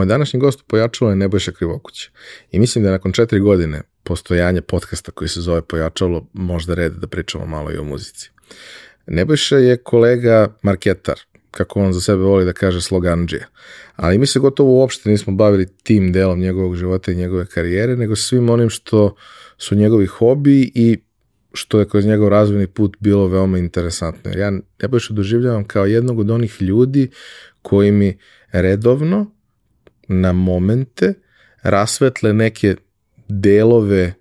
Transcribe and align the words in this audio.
Moj 0.00 0.06
današnji 0.06 0.40
gost 0.40 0.62
pojačalo 0.66 1.10
je 1.10 1.16
Nebojša 1.16 1.52
Krivokuća 1.52 2.10
i 2.50 2.58
mislim 2.58 2.84
da 2.84 2.90
nakon 2.90 3.12
četiri 3.12 3.40
godine 3.40 3.82
postojanja 4.02 4.62
podcasta 4.62 5.12
koji 5.12 5.28
se 5.28 5.40
zove 5.40 5.62
Pojačalo 5.62 6.26
možda 6.32 6.74
red 6.74 6.92
da 6.92 7.06
pričamo 7.06 7.46
malo 7.46 7.72
i 7.72 7.76
o 7.76 7.84
muzici. 7.84 8.30
Nebojša 9.06 9.56
je 9.56 9.76
kolega 9.76 10.56
marketar, 10.62 11.20
kako 11.50 11.80
on 11.80 11.92
za 11.92 12.00
sebe 12.00 12.22
voli 12.22 12.44
da 12.44 12.52
kaže 12.52 12.80
sloganđija. 12.80 13.46
Ali 13.96 14.18
mi 14.18 14.26
se 14.26 14.38
gotovo 14.38 14.70
uopšte 14.70 15.10
nismo 15.10 15.32
bavili 15.32 15.68
tim 15.82 16.12
delom 16.12 16.40
njegovog 16.40 16.76
života 16.76 17.12
i 17.12 17.16
njegove 17.16 17.46
karijere, 17.46 17.96
nego 17.96 18.16
svim 18.16 18.50
onim 18.50 18.70
što 18.70 19.14
su 19.58 19.74
njegovi 19.74 20.06
hobi 20.06 20.72
i 20.74 20.98
što 21.52 21.78
je 21.78 21.88
kroz 21.88 22.06
njegov 22.06 22.28
razvojni 22.28 22.66
put 22.66 22.96
bilo 23.00 23.28
veoma 23.28 23.58
interesantno. 23.58 24.30
Ja 24.36 24.52
Nebojšu 24.82 25.12
doživljavam 25.12 25.64
kao 25.64 25.86
jednog 25.86 26.18
od 26.18 26.30
onih 26.30 26.62
ljudi 26.62 27.10
koji 27.62 27.92
mi 27.92 28.18
redovno 28.52 29.39
na 30.12 30.32
momente 30.32 31.14
rasvetle 31.62 32.32
neke 32.32 32.76
delove 33.28 34.14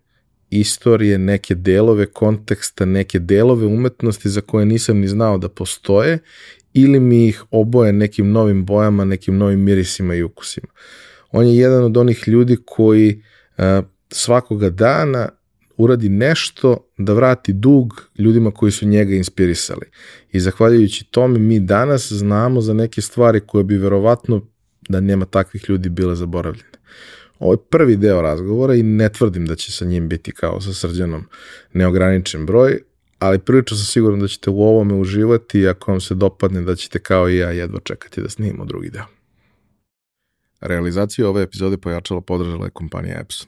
istorije, 0.49 1.17
neke 1.17 1.55
delove 1.55 2.05
konteksta, 2.05 2.85
neke 2.85 3.19
delove 3.19 3.65
umetnosti 3.65 4.29
za 4.29 4.41
koje 4.41 4.65
nisam 4.65 4.97
ni 4.97 5.07
znao 5.07 5.37
da 5.37 5.49
postoje 5.49 6.19
ili 6.73 6.99
mi 6.99 7.27
ih 7.27 7.43
oboje 7.51 7.93
nekim 7.93 8.31
novim 8.31 8.65
bojama, 8.65 9.05
nekim 9.05 9.37
novim 9.37 9.59
mirisima 9.59 10.15
i 10.15 10.23
ukusima. 10.23 10.67
On 11.31 11.47
je 11.47 11.57
jedan 11.57 11.83
od 11.83 11.97
onih 11.97 12.27
ljudi 12.27 12.57
koji 12.65 13.23
uh, 13.57 13.63
svakoga 14.11 14.69
dana 14.69 15.29
uradi 15.77 16.09
nešto 16.09 16.91
da 16.97 17.13
vrati 17.13 17.53
dug 17.53 18.09
ljudima 18.17 18.51
koji 18.51 18.71
su 18.71 18.87
njega 18.87 19.15
inspirisali. 19.15 19.85
I 20.31 20.39
zahvaljujući 20.39 21.05
tome 21.11 21.39
mi 21.39 21.59
danas 21.59 22.11
znamo 22.11 22.61
za 22.61 22.73
neke 22.73 23.01
stvari 23.01 23.39
koje 23.39 23.63
bi 23.63 23.77
verovatno 23.77 24.41
da 24.89 25.01
nema 25.01 25.25
takvih 25.25 25.69
ljudi 25.69 25.89
bile 25.89 26.15
zaboravljene. 26.15 26.79
Ovo 27.39 27.53
je 27.53 27.57
prvi 27.69 27.95
deo 27.95 28.21
razgovora 28.21 28.75
i 28.75 28.83
ne 28.83 29.09
tvrdim 29.09 29.45
da 29.45 29.55
će 29.55 29.71
sa 29.71 29.85
njim 29.85 30.09
biti 30.09 30.31
kao 30.31 30.61
sa 30.61 30.73
srđanom 30.73 31.25
neograničen 31.73 32.45
broj, 32.45 32.79
ali 33.19 33.39
prilično 33.39 33.77
sam 33.77 33.85
siguran 33.85 34.19
da 34.19 34.27
ćete 34.27 34.49
u 34.49 34.61
ovome 34.61 34.93
uživati 34.93 35.59
i 35.59 35.67
ako 35.67 35.91
vam 35.91 36.01
se 36.01 36.15
dopadne 36.15 36.61
da 36.61 36.75
ćete 36.75 36.99
kao 36.99 37.29
i 37.29 37.37
ja 37.37 37.51
jedva 37.51 37.79
čekati 37.83 38.21
da 38.21 38.29
snimimo 38.29 38.65
drugi 38.65 38.89
deo. 38.89 39.05
Realizaciju 40.61 41.27
ove 41.27 41.41
epizode 41.41 41.77
pojačala 41.77 42.21
podržala 42.21 42.65
je 42.65 42.71
kompanija 42.71 43.19
Epson. 43.19 43.47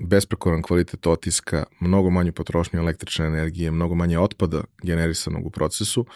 besprekoran 0.00 0.62
kvalitet 0.62 1.06
otiska, 1.06 1.64
mnogo 1.80 2.10
manju 2.10 2.32
potrošnju 2.32 2.78
električne 2.80 3.26
energije, 3.26 3.70
mnogo 3.70 3.94
manje 3.94 4.18
otpada 4.18 4.64
generisanog 4.82 5.46
u 5.46 5.50
procesu, 5.50 6.06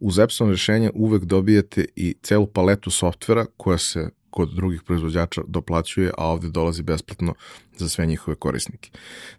uz 0.00 0.18
Epson 0.18 0.50
rešenja 0.50 0.90
uvek 0.94 1.24
dobijete 1.24 1.84
i 1.96 2.14
celu 2.22 2.46
paletu 2.46 2.90
softvera 2.90 3.46
koja 3.56 3.78
se 3.78 4.08
kod 4.30 4.54
drugih 4.54 4.82
proizvođača 4.82 5.42
doplaćuje, 5.46 6.10
a 6.18 6.26
ovde 6.26 6.48
dolazi 6.48 6.82
besplatno 6.82 7.34
za 7.76 7.88
sve 7.88 8.06
njihove 8.06 8.34
korisnike. 8.34 8.90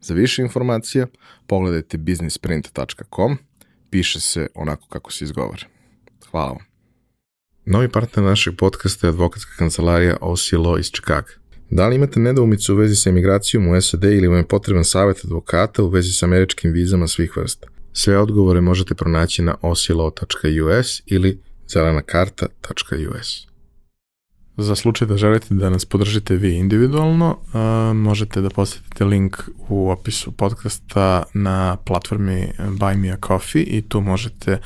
Za 0.02 0.13
više 0.13 0.41
informacija 0.41 1.08
pogledajte 1.47 1.97
businessprint.com, 1.97 3.38
piše 3.90 4.19
se 4.19 4.47
onako 4.56 4.88
kako 4.88 5.12
se 5.12 5.25
izgovara. 5.25 5.68
Hvala 6.31 6.47
vam. 6.47 6.66
Novi 7.66 7.90
partner 7.90 8.25
našeg 8.25 8.56
podcasta 8.58 9.08
je 9.08 9.09
advokatska 9.09 9.52
kancelarija 9.58 10.18
OC 10.22 10.40
Law 10.40 10.79
iz 10.79 10.91
Čikaga. 10.91 11.44
Da 11.70 11.88
li 11.88 11.96
imate 11.96 12.20
nedoumicu 12.20 12.74
u 12.74 12.78
vezi 12.78 12.96
sa 12.96 13.09
emigracijom 13.09 13.68
u 13.68 13.81
SAD 13.81 14.03
ili 14.03 14.28
vam 14.28 14.38
je 14.38 14.48
potreban 14.48 14.84
savjet 14.84 15.26
advokata 15.26 15.84
u 15.84 15.88
vezi 15.88 16.14
sa 16.14 16.26
američkim 16.26 16.72
vizama 16.72 17.08
svih 17.08 17.38
vrsta? 17.38 17.68
Sve 17.94 18.18
odgovore 18.18 18.62
možete 18.62 18.96
pronaći 18.96 19.42
na 19.42 19.56
osilo.us 19.62 21.02
ili 21.06 21.40
zelanakarta.us. 21.70 23.48
Za 24.58 24.76
slučaj 24.76 25.08
da 25.08 25.18
želite 25.18 25.48
da 25.50 25.70
nas 25.70 25.86
podržite 25.86 26.36
vi 26.36 26.56
individualno, 26.56 27.38
možete 27.94 28.42
da 28.42 28.50
posetite 28.50 29.06
link 29.06 29.38
u 29.70 29.90
opisu 29.90 30.32
podcasta 30.32 31.24
na 31.34 31.78
platformi 31.86 32.52
Buy 32.59 32.97
Me 32.97 33.12
a 33.12 33.18
Coffee 33.28 33.64
i 33.64 33.82
tu 33.82 34.02
možete 34.02 34.58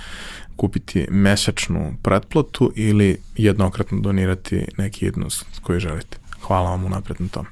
kupiti 0.56 1.08
mesečnu 1.12 1.94
pretplatu 2.04 2.72
ili 2.76 3.18
jednokratno 3.38 4.00
donirati 4.00 4.66
neki 4.78 5.06
jednost 5.06 5.46
koji 5.62 5.80
želite. 5.80 6.19
Hvala 6.50 6.70
vam 6.70 6.86
unapred 6.86 7.22
na 7.22 7.28
tom. 7.28 7.46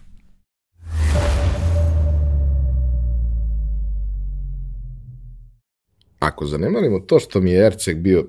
Ako 6.19 6.46
zanemarimo 6.46 7.00
to 7.00 7.19
što 7.19 7.41
mi 7.41 7.52
je 7.52 7.66
Erceg 7.66 7.97
bio 7.97 8.25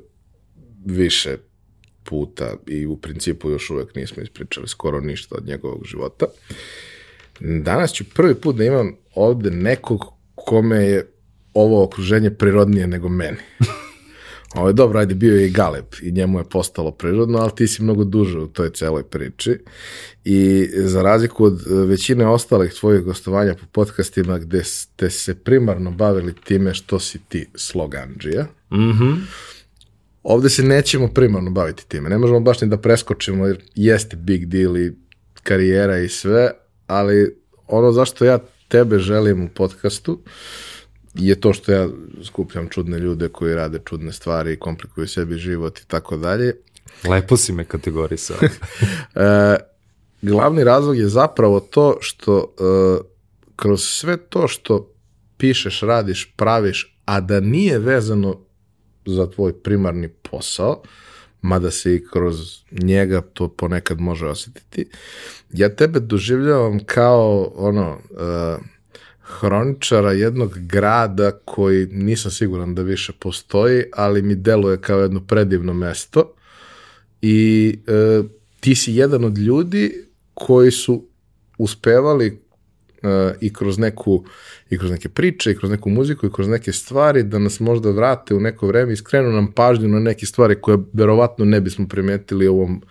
više 0.85 1.37
puta 2.05 2.55
i 2.67 2.87
u 2.87 2.97
principu 2.97 3.51
još 3.51 3.71
uvek 3.71 3.95
nismo 3.95 4.23
ispričali 4.23 4.69
skoro 4.69 5.01
ništa 5.01 5.35
od 5.35 5.47
njegovog 5.47 5.85
života. 5.85 6.27
Danas 7.41 7.93
ću 7.93 8.05
prvi 8.15 8.35
put 8.35 8.57
da 8.57 8.65
imam 8.65 8.97
ovde 9.15 9.51
nekog 9.51 10.05
kome 10.35 10.77
je 10.77 11.13
ovo 11.55 11.85
okruženje 11.85 12.31
prirodnije 12.31 12.87
nego 12.87 13.09
meni. 13.09 13.39
Ovo 14.55 14.69
je 14.69 14.73
dobro, 14.73 14.99
ajde, 14.99 15.15
bio 15.15 15.37
je 15.37 15.47
i 15.47 15.51
Galeb 15.51 15.85
i 16.03 16.13
njemu 16.13 16.39
je 16.39 16.45
postalo 16.45 16.91
prirodno, 16.91 17.39
ali 17.39 17.51
ti 17.57 17.67
si 17.67 17.83
mnogo 17.83 18.05
duže 18.05 18.39
u 18.39 18.47
toj 18.47 18.71
celoj 18.71 19.03
priči. 19.03 19.59
I 20.25 20.69
za 20.75 21.03
razliku 21.03 21.45
od 21.45 21.63
većine 21.67 22.27
ostalih 22.27 22.73
tvojih 22.73 23.05
gostovanja 23.05 23.55
po 23.55 23.67
podcastima 23.73 24.39
gde 24.39 24.65
ste 24.65 25.11
se 25.11 25.35
primarno 25.35 25.91
bavili 25.91 26.35
time 26.45 26.75
što 26.75 26.99
si 26.99 27.19
ti 27.29 27.47
sloganđija, 27.55 28.47
mm 28.71 28.77
-hmm 28.77 29.17
Ovde 30.29 30.49
se 30.49 30.63
nećemo 30.63 31.09
primarno 31.09 31.51
baviti 31.51 31.89
time. 31.89 32.09
Ne 32.09 32.19
možemo 32.19 32.41
baš 32.41 32.61
ni 32.61 32.69
da 32.69 32.77
preskočimo 32.77 33.47
jer 33.47 33.63
jeste 33.75 34.17
big 34.17 34.47
deal 34.47 34.77
i 34.77 34.93
karijera 35.43 35.99
i 35.99 36.09
sve, 36.09 36.51
ali 36.87 37.37
ono 37.67 37.93
zašto 37.93 38.25
ja 38.25 38.39
tebe 38.69 38.99
želim 38.99 39.45
u 39.45 39.49
podcastu 39.49 40.21
je 41.15 41.41
to 41.41 41.53
što 41.53 41.73
ja 41.73 41.89
skupljam 42.25 42.69
čudne 42.69 42.99
ljude 42.99 43.29
koji 43.29 43.55
rade 43.55 43.79
čudne 43.85 44.13
stvari 44.13 44.53
i 44.53 44.59
komplikuju 44.59 45.09
sebi 45.09 45.39
život 45.39 45.79
i 45.79 45.87
tako 45.87 46.17
dalje. 46.17 46.55
Lepo 47.09 47.37
si 47.37 47.53
me 47.53 47.65
kategorisao. 47.65 48.37
e, 49.15 49.57
glavni 50.23 50.65
razlog 50.65 50.99
je 50.99 51.09
zapravo 51.09 51.61
to 51.61 51.97
što 52.01 52.39
e, 52.39 53.05
kroz 53.57 53.83
sve 53.83 54.17
to 54.17 54.49
što 54.49 54.93
pišeš, 55.37 55.81
radiš, 55.81 56.33
praviš, 56.37 56.97
a 57.05 57.21
da 57.21 57.41
nije 57.41 57.79
vezano 57.79 58.41
za 59.07 59.31
tvoj 59.31 59.63
primarni 59.63 60.09
posao, 60.09 60.83
mada 61.43 61.71
se 61.71 61.95
i 61.95 62.05
kroz 62.13 62.63
njega 62.71 63.21
to 63.21 63.49
ponekad 63.49 64.01
može 64.01 64.27
osetiti. 64.27 64.89
Ja 65.53 65.75
tebe 65.77 66.01
doživljavam 66.01 66.79
kao 66.85 67.53
ono 67.57 67.99
uh, 68.11 68.65
hroničara 69.29 70.13
jednog 70.13 70.59
grada 70.59 71.31
koji 71.45 71.87
nisam 71.87 72.31
siguran 72.31 72.75
da 72.75 72.83
više 72.83 73.13
postoji, 73.19 73.85
ali 73.93 74.23
mi 74.23 74.35
deluje 74.35 74.81
kao 74.81 75.01
jedno 75.01 75.21
predivno 75.21 75.75
mesto 75.75 76.35
i 77.23 77.79
uh, 78.21 78.27
ti 78.61 78.75
si 78.75 78.95
jedan 78.95 79.25
od 79.25 79.39
ljudi 79.39 80.05
koji 80.35 80.71
su 80.71 81.05
uspevali 81.59 82.41
uh, 83.03 83.11
i 83.41 83.53
kroz 83.53 83.79
neku 83.79 84.25
i 84.71 84.79
kroz 84.79 84.91
neke 84.91 85.09
priče 85.09 85.51
i 85.51 85.57
kroz 85.57 85.71
neku 85.71 85.91
muziku 85.91 86.27
i 86.27 86.33
kroz 86.33 86.49
neke 86.49 86.73
stvari 86.73 87.23
da 87.23 87.39
nas 87.39 87.61
možda 87.61 87.91
vrate 87.91 88.35
u 88.35 88.41
neko 88.41 88.67
vreme 88.67 88.93
i 88.93 88.97
skrenu 88.97 89.33
nam 89.33 89.53
pažnju 89.53 89.89
na 89.89 90.01
neke 90.01 90.27
stvari 90.27 90.61
koje 90.61 90.79
verovatno 90.93 91.45
ne 91.45 91.61
bismo 91.61 91.89
primetili 91.89 92.49
u 92.49 92.55
ovom 92.55 92.83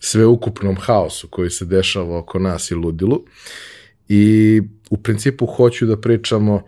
sveukupnom 0.00 0.76
haosu 0.76 1.28
koji 1.28 1.50
se 1.50 1.64
dešava 1.64 2.18
oko 2.18 2.38
nas 2.38 2.70
i 2.70 2.74
ludilu. 2.74 3.24
I 4.08 4.62
u 4.94 4.96
principu 4.96 5.46
hoću 5.46 5.86
da 5.86 6.00
pričamo 6.00 6.62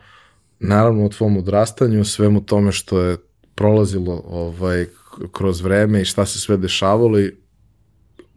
naravno 0.59 1.05
o 1.05 1.09
tvom 1.09 1.37
odrastanju, 1.37 2.05
svemu 2.05 2.41
tome 2.47 2.73
što 2.73 3.01
je 3.01 3.17
prolazilo 3.55 4.23
ovaj, 4.27 4.87
kroz 5.33 5.61
vreme 5.61 6.01
i 6.01 6.05
šta 6.05 6.27
se 6.27 6.41
sve 6.41 6.57
dešavalo 6.57 7.21
i 7.21 7.35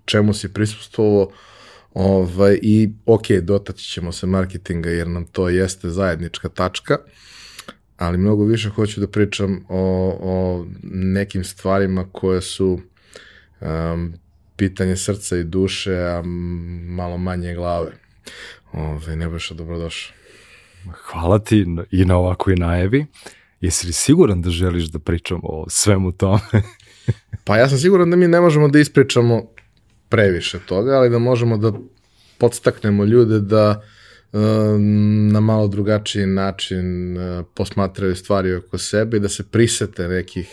čemu 0.06 0.34
si 0.34 0.54
prisustvovao 0.54 1.32
Ovaj, 1.94 2.60
I 2.62 2.90
ok, 3.06 3.32
dotaći 3.42 3.86
ćemo 3.86 4.12
se 4.12 4.28
marketinga 4.28 4.90
jer 4.90 5.08
nam 5.08 5.26
to 5.26 5.50
jeste 5.50 5.90
zajednička 5.90 6.50
tačka, 6.50 6.98
ali 7.98 8.18
mnogo 8.18 8.44
više 8.44 8.70
hoću 8.70 9.00
da 9.00 9.08
pričam 9.08 9.66
o, 9.70 10.18
o 10.22 10.66
nekim 10.84 11.44
stvarima 11.44 12.06
koje 12.12 12.42
su 12.42 12.80
um, 13.62 14.14
pitanje 14.56 14.96
srca 14.98 15.38
i 15.38 15.44
duše, 15.44 15.96
a 15.96 16.22
malo 16.86 17.18
manje 17.18 17.56
glave. 17.56 17.92
Ove, 18.74 18.84
ovaj, 18.84 19.16
Nebojša, 19.16 19.54
dobrodošao. 19.54 20.14
hvala 20.94 21.40
ti 21.40 21.66
i 21.92 22.06
na 22.06 22.18
ovakvoj 22.18 22.56
najavi. 22.56 23.06
Jesi 23.62 23.88
li 23.88 23.94
siguran 23.94 24.42
da 24.42 24.50
želiš 24.50 24.86
da 24.86 25.00
pričamo 25.00 25.42
o 25.44 25.66
svemu 25.70 26.12
tome? 26.12 26.42
pa 27.46 27.58
ja 27.58 27.70
sam 27.70 27.78
siguran 27.78 28.10
da 28.10 28.16
mi 28.16 28.28
ne 28.28 28.42
možemo 28.42 28.68
da 28.68 28.80
ispričamo 28.80 29.44
previše 30.10 30.60
toga, 30.60 30.92
ali 30.92 31.10
da 31.10 31.20
možemo 31.20 31.58
da 31.58 31.74
podstaknemo 32.38 33.04
ljude 33.04 33.40
da 33.40 33.82
na 35.32 35.40
malo 35.40 35.68
drugačiji 35.68 36.26
način 36.26 37.18
posmatraju 37.54 38.16
stvari 38.16 38.54
oko 38.54 38.78
sebe 38.78 39.18
i 39.18 39.20
da 39.20 39.30
se 39.30 39.44
prisete 39.44 40.08
nekih 40.08 40.50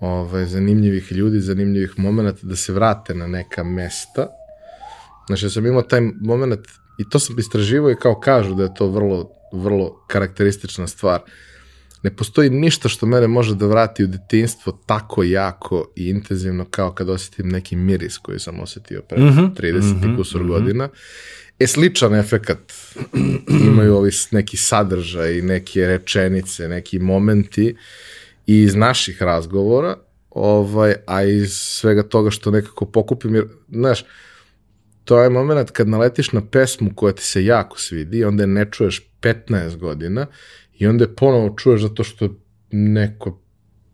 ovaj, 0.00 0.44
zanimljivih 0.46 1.12
ljudi, 1.12 1.40
zanimljivih 1.40 1.98
momenta, 1.98 2.40
da 2.42 2.56
se 2.56 2.72
vrate 2.72 3.14
na 3.14 3.26
neka 3.26 3.64
mesta. 3.64 4.28
Znači, 5.26 5.44
ja 5.46 5.50
sam 5.50 5.66
imao 5.66 5.82
taj 5.82 6.00
moment, 6.20 6.60
i 7.02 7.10
to 7.10 7.18
sam 7.18 7.38
istraživo 7.38 7.90
i 7.90 7.96
kao 7.96 8.20
kažu 8.20 8.54
da 8.54 8.62
je 8.62 8.74
to 8.74 8.86
vrlo, 8.86 9.30
vrlo 9.52 10.04
karakteristična 10.06 10.86
stvar. 10.86 11.20
Ne 12.02 12.16
postoji 12.16 12.50
ništa 12.50 12.88
što 12.88 13.06
mene 13.06 13.26
može 13.28 13.54
da 13.54 13.66
vrati 13.66 14.04
u 14.04 14.06
detinstvo 14.06 14.78
tako 14.86 15.22
jako 15.22 15.92
i 15.96 16.08
intenzivno 16.08 16.64
kao 16.64 16.92
kad 16.92 17.08
osjetim 17.08 17.48
neki 17.48 17.76
miris 17.76 18.18
koji 18.18 18.38
sam 18.38 18.60
osetio 18.60 19.02
pre 19.08 19.20
mm 19.20 19.28
-hmm, 19.28 19.54
30 19.54 19.80
mm 19.80 20.00
-hmm, 20.02 20.16
kusur 20.16 20.40
mm 20.40 20.44
-hmm. 20.44 20.48
godina. 20.48 20.88
E, 21.58 21.66
sličan 21.66 22.14
efekat 22.14 22.72
imaju 23.70 23.96
ovi 23.96 24.10
neki 24.30 24.56
sadržaj, 24.56 25.42
neke 25.42 25.86
rečenice, 25.86 26.68
neki 26.68 26.98
momenti 26.98 27.76
i 28.46 28.62
iz 28.62 28.74
naših 28.74 29.22
razgovora, 29.22 29.96
ovaj, 30.30 30.94
a 31.06 31.22
iz 31.22 31.52
svega 31.52 32.02
toga 32.02 32.30
što 32.30 32.50
nekako 32.50 32.86
pokupim, 32.86 33.34
jer, 33.34 33.44
znaš, 33.72 34.04
to 35.04 35.20
je 35.20 35.30
moment 35.30 35.70
kad 35.70 35.88
naletiš 35.88 36.32
na 36.32 36.40
pesmu 36.46 36.90
koja 36.94 37.12
ti 37.12 37.22
se 37.22 37.44
jako 37.44 37.78
svidi, 37.78 38.24
onda 38.24 38.42
je 38.42 38.46
ne 38.46 38.70
čuješ 38.70 39.10
15 39.20 39.76
godina 39.76 40.26
i 40.78 40.86
onda 40.86 41.04
je 41.04 41.14
ponovo 41.14 41.54
čuješ 41.56 41.80
zato 41.82 42.04
što 42.04 42.28
neko 42.70 43.38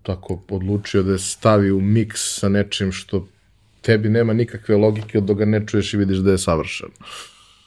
tako 0.03 0.43
odlučio 0.51 1.03
da 1.03 1.13
je 1.13 1.19
stavi 1.19 1.71
u 1.71 1.81
miks 1.81 2.21
sa 2.39 2.49
nečim 2.49 2.93
što 2.93 3.29
tebi 3.81 4.09
nema 4.09 4.33
nikakve 4.33 4.77
logike 4.77 5.19
od 5.19 5.25
da 5.25 5.45
ne 5.45 5.67
čuješ 5.67 5.95
i 5.95 5.97
vidiš 5.97 6.19
da 6.19 6.31
je 6.31 6.39
savršeno. 6.39 6.93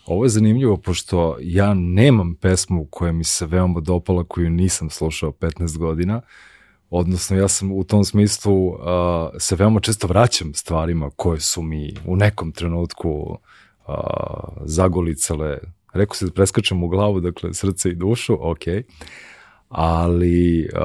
Ovo 0.05 0.25
je 0.25 0.29
zanimljivo, 0.29 0.77
pošto 0.77 1.37
ja 1.41 1.73
nemam 1.73 2.35
pesmu 2.35 2.87
koja 2.89 3.11
mi 3.11 3.23
se 3.23 3.45
veoma 3.45 3.79
dopala, 3.79 4.23
koju 4.23 4.49
nisam 4.49 4.89
slušao 4.89 5.31
15 5.31 5.77
godina, 5.77 6.21
odnosno 6.91 7.37
ja 7.37 7.47
sam 7.47 7.71
u 7.71 7.83
tom 7.83 8.03
smislu 8.03 8.67
uh, 8.67 8.77
se 9.39 9.55
veoma 9.55 9.79
često 9.79 10.07
vraćam 10.07 10.53
stvarima 10.53 11.09
koje 11.15 11.39
su 11.39 11.61
mi 11.61 11.93
u 12.05 12.15
nekom 12.15 12.51
trenutku 12.51 13.37
uh, 13.87 13.95
zagolicale, 14.65 15.57
rekao 15.93 16.15
se 16.15 16.25
da 16.25 16.31
preskačem 16.31 16.83
u 16.83 16.87
glavu, 16.87 17.19
dakle 17.19 17.53
srce 17.53 17.89
i 17.89 17.95
dušu, 17.95 18.37
ok, 18.51 18.61
ali 19.69 20.69
uh, 20.73 20.79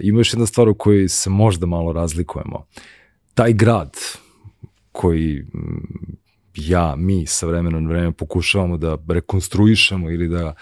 ima 0.00 0.20
još 0.20 0.32
jedna 0.32 0.46
stvar 0.46 0.68
u 0.68 0.74
kojoj 0.74 1.08
se 1.08 1.30
možda 1.30 1.66
malo 1.66 1.92
razlikujemo. 1.92 2.66
Taj 3.34 3.52
grad 3.52 3.96
koji 4.92 5.44
ja, 6.54 6.94
mi 6.96 7.26
sa 7.26 7.46
vremena 7.46 7.80
na 7.80 7.88
vreme 7.88 8.12
pokušavamo 8.12 8.76
da 8.76 8.98
rekonstruišemo 9.08 10.10
ili 10.10 10.28
da 10.28 10.54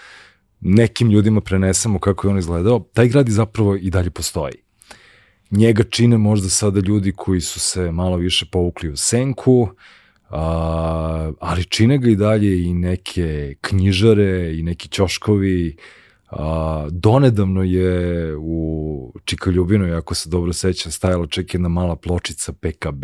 nekim 0.63 1.11
ljudima 1.11 1.41
prenesemo 1.41 1.99
kako 1.99 2.27
je 2.27 2.31
on 2.31 2.39
izgledao, 2.39 2.79
taj 2.93 3.07
grad 3.07 3.29
i 3.29 3.31
zapravo 3.31 3.75
i 3.75 3.89
dalje 3.89 4.09
postoji. 4.09 4.53
Njega 5.51 5.83
čine 5.83 6.17
možda 6.17 6.49
sada 6.49 6.79
ljudi 6.79 7.11
koji 7.11 7.41
su 7.41 7.59
se 7.59 7.91
malo 7.91 8.17
više 8.17 8.45
povukli 8.51 8.89
u 8.89 8.95
senku, 8.95 9.69
a, 10.29 11.31
ali 11.39 11.63
čine 11.63 11.97
ga 11.97 12.09
i 12.09 12.15
dalje 12.15 12.63
i 12.63 12.73
neke 12.73 13.55
knjižare 13.61 14.57
i 14.57 14.63
neki 14.63 14.87
ćoškovi. 14.87 15.75
A, 16.31 16.87
donedavno 16.91 17.63
je 17.63 18.35
u 18.37 19.13
Čikaljubinoj, 19.25 19.95
ako 19.95 20.15
se 20.15 20.29
dobro 20.29 20.53
sećam, 20.53 20.91
stajala 20.91 21.27
čak 21.27 21.53
jedna 21.53 21.69
mala 21.69 21.95
pločica 21.95 22.53
PKB, 22.53 23.03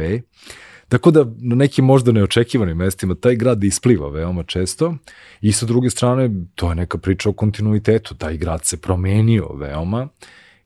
Tako 0.90 1.12
da 1.12 1.26
na 1.38 1.56
nekim 1.56 1.86
možda 1.86 2.12
neočekivanim 2.12 2.78
mestima 2.78 3.16
taj 3.16 3.36
grad 3.36 3.64
ispliva 3.64 4.10
veoma 4.10 4.44
često 4.44 4.96
i 5.42 5.52
sa 5.52 5.66
druge 5.66 5.90
strane 5.90 6.30
to 6.56 6.70
je 6.70 6.76
neka 6.76 6.98
priča 6.98 7.30
o 7.30 7.34
kontinuitetu. 7.34 8.16
Taj 8.16 8.38
grad 8.38 8.66
se 8.66 8.78
promenio 8.78 9.54
veoma 9.54 10.08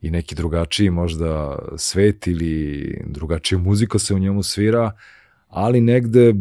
i 0.02 0.12
neki 0.12 0.36
drugačiji 0.36 0.90
možda 0.90 1.60
svet 1.78 2.28
ili 2.28 3.02
drugačija 3.06 3.60
muzika 3.60 4.00
se 4.00 4.14
u 4.14 4.20
njemu 4.20 4.44
svira, 4.44 4.92
ali 5.48 5.82
negde 5.82 6.34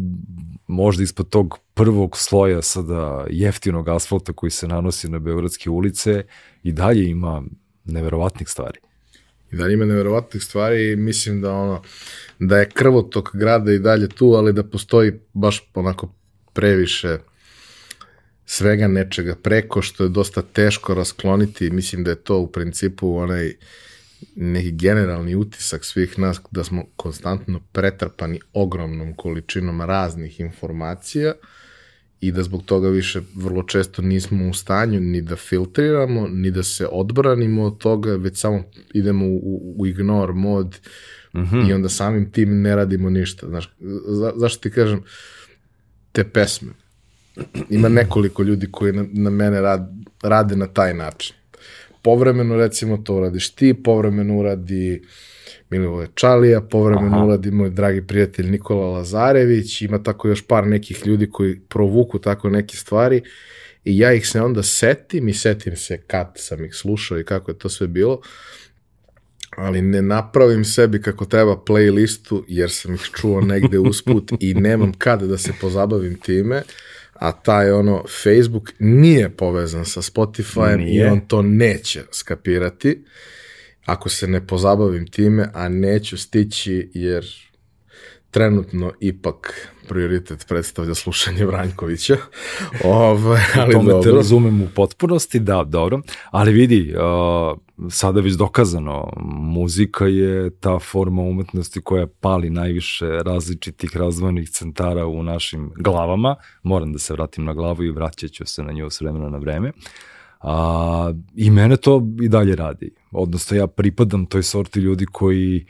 možda 0.67 1.03
ispod 1.03 1.29
tog 1.29 1.57
prvog 1.73 2.17
sloja 2.17 2.61
sada 2.61 3.25
jeftinog 3.29 3.89
asfalta 3.89 4.33
koji 4.33 4.49
se 4.49 4.67
nanosi 4.67 5.09
na 5.09 5.19
Beogradske 5.19 5.69
ulice 5.69 6.23
i 6.63 6.71
dalje 6.71 7.09
ima 7.09 7.43
neverovatnih 7.85 8.49
stvari. 8.49 8.79
I 9.51 9.55
dalje 9.55 9.73
ima 9.73 9.85
neverovatnih 9.85 10.43
stvari 10.43 10.91
i 10.91 10.95
mislim 10.95 11.41
da 11.41 11.53
ono, 11.53 11.81
da 12.47 12.57
je 12.57 12.69
krvotok 12.69 13.35
grada 13.35 13.71
i 13.71 13.79
dalje 13.79 14.07
tu, 14.07 14.25
ali 14.25 14.53
da 14.53 14.63
postoji 14.63 15.13
baš 15.33 15.69
onako 15.73 16.13
previše 16.53 17.17
svega 18.45 18.87
nečega 18.87 19.35
preko 19.35 19.81
što 19.81 20.03
je 20.03 20.09
dosta 20.09 20.41
teško 20.41 20.93
raskloniti. 20.93 21.69
Mislim 21.69 22.03
da 22.03 22.09
je 22.09 22.15
to 22.15 22.39
u 22.39 22.47
principu 22.47 23.17
onaj 23.17 23.53
neki 24.35 24.71
generalni 24.71 25.35
utisak 25.35 25.85
svih 25.85 26.19
nas 26.19 26.41
da 26.51 26.63
smo 26.63 26.85
konstantno 26.95 27.59
pretrpani 27.71 28.39
ogromnom 28.53 29.15
količinom 29.15 29.81
raznih 29.81 30.39
informacija 30.39 31.33
i 32.21 32.31
da 32.31 32.43
zbog 32.43 32.63
toga 32.65 32.89
više 32.89 33.21
vrlo 33.35 33.63
često 33.63 34.01
nismo 34.01 34.49
u 34.49 34.53
stanju 34.53 34.99
ni 34.99 35.21
da 35.21 35.35
filtriramo, 35.35 36.27
ni 36.27 36.51
da 36.51 36.63
se 36.63 36.87
odbranimo 36.91 37.63
od 37.63 37.77
toga, 37.77 38.15
već 38.15 38.37
samo 38.39 38.63
idemo 38.93 39.25
u, 39.25 39.75
u 39.77 39.87
ignore 39.87 40.33
mod 40.33 40.79
mm 41.33 41.41
-hmm. 41.41 41.69
i 41.69 41.73
onda 41.73 41.89
samim 41.89 42.31
tim 42.31 42.61
ne 42.61 42.75
radimo 42.75 43.09
ništa. 43.09 43.47
Znaš, 43.47 43.75
za, 44.07 44.33
zašto 44.35 44.61
ti 44.61 44.71
kažem 44.71 45.03
te 46.11 46.23
pesme? 46.23 46.71
Ima 47.69 47.89
nekoliko 47.89 48.43
ljudi 48.43 48.67
koji 48.71 48.93
na, 48.93 49.05
na 49.13 49.29
mene 49.29 49.61
rad, 49.61 49.89
rade 50.23 50.55
na 50.55 50.67
taj 50.67 50.93
način. 50.93 51.35
Povremeno 52.01 52.57
recimo 52.57 52.97
to 52.97 53.15
uradiš 53.15 53.55
ti, 53.55 53.73
povremeno 53.83 54.37
uradi 54.37 55.01
Milivoje 55.69 56.07
Čalija, 56.15 56.61
povremeno 56.61 57.15
Aha. 57.15 57.25
uradi 57.25 57.51
moj 57.51 57.69
dragi 57.69 58.07
prijatelj 58.07 58.49
Nikola 58.49 58.87
Lazarević, 58.87 59.81
ima 59.81 60.03
tako 60.03 60.27
još 60.27 60.47
par 60.47 60.67
nekih 60.67 61.07
ljudi 61.07 61.29
koji 61.29 61.59
provuku 61.59 62.19
tako 62.19 62.49
neke 62.49 62.77
stvari 62.77 63.21
i 63.83 63.97
ja 63.97 64.13
ih 64.13 64.27
se 64.27 64.41
onda 64.41 64.63
setim 64.63 65.29
i 65.29 65.33
setim 65.33 65.75
se 65.75 65.97
kad 65.97 66.33
sam 66.35 66.65
ih 66.65 66.73
slušao 66.73 67.19
i 67.19 67.23
kako 67.23 67.51
je 67.51 67.57
to 67.57 67.69
sve 67.69 67.87
bilo, 67.87 68.21
ali 69.57 69.81
ne 69.81 70.01
napravim 70.01 70.65
sebi 70.65 71.01
kako 71.01 71.25
treba 71.25 71.55
playlistu 71.67 72.43
jer 72.47 72.71
sam 72.71 72.93
ih 72.93 73.01
čuo 73.01 73.41
negde 73.41 73.79
usput 73.79 74.31
i 74.39 74.53
nemam 74.53 74.93
kada 74.93 75.27
da 75.27 75.37
se 75.37 75.53
pozabavim 75.61 76.15
time, 76.15 76.61
a 77.13 77.31
taj 77.31 77.71
ono 77.71 78.03
Facebook 78.23 78.71
nije 78.79 79.29
povezan 79.29 79.85
sa 79.85 80.01
Spotifyem 80.01 80.93
i 80.93 81.03
on 81.03 81.19
to 81.27 81.41
neće 81.41 82.01
skapirati. 82.11 83.03
Ako 83.85 84.09
se 84.09 84.27
ne 84.27 84.47
pozabavim 84.47 85.07
time, 85.07 85.49
a 85.53 85.69
neću 85.69 86.17
stići 86.17 86.89
jer 86.93 87.25
trenutno 88.33 88.91
ipak 88.99 89.69
prioritet 89.87 90.45
predstavlja 90.47 90.93
slušanje 90.95 91.45
Vranjkovića. 91.45 92.17
Ove, 92.83 93.41
ali 93.55 93.73
Tome 93.73 93.91
dobro. 93.91 94.03
te 94.03 94.11
razumem 94.11 94.61
u 94.61 94.67
potpunosti, 94.75 95.39
da, 95.39 95.63
dobro. 95.63 96.01
Ali 96.31 96.51
vidi, 96.51 96.93
uh, 96.95 97.57
sada 97.91 98.21
već 98.21 98.33
dokazano, 98.33 99.13
muzika 99.35 100.05
je 100.05 100.49
ta 100.59 100.79
forma 100.79 101.21
umetnosti 101.21 101.81
koja 101.81 102.07
pali 102.07 102.49
najviše 102.49 103.05
različitih 103.05 103.97
razvojnih 103.97 104.49
centara 104.49 105.05
u 105.05 105.23
našim 105.23 105.71
glavama. 105.77 106.35
Moram 106.63 106.93
da 106.93 106.99
se 106.99 107.13
vratim 107.13 107.45
na 107.45 107.53
glavu 107.53 107.83
i 107.83 107.91
vraćaću 107.91 108.45
se 108.45 108.63
na 108.63 108.71
nju 108.71 108.89
s 108.89 109.01
vremena 109.01 109.29
na 109.29 109.37
vreme. 109.37 109.71
A, 110.39 111.13
I 111.35 111.51
mene 111.51 111.77
to 111.77 112.01
i 112.21 112.29
dalje 112.29 112.55
radi. 112.55 112.93
Odnosno, 113.11 113.57
ja 113.57 113.67
pripadam 113.67 114.25
toj 114.25 114.43
sorti 114.43 114.79
ljudi 114.79 115.05
koji 115.11 115.65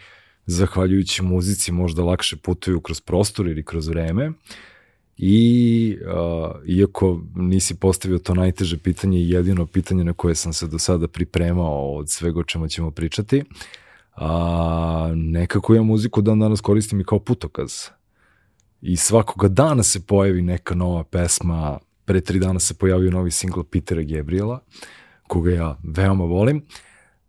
zahvaljujući 0.45 1.23
muzici 1.23 1.71
možda 1.71 2.03
lakše 2.03 2.37
putuju 2.37 2.81
kroz 2.81 3.01
prostor 3.01 3.47
ili 3.47 3.65
kroz 3.65 3.87
vreme 3.87 4.31
i 5.17 5.97
uh, 6.01 6.69
iako 6.69 7.21
nisi 7.35 7.75
postavio 7.75 8.19
to 8.19 8.33
najteže 8.33 8.77
pitanje 8.77 9.19
i 9.19 9.29
jedino 9.29 9.65
pitanje 9.65 10.03
na 10.03 10.13
koje 10.13 10.35
sam 10.35 10.53
se 10.53 10.67
do 10.67 10.79
sada 10.79 11.07
pripremao 11.07 11.95
od 11.95 12.09
svega 12.09 12.39
o 12.39 12.43
čemu 12.43 12.67
ćemo 12.67 12.91
pričati, 12.91 13.43
a, 14.15 15.11
nekako 15.15 15.75
ja 15.75 15.83
muziku 15.83 16.21
dan 16.21 16.39
danas 16.39 16.61
koristim 16.61 17.01
i 17.01 17.03
kao 17.03 17.19
putokaz. 17.19 17.73
I 18.81 18.97
svakoga 18.97 19.47
dana 19.47 19.83
se 19.83 20.05
pojavi 20.05 20.41
neka 20.41 20.75
nova 20.75 21.03
pesma, 21.03 21.79
pre 22.05 22.21
tri 22.21 22.39
dana 22.39 22.59
se 22.59 22.73
pojavio 22.73 23.11
novi 23.11 23.31
singl 23.31 23.61
Petera 23.61 24.01
Gabriela, 24.01 24.59
koga 25.27 25.51
ja 25.51 25.79
veoma 25.83 26.25
volim, 26.25 26.61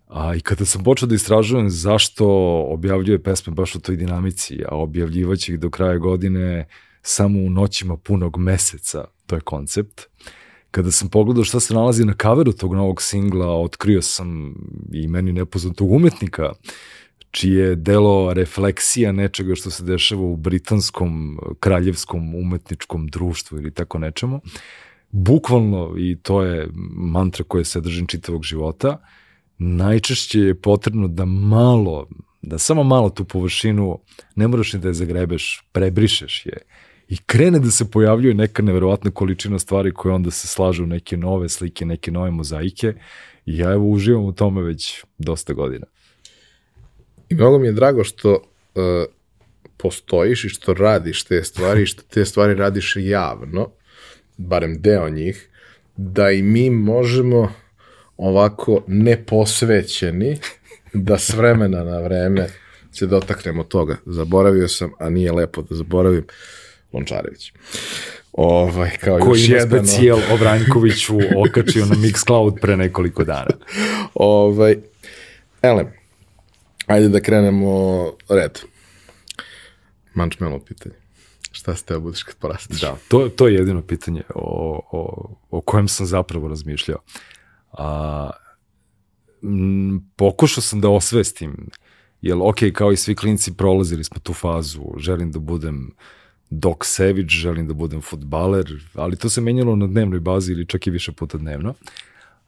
A, 0.06 0.34
I 0.34 0.40
kada 0.40 0.64
sam 0.64 0.84
počeo 0.84 1.08
da 1.08 1.14
istražujem 1.14 1.70
zašto 1.70 2.26
objavljuje 2.68 3.23
pesme 3.23 3.52
baš 3.52 3.75
u 3.75 3.80
toj 3.80 3.96
dinamici, 3.96 4.62
a 4.68 4.76
objavljivaće 4.76 5.52
ih 5.52 5.61
do 5.61 5.70
kraja 5.70 5.99
godine 5.99 6.66
samo 7.02 7.38
u 7.38 7.50
noćima 7.50 7.96
punog 7.96 8.37
meseca, 8.38 9.04
to 9.26 9.34
je 9.34 9.40
koncept, 9.40 10.02
kada 10.70 10.90
sam 10.90 11.08
pogledao 11.08 11.44
šta 11.44 11.61
se 11.61 11.75
nalazi 11.75 12.04
na 12.04 12.14
kaveru 12.14 12.52
tog 12.52 12.75
novog 12.75 13.02
singla, 13.02 13.61
otkrio 13.61 14.02
sam 14.02 14.54
i 14.92 15.08
meni 15.08 15.32
nepoznatog 15.32 15.92
umetnika, 15.92 16.52
čije 17.30 17.68
je 17.68 17.76
delo 17.76 18.32
refleksija 18.34 19.12
nečega 19.12 19.54
što 19.54 19.70
se 19.70 19.84
dešava 19.84 20.23
u 20.23 20.37
britanskom 20.37 21.38
kraljevskom 21.61 22.34
umetničkom 22.34 23.06
društvu 23.06 23.58
ili 23.58 23.70
tako 23.70 23.99
nečemu. 23.99 24.40
Bukvalno, 25.11 25.94
i 25.99 26.16
to 26.23 26.42
je 26.42 26.68
mantra 26.96 27.44
koje 27.44 27.64
se 27.64 27.80
držim 27.80 28.06
čitavog 28.06 28.42
života, 28.42 28.99
najčešće 29.58 30.40
je 30.40 30.61
potrebno 30.61 31.08
da 31.08 31.25
malo, 31.25 32.08
da 32.42 32.58
samo 32.58 32.82
malo 32.82 33.11
tu 33.11 33.25
površinu, 33.25 33.99
ne 34.34 34.49
moraš 34.49 34.73
ni 34.73 34.80
da 34.80 34.88
je 34.88 34.94
zagrebeš, 34.94 35.64
prebrišeš 35.73 36.46
je 36.46 36.58
i 37.08 37.16
krene 37.16 37.58
da 37.58 37.70
se 37.70 37.90
pojavljuje 37.90 38.34
neka 38.34 38.62
neverovatna 38.62 39.11
količina 39.11 39.58
stvari 39.58 39.92
koje 39.92 40.14
onda 40.14 40.30
se 40.30 40.49
slažu 40.49 40.84
u 40.84 40.87
neke 40.87 41.16
nove 41.16 41.49
slike, 41.49 41.84
neke 41.84 42.11
nove 42.11 42.30
mozaike 42.30 42.94
i 43.46 43.58
ja 43.58 43.73
evo 43.73 43.88
uživam 43.88 44.25
u 44.25 44.32
tome 44.32 44.62
već 44.62 45.04
dosta 45.18 45.52
godina. 45.52 45.87
I 47.28 47.34
mnogo 47.34 47.58
mi 47.58 47.66
je 47.66 47.73
drago 47.73 48.04
što 48.04 48.32
uh, 48.32 48.82
postojiš 49.76 50.44
i 50.44 50.49
što 50.49 50.75
radiš 50.75 51.25
te 51.25 51.44
stvari 51.44 51.82
i 51.82 51.87
što 51.87 52.02
te 52.02 52.25
stvari 52.25 52.54
radiš 52.54 52.94
javno, 52.96 53.70
barem 54.37 54.80
deo 54.80 55.08
njih, 55.11 55.49
da 55.96 56.30
i 56.30 56.42
mi 56.42 56.70
možemo 56.70 57.52
ovako 58.16 58.83
neposvećeni 58.87 60.38
da 60.92 61.18
s 61.18 61.35
vremena 61.35 61.85
na 61.85 61.99
vreme 61.99 62.49
se 62.92 63.06
dotaknemo 63.06 63.64
toga. 63.64 63.97
Zaboravio 64.06 64.68
sam, 64.68 64.92
a 64.99 65.11
nije 65.11 65.33
lepo 65.33 65.62
da 65.62 65.75
zaboravim, 65.75 66.25
Lončarević. 66.92 67.52
Ovaj, 68.33 68.90
kao 69.00 69.18
Koji 69.18 69.40
još 69.40 69.49
jedan, 69.49 69.87
specijal 69.87 70.18
o 70.33 70.37
Vranjkoviću 70.37 71.18
okačio 71.37 71.87
na 71.87 71.94
Mixcloud 71.94 72.61
pre 72.61 72.76
nekoliko 72.76 73.25
dana. 73.25 73.56
Ovaj, 74.14 74.76
ele, 75.62 75.85
ajde 76.87 77.09
da 77.09 77.21
krenemo 77.21 78.04
red. 78.28 78.59
Mančmelo 80.14 80.59
pitanje. 80.59 80.94
Šta 81.52 81.76
ste 81.76 81.99
budeš 81.99 82.23
kad 82.23 82.37
porasteš? 82.37 82.80
Da, 82.80 82.97
to, 83.09 83.28
to 83.28 83.49
je 83.49 83.54
jedino 83.54 83.83
pitanje 83.83 84.23
o, 84.35 84.80
o, 84.92 85.35
o 85.50 85.61
kojem 85.61 85.88
sam 85.88 86.06
zapravo 86.06 86.49
razmišljao. 86.49 86.99
A, 87.78 88.31
m, 89.43 90.11
pokušao 90.16 90.62
sam 90.62 90.81
da 90.81 90.88
osvestim, 90.88 91.71
jer 92.23 92.37
ok, 92.40 92.59
kao 92.75 92.93
i 92.93 92.97
svi 92.97 93.14
klinci 93.14 93.57
prolazili 93.57 94.04
smo 94.04 94.19
tu 94.19 94.33
fazu, 94.33 94.83
želim 94.97 95.33
da 95.33 95.38
budem 95.38 95.90
Doc 96.50 96.78
Savage, 96.83 97.28
želim 97.28 97.69
da 97.69 97.75
budem 97.75 98.00
futbaler, 98.00 98.66
ali 98.95 99.16
to 99.16 99.28
se 99.28 99.40
menjalo 99.40 99.76
na 99.76 99.87
dnevnoj 99.87 100.21
bazi 100.21 100.52
ili 100.52 100.66
čak 100.66 100.87
i 100.87 100.90
više 100.90 101.12
puta 101.12 101.38
dnevno. 101.38 101.75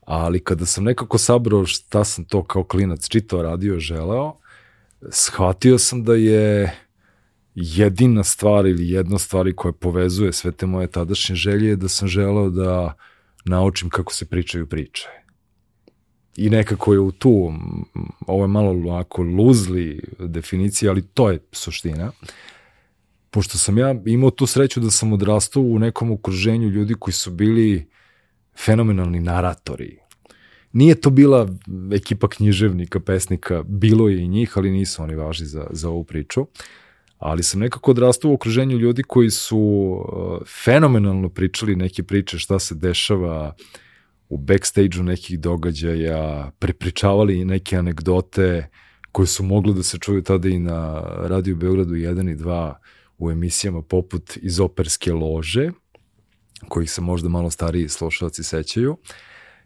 Ali 0.00 0.40
kada 0.40 0.66
sam 0.66 0.85
nekako 0.85 1.18
sabrao 1.18 1.66
šta 1.66 2.04
sam 2.04 2.25
to 2.25 2.45
kao 2.45 2.64
klinac 2.64 3.09
čitao, 3.09 3.42
radio, 3.42 3.78
želeo, 3.78 4.37
shvatio 5.11 5.78
sam 5.78 6.04
da 6.04 6.14
je 6.14 6.75
jedina 7.54 8.25
stvar 8.25 8.66
ili 8.66 8.90
jedna 8.90 9.18
stvari 9.18 9.56
koja 9.56 9.73
povezuje 9.73 10.33
sve 10.33 10.52
te 10.52 10.66
moje 10.66 10.87
tadašnje 10.87 11.35
želje 11.35 11.68
je 11.68 11.76
da 11.76 11.88
sam 11.88 12.09
želeo 12.09 12.50
da 12.50 12.95
naučim 13.46 13.90
kako 13.90 14.12
se 14.12 14.24
pričaju 14.24 14.66
priče. 14.66 15.08
I 16.36 16.50
nekako 16.50 16.92
je 16.92 17.00
u 17.00 17.12
tu, 17.12 17.52
ovo 18.26 18.44
je 18.44 18.48
malo 18.48 18.70
ovako 18.70 19.22
luzli 19.22 20.00
definicija, 20.18 20.90
ali 20.90 21.06
to 21.06 21.30
je 21.30 21.38
suština. 21.52 22.12
Pošto 23.30 23.58
sam 23.58 23.78
ja 23.78 23.94
imao 24.06 24.30
tu 24.30 24.46
sreću 24.46 24.80
da 24.80 24.90
sam 24.90 25.12
odrastao 25.12 25.62
u 25.62 25.78
nekom 25.78 26.10
okruženju 26.10 26.68
ljudi 26.68 26.94
koji 26.94 27.14
su 27.14 27.30
bili 27.30 27.88
fenomenalni 28.64 29.20
naratori. 29.20 29.98
Nije 30.72 31.00
to 31.00 31.10
bila 31.10 31.48
ekipa 31.92 32.28
književnika, 32.28 33.00
pesnika, 33.00 33.62
bilo 33.62 34.08
je 34.08 34.22
i 34.22 34.28
njih, 34.28 34.52
ali 34.58 34.70
nisu 34.70 35.02
oni 35.02 35.14
važni 35.14 35.46
za, 35.46 35.66
za 35.70 35.88
ovu 35.88 36.04
priču. 36.04 36.46
Ali 37.18 37.42
sam 37.42 37.61
nekako 37.61 37.90
odrastao 37.90 38.30
u 38.30 38.35
okruženju 38.35 38.78
ljudi 38.78 39.02
koji 39.02 39.30
su 39.30 39.58
uh, 39.58 40.46
fenomenalno 40.64 41.28
pričali 41.28 41.76
neke 41.76 42.02
priče 42.02 42.38
šta 42.38 42.58
se 42.58 42.75
dešava 42.75 43.54
u 44.28 44.38
backstage-u 44.38 45.02
nekih 45.02 45.40
događaja, 45.40 46.50
prepričavali 46.58 47.44
neke 47.44 47.76
anegdote 47.76 48.68
koje 49.12 49.26
su 49.26 49.44
mogle 49.44 49.75
da 49.75 49.82
se 49.82 49.99
čuju 49.99 50.23
tada 50.23 50.49
i 50.49 50.58
na 50.58 51.00
Radio 51.00 51.56
Beogradu 51.56 51.94
1 51.94 52.32
i 52.32 52.37
2 52.37 52.75
u 53.18 53.30
emisijama 53.30 53.82
poput 53.82 54.37
iz 54.37 54.61
operske 54.61 55.12
lože, 55.12 55.70
kojih 56.68 56.90
se 56.90 57.00
možda 57.00 57.28
malo 57.28 57.50
stariji 57.50 57.88
slušalci 57.88 58.42
sećaju, 58.42 58.96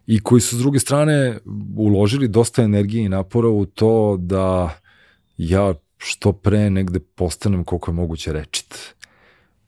i 0.06 0.20
koji 0.20 0.40
su 0.40 0.56
s 0.56 0.58
druge 0.58 0.78
strane 0.78 1.38
uložili 1.76 2.28
dosta 2.28 2.62
energije 2.62 3.04
i 3.04 3.08
napora 3.08 3.48
u 3.48 3.66
to 3.66 4.16
da 4.20 4.78
ja 5.36 5.74
što 6.02 6.32
pre 6.32 6.70
negde 6.70 7.00
postanem 7.00 7.64
koliko 7.64 7.90
je 7.90 7.94
moguće 7.94 8.32
rečit. 8.32 8.94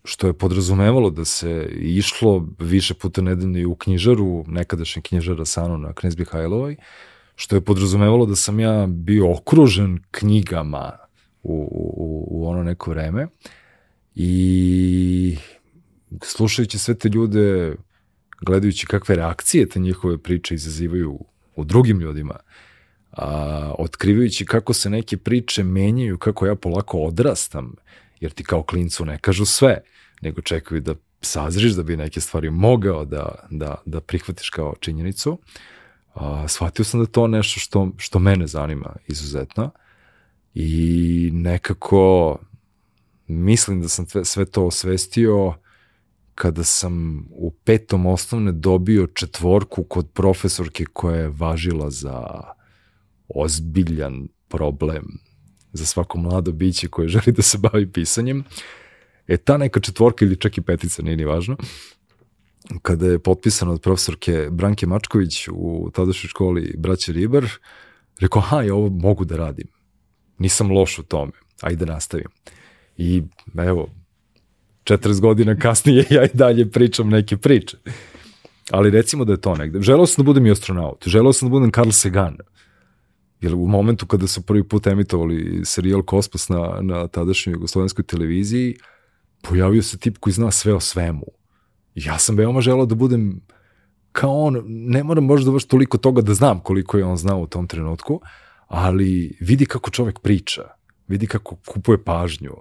Što 0.05 0.27
je 0.27 0.33
podrazumevalo 0.33 1.11
da 1.11 1.25
se 1.25 1.69
išlo 1.79 2.49
više 2.59 2.95
puta 2.95 3.23
nedeljno 3.23 3.59
i 3.59 3.65
u 3.65 3.75
knjižaru, 3.75 4.45
nekadašnje 4.47 5.03
knjižara 5.03 5.45
Sano 5.45 5.77
na 5.77 5.93
Knez 5.93 6.19
Mihajlovoj, 6.19 6.77
što 7.37 7.57
je 7.57 7.61
podrazumevalo 7.61 8.27
da 8.27 8.37
sam 8.37 8.61
ja 8.61 8.87
bio 8.87 9.33
okružen 9.33 9.99
knjigama 10.11 10.93
u, 11.43 11.53
u, 11.73 12.27
u 12.31 12.49
ono 12.49 12.63
neko 12.63 12.91
vreme 12.91 13.27
i 14.15 15.37
slušajući 16.23 16.79
sve 16.79 16.99
te 16.99 17.09
ljude, 17.09 17.77
gledajući 18.41 18.87
kakve 18.87 19.17
reakcije 19.17 19.69
te 19.69 19.81
njihove 19.81 20.19
priče 20.19 20.55
izazivaju 20.55 21.19
u 21.57 21.65
drugim 21.65 22.01
ljudima, 22.01 22.37
a, 23.13 23.75
otkrivajući 23.79 24.47
kako 24.47 24.73
se 24.73 24.91
neke 24.91 25.17
priče 25.17 25.63
menjaju, 25.63 26.19
kako 26.19 26.47
ja 26.47 26.55
polako 26.55 26.99
odrastam, 26.99 27.75
jer 28.21 28.33
ti 28.33 28.45
kao 28.45 28.63
klincu 28.63 29.05
ne 29.05 29.19
kažu 29.19 29.45
sve, 29.45 29.81
nego 30.23 30.41
čekaju 30.41 30.81
da 30.81 30.95
sazriš 31.21 31.73
da 31.73 31.83
bi 31.83 31.97
neke 31.97 32.21
stvari 32.21 32.51
mogao 32.51 33.05
da, 33.05 33.35
da, 33.51 33.75
da 33.87 34.01
prihvatiš 34.01 34.51
kao 34.51 34.75
činjenicu, 34.81 35.39
a, 36.15 36.49
shvatio 36.49 36.85
sam 36.85 37.01
da 37.01 37.07
to 37.07 37.27
nešto 37.27 37.61
što, 37.61 37.91
što 37.97 38.19
mene 38.19 38.47
zanima 38.47 38.97
izuzetno 39.07 39.71
i 40.55 41.31
nekako 41.33 42.39
mislim 43.27 43.81
da 43.81 43.89
sam 43.89 44.07
sve 44.25 44.45
to 44.45 44.67
osvestio 44.67 45.55
kada 46.35 46.65
sam 46.65 47.27
u 47.31 47.51
petom 47.51 48.07
osnovne 48.07 48.53
dobio 48.53 49.07
četvorku 49.07 49.85
kod 49.85 50.11
profesorke 50.11 50.85
koja 50.93 51.17
je 51.17 51.29
važila 51.29 51.91
za 51.91 52.43
ozbiljan 53.35 54.29
problem 54.49 55.05
za 55.73 55.87
svako 55.87 56.19
mlado 56.19 56.53
biće 56.53 56.89
koje 56.89 57.09
želi 57.09 57.33
da 57.33 57.43
se 57.43 57.59
bavi 57.59 57.93
pisanjem. 57.93 58.45
E, 59.29 59.37
ta 59.37 59.57
neka 59.57 59.81
četvorka 59.81 60.25
ili 60.25 60.37
čak 60.37 60.59
i 60.59 60.63
petica, 60.63 61.03
nije 61.03 61.17
ni 61.17 61.25
važno, 61.25 61.57
kada 62.83 63.07
je 63.07 63.19
potpisana 63.19 63.73
od 63.73 63.81
profesorke 63.81 64.49
Branke 64.51 64.87
Mačković 64.87 65.49
u 65.53 65.91
tadašnjoj 65.95 66.29
školi 66.29 66.75
Braće 66.79 67.13
Ribar, 67.13 67.47
rekao, 68.21 68.43
aha, 68.43 68.63
ja 68.63 68.75
ovo 68.75 68.89
mogu 68.89 69.25
da 69.25 69.37
radim. 69.37 69.69
Nisam 70.39 70.71
loš 70.71 70.99
u 70.99 71.03
tome, 71.03 71.33
ajde 71.61 71.85
da 71.85 71.93
nastavim. 71.93 72.27
I 72.97 73.23
evo, 73.59 73.89
40 74.85 75.21
godina 75.21 75.57
kasnije 75.57 76.07
ja 76.11 76.25
i 76.25 76.31
dalje 76.35 76.71
pričam 76.71 77.09
neke 77.09 77.37
priče. 77.37 77.77
Ali 78.71 78.91
recimo 78.91 79.25
da 79.25 79.33
je 79.33 79.41
to 79.41 79.55
negde. 79.55 79.83
Želeo 79.83 80.07
sam 80.07 80.25
da 80.25 80.27
budem 80.27 80.47
i 80.47 80.51
astronaut. 80.51 81.09
Želeo 81.09 81.33
sam 81.33 81.49
da 81.49 81.51
budem 81.51 81.73
Carl 81.73 81.91
Sagan. 81.91 82.37
Jer 83.43 83.55
u 83.55 83.67
momentu 83.67 84.07
kada 84.07 84.27
su 84.27 84.43
prvi 84.43 84.69
put 84.69 84.87
emitovali 84.87 85.61
serijal 85.65 86.03
Kosmos 86.03 86.49
na, 86.49 86.79
na 86.81 87.09
tadašnjoj 87.09 87.53
jugoslovenskoj 87.53 88.05
televiziji, 88.05 88.77
pojavio 89.43 89.83
se 89.83 89.99
tip 89.99 90.19
koji 90.19 90.35
zna 90.35 90.51
sve 90.51 90.75
o 90.75 90.81
svemu. 90.81 91.27
Ja 91.95 92.19
sam 92.19 92.37
veoma 92.37 92.61
želao 92.61 92.87
da 92.87 92.95
budem 92.95 93.41
kao 94.13 94.39
on, 94.39 94.63
ne 94.67 95.05
moram 95.05 95.25
možda 95.25 95.51
baš 95.51 95.65
toliko 95.65 95.99
toga 95.99 96.23
da 96.23 96.35
znam 96.35 96.61
koliko 96.61 96.99
je 96.99 97.05
on 97.05 97.17
znao 97.17 97.41
u 97.41 97.47
tom 97.47 97.67
trenutku, 97.67 98.21
ali 98.67 99.37
vidi 99.41 99.67
kako 99.67 99.91
čovek 99.91 100.19
priča, 100.19 100.63
vidi 101.09 101.27
kako 101.27 101.57
kupuje 101.57 102.05
pažnju, 102.05 102.53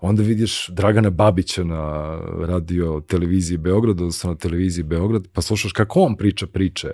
onda 0.00 0.22
vidiš 0.22 0.68
Dragana 0.68 1.10
Babića 1.10 1.64
na 1.64 2.16
radio 2.38 3.02
televiziji 3.08 3.58
Beograd, 3.58 4.00
odnosno 4.00 4.30
na 4.30 4.36
televiziji 4.36 4.84
Beograd, 4.84 5.28
pa 5.32 5.42
slušaš 5.42 5.72
kako 5.72 6.00
on 6.00 6.16
priča 6.16 6.46
priče, 6.46 6.90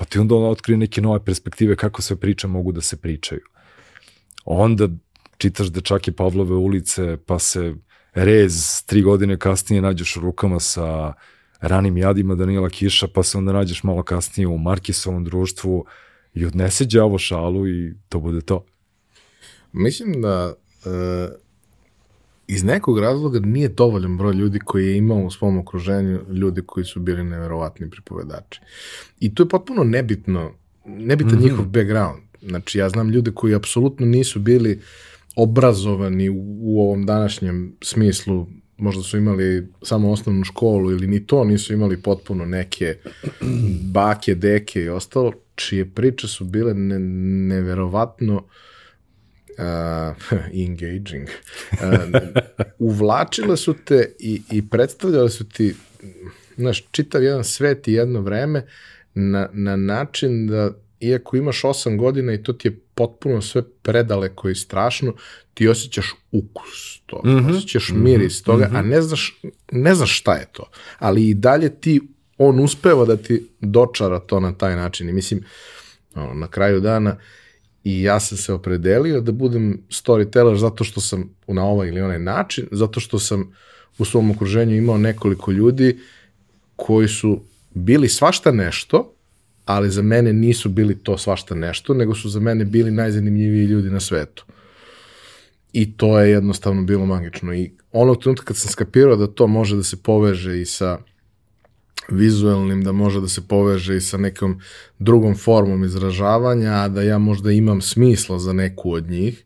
pa 0.00 0.06
ti 0.06 0.18
onda 0.18 0.34
on 0.34 0.50
otkrije 0.50 0.76
neke 0.76 1.00
nove 1.00 1.24
perspektive 1.24 1.76
kako 1.76 2.02
sve 2.02 2.16
priče 2.16 2.48
mogu 2.48 2.72
da 2.72 2.80
se 2.80 2.96
pričaju. 2.96 3.40
Onda 4.44 4.88
čitaš 5.36 5.68
dečake 5.68 6.12
Pavlove 6.12 6.54
ulice, 6.54 7.16
pa 7.26 7.38
se 7.38 7.74
rez 8.14 8.82
tri 8.86 9.02
godine 9.02 9.38
kasnije 9.38 9.82
nađeš 9.82 10.16
u 10.16 10.20
rukama 10.20 10.60
sa 10.60 11.12
ranim 11.60 11.96
jadima 11.96 12.34
Danila 12.34 12.68
Kiša, 12.68 13.08
pa 13.14 13.22
se 13.22 13.38
onda 13.38 13.52
nađeš 13.52 13.82
malo 13.82 14.02
kasnije 14.02 14.46
u 14.46 14.58
Markisovom 14.58 15.24
društvu 15.24 15.84
i 16.34 16.46
odnese 16.46 16.84
đavo 16.84 17.18
šalu 17.18 17.68
i 17.68 17.94
to 18.08 18.20
bude 18.20 18.40
to. 18.40 18.64
Mislim 19.72 20.22
da 20.22 20.54
uh, 20.54 20.92
iz 22.50 22.64
nekog 22.64 22.98
razloga 22.98 23.40
nije 23.40 23.68
dovoljan 23.68 24.16
broj 24.16 24.34
ljudi 24.34 24.58
koji 24.58 24.86
je 24.86 24.96
imao 24.96 25.18
u 25.18 25.30
svom 25.30 25.58
okruženju 25.58 26.20
ljudi 26.32 26.62
koji 26.66 26.84
su 26.84 27.00
bili 27.00 27.24
neverovatni 27.24 27.90
pripovedači. 27.90 28.60
I 29.20 29.34
to 29.34 29.42
je 29.42 29.48
potpuno 29.48 29.84
nebitno, 29.84 30.52
nebitan 30.84 31.32
mm 31.32 31.38
-hmm. 31.38 31.42
njihov 31.42 31.64
background. 31.64 32.22
Znači, 32.42 32.78
ja 32.78 32.88
znam 32.88 33.10
ljude 33.10 33.30
koji 33.34 33.54
apsolutno 33.54 34.06
nisu 34.06 34.40
bili 34.40 34.80
obrazovani 35.36 36.28
u, 36.28 36.56
u 36.60 36.82
ovom 36.82 37.06
današnjem 37.06 37.76
smislu, 37.82 38.46
možda 38.76 39.02
su 39.02 39.18
imali 39.18 39.68
samo 39.82 40.10
osnovnu 40.10 40.44
školu 40.44 40.90
ili 40.90 41.06
ni 41.06 41.26
to 41.26 41.44
nisu 41.44 41.72
imali 41.72 42.02
potpuno 42.02 42.46
neke 42.46 42.96
bake, 43.92 44.34
deke 44.34 44.82
i 44.82 44.88
ostalo, 44.88 45.32
čije 45.54 45.90
priče 45.90 46.28
su 46.28 46.44
bile 46.44 46.74
ne, 46.74 46.98
neverovatno 47.54 48.34
uh, 48.34 48.42
engaging. 50.66 51.28
Uh, 51.72 51.78
uvlačile 52.78 53.56
su 53.56 53.74
te 53.84 54.12
i, 54.18 54.42
i 54.50 54.68
predstavljale 54.68 55.30
su 55.30 55.48
ti 55.48 55.74
znaš, 56.56 56.84
čitav 56.90 57.22
jedan 57.22 57.44
svet 57.44 57.88
i 57.88 57.92
jedno 57.92 58.20
vreme 58.20 58.66
na, 59.14 59.48
na 59.52 59.76
način 59.76 60.46
da 60.46 60.70
iako 61.00 61.36
imaš 61.36 61.62
8 61.62 61.96
godina 61.96 62.32
i 62.32 62.42
to 62.42 62.52
ti 62.52 62.68
je 62.68 62.78
potpuno 62.94 63.42
sve 63.42 63.62
predaleko 63.82 64.48
i 64.48 64.54
strašno, 64.54 65.14
ti 65.54 65.68
osjećaš 65.68 66.14
ukus 66.32 67.00
toga, 67.06 67.30
mm 67.30 67.36
-hmm. 67.36 67.56
osjećaš 67.56 67.90
miris 67.94 68.42
toga, 68.42 68.68
mm 68.68 68.72
-hmm. 68.72 68.78
a 68.78 68.82
ne 68.82 69.02
znaš, 69.02 69.40
ne 69.72 69.94
znaš 69.94 70.18
šta 70.18 70.34
je 70.34 70.46
to. 70.52 70.70
Ali 70.98 71.28
i 71.28 71.34
dalje 71.34 71.80
ti, 71.80 72.00
on 72.38 72.60
uspeva 72.60 73.04
da 73.04 73.16
ti 73.16 73.48
dočara 73.60 74.18
to 74.18 74.40
na 74.40 74.52
taj 74.52 74.76
način. 74.76 75.08
I 75.08 75.12
mislim, 75.12 75.44
ono, 76.14 76.34
na 76.34 76.48
kraju 76.48 76.80
dana, 76.80 77.16
i 77.84 78.02
ja 78.02 78.20
sam 78.20 78.38
se 78.38 78.52
opredelio 78.52 79.20
da 79.20 79.32
budem 79.32 79.80
storyteller 79.88 80.56
zato 80.56 80.84
što 80.84 81.00
sam 81.00 81.30
na 81.46 81.64
ovaj 81.64 81.88
ili 81.88 82.00
onaj 82.00 82.18
način, 82.18 82.66
zato 82.70 83.00
što 83.00 83.18
sam 83.18 83.52
u 83.98 84.04
svom 84.04 84.30
okruženju 84.30 84.76
imao 84.76 84.98
nekoliko 84.98 85.50
ljudi 85.50 85.98
koji 86.76 87.08
su 87.08 87.40
bili 87.74 88.08
svašta 88.08 88.50
nešto, 88.50 89.14
ali 89.64 89.90
za 89.90 90.02
mene 90.02 90.32
nisu 90.32 90.68
bili 90.68 90.98
to 90.98 91.18
svašta 91.18 91.54
nešto, 91.54 91.94
nego 91.94 92.14
su 92.14 92.28
za 92.28 92.40
mene 92.40 92.64
bili 92.64 92.90
najzanimljiviji 92.90 93.64
ljudi 93.64 93.90
na 93.90 94.00
svetu. 94.00 94.44
I 95.72 95.96
to 95.96 96.18
je 96.20 96.30
jednostavno 96.30 96.82
bilo 96.82 97.06
magično. 97.06 97.54
I 97.54 97.70
onog 97.92 98.22
trenutka 98.22 98.44
kad 98.44 98.56
sam 98.56 98.70
skapirao 98.70 99.16
da 99.16 99.26
to 99.26 99.46
može 99.46 99.76
da 99.76 99.82
se 99.82 100.02
poveže 100.02 100.60
i 100.60 100.64
sa 100.64 100.98
vizuelnim, 102.08 102.84
da 102.84 102.92
može 102.92 103.20
da 103.20 103.28
se 103.28 103.48
poveže 103.48 103.96
i 103.96 104.00
sa 104.00 104.16
nekom 104.16 104.60
drugom 104.98 105.36
formom 105.36 105.84
izražavanja, 105.84 106.72
a 106.72 106.88
da 106.88 107.02
ja 107.02 107.18
možda 107.18 107.52
imam 107.52 107.80
smisla 107.80 108.38
za 108.38 108.52
neku 108.52 108.92
od 108.92 109.10
njih. 109.10 109.44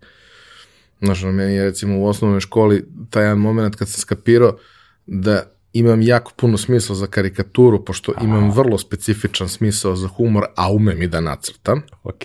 Znaš, 1.00 1.22
meni 1.22 1.54
je 1.54 1.64
recimo 1.64 1.98
u 1.98 2.06
osnovnoj 2.06 2.40
školi 2.40 2.84
taj 3.10 3.22
jedan 3.24 3.38
moment 3.38 3.76
kad 3.76 3.88
sam 3.88 4.00
skapirao 4.00 4.58
da 5.06 5.54
imam 5.72 6.02
jako 6.02 6.32
puno 6.36 6.58
smisla 6.58 6.94
za 6.94 7.06
karikaturu, 7.06 7.84
pošto 7.84 8.12
Aha. 8.16 8.24
imam 8.24 8.50
vrlo 8.50 8.78
specifičan 8.78 9.48
smisao 9.48 9.96
za 9.96 10.08
humor, 10.08 10.44
a 10.56 10.72
umem 10.72 11.02
i 11.02 11.06
da 11.06 11.20
nacrtam. 11.20 11.82
Ok. 12.02 12.22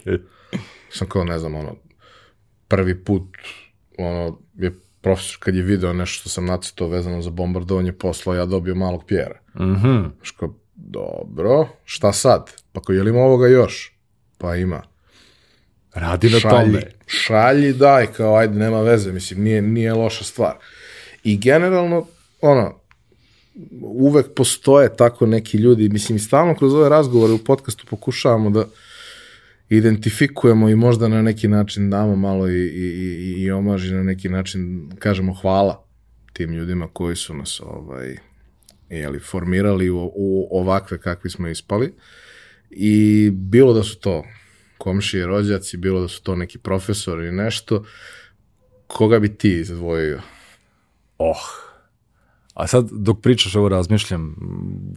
Sam 0.91 1.09
kao, 1.09 1.23
ne 1.23 1.39
znam, 1.39 1.55
ono, 1.55 1.75
prvi 2.67 3.03
put, 3.03 3.37
ono, 3.97 4.39
je 4.57 4.79
profesor 5.01 5.37
kad 5.39 5.55
je 5.55 5.61
video 5.61 5.93
nešto 5.93 6.19
što 6.19 6.29
sam 6.29 6.45
nacrtao 6.45 6.87
vezano 6.87 7.21
za 7.21 7.29
bombardovanje 7.29 7.91
posla, 7.91 8.35
ja 8.35 8.45
dobio 8.45 8.75
malog 8.75 9.05
pjera. 9.05 9.39
Mhm. 9.59 9.89
Mm 9.89 10.13
Ško, 10.21 10.53
dobro, 10.75 11.67
šta 11.85 12.13
sad? 12.13 12.51
Pa 12.71 12.81
ko, 12.81 12.93
je 12.93 13.03
li 13.03 13.09
ima 13.09 13.19
ovoga 13.19 13.47
još? 13.47 13.93
Pa 14.37 14.55
ima. 14.55 14.81
Radi 15.93 16.29
na 16.29 16.39
šalji, 16.39 16.73
tome. 16.73 16.81
Šalji, 17.07 17.73
daj, 17.73 18.07
kao, 18.07 18.35
ajde, 18.35 18.59
nema 18.59 18.81
veze, 18.81 19.11
mislim, 19.11 19.43
nije, 19.43 19.61
nije 19.61 19.93
loša 19.93 20.23
stvar. 20.23 20.55
I 21.23 21.37
generalno, 21.37 22.05
ono, 22.41 22.79
uvek 23.81 24.33
postoje 24.35 24.95
tako 24.95 25.25
neki 25.25 25.57
ljudi, 25.57 25.89
mislim 25.89 26.15
i 26.15 26.19
stalno 26.19 26.55
kroz 26.55 26.73
ove 26.73 26.89
razgovore 26.89 27.33
u 27.33 27.37
podcastu 27.37 27.85
pokušavamo 27.89 28.49
da 28.49 28.65
identifikujemo 29.69 30.69
i 30.69 30.75
možda 30.75 31.07
na 31.07 31.21
neki 31.21 31.47
način 31.47 31.89
damo 31.89 32.15
malo 32.15 32.49
i, 32.49 32.67
i, 32.67 32.87
i, 33.37 33.41
i 33.41 33.51
omaži 33.51 33.93
na 33.93 34.03
neki 34.03 34.29
način 34.29 34.91
kažemo 34.99 35.33
hvala 35.33 35.85
tim 36.33 36.53
ljudima 36.53 36.87
koji 36.93 37.15
su 37.15 37.33
nas 37.33 37.61
ovaj, 37.63 38.15
jeli, 38.89 39.19
formirali 39.19 39.89
u, 39.89 40.11
u 40.15 40.47
ovakve 40.51 40.97
kakvi 40.97 41.29
smo 41.29 41.47
ispali 41.47 41.93
i 42.69 43.29
bilo 43.33 43.73
da 43.73 43.83
su 43.83 43.99
to 43.99 44.23
komšije, 44.77 45.25
rođaci, 45.25 45.77
bilo 45.77 46.01
da 46.01 46.07
su 46.07 46.23
to 46.23 46.35
neki 46.35 46.57
profesori 46.57 47.27
ili 47.27 47.35
nešto, 47.35 47.85
koga 48.87 49.19
bi 49.19 49.37
ti 49.37 49.51
izdvojio? 49.51 50.21
Oh, 51.17 51.69
A 52.59 52.67
sad, 52.67 52.89
dok 52.91 53.21
pričaš 53.21 53.55
ovo, 53.55 53.69
razmišljam 53.69 54.35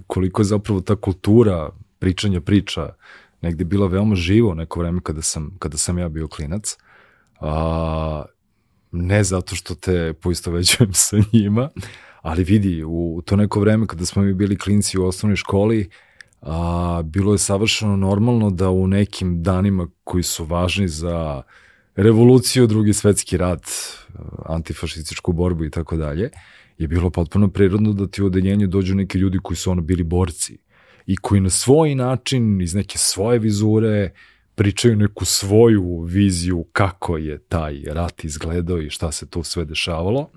koliko 0.06 0.40
je 0.40 0.44
zapravo 0.44 0.80
ta 0.80 0.96
kultura 0.96 1.70
pričanja 1.98 2.40
priča 2.40 2.94
negde 3.42 3.64
bila 3.64 3.86
veoma 3.86 4.14
živo 4.14 4.54
neko 4.54 4.80
vreme 4.80 5.00
kada 5.02 5.22
sam, 5.22 5.56
kada 5.58 5.76
sam 5.76 5.98
ja 5.98 6.08
bio 6.08 6.28
klinac. 6.28 6.76
A, 7.40 8.24
ne 8.92 9.24
zato 9.24 9.56
što 9.56 9.74
te 9.74 10.12
poistovećujem 10.12 10.92
sa 11.04 11.16
njima, 11.32 11.68
ali 12.22 12.44
vidi, 12.44 12.84
u, 12.86 13.22
to 13.26 13.36
neko 13.36 13.60
vreme 13.60 13.86
kada 13.86 14.06
smo 14.06 14.22
mi 14.22 14.34
bili 14.34 14.58
klinci 14.58 14.98
u 14.98 15.04
osnovnoj 15.04 15.36
školi, 15.36 15.88
a, 16.40 17.02
bilo 17.04 17.32
je 17.32 17.38
savršeno 17.38 17.96
normalno 17.96 18.50
da 18.50 18.70
u 18.70 18.86
nekim 18.86 19.42
danima 19.42 19.88
koji 20.04 20.22
su 20.22 20.44
važni 20.44 20.88
za 20.88 21.42
revoluciju, 21.96 22.66
drugi 22.66 22.92
svetski 22.92 23.36
rat, 23.36 23.66
antifašističku 24.44 25.32
borbu 25.32 25.64
i 25.64 25.70
tako 25.70 25.96
dalje, 25.96 26.30
je 26.78 26.88
bilo 26.88 27.10
potpuno 27.10 27.48
prirodno 27.48 27.92
da 27.92 28.06
ti 28.06 28.22
u 28.22 28.26
odeljenju 28.26 28.66
dođu 28.66 28.94
neki 28.94 29.18
ljudi 29.18 29.38
koji 29.42 29.56
su 29.56 29.70
ono 29.70 29.82
bili 29.82 30.02
borci 30.02 30.58
i 31.06 31.16
koji 31.16 31.40
na 31.40 31.50
svoj 31.50 31.94
način, 31.94 32.60
iz 32.60 32.74
neke 32.74 32.98
svoje 32.98 33.38
vizure, 33.38 34.10
pričaju 34.54 34.96
neku 34.96 35.24
svoju 35.24 36.00
viziju 36.00 36.64
kako 36.72 37.16
je 37.16 37.38
taj 37.38 37.82
rat 37.86 38.24
izgledao 38.24 38.78
i 38.80 38.90
šta 38.90 39.12
se 39.12 39.26
tu 39.26 39.42
sve 39.42 39.64
dešavalo. 39.64 40.30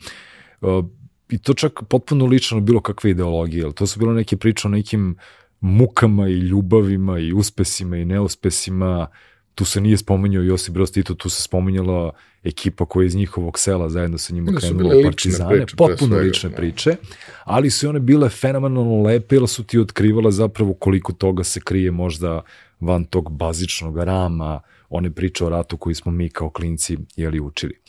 Uh, 0.62 0.86
I 1.30 1.38
to 1.38 1.54
čak 1.54 1.80
potpuno 1.89 2.25
lično 2.25 2.60
bilo 2.60 2.82
kakve 2.82 3.12
ideologije, 3.12 3.73
to 3.73 3.88
su 3.88 3.99
bilo 3.99 4.13
neke 4.13 4.38
priče 4.38 4.67
o 4.67 4.71
nekim 4.71 5.15
mukama 5.60 6.28
i 6.28 6.34
ljubavima 6.34 7.19
i 7.19 7.34
uspesima 7.34 7.97
i 7.97 8.06
neuspesima, 8.06 9.08
tu 9.56 9.65
se 9.65 9.82
nije 9.82 9.98
spominjao 9.98 10.44
Josip 10.44 10.74
Broz 10.74 10.91
Tito, 10.91 11.13
tu 11.13 11.30
se 11.30 11.41
spominjala 11.41 12.12
ekipa 12.44 12.86
koja 12.86 13.04
je 13.04 13.08
iz 13.08 13.15
njihovog 13.15 13.60
sela 13.60 13.89
zajedno 13.89 14.18
sa 14.18 14.34
njima 14.34 14.52
krenula 14.60 14.98
u 14.98 15.04
Partizane, 15.04 15.56
priče, 15.56 15.76
potpuno 15.76 16.18
lične 16.18 16.50
ja. 16.50 16.56
priče, 16.56 16.96
ali 17.44 17.70
su 17.70 17.89
one 17.89 18.00
bile 18.00 18.30
fenomenalno 18.30 19.02
lepe, 19.02 19.36
jer 19.36 19.48
su 19.48 19.63
ti 19.63 19.80
otkrivala 19.80 20.32
zapravo 20.32 20.74
koliko 20.74 21.13
toga 21.13 21.44
se 21.44 21.60
krije 21.60 21.91
možda 21.91 22.41
van 22.80 23.06
tog 23.06 23.32
bazičnog 23.32 23.98
rama, 23.98 24.62
one 24.89 25.12
priče 25.12 25.46
o 25.46 25.50
ratu 25.50 25.78
koji 25.78 25.96
smo 25.96 26.12
mi 26.12 26.30
kao 26.30 26.50
klinci 26.50 26.98
jeli 27.15 27.39
učili. 27.39 27.80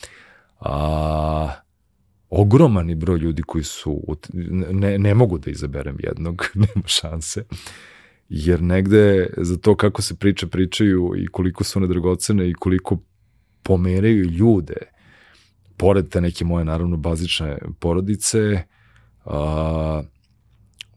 A, 0.60 1.50
ogroman 2.30 2.88
je 2.88 2.96
broj 2.96 3.18
ljudi 3.18 3.42
koji 3.42 3.64
su, 3.64 4.02
ne, 4.72 4.98
ne 4.98 5.14
mogu 5.14 5.38
da 5.38 5.50
izaberem 5.50 5.96
jednog, 5.98 6.46
nema 6.74 6.86
šanse, 6.86 7.44
jer 8.28 8.62
negde 8.62 9.30
za 9.36 9.56
to 9.56 9.76
kako 9.76 10.02
se 10.02 10.16
priče 10.16 10.46
pričaju 10.46 11.12
i 11.16 11.26
koliko 11.26 11.64
su 11.64 11.78
one 11.78 11.88
dragocene 11.88 12.50
i 12.50 12.54
koliko 12.54 12.98
pomeraju 13.62 14.24
ljude, 14.24 14.76
pored 15.76 16.08
te 16.08 16.20
neke 16.20 16.44
moje 16.44 16.64
naravno 16.64 16.96
bazične 16.96 17.58
porodice, 17.78 18.62
a, 19.24 20.02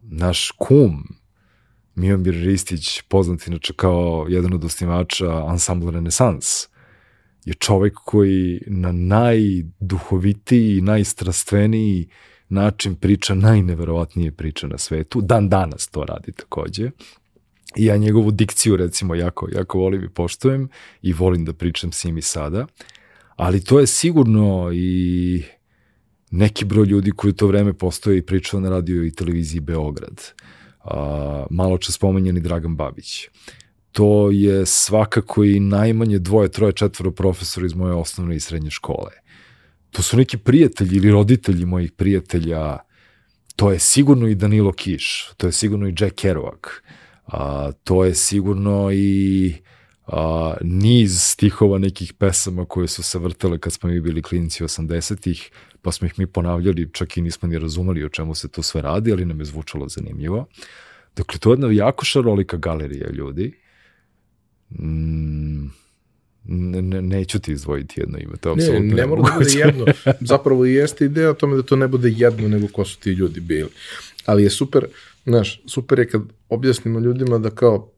naš 0.02 0.52
kum 0.52 1.04
Miomir 1.96 2.34
Ristić, 2.34 3.02
poznat 3.02 3.48
inače 3.48 3.74
kao 3.74 4.26
jedan 4.30 4.54
od 4.54 4.66
osnivača 4.66 5.46
ansambla 5.48 5.92
Renesans, 5.92 6.46
je 7.46 7.54
čovek 7.54 7.94
koji 7.94 8.62
na 8.68 8.92
najduhovitiji 8.92 10.82
najstrastveniji 10.82 12.10
način 12.50 12.96
priča 12.96 13.34
najneverovatnije 13.34 14.32
priče 14.32 14.68
na 14.68 14.78
svetu. 14.78 15.22
Dan 15.22 15.50
danas 15.50 15.88
to 15.88 16.04
radi 16.04 16.32
takođe. 16.32 16.92
I 17.76 17.86
ja 17.86 17.98
njegovu 17.98 18.32
dikciju 18.32 18.76
recimo 18.76 19.16
jako, 19.16 19.48
jako 19.52 19.80
volim 19.80 20.04
i 20.04 20.10
poštujem 20.10 20.70
i 21.02 21.14
volim 21.14 21.46
da 21.46 21.54
pričam 21.54 21.92
s 21.92 22.04
njim 22.04 22.18
i 22.18 22.22
sada. 22.22 22.66
Ali 23.36 23.64
to 23.64 23.80
je 23.80 23.88
sigurno 23.88 24.70
i 24.74 25.44
neki 26.32 26.66
broj 26.66 26.86
ljudi 26.86 27.12
koji 27.12 27.30
u 27.30 27.36
to 27.36 27.48
vreme 27.48 27.74
postoje 27.74 28.18
i 28.18 28.26
pričao 28.26 28.60
na 28.60 28.70
radio 28.70 29.04
i 29.04 29.12
televiziji 29.12 29.60
Beograd. 29.60 30.22
A, 30.84 31.46
malo 31.50 31.78
čas 31.78 31.96
spomenjeni 31.96 32.40
Dragan 32.40 32.76
Babić. 32.76 33.28
To 33.92 34.32
je 34.32 34.66
svakako 34.66 35.44
i 35.44 35.60
najmanje 35.60 36.20
dvoje, 36.20 36.50
troje, 36.50 36.74
četvoro 36.74 37.12
profesora 37.12 37.66
iz 37.66 37.74
moje 37.74 37.94
osnovne 37.94 38.36
i 38.36 38.40
srednje 38.40 38.70
škole. 38.70 39.12
To 39.92 40.02
su 40.02 40.18
neki 40.18 40.38
prijatelji 40.38 40.98
ili 40.98 41.12
roditelji 41.12 41.66
mojih 41.66 41.92
prijatelja. 41.92 42.78
To 43.56 43.72
je 43.72 43.80
sigurno 43.80 44.28
i 44.28 44.36
Danilo 44.36 44.72
Kiš, 44.72 45.32
to 45.38 45.48
je 45.48 45.52
sigurno 45.52 45.88
i 45.88 45.96
Jack 46.00 46.16
Kerouac 46.16 46.60
a, 47.32 47.72
to 47.84 48.06
je 48.06 48.16
sigurno 48.16 48.92
i 48.92 49.54
a, 50.08 50.54
niz 50.62 51.22
stihova 51.22 51.78
nekih 51.78 52.14
pesama 52.14 52.66
koje 52.66 52.88
su 52.88 53.04
se 53.04 53.20
vrtele 53.20 53.60
kad 53.60 53.74
smo 53.74 53.90
mi 53.90 54.02
bili 54.02 54.22
klinci 54.22 54.64
80-ih, 54.64 55.52
pa 55.82 55.92
smo 55.92 56.08
ih 56.08 56.20
mi 56.20 56.28
ponavljali, 56.28 56.90
čak 56.94 57.18
i 57.18 57.22
nismo 57.22 57.48
ni 57.48 57.60
razumeli 57.60 58.04
o 58.04 58.10
čemu 58.10 58.36
se 58.36 58.48
to 58.48 58.64
sve 58.64 58.82
radi, 58.82 59.12
ali 59.12 59.26
nam 59.26 59.40
je 59.40 59.46
zvučalo 59.46 59.90
zanimljivo. 59.90 60.46
Dakle, 61.16 61.40
to 61.40 61.50
je 61.50 61.54
jedna 61.54 61.72
jako 61.72 62.06
šarolika 62.06 62.58
galerija 62.58 63.10
ljudi. 63.10 63.54
Mm, 64.70 65.68
ne, 66.46 66.82
ne, 66.82 67.02
neću 67.02 67.40
ti 67.40 67.52
izdvojiti 67.52 68.00
jedno 68.00 68.18
ime, 68.18 68.38
to 68.38 68.50
je 68.50 68.56
Ne, 68.56 68.64
apsolutno 68.64 68.96
ne 68.96 69.06
mora 69.06 69.22
da 69.22 69.32
bude 69.38 69.52
jedno. 69.52 69.86
Zapravo 70.32 70.66
i 70.66 70.74
jeste 70.74 71.06
ideja 71.06 71.30
o 71.30 71.34
tome 71.34 71.56
da 71.56 71.64
to 71.64 71.76
ne 71.76 71.88
bude 71.88 72.14
jedno, 72.16 72.48
nego 72.48 72.68
ko 72.68 72.86
su 72.86 73.00
ti 73.00 73.10
ljudi 73.10 73.40
bili. 73.40 73.70
Ali 74.26 74.44
je 74.44 74.50
super, 74.50 74.86
znaš, 75.30 75.62
super 75.68 76.00
je 76.00 76.10
kad 76.10 76.22
objasnimo 76.50 77.00
ljudima 77.00 77.38
da 77.38 77.50
kao 77.50 77.92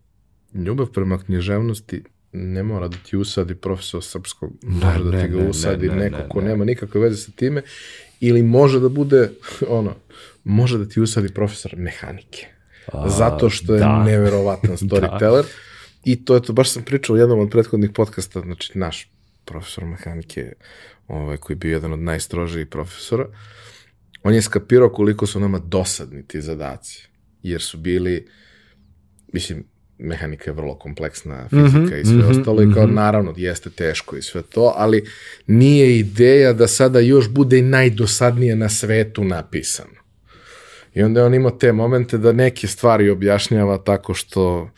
ljubav 0.53 0.87
prema 0.87 1.19
književnosti 1.19 2.03
ne 2.33 2.63
mora 2.63 2.87
da 2.87 2.97
ti 2.97 3.17
usadi 3.17 3.55
profesor 3.55 4.03
srpskog, 4.03 4.51
može 4.63 5.03
da 5.03 5.11
ne, 5.11 5.23
ti 5.23 5.31
ga 5.31 5.37
ne, 5.37 5.49
usadi 5.49 5.89
ne, 5.89 5.95
ne, 5.95 6.03
neko 6.03 6.17
ne, 6.17 6.29
ko 6.29 6.41
ne. 6.41 6.47
nema 6.47 6.65
nikakve 6.65 7.01
veze 7.01 7.17
sa 7.17 7.31
time, 7.31 7.61
ili 8.19 8.43
može 8.43 8.79
da 8.79 8.89
bude, 8.89 9.29
ono, 9.79 9.95
može 10.43 10.77
da 10.77 10.85
ti 10.85 11.01
usadi 11.01 11.33
profesor 11.33 11.73
mehanike. 11.77 12.47
A, 12.93 13.09
Zato 13.09 13.49
što 13.49 13.73
je 13.73 13.79
da. 13.79 14.03
neverovatan 14.03 14.77
storyteller. 14.87 15.43
I 16.03 16.25
to 16.25 16.35
je 16.35 16.41
to, 16.41 16.53
baš 16.53 16.71
sam 16.71 16.83
pričao 16.83 17.13
u 17.13 17.17
jednom 17.17 17.39
od 17.39 17.49
prethodnih 17.49 17.91
podcasta, 17.91 18.41
znači 18.41 18.77
naš 18.77 19.09
profesor 19.45 19.85
mehanike, 19.85 20.53
ovaj, 21.07 21.37
koji 21.37 21.55
je 21.55 21.59
bio 21.59 21.71
jedan 21.71 21.93
od 21.93 21.99
najstrožijih 21.99 22.67
profesora, 22.67 23.27
on 24.23 24.33
je 24.33 24.41
skapirao 24.41 24.89
koliko 24.89 25.27
su 25.27 25.39
nama 25.39 25.59
dosadni 25.59 26.27
ti 26.27 26.41
zadaci, 26.41 27.10
jer 27.43 27.61
su 27.61 27.77
bili, 27.77 28.27
mislim, 29.33 29.63
mehanika 29.97 30.51
je 30.51 30.55
vrlo 30.55 30.75
kompleksna, 30.75 31.49
fizika 31.49 31.97
i 31.97 32.05
sve 32.05 32.17
mhm, 32.17 32.31
ostalo, 32.31 32.63
i 32.63 32.73
kao 32.73 32.85
mhm. 32.85 32.95
naravno 32.95 33.33
jeste 33.37 33.69
teško 33.69 34.17
i 34.17 34.21
sve 34.21 34.41
to, 34.41 34.73
ali 34.75 35.05
nije 35.47 35.99
ideja 35.99 36.53
da 36.53 36.67
sada 36.67 36.99
još 36.99 37.29
bude 37.29 37.59
i 37.59 37.61
najdosadnije 37.61 38.55
na 38.55 38.69
svetu 38.69 39.23
napisano. 39.23 40.01
I 40.93 41.03
onda 41.03 41.19
je 41.19 41.25
on 41.25 41.33
imao 41.33 41.51
te 41.51 41.71
momente 41.71 42.17
da 42.17 42.31
neke 42.31 42.67
stvari 42.67 43.09
objašnjava 43.09 43.77
tako 43.77 44.13
što 44.13 44.69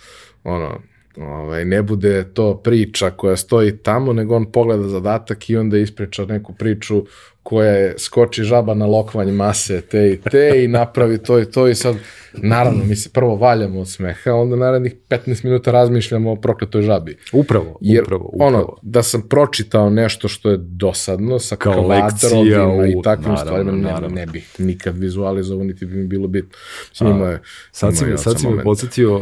ono, 0.43 0.81
ovaj, 1.17 1.65
ne 1.65 1.81
bude 1.81 2.33
to 2.33 2.61
priča 2.63 3.09
koja 3.09 3.37
stoji 3.37 3.77
tamo, 3.77 4.13
nego 4.13 4.35
on 4.35 4.51
pogleda 4.51 4.87
zadatak 4.87 5.49
i 5.49 5.57
onda 5.57 5.77
ispriča 5.77 6.25
neku 6.25 6.53
priču 6.53 7.05
koja 7.43 7.69
je 7.69 7.95
skoči 7.97 8.43
žaba 8.43 8.73
na 8.73 8.85
lokvanj 8.87 9.31
mase 9.31 9.81
te 9.81 10.09
i 10.09 10.17
te 10.21 10.63
i 10.63 10.67
napravi 10.67 11.17
to 11.17 11.39
i 11.39 11.45
to 11.45 11.67
i 11.67 11.75
sad 11.75 11.95
naravno 12.33 12.83
mi 12.83 12.95
se 12.95 13.09
prvo 13.09 13.35
valjamo 13.35 13.79
od 13.79 13.89
smeha, 13.89 14.31
onda 14.31 14.55
narednih 14.55 14.95
15 15.09 15.45
minuta 15.45 15.71
razmišljamo 15.71 16.31
o 16.31 16.35
prokletoj 16.35 16.81
žabi. 16.81 17.17
Upravo, 17.33 17.77
Jer 17.81 18.03
upravo, 18.03 18.25
upravo. 18.25 18.47
ono, 18.49 18.75
da 18.81 19.03
sam 19.03 19.21
pročitao 19.23 19.89
nešto 19.89 20.27
što 20.27 20.49
je 20.49 20.57
dosadno 20.59 21.39
sa 21.39 21.55
Kao 21.55 21.73
kvadrovima 21.75 22.05
lekcija 22.05 22.85
i 22.87 22.95
u- 22.95 23.01
takvim 23.01 23.23
naravno, 23.25 23.45
stvarima, 23.45 23.71
ne, 23.71 23.81
naravno. 23.83 24.09
ne 24.09 24.25
bih 24.25 24.55
nikad 24.57 24.97
vizualizovao, 24.97 25.63
niti 25.63 25.85
bi 25.85 25.95
mi 25.95 26.07
bilo 26.07 26.27
bitno. 26.27 26.57
Mislim, 26.91 27.21
je, 27.21 27.41
Sad 27.71 27.97
si, 27.97 28.05
sad 28.17 28.39
si 28.39 28.47
me 28.47 28.63
podsjetio 28.63 29.15
uh, 29.15 29.21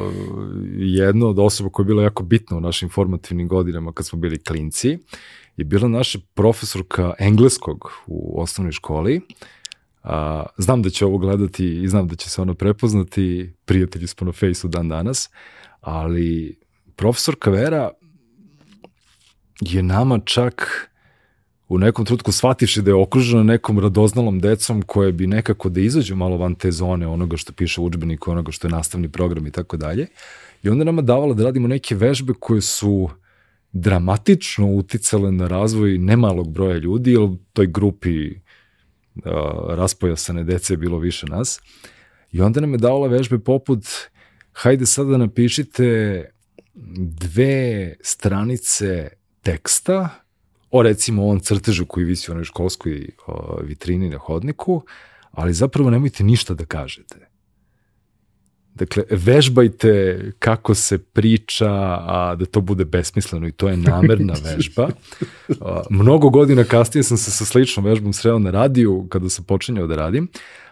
jednu 0.78 1.28
od 1.28 1.40
osoba 1.40 1.70
koja 1.70 1.84
je 1.84 1.88
bila 1.88 2.04
jako 2.04 2.24
bitna 2.24 2.58
u 2.58 2.62
našim 2.62 2.90
formativnim 2.90 3.48
godinama 3.48 3.92
kad 3.92 4.06
smo 4.06 4.20
bili 4.20 4.38
klinci, 4.40 4.98
je 5.62 5.66
bila 5.66 5.88
naša 5.88 6.20
profesorka 6.34 7.14
engleskog 7.20 7.92
u 8.08 8.42
osnovnoj 8.42 8.72
školi. 8.72 9.22
A, 10.04 10.46
znam 10.58 10.82
da 10.82 10.90
će 10.90 11.06
ovo 11.06 11.18
gledati 11.18 11.82
i 11.84 11.88
znam 11.88 12.08
da 12.08 12.16
će 12.16 12.30
se 12.30 12.42
ono 12.42 12.54
prepoznati, 12.54 13.54
prijatelji 13.66 14.08
smo 14.08 14.26
na 14.26 14.32
fejsu 14.32 14.68
dan 14.68 14.90
danas, 14.90 15.30
ali 15.82 16.60
profesorka 16.96 17.52
Vera 17.52 17.90
je 19.62 19.84
nama 19.84 20.20
čak 20.20 20.88
u 21.68 21.78
nekom 21.78 22.06
trutku 22.06 22.32
shvativši 22.32 22.82
da 22.82 22.92
je 22.92 22.96
okružena 22.96 23.44
nekom 23.44 23.80
radoznalom 23.80 24.40
decom 24.40 24.82
koje 24.82 25.12
bi 25.12 25.28
nekako 25.28 25.70
da 25.70 25.80
izađu 25.80 26.16
malo 26.16 26.38
van 26.38 26.56
te 26.56 26.72
zone 26.72 27.08
onoga 27.08 27.38
što 27.38 27.54
piše 27.54 27.82
u 27.82 27.86
učbeniku, 27.86 28.32
onoga 28.32 28.52
što 28.52 28.68
je 28.68 28.72
nastavni 28.72 29.10
program 29.10 29.48
i 29.48 29.52
tako 29.52 29.78
dalje. 29.78 30.08
I 30.64 30.70
onda 30.70 30.84
nama 30.84 31.02
davala 31.02 31.34
da 31.34 31.44
radimo 31.44 31.68
neke 31.68 31.96
vežbe 31.96 32.34
koje 32.40 32.62
su 32.62 33.10
dramatično 33.74 34.68
uticale 34.68 35.32
na 35.32 35.48
razvoj 35.48 35.98
nemalog 35.98 36.52
broja 36.52 36.78
ljudi, 36.78 37.12
jer 37.12 37.30
toj 37.54 37.68
grupi 37.68 38.30
uh, 38.30 38.34
raspojasane 39.70 40.44
dece 40.44 40.74
je 40.74 40.78
bilo 40.78 40.98
više 40.98 41.28
nas. 41.28 41.62
I 42.32 42.42
onda 42.42 42.62
nam 42.62 42.72
je 42.72 42.78
davala 42.78 43.08
vežbe 43.08 43.40
poput 43.40 43.86
hajde 44.54 44.86
sada 44.86 45.18
napišite 45.18 46.26
dve 47.24 47.96
stranice 48.02 49.10
teksta 49.42 50.10
o 50.72 50.82
recimo 50.84 51.24
ovom 51.24 51.40
crtežu 51.40 51.86
koji 51.86 52.06
visi 52.06 52.32
u 52.32 52.34
onoj 52.34 52.44
školskoj 52.44 53.10
o, 53.28 53.60
vitrini 53.64 54.10
na 54.10 54.18
hodniku, 54.18 54.84
ali 55.32 55.54
zapravo 55.54 55.90
nemojte 55.90 56.24
ništa 56.24 56.54
da 56.54 56.66
kažete. 56.66 57.31
Dakle, 58.76 59.04
vežbajte 59.10 60.20
kako 60.40 60.76
se 60.76 60.98
priča, 60.98 61.70
a 62.00 62.36
da 62.40 62.46
to 62.46 62.62
bude 62.62 62.86
besmisleno 62.86 63.48
i 63.48 63.52
to 63.52 63.70
je 63.70 63.78
namerna 63.78 64.34
vežba. 64.46 64.90
Mnogo 65.90 66.30
godina 66.30 66.64
kasnije 66.64 67.04
sam 67.04 67.18
se 67.18 67.32
sa 67.32 67.46
sličnom 67.46 67.86
vežbom 67.86 68.14
sreo 68.14 68.40
na 68.40 68.52
radiju 68.52 69.08
kada 69.10 69.30
sam 69.30 69.46
počinjao 69.46 69.88
da 69.88 69.96
radim, 69.96 70.28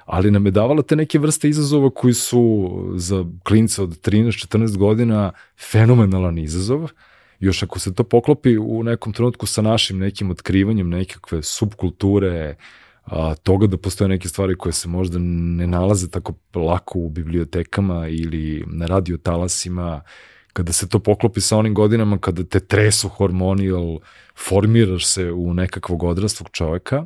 ali 0.06 0.32
nam 0.32 0.46
je 0.46 0.52
davala 0.52 0.82
te 0.82 0.96
neke 0.96 1.20
vrste 1.20 1.50
izazova 1.50 1.90
koji 1.90 2.14
su 2.14 2.72
za 2.96 3.26
klinca 3.44 3.84
od 3.84 3.90
13-14 3.90 4.78
godina 4.78 5.32
fenomenalan 5.72 6.38
izazov. 6.38 6.90
Još 7.40 7.64
ako 7.64 7.80
se 7.80 7.94
to 7.94 8.04
poklopi 8.04 8.58
u 8.58 8.84
nekom 8.84 9.14
trenutku 9.14 9.46
sa 9.46 9.62
našim 9.62 10.00
nekim 10.00 10.32
otkrivanjem 10.32 10.90
nekakve 10.90 11.44
subkulture, 11.44 12.56
a, 13.10 13.36
toga 13.36 13.68
da 13.68 13.78
postoje 13.78 14.08
neke 14.08 14.28
stvari 14.28 14.58
koje 14.58 14.74
se 14.74 14.88
možda 14.88 15.20
ne 15.20 15.68
nalaze 15.68 16.10
tako 16.10 16.34
lako 16.56 17.00
u 17.00 17.10
bibliotekama 17.10 18.08
ili 18.08 18.64
na 18.68 18.86
radio 18.86 19.18
talasima, 19.18 20.02
kada 20.54 20.74
se 20.74 20.90
to 20.90 21.00
poklopi 21.00 21.42
sa 21.42 21.58
onim 21.58 21.74
godinama 21.74 22.18
kada 22.18 22.44
te 22.44 22.60
tresu 22.60 23.10
hormoni, 23.10 23.66
jel 23.66 24.00
formiraš 24.38 25.06
se 25.06 25.32
u 25.32 25.54
nekakvog 25.54 26.04
odraslog 26.04 26.50
čoveka, 26.52 27.06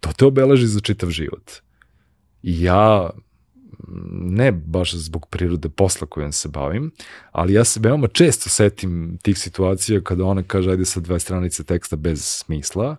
to 0.00 0.12
te 0.12 0.24
obeleži 0.24 0.66
za 0.66 0.80
čitav 0.80 1.10
život. 1.10 1.50
I 2.42 2.62
ja, 2.62 3.10
ne 4.12 4.52
baš 4.52 4.94
zbog 4.94 5.26
prirode 5.26 5.68
posla 5.68 6.06
kojom 6.06 6.32
se 6.32 6.48
bavim, 6.48 6.92
ali 7.32 7.52
ja 7.52 7.64
se 7.64 7.80
veoma 7.80 8.08
često 8.08 8.48
setim 8.48 9.18
tih 9.22 9.38
situacija 9.38 10.00
kada 10.00 10.24
ona 10.24 10.42
kaže 10.42 10.70
ajde 10.70 10.84
sa 10.84 11.00
dve 11.00 11.20
stranice 11.20 11.64
teksta 11.64 11.96
bez 11.96 12.24
smisla, 12.24 12.96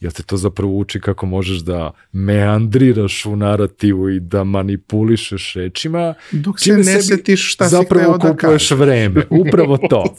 jer 0.00 0.12
te 0.12 0.22
to 0.22 0.36
zapravo 0.36 0.72
uči 0.72 1.00
kako 1.00 1.26
možeš 1.26 1.58
da 1.58 1.90
meandriraš 2.12 3.26
u 3.26 3.36
narativu 3.36 4.10
i 4.10 4.20
da 4.20 4.44
manipulišeš 4.44 5.54
rečima, 5.54 6.14
Dok 6.32 6.60
se 6.60 6.72
ne 6.72 7.02
setiš 7.02 7.52
šta 7.52 7.64
si 7.64 7.70
zapravo 7.70 8.12
hteo 8.12 8.18
da 8.18 8.36
kupuješ 8.36 8.68
kažeš. 8.68 8.78
vreme. 8.78 9.22
Upravo 9.46 9.78
to. 9.90 10.16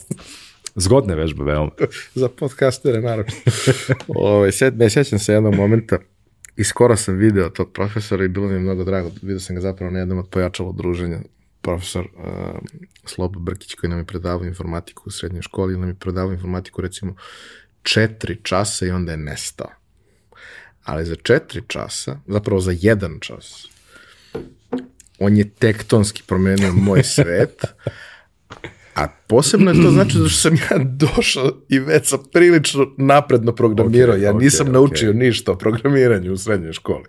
Zgodne 0.74 1.14
vežbe, 1.14 1.44
veoma. 1.44 1.70
Za 2.14 2.28
podcastere, 2.28 3.00
naravno. 3.00 3.32
Ove, 4.08 4.52
sjet, 4.52 4.74
ne 4.76 4.90
sjećam 4.90 5.18
se 5.18 5.32
jednog 5.32 5.54
momenta 5.54 5.98
i 6.56 6.64
skoro 6.64 6.96
sam 6.96 7.16
video 7.16 7.48
tog 7.48 7.72
profesora 7.72 8.24
i 8.24 8.28
bilo 8.28 8.46
mi 8.46 8.52
je 8.54 8.58
mnogo 8.60 8.84
drago. 8.84 9.10
Video 9.22 9.40
sam 9.40 9.56
ga 9.56 9.60
zapravo 9.60 9.92
na 9.92 9.98
jednom 9.98 10.18
od 10.18 10.28
pojačalo 10.28 10.72
druženja. 10.72 11.18
Profesor 11.60 12.06
uh, 12.16 12.58
Slobo 13.04 13.40
Brkić 13.40 13.74
koji 13.74 13.90
nam 13.90 13.98
je 13.98 14.04
predavao 14.04 14.44
informatiku 14.46 15.02
u 15.06 15.10
srednjoj 15.10 15.42
školi, 15.42 15.78
nam 15.78 15.88
je 15.88 15.94
predavao 15.94 16.32
informatiku 16.32 16.82
recimo 16.82 17.14
četiri 17.82 18.38
časa 18.42 18.86
i 18.86 18.90
onda 18.90 19.12
je 19.12 19.18
nestao. 19.18 19.70
Ali 20.84 21.04
za 21.04 21.16
četiri 21.16 21.62
časa, 21.68 22.20
zapravo 22.26 22.60
za 22.60 22.74
jedan 22.80 23.18
čas, 23.20 23.66
on 25.18 25.36
je 25.36 25.50
tektonski 25.50 26.22
promenio 26.26 26.72
moj 26.72 27.02
svet, 27.14 27.64
A 28.98 29.08
posebno 29.26 29.70
je 29.70 29.82
to 29.82 29.90
znači 29.90 30.18
da 30.18 30.28
što 30.28 30.38
sam 30.38 30.54
ja 30.54 30.84
došao 30.84 31.52
i 31.68 31.78
već 31.78 32.08
sam 32.08 32.18
prilično 32.32 32.86
napredno 32.96 33.54
programirao. 33.54 34.14
Ok, 34.14 34.22
ja 34.22 34.32
nisam 34.32 34.66
ok. 34.66 34.72
naučio 34.72 35.12
ništa 35.12 35.52
o 35.52 35.58
programiranju 35.58 36.32
u 36.32 36.36
srednjoj 36.36 36.72
školi. 36.72 37.04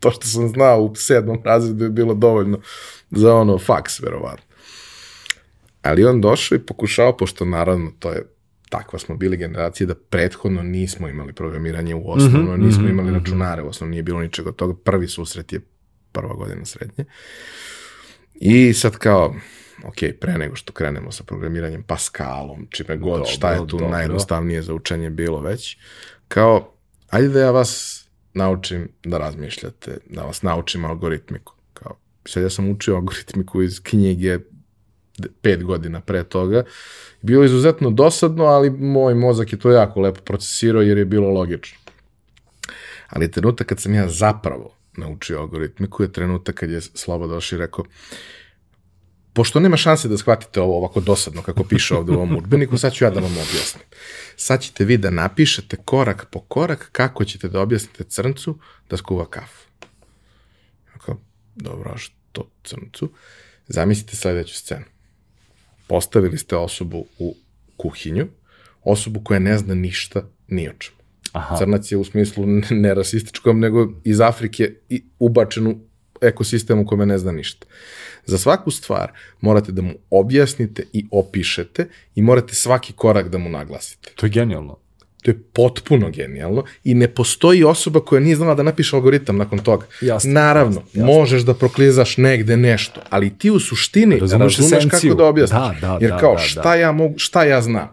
To 0.00 0.10
što 0.10 0.26
sam 0.26 0.48
znao 0.48 0.80
u 0.80 0.94
sedmom 0.94 1.42
razredu 1.44 1.84
je 1.84 1.90
bilo 1.90 2.14
dovoljno 2.14 2.60
za 3.10 3.34
ono 3.34 3.58
faks, 3.58 4.00
verovatno. 4.00 4.44
Ali 5.82 6.04
on 6.04 6.20
došao 6.20 6.56
i 6.56 6.66
pokušao, 6.66 7.16
pošto 7.16 7.44
naravno 7.44 7.92
to 7.98 8.12
je 8.12 8.26
takva 8.68 8.98
smo 8.98 9.16
bili 9.16 9.36
generacije 9.36 9.86
da 9.86 9.94
prethodno 9.94 10.62
nismo 10.62 11.08
imali 11.08 11.32
programiranje 11.32 11.94
u 11.94 12.10
osnovno, 12.10 12.56
Mhm, 12.56 12.64
nismo 12.66 12.82
mhm, 12.82 12.90
imali 12.90 13.10
mhm. 13.10 13.18
računare, 13.18 13.62
u 13.62 13.68
osnovno 13.68 13.90
nije 13.90 14.02
bilo 14.02 14.20
ničega 14.20 14.48
od 14.48 14.56
toga. 14.56 14.74
Prvi 14.84 15.08
susret 15.08 15.52
je 15.52 15.60
prva 16.12 16.34
godina 16.34 16.64
srednje. 16.64 17.04
I 18.34 18.72
sad 18.72 18.96
kao, 18.96 19.34
ok, 19.84 19.96
pre 20.20 20.38
nego 20.38 20.56
što 20.56 20.72
krenemo 20.72 21.12
sa 21.12 21.24
programiranjem 21.24 21.82
Pascalom, 21.82 22.66
čime 22.70 22.96
god, 22.96 23.18
Dobro, 23.18 23.26
šta 23.26 23.52
je 23.52 23.58
tu 23.58 23.66
dobro. 23.66 23.88
najjednostavnije 23.88 24.62
za 24.62 24.74
učenje 24.74 25.10
bilo 25.10 25.40
već, 25.40 25.76
kao, 26.28 26.74
ajde 27.10 27.28
da 27.28 27.40
ja 27.40 27.50
vas 27.50 28.04
naučim 28.34 28.88
da 29.04 29.18
razmišljate, 29.18 29.98
da 30.06 30.22
vas 30.22 30.42
naučim 30.42 30.84
algoritmiku. 30.84 31.54
Kao, 31.72 31.98
sad 32.24 32.42
ja 32.42 32.50
sam 32.50 32.70
učio 32.70 32.94
algoritmiku 32.94 33.62
iz 33.62 33.80
knjige 33.82 34.38
pet 35.42 35.64
godina 35.64 36.00
pre 36.00 36.24
toga. 36.24 36.64
Bilo 37.24 37.44
izuzetno 37.44 37.90
dosadno, 37.90 38.44
ali 38.44 38.70
moj 38.70 39.14
mozak 39.14 39.52
je 39.52 39.58
to 39.58 39.70
jako 39.70 40.00
lepo 40.00 40.20
procesirao 40.20 40.82
jer 40.82 40.98
je 40.98 41.04
bilo 41.04 41.30
logično. 41.30 41.78
Ali 43.08 43.30
trenutak 43.30 43.66
kad 43.66 43.80
sam 43.80 43.94
ja 43.94 44.08
zapravo 44.08 44.76
naučio 44.96 45.38
algoritmiku 45.38 46.02
je 46.02 46.12
trenutak 46.12 46.54
kad 46.54 46.70
je 46.70 46.80
Slobo 46.80 47.26
došao 47.26 47.56
i 47.56 47.60
rekao 47.60 47.84
pošto 49.32 49.60
nema 49.60 49.76
šanse 49.76 50.08
da 50.08 50.18
shvatite 50.18 50.60
ovo 50.60 50.76
ovako 50.78 51.00
dosadno 51.00 51.42
kako 51.42 51.64
piše 51.64 51.94
ovde 51.94 52.12
u 52.12 52.14
ovom 52.14 52.36
udbeniku, 52.36 52.78
sad 52.78 52.92
ću 52.92 53.04
ja 53.04 53.10
da 53.10 53.20
vam 53.20 53.32
objasnim. 53.32 53.84
Sad 54.36 54.62
ćete 54.62 54.84
vi 54.84 54.96
da 54.96 55.10
napišete 55.10 55.76
korak 55.84 56.26
po 56.30 56.40
korak 56.40 56.88
kako 56.92 57.24
ćete 57.24 57.48
da 57.48 57.60
objasnite 57.60 58.04
crncu 58.04 58.58
da 58.90 58.96
skuva 58.96 59.26
kafu. 59.30 59.68
Ako, 60.94 61.16
dobro, 61.54 61.90
a 61.94 61.98
što 61.98 62.50
crncu? 62.64 63.10
Zamislite 63.68 64.16
sledeću 64.16 64.54
scenu. 64.54 64.93
Postavili 65.86 66.38
ste 66.38 66.56
osobu 66.56 67.06
u 67.18 67.36
kuhinju, 67.76 68.26
osobu 68.82 69.20
koja 69.24 69.38
ne 69.38 69.58
zna 69.58 69.74
ništa 69.74 70.22
ni 70.48 70.68
o 70.68 70.72
čemu. 70.78 70.96
Aha. 71.32 71.56
Crnac 71.56 71.92
je 71.92 71.96
u 71.96 72.04
smislu 72.04 72.46
ne 72.70 72.94
rasističkom, 72.94 73.60
nego 73.60 73.92
iz 74.04 74.20
Afrike 74.20 74.74
i 74.88 75.04
ubačen 75.18 75.66
u 75.66 75.78
ekosistem 76.20 76.78
u 76.78 76.86
kome 76.86 77.06
ne 77.06 77.18
zna 77.18 77.32
ništa. 77.32 77.66
Za 78.26 78.38
svaku 78.38 78.70
stvar 78.70 79.12
morate 79.40 79.72
da 79.72 79.82
mu 79.82 79.92
objasnite 80.10 80.86
i 80.92 81.06
opišete 81.10 81.88
i 82.14 82.22
morate 82.22 82.54
svaki 82.54 82.92
korak 82.92 83.28
da 83.28 83.38
mu 83.38 83.48
naglasite. 83.48 84.12
To 84.16 84.26
je 84.26 84.30
genijalno. 84.30 84.83
To 85.24 85.30
je 85.30 85.38
potpuno 85.52 86.10
genijalno 86.10 86.64
i 86.84 86.94
ne 86.94 87.08
postoji 87.08 87.64
osoba 87.64 88.00
koja 88.00 88.20
nije 88.20 88.36
znala 88.36 88.54
da 88.54 88.62
napiše 88.62 88.96
algoritam 88.96 89.36
nakon 89.36 89.58
toga. 89.58 89.86
Jasno, 90.00 90.32
Naravno, 90.32 90.82
možeš 90.94 91.42
da 91.42 91.54
proklizaš 91.54 92.16
negde 92.16 92.56
nešto, 92.56 93.00
ali 93.10 93.38
ti 93.38 93.50
u 93.50 93.60
suštini 93.60 94.18
Razumeš 94.18 94.56
razumeš, 94.56 94.78
esenciju. 94.78 95.10
kako 95.10 95.22
da 95.22 95.28
objasniš. 95.28 95.60
Da, 95.60 95.74
da, 95.80 95.98
Jer 96.00 96.10
da, 96.10 96.18
kao, 96.18 96.34
da, 96.34 96.40
da. 96.40 96.42
šta 96.42 96.74
ja 96.74 96.92
mogu, 96.92 97.14
šta 97.18 97.44
ja 97.44 97.62
znam? 97.62 97.88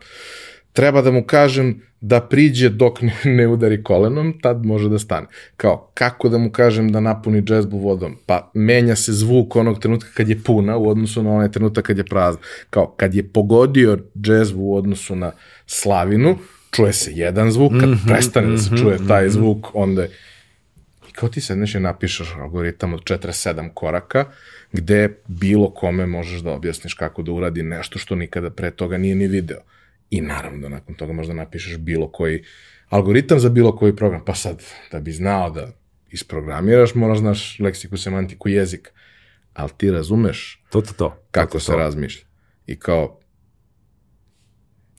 Treba 0.74 1.02
da 1.02 1.12
mu 1.12 1.24
kažem 1.24 1.82
da 2.02 2.20
priđe 2.22 2.70
dok 2.70 3.02
ne, 3.02 3.16
ne 3.38 3.48
udari 3.48 3.84
kolenom, 3.84 4.40
tad 4.42 4.66
može 4.66 4.90
da 4.90 5.00
stane. 5.00 5.28
Kao, 5.58 5.92
kako 5.94 6.30
da 6.30 6.38
mu 6.38 6.52
kažem 6.52 6.92
da 6.92 7.00
napuni 7.00 7.42
džezbu 7.42 7.78
vodom? 7.78 8.18
Pa 8.26 8.52
menja 8.54 8.96
se 8.96 9.14
zvuk 9.14 9.56
onog 9.56 9.80
trenutka 9.80 10.10
kad 10.14 10.30
je 10.30 10.44
puna 10.44 10.78
u 10.78 10.90
odnosu 10.90 11.24
na 11.24 11.32
onaj 11.32 11.52
trenutak 11.52 11.86
kad 11.86 11.98
je 11.98 12.04
prazna. 12.04 12.42
Kao, 12.70 12.88
kad 12.98 13.16
je 13.16 13.24
pogodio 13.24 13.98
džezbu 14.22 14.62
u 14.64 14.76
odnosu 14.76 15.16
na 15.16 15.32
slavinu, 15.66 16.38
čuje 16.72 16.94
se 16.94 17.12
jedan 17.14 17.52
zvuk, 17.52 17.72
kad 17.80 17.90
prestane 18.08 18.48
da 18.48 18.58
se 18.58 18.78
čuje 18.78 18.98
taj 19.08 19.30
zvuk, 19.30 19.68
onda 19.74 20.06
I 21.12 21.14
kao 21.14 21.30
ti 21.30 21.42
sedneš 21.42 21.76
i 21.76 21.80
napišeš 21.80 22.36
algoritam 22.40 22.94
od 22.94 23.04
47 23.04 23.70
koraka, 23.74 24.26
gde 24.72 25.18
bilo 25.28 25.70
kome 25.70 26.06
možeš 26.06 26.42
da 26.42 26.52
objasniš 26.52 26.94
kako 26.94 27.22
da 27.22 27.32
uradi 27.32 27.64
nešto 27.64 28.00
što 28.00 28.16
nikada 28.16 28.50
pre 28.50 28.72
toga 28.72 28.98
nije 28.98 29.16
ni 29.16 29.28
video. 29.28 29.60
I 30.10 30.22
naravno 30.22 30.60
da 30.60 30.70
nakon 30.70 30.96
toga 30.96 31.14
možda 31.14 31.34
napišeš 31.34 31.78
bilo 31.78 32.08
koji 32.08 32.44
algoritam 32.90 33.40
za 33.40 33.50
bilo 33.50 33.76
koji 33.76 33.96
program. 33.96 34.26
Pa 34.26 34.36
sad, 34.36 34.64
da 34.92 35.00
bi 35.00 35.12
znao 35.12 35.50
da 35.50 35.72
isprogramiraš, 36.10 36.96
moraš 36.96 37.18
znaš 37.20 37.60
leksiku, 37.60 37.98
semantiku, 37.98 38.50
jezik. 38.50 38.94
Ali 39.54 39.70
ti 39.78 39.92
razumeš 39.92 40.64
To, 40.70 40.82
to, 40.82 40.94
to. 40.94 41.24
kako 41.32 41.54
to, 41.54 41.60
se 41.60 41.72
to. 41.72 41.78
razmišlja. 41.78 42.26
I 42.68 42.80
kao, 42.80 43.20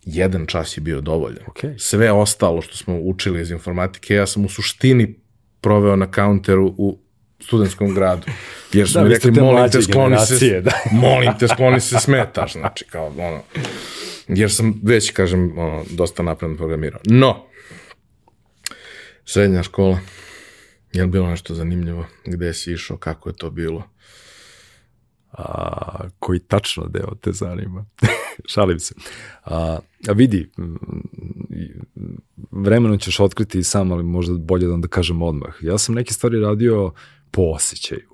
jedan 0.05 0.47
čas 0.47 0.77
je 0.77 0.81
bio 0.81 1.01
dovoljan. 1.01 1.45
Okej. 1.47 1.75
Sve 1.79 2.12
ostalo 2.12 2.62
što 2.62 2.77
smo 2.77 2.99
učili 3.01 3.41
iz 3.41 3.51
informatike, 3.51 4.15
ja 4.15 4.27
sam 4.27 4.45
u 4.45 4.49
suštini 4.49 5.15
proveo 5.61 5.97
na 5.97 6.11
kaunteru 6.11 6.75
u 6.79 6.99
studentskom 7.41 7.95
gradu. 7.95 8.27
Jer 8.73 8.88
su 8.88 8.95
Da, 8.95 9.05
mi 9.05 9.11
rekli, 9.11 9.31
molim 9.31 9.71
te, 9.71 9.83
skloni 9.83 10.17
se, 10.27 10.61
da. 10.61 10.73
molim 10.93 11.38
te, 11.38 11.49
skloni 11.49 11.81
se, 11.81 11.99
smetaš. 11.99 12.53
Znači, 12.53 12.85
kao, 12.85 13.07
ono, 13.07 13.43
jer 14.29 14.53
sam 14.53 14.81
već, 14.83 15.11
kažem, 15.11 15.59
ono, 15.59 15.85
dosta 15.91 16.23
napredno 16.23 16.57
programirao. 16.57 17.01
No, 17.05 17.47
srednja 19.25 19.62
škola, 19.62 19.99
je 20.93 21.03
li 21.03 21.09
bilo 21.09 21.31
nešto 21.31 21.55
zanimljivo? 21.55 22.07
Gde 22.25 22.55
si 22.55 22.73
išao? 22.73 22.97
Kako 22.97 23.29
je 23.29 23.37
to 23.37 23.51
bilo? 23.51 23.83
A, 25.33 26.09
koji 26.18 26.38
tačno 26.38 26.87
deo 26.88 27.14
te 27.21 27.33
zanima. 27.33 27.85
Šalim 28.53 28.81
se. 28.81 28.95
A, 29.45 29.79
a 30.09 30.12
vidi, 30.12 30.51
vremenom 32.51 32.99
ćeš 32.99 33.21
otkriti 33.21 33.59
i 33.59 33.62
sam, 33.62 33.92
ali 33.92 34.03
možda 34.03 34.38
bolje 34.38 34.66
da 34.66 34.75
onda 34.75 34.88
kažem 34.88 35.23
odmah. 35.23 35.55
Ja 35.61 35.79
sam 35.79 35.95
neke 35.95 36.12
stvari 36.12 36.40
radio 36.40 36.92
po 37.31 37.42
osjećaju. 37.42 38.09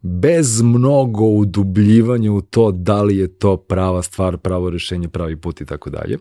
Bez 0.00 0.62
mnogo 0.62 1.24
udubljivanja 1.24 2.32
u 2.32 2.40
to 2.40 2.72
da 2.72 3.02
li 3.02 3.16
je 3.16 3.38
to 3.38 3.56
prava 3.56 4.02
stvar, 4.02 4.38
pravo 4.38 4.70
rešenje, 4.70 5.08
pravi 5.08 5.36
put 5.36 5.60
i 5.60 5.66
tako 5.66 5.90
dalje. 5.90 6.18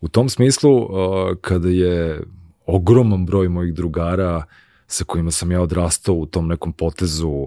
U 0.00 0.08
tom 0.08 0.28
smislu, 0.28 0.88
kada 1.40 1.68
je 1.68 2.22
ogroman 2.66 3.26
broj 3.26 3.48
mojih 3.48 3.74
drugara 3.74 4.44
sa 4.86 5.04
kojima 5.04 5.30
sam 5.30 5.52
ja 5.52 5.62
odrastao 5.62 6.14
u 6.14 6.26
tom 6.26 6.48
nekom 6.48 6.72
potezu 6.72 7.46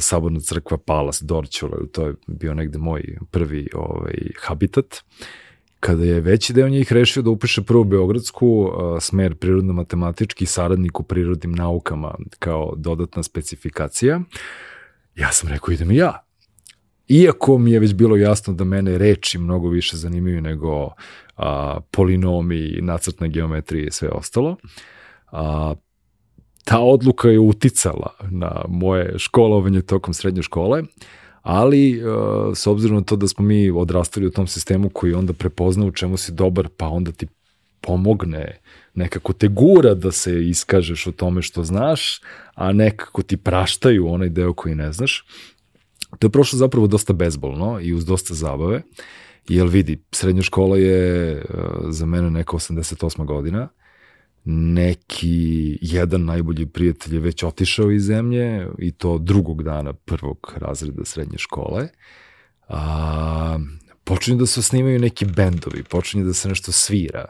Saborna 0.00 0.40
crkva 0.40 0.78
Palas, 0.78 1.22
Dorćola, 1.22 1.76
to 1.92 2.06
je 2.06 2.14
bio 2.26 2.54
negde 2.54 2.78
moj 2.78 3.18
prvi 3.30 3.68
ovaj, 3.74 4.14
habitat. 4.40 4.96
Kada 5.80 6.04
je 6.04 6.20
veći 6.20 6.52
deo 6.52 6.68
njih 6.68 6.92
rešio 6.92 7.22
da 7.22 7.30
upiše 7.30 7.62
prvu 7.62 7.84
Beogradsku, 7.84 8.70
smer 9.00 9.34
prirodno-matematički 9.34 10.46
saradnik 10.46 11.00
u 11.00 11.02
prirodnim 11.02 11.52
naukama 11.52 12.14
kao 12.38 12.74
dodatna 12.76 13.22
specifikacija, 13.22 14.20
ja 15.16 15.32
sam 15.32 15.48
rekao 15.48 15.72
idem 15.72 15.90
i 15.90 15.96
ja. 15.96 16.26
Iako 17.08 17.58
mi 17.58 17.72
je 17.72 17.80
već 17.80 17.94
bilo 17.94 18.16
jasno 18.16 18.54
da 18.54 18.64
mene 18.64 18.98
reči 18.98 19.38
mnogo 19.38 19.68
više 19.68 19.96
zanimaju 19.96 20.40
nego 20.40 20.90
a, 21.36 21.80
polinomi, 21.90 22.78
nacrtna 22.80 23.26
geometrija 23.26 23.86
i 23.86 23.90
sve 23.90 24.08
ostalo, 24.08 24.56
a, 25.32 25.74
ta 26.64 26.78
odluka 26.80 27.28
je 27.28 27.38
uticala 27.38 28.14
na 28.30 28.64
moje 28.68 29.18
školovanje 29.18 29.82
tokom 29.82 30.14
srednje 30.14 30.42
škole, 30.42 30.82
ali 31.42 31.98
e, 31.98 32.02
s 32.54 32.66
obzirom 32.66 32.96
na 32.96 33.04
to 33.04 33.16
da 33.16 33.28
smo 33.28 33.44
mi 33.44 33.70
odrastali 33.70 34.26
u 34.26 34.30
tom 34.30 34.46
sistemu 34.46 34.88
koji 34.88 35.14
onda 35.14 35.32
prepozna 35.32 35.86
u 35.86 35.90
čemu 35.90 36.16
si 36.16 36.32
dobar, 36.32 36.68
pa 36.76 36.88
onda 36.88 37.12
ti 37.12 37.26
pomogne, 37.80 38.60
nekako 38.94 39.32
te 39.32 39.48
gura 39.48 39.94
da 39.94 40.12
se 40.12 40.48
iskažeš 40.48 41.06
o 41.06 41.12
tome 41.12 41.42
što 41.42 41.64
znaš, 41.64 42.20
a 42.54 42.72
nekako 42.72 43.22
ti 43.22 43.36
praštaju 43.36 44.08
onaj 44.08 44.28
deo 44.28 44.52
koji 44.52 44.74
ne 44.74 44.92
znaš. 44.92 45.24
To 46.18 46.26
je 46.26 46.30
prošlo 46.30 46.58
zapravo 46.58 46.86
dosta 46.86 47.12
bezbolno 47.12 47.80
i 47.80 47.94
uz 47.94 48.06
dosta 48.06 48.34
zabave, 48.34 48.82
jer 49.48 49.66
vidi, 49.66 50.02
srednja 50.12 50.42
škola 50.42 50.78
je 50.78 51.32
e, 51.32 51.44
za 51.88 52.06
mene 52.06 52.30
neka 52.30 52.56
88. 52.56 53.24
godina, 53.26 53.68
neki 54.44 55.78
jedan 55.80 56.24
najbolji 56.24 56.66
prijatelj 56.66 57.14
je 57.14 57.20
već 57.20 57.42
otišao 57.42 57.90
iz 57.90 58.04
zemlje 58.04 58.68
i 58.78 58.92
to 58.92 59.18
drugog 59.18 59.62
dana 59.62 59.92
prvog 59.92 60.54
razreda 60.56 61.04
srednje 61.04 61.38
škole. 61.38 61.88
A, 62.68 63.58
počinju 64.04 64.36
da 64.36 64.46
se 64.46 64.62
snimaju 64.62 64.98
neki 64.98 65.24
bendovi, 65.24 65.82
počinje 65.82 66.24
da 66.24 66.32
se 66.32 66.48
nešto 66.48 66.72
svira, 66.72 67.26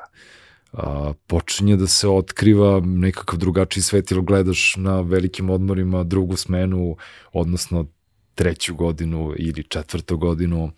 a, 0.73 1.13
počinje 1.27 1.77
da 1.77 1.87
se 1.87 2.09
otkriva 2.09 2.81
nekakav 2.81 3.39
drugačiji 3.39 3.83
svet 3.83 4.11
ili 4.11 4.23
gledaš 4.23 4.75
na 4.77 5.01
velikim 5.01 5.51
odmorima 5.51 6.05
drugu 6.05 6.37
smenu, 6.37 6.97
odnosno 7.33 7.87
treću 8.35 8.75
godinu 8.75 9.35
ili 9.39 9.63
četvrtu 9.63 10.17
godinu, 10.17 10.71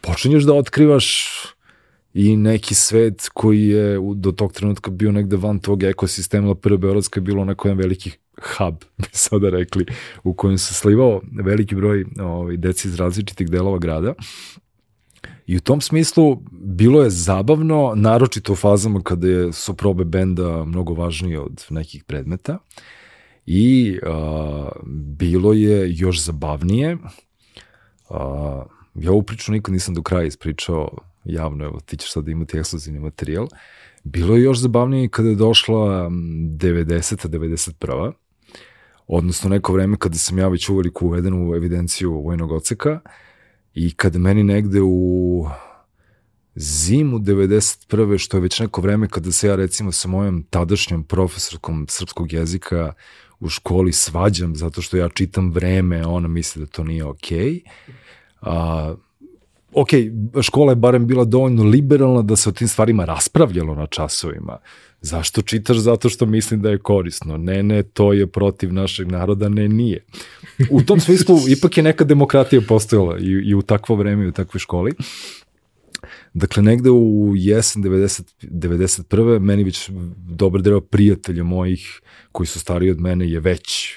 počinješ 0.00 0.44
da 0.44 0.54
otkrivaš 0.54 1.28
i 2.14 2.36
neki 2.36 2.74
svet 2.74 3.28
koji 3.34 3.68
je 3.68 3.98
do 4.14 4.32
tog 4.32 4.52
trenutka 4.52 4.90
bio 4.90 5.12
negde 5.12 5.36
van 5.36 5.58
tog 5.58 5.82
ekosistema, 5.82 6.54
prva 6.54 6.76
Beogradska 6.76 7.20
je 7.20 7.24
bilo 7.24 7.42
onako 7.42 7.68
jedan 7.68 7.78
veliki 7.78 8.10
hub, 8.42 8.74
bi 8.98 9.08
sada 9.12 9.50
rekli, 9.50 9.86
u 10.24 10.34
kojem 10.34 10.58
se 10.58 10.74
slivao 10.74 11.20
veliki 11.44 11.74
broj 11.74 12.04
ovaj, 12.20 12.56
deci 12.56 12.88
iz 12.88 12.94
različitih 12.94 13.50
delova 13.50 13.78
grada. 13.78 14.14
I 15.46 15.56
u 15.56 15.60
tom 15.60 15.80
smislu 15.80 16.42
bilo 16.52 17.02
je 17.02 17.10
zabavno, 17.10 17.92
naročito 17.96 18.52
u 18.52 18.56
fazama 18.56 19.00
kada 19.02 19.28
je, 19.28 19.52
su 19.52 19.74
probe 19.74 20.04
benda 20.04 20.64
mnogo 20.64 20.94
važnije 20.94 21.40
od 21.40 21.66
nekih 21.70 22.04
predmeta. 22.04 22.58
I 23.46 23.98
a, 24.06 24.68
bilo 25.16 25.52
je 25.52 25.92
još 25.96 26.24
zabavnije. 26.24 26.98
A, 28.10 28.64
ja 28.94 29.12
ovu 29.12 29.22
priču 29.22 29.52
nikad 29.52 29.72
nisam 29.72 29.94
do 29.94 30.02
kraja 30.02 30.26
ispričao 30.26 30.88
javno, 31.24 31.64
evo 31.64 31.80
ti 31.80 31.96
ćeš 31.96 32.12
sad 32.12 32.28
imati 32.28 32.58
ekskluzivni 32.58 33.00
materijal. 33.00 33.48
Bilo 34.04 34.36
je 34.36 34.42
još 34.42 34.58
zabavnije 34.58 35.08
kada 35.08 35.28
je 35.28 35.34
došla 35.34 36.08
mm, 36.08 36.12
90. 36.58 37.28
91. 37.28 38.12
Odnosno 39.06 39.50
neko 39.50 39.72
vreme 39.72 39.96
kada 39.98 40.14
sam 40.14 40.38
ja 40.38 40.48
već 40.48 40.68
uveliko 40.68 41.04
uveden 41.04 41.34
u 41.34 41.54
evidenciju 41.54 42.12
vojnog 42.12 42.52
oceka 42.52 43.00
i 43.74 43.94
kada 43.94 44.18
meni 44.18 44.42
negde 44.42 44.80
u 44.82 45.46
zimu 46.54 47.18
91. 47.18 48.18
što 48.18 48.36
je 48.36 48.40
već 48.40 48.60
neko 48.60 48.80
vreme 48.80 49.08
kada 49.08 49.32
se 49.32 49.48
ja 49.48 49.56
recimo 49.56 49.92
sa 49.92 50.08
mojom 50.08 50.42
tadašnjom 50.50 51.04
profesorkom 51.04 51.86
srpskog 51.88 52.32
jezika 52.32 52.92
u 53.40 53.48
školi 53.48 53.92
svađam 53.92 54.56
zato 54.56 54.82
što 54.82 54.96
ja 54.96 55.08
čitam 55.08 55.52
vreme, 55.52 56.06
ona 56.06 56.28
misli 56.28 56.60
da 56.60 56.66
to 56.66 56.84
nije 56.84 57.04
okej. 57.04 57.60
A, 58.40 58.94
ok, 59.72 59.88
škola 60.42 60.72
je 60.72 60.76
barem 60.76 61.06
bila 61.06 61.24
dovoljno 61.24 61.64
liberalna 61.64 62.22
da 62.22 62.36
se 62.36 62.48
o 62.48 62.52
tim 62.52 62.68
stvarima 62.68 63.04
raspravljalo 63.04 63.74
na 63.74 63.86
časovima. 63.86 64.58
Zašto 65.00 65.42
čitaš? 65.42 65.76
Zato 65.76 66.08
što 66.08 66.26
mislim 66.26 66.62
da 66.62 66.70
je 66.70 66.78
korisno. 66.78 67.36
Ne, 67.36 67.62
ne, 67.62 67.82
to 67.82 68.12
je 68.12 68.26
protiv 68.26 68.72
našeg 68.72 69.08
naroda, 69.08 69.48
ne, 69.48 69.68
nije. 69.68 70.04
U 70.70 70.82
tom 70.82 71.00
smislu 71.00 71.36
ipak 71.56 71.76
je 71.76 71.82
neka 71.82 72.04
demokratija 72.04 72.62
postojala 72.68 73.18
i, 73.18 73.24
i 73.24 73.54
u 73.54 73.62
takvo 73.62 73.96
vreme 73.96 74.24
i 74.24 74.28
u 74.28 74.32
takvoj 74.32 74.58
školi. 74.58 74.92
Dakle, 76.34 76.62
negde 76.62 76.90
u 76.90 77.32
jesen 77.36 77.82
90, 77.82 78.22
91. 78.42 79.38
meni 79.38 79.64
već 79.64 79.90
dobar 80.16 80.62
deo 80.62 80.80
prijatelja 80.80 81.44
mojih 81.44 82.00
koji 82.32 82.46
su 82.46 82.60
stariji 82.60 82.90
od 82.90 83.00
mene 83.00 83.30
je 83.30 83.40
već 83.40 83.94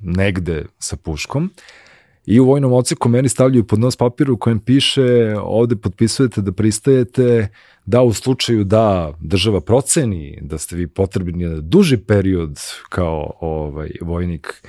negde 0.00 0.66
sa 0.78 0.96
puškom. 0.96 1.50
I 2.26 2.40
u 2.40 2.44
vojnom 2.44 2.72
oceku 2.72 3.08
meni 3.08 3.28
stavljaju 3.28 3.66
pod 3.66 3.78
nos 3.78 3.96
papir 3.96 4.30
u 4.30 4.36
kojem 4.36 4.58
piše 4.58 5.34
ovde 5.42 5.76
potpisujete 5.76 6.40
da 6.40 6.52
pristajete 6.52 7.48
da 7.86 8.02
u 8.02 8.12
slučaju 8.12 8.64
da 8.64 9.12
država 9.20 9.60
proceni 9.60 10.38
da 10.42 10.58
ste 10.58 10.76
vi 10.76 10.86
potrebni 10.86 11.44
na 11.44 11.60
duži 11.60 11.96
period 11.96 12.58
kao 12.88 13.32
ovaj 13.40 13.90
vojnik 14.00 14.62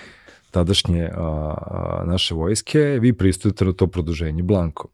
tadašnje 0.52 1.10
a, 1.14 1.22
a, 1.22 2.04
naše 2.06 2.34
vojske, 2.34 2.80
vi 2.80 3.14
pristajete 3.14 3.66
na 3.66 3.74
to 3.74 3.88
produženje 3.88 4.44
blanko. 4.44 4.88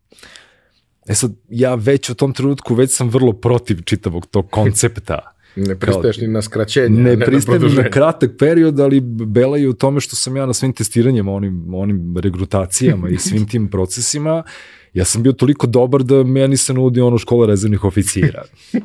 E 1.07 1.15
sad, 1.15 1.31
ja 1.49 1.75
već 1.75 2.09
u 2.09 2.15
tom 2.15 2.33
trenutku, 2.33 2.75
već 2.75 2.91
sam 2.91 3.09
vrlo 3.09 3.33
protiv 3.33 3.81
čitavog 3.83 4.25
tog 4.25 4.49
koncepta. 4.49 5.19
Ne 5.57 5.75
pristaješ 5.75 6.17
ni 6.17 6.27
na 6.27 6.41
skraćenje, 6.41 7.01
ne, 7.01 7.15
ne 7.15 7.25
pristajem 7.25 7.61
na, 7.61 7.83
na 7.83 7.89
kratak 7.89 8.31
period, 8.39 8.79
ali 8.79 8.99
bela 8.99 9.57
je 9.57 9.69
u 9.69 9.73
tome 9.73 9.99
što 9.99 10.15
sam 10.15 10.37
ja 10.37 10.45
na 10.45 10.53
svim 10.53 10.73
testiranjima, 10.73 11.31
onim, 11.31 11.73
onim 11.73 12.17
regrutacijama 12.17 13.09
i 13.09 13.17
svim 13.17 13.47
tim 13.47 13.67
procesima, 13.67 14.43
ja 14.93 15.05
sam 15.05 15.23
bio 15.23 15.31
toliko 15.31 15.67
dobar 15.67 16.03
da 16.03 16.23
meni 16.23 16.57
se 16.57 16.73
nudi 16.73 17.01
ono 17.01 17.17
škola 17.17 17.47
rezervnih 17.47 17.83
oficira. 17.83 18.43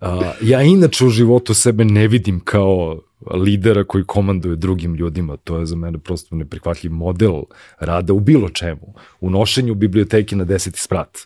Uh, 0.00 0.08
ja 0.42 0.62
inače 0.62 1.04
u 1.04 1.08
životu 1.08 1.54
sebe 1.54 1.84
ne 1.84 2.08
vidim 2.08 2.40
kao 2.40 3.00
lidera 3.34 3.84
koji 3.84 4.04
komanduje 4.04 4.56
drugim 4.56 4.94
ljudima. 4.94 5.36
To 5.36 5.58
je 5.58 5.66
za 5.66 5.76
mene 5.76 5.98
prosto 5.98 6.36
neprihvatljiv 6.36 6.92
model 6.92 7.42
rada 7.78 8.12
u 8.12 8.20
bilo 8.20 8.48
čemu. 8.48 8.94
U 9.20 9.30
nošenju 9.30 9.74
biblioteki 9.74 10.36
na 10.36 10.44
deseti 10.44 10.80
sprat. 10.80 11.18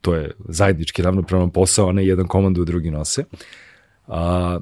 To 0.00 0.14
je 0.14 0.30
zajednički 0.48 1.02
ravnopravan 1.02 1.50
posao, 1.50 1.88
a 1.88 1.92
ne 1.92 2.06
jedan 2.06 2.26
komanduje, 2.26 2.64
drugi 2.64 2.90
nose. 2.90 3.24
A, 4.10 4.58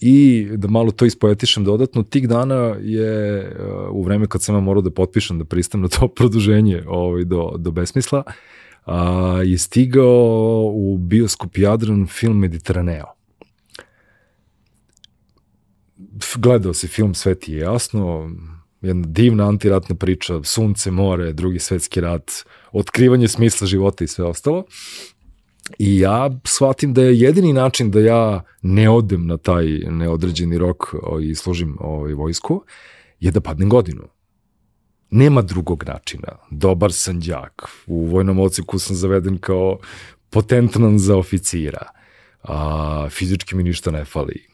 I 0.00 0.46
da 0.56 0.68
malo 0.70 0.92
to 0.94 1.06
ispoetišem 1.06 1.64
dodatno, 1.64 2.02
tih 2.02 2.28
dana 2.28 2.76
je 2.80 3.50
u 3.90 4.02
vreme 4.02 4.28
kad 4.30 4.42
sam 4.42 4.54
ja 4.54 4.60
morao 4.60 4.82
da 4.82 4.90
potpišem 4.90 5.38
da 5.38 5.44
pristam 5.44 5.80
na 5.80 5.88
to 5.88 6.08
produženje 6.18 6.84
ovaj, 6.86 7.24
do, 7.24 7.54
do 7.58 7.70
besmisla, 7.70 8.22
a, 8.86 9.40
je 9.44 9.58
stigao 9.58 10.70
u 10.74 10.98
bioskop 10.98 11.58
Jadran 11.58 12.06
film 12.06 12.38
Mediteraneo 12.38 13.18
gledao 16.36 16.74
se 16.74 16.88
film 16.88 17.14
Sve 17.14 17.34
ti 17.34 17.52
je 17.52 17.58
jasno, 17.58 18.30
jedna 18.80 19.06
divna 19.08 19.48
antiratna 19.48 19.96
priča, 19.96 20.42
sunce, 20.42 20.90
more, 20.90 21.32
drugi 21.32 21.58
svetski 21.58 22.00
rat, 22.00 22.30
otkrivanje 22.72 23.28
smisla 23.28 23.66
života 23.66 24.04
i 24.04 24.06
sve 24.06 24.24
ostalo. 24.24 24.64
I 25.78 25.98
ja 25.98 26.30
shvatim 26.44 26.94
da 26.94 27.02
je 27.02 27.20
jedini 27.20 27.52
način 27.52 27.90
da 27.90 28.00
ja 28.00 28.44
ne 28.62 28.90
odem 28.90 29.26
na 29.26 29.36
taj 29.36 29.66
neodređeni 29.90 30.58
rok 30.58 30.94
i 31.22 31.34
služim 31.34 31.76
ovaj 31.80 32.12
vojsku, 32.12 32.64
je 33.20 33.30
da 33.30 33.40
padnem 33.40 33.68
godinu. 33.68 34.02
Nema 35.10 35.42
drugog 35.42 35.84
načina. 35.86 36.28
Dobar 36.50 36.92
sam 36.92 37.20
đak. 37.20 37.68
U 37.86 38.06
vojnom 38.06 38.38
ociku 38.38 38.78
sam 38.78 38.96
zaveden 38.96 39.38
kao 39.38 39.78
potentnan 40.30 40.98
za 40.98 41.16
oficira. 41.16 41.86
A, 42.42 43.08
fizički 43.10 43.56
mi 43.56 43.62
ništa 43.62 43.90
ne 43.90 44.04
fali 44.04 44.48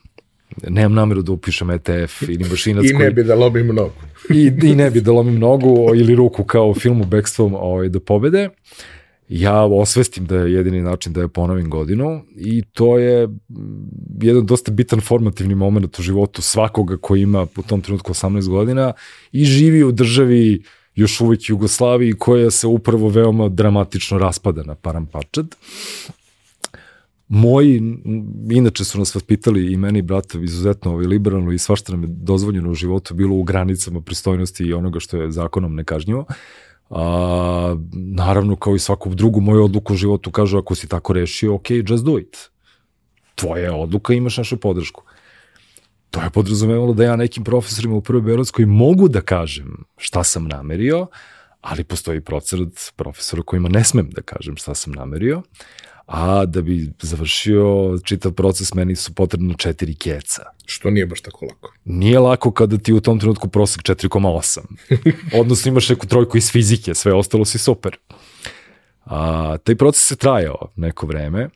nemam 0.68 0.94
nameru 0.94 1.22
da 1.22 1.32
upišem 1.32 1.70
ETF 1.70 2.22
ili 2.22 2.48
mašinac 2.50 2.84
I 2.84 2.94
ne 2.94 3.10
bi 3.10 3.24
da 3.24 3.34
lomim 3.34 3.66
nogu. 3.66 3.92
I, 4.30 4.52
I 4.62 4.74
ne 4.74 4.90
bi 4.90 5.00
da 5.00 5.12
lomim 5.12 5.38
nogu 5.38 5.94
ili 5.94 6.14
ruku 6.14 6.44
kao 6.44 6.68
u 6.68 6.74
filmu 6.74 7.04
Bekstvom 7.04 7.54
ovaj, 7.54 7.88
da 7.88 8.00
pobede. 8.00 8.48
Ja 9.28 9.62
osvestim 9.62 10.26
da 10.26 10.36
je 10.36 10.52
jedini 10.52 10.82
način 10.82 11.12
da 11.12 11.20
je 11.20 11.28
ponovim 11.28 11.70
godinu 11.70 12.22
i 12.36 12.62
to 12.72 12.98
je 12.98 13.28
jedan 14.22 14.46
dosta 14.46 14.72
bitan 14.72 15.00
formativni 15.00 15.54
moment 15.54 15.98
u 15.98 16.02
životu 16.02 16.42
svakoga 16.42 16.96
ko 16.96 17.16
ima 17.16 17.46
u 17.56 17.62
tom 17.62 17.80
trenutku 17.80 18.12
18 18.12 18.48
godina 18.48 18.92
i 19.32 19.44
živi 19.44 19.84
u 19.84 19.92
državi 19.92 20.62
još 20.94 21.20
uvek 21.20 21.48
Jugoslaviji 21.48 22.12
koja 22.12 22.50
se 22.50 22.66
upravo 22.66 23.08
veoma 23.08 23.48
dramatično 23.48 24.18
raspada 24.18 24.62
na 24.62 24.74
paramparčad 24.74 25.56
moji, 27.28 27.82
inače 28.50 28.84
su 28.84 28.98
nas 28.98 29.14
vaspitali 29.14 29.72
i 29.72 29.76
meni 29.76 29.98
i 29.98 30.02
brata 30.02 30.38
izuzetno 30.38 30.92
ovaj, 30.92 31.06
liberalno 31.06 31.52
i 31.52 31.58
svašta 31.58 31.92
nam 31.92 32.02
je 32.02 32.08
dozvoljeno 32.10 32.70
u 32.70 32.74
životu 32.74 33.14
bilo 33.14 33.36
u 33.36 33.42
granicama 33.42 34.00
pristojnosti 34.00 34.64
i 34.64 34.72
onoga 34.72 35.00
što 35.00 35.16
je 35.16 35.30
zakonom 35.30 35.74
nekažnjivo. 35.74 36.26
A, 36.94 37.76
naravno, 37.92 38.56
kao 38.56 38.74
i 38.74 38.78
svaku 38.78 39.14
drugu 39.14 39.40
moju 39.40 39.64
odluku 39.64 39.92
u 39.92 39.96
životu 39.96 40.30
kažu 40.30 40.58
ako 40.58 40.74
si 40.74 40.88
tako 40.88 41.12
rešio, 41.12 41.54
ok, 41.54 41.70
just 41.70 42.04
do 42.04 42.18
it. 42.18 42.50
Tvoja 43.34 43.74
odluka, 43.74 44.14
imaš 44.14 44.36
našu 44.36 44.56
podršku. 44.56 45.02
To 46.10 46.22
je 46.22 46.30
podrazumevalo 46.30 46.94
da 46.94 47.04
ja 47.04 47.16
nekim 47.16 47.44
profesorima 47.44 47.96
u 47.96 48.00
Prvoj 48.00 48.22
Beogradskoj 48.22 48.66
mogu 48.66 49.08
da 49.08 49.20
kažem 49.20 49.84
šta 49.96 50.24
sam 50.24 50.48
namerio, 50.48 51.06
ali 51.60 51.84
postoji 51.84 52.20
procenat 52.20 52.92
profesora 52.96 53.42
kojima 53.42 53.68
ne 53.68 53.84
smem 53.84 54.10
da 54.10 54.22
kažem 54.22 54.56
šta 54.56 54.74
sam 54.74 54.92
namerio 54.92 55.42
a 56.06 56.46
da 56.46 56.62
bi 56.62 56.92
završio 57.02 57.98
čitav 58.04 58.32
proces 58.32 58.74
meni 58.74 58.96
su 58.96 59.14
potrebno 59.14 59.54
četiri 59.54 59.94
keca. 59.94 60.42
Što 60.66 60.90
nije 60.90 61.06
baš 61.06 61.20
tako 61.20 61.44
lako. 61.44 61.72
Nije 61.84 62.18
lako 62.18 62.50
kada 62.50 62.78
ti 62.78 62.92
u 62.92 63.00
tom 63.00 63.20
trenutku 63.20 63.48
prosek 63.48 63.82
4,8. 63.82 64.60
Odnosno 65.40 65.68
imaš 65.68 65.88
neku 65.88 66.06
trojku 66.06 66.36
iz 66.36 66.50
fizike, 66.50 66.94
sve 66.94 67.14
ostalo 67.14 67.44
si 67.44 67.58
super. 67.58 67.96
A, 69.04 69.56
taj 69.64 69.76
proces 69.76 70.10
je 70.10 70.16
trajao 70.16 70.72
neko 70.76 71.06
vreme, 71.06 71.48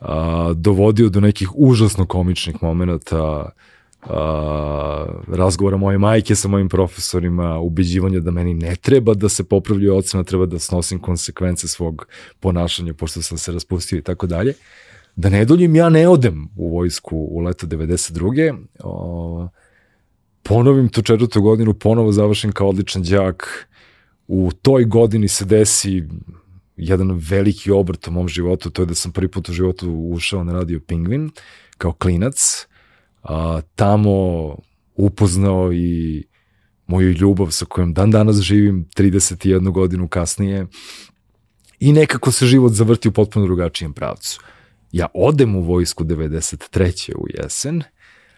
a, 0.00 0.52
dovodio 0.56 1.08
do 1.08 1.20
nekih 1.20 1.48
užasno 1.54 2.06
komičnih 2.06 2.62
momenta, 2.62 3.50
a, 4.02 5.06
razgovora 5.28 5.76
moje 5.76 5.98
majke 5.98 6.34
sa 6.34 6.48
mojim 6.48 6.68
profesorima, 6.68 7.58
ubeđivanja 7.58 8.20
da 8.20 8.30
meni 8.30 8.54
ne 8.54 8.76
treba 8.76 9.14
da 9.14 9.28
se 9.28 9.44
popravljaju 9.44 9.96
ocena, 9.96 10.24
treba 10.24 10.46
da 10.46 10.58
snosim 10.58 10.98
konsekvence 10.98 11.68
svog 11.68 12.06
ponašanja 12.40 12.94
pošto 12.94 13.22
sam 13.22 13.38
se 13.38 13.52
raspustio 13.52 13.98
i 13.98 14.02
tako 14.02 14.26
dalje. 14.26 14.54
Da 15.16 15.28
ne 15.28 15.44
doljim, 15.44 15.76
ja 15.76 15.88
ne 15.88 16.08
odem 16.08 16.48
u 16.56 16.76
vojsku 16.76 17.16
u 17.16 17.40
leto 17.40 17.66
92. 17.66 18.56
O, 18.82 19.48
ponovim 20.42 20.88
tu 20.88 21.02
četvrtu 21.02 21.42
godinu, 21.42 21.74
ponovo 21.74 22.12
završim 22.12 22.52
kao 22.52 22.68
odličan 22.68 23.02
đak. 23.02 23.68
U 24.28 24.50
toj 24.62 24.84
godini 24.84 25.28
se 25.28 25.44
desi 25.44 26.04
jedan 26.76 27.10
veliki 27.30 27.70
obrt 27.70 28.08
u 28.08 28.10
mom 28.10 28.28
životu, 28.28 28.70
to 28.70 28.82
je 28.82 28.86
da 28.86 28.94
sam 28.94 29.12
prvi 29.12 29.28
put 29.28 29.48
u 29.48 29.52
životu 29.52 29.90
ušao 29.90 30.44
na 30.44 30.52
radio 30.52 30.80
Pingvin 30.86 31.30
kao 31.78 31.92
klinac 31.92 32.66
a, 33.22 33.60
tamo 33.74 34.56
upoznao 34.94 35.72
i 35.72 36.24
moju 36.86 37.10
ljubav 37.10 37.50
sa 37.50 37.64
kojom 37.64 37.94
dan 37.94 38.10
danas 38.10 38.36
živim 38.36 38.88
31 38.96 39.70
godinu 39.72 40.08
kasnije 40.08 40.66
i 41.80 41.92
nekako 41.92 42.32
se 42.32 42.46
život 42.46 42.72
zavrti 42.72 43.08
u 43.08 43.12
potpuno 43.12 43.46
drugačijem 43.46 43.92
pravcu. 43.92 44.40
Ja 44.92 45.06
odem 45.14 45.56
u 45.56 45.62
vojsku 45.62 46.04
93. 46.04 47.12
u 47.14 47.26
jesen, 47.28 47.82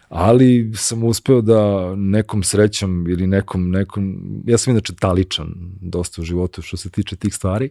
ali 0.09 0.71
sam 0.75 1.03
uspeo 1.03 1.41
da 1.41 1.93
nekom 1.95 2.43
srećom 2.43 3.07
ili 3.09 3.27
nekom, 3.27 3.71
nekom, 3.71 4.17
ja 4.45 4.57
sam 4.57 4.71
inače 4.71 4.93
taličan 4.99 5.53
dosta 5.81 6.21
u 6.21 6.25
životu 6.25 6.61
što 6.61 6.77
se 6.77 6.89
tiče 6.89 7.15
tih 7.15 7.33
stvari, 7.33 7.69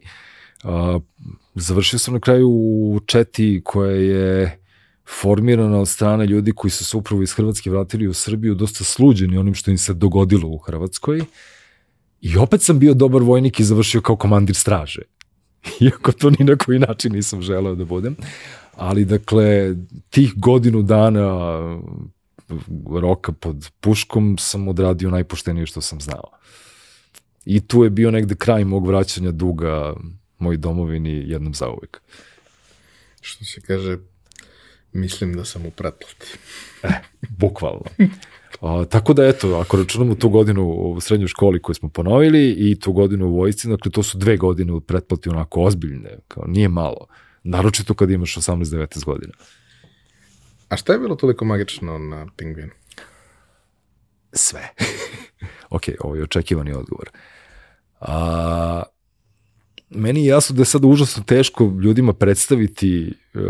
završio 1.55 1.99
sam 1.99 2.15
na 2.15 2.21
kraju 2.21 2.49
u 2.49 3.01
četi 3.07 3.61
koja 3.65 3.93
je 3.93 4.62
formirana 5.09 5.79
od 5.79 5.89
strane 5.89 6.27
ljudi 6.27 6.53
koji 6.53 6.71
su 6.71 6.85
se 6.85 6.97
upravo 6.97 7.23
iz 7.23 7.33
Hrvatske 7.33 7.71
vratili 7.71 8.09
u 8.09 8.15
Srbiju, 8.15 8.55
dosta 8.55 8.85
sluđeni 8.85 9.39
onim 9.39 9.55
što 9.55 9.71
im 9.71 9.79
se 9.79 9.95
dogodilo 9.95 10.49
u 10.49 10.59
Hrvatskoj. 10.59 11.25
I 12.21 12.37
opet 12.37 12.63
sam 12.63 12.79
bio 12.79 12.95
dobar 12.95 13.23
vojnik 13.23 13.61
i 13.61 13.65
završio 13.65 14.01
kao 14.01 14.17
komandir 14.17 14.57
straže. 14.57 15.03
Iako 15.81 16.13
to 16.13 16.31
ni 16.31 16.45
na 16.45 16.57
koji 16.57 16.79
način 16.79 17.13
nisam 17.13 17.43
želeo 17.43 17.75
da 17.75 17.85
budem. 17.85 18.17
Ali, 18.77 19.05
dakle, 19.05 19.75
tih 20.11 20.33
godinu 20.37 20.83
dana 20.83 21.59
roka 23.01 23.33
pod 23.33 23.71
puškom 23.81 24.37
sam 24.39 24.69
odradio 24.69 25.11
najpoštenije 25.11 25.67
što 25.67 25.81
sam 25.81 26.01
znao. 26.01 26.31
I 27.45 27.61
tu 27.61 27.85
je 27.85 27.91
bio 27.91 28.11
negde 28.11 28.35
kraj 28.35 28.65
mog 28.65 28.87
vraćanja 28.87 29.31
duga 29.31 29.95
moj 30.39 30.57
domovini 30.57 31.25
jednom 31.27 31.55
zauvek. 31.55 32.01
Što 33.21 33.45
se 33.45 33.61
kaže, 33.61 33.99
Mislim 34.93 35.35
da 35.35 35.45
sam 35.45 35.67
u 35.67 35.71
pretplati. 35.71 36.27
E, 36.83 36.89
bukvalno. 37.39 37.85
A, 38.61 38.85
tako 38.85 39.13
da 39.13 39.27
eto, 39.27 39.55
ako 39.55 39.77
računamo 39.77 40.15
tu 40.15 40.29
godinu 40.29 40.69
u 40.71 41.01
srednjoj 41.01 41.29
školi 41.29 41.63
koju 41.63 41.75
smo 41.75 41.89
ponovili 41.89 42.55
i 42.59 42.81
tu 42.81 42.93
godinu 42.93 43.27
u 43.27 43.37
vojsci, 43.37 43.69
dakle 43.69 43.91
to 43.91 44.03
su 44.03 44.19
dve 44.19 44.37
godine 44.37 44.73
u 44.73 44.81
pretplati 44.81 45.29
onako 45.29 45.63
ozbiljne, 45.63 46.19
kao 46.29 46.45
nije 46.47 46.69
malo. 46.69 47.07
Naročito 47.45 47.95
kad 47.95 48.11
imaš 48.11 48.37
18-19 48.37 49.05
godina. 49.05 49.33
A 50.69 50.77
šta 50.77 50.93
je 50.93 50.99
bilo 50.99 51.15
toliko 51.15 51.45
magično 51.45 51.99
na 51.99 52.27
Pingvinu? 52.37 52.73
Sve. 54.33 54.69
ok, 55.77 55.83
ovo 56.01 56.15
je 56.15 56.23
očekivani 56.23 56.73
odgovor. 56.73 57.11
A, 58.01 58.83
meni 59.95 60.21
je 60.21 60.27
jasno 60.27 60.57
da 60.57 60.63
je 60.63 60.67
sad 60.67 60.85
užasno 60.85 61.23
teško 61.23 61.65
ljudima 61.83 62.13
predstaviti 62.13 63.15
uh, 63.35 63.41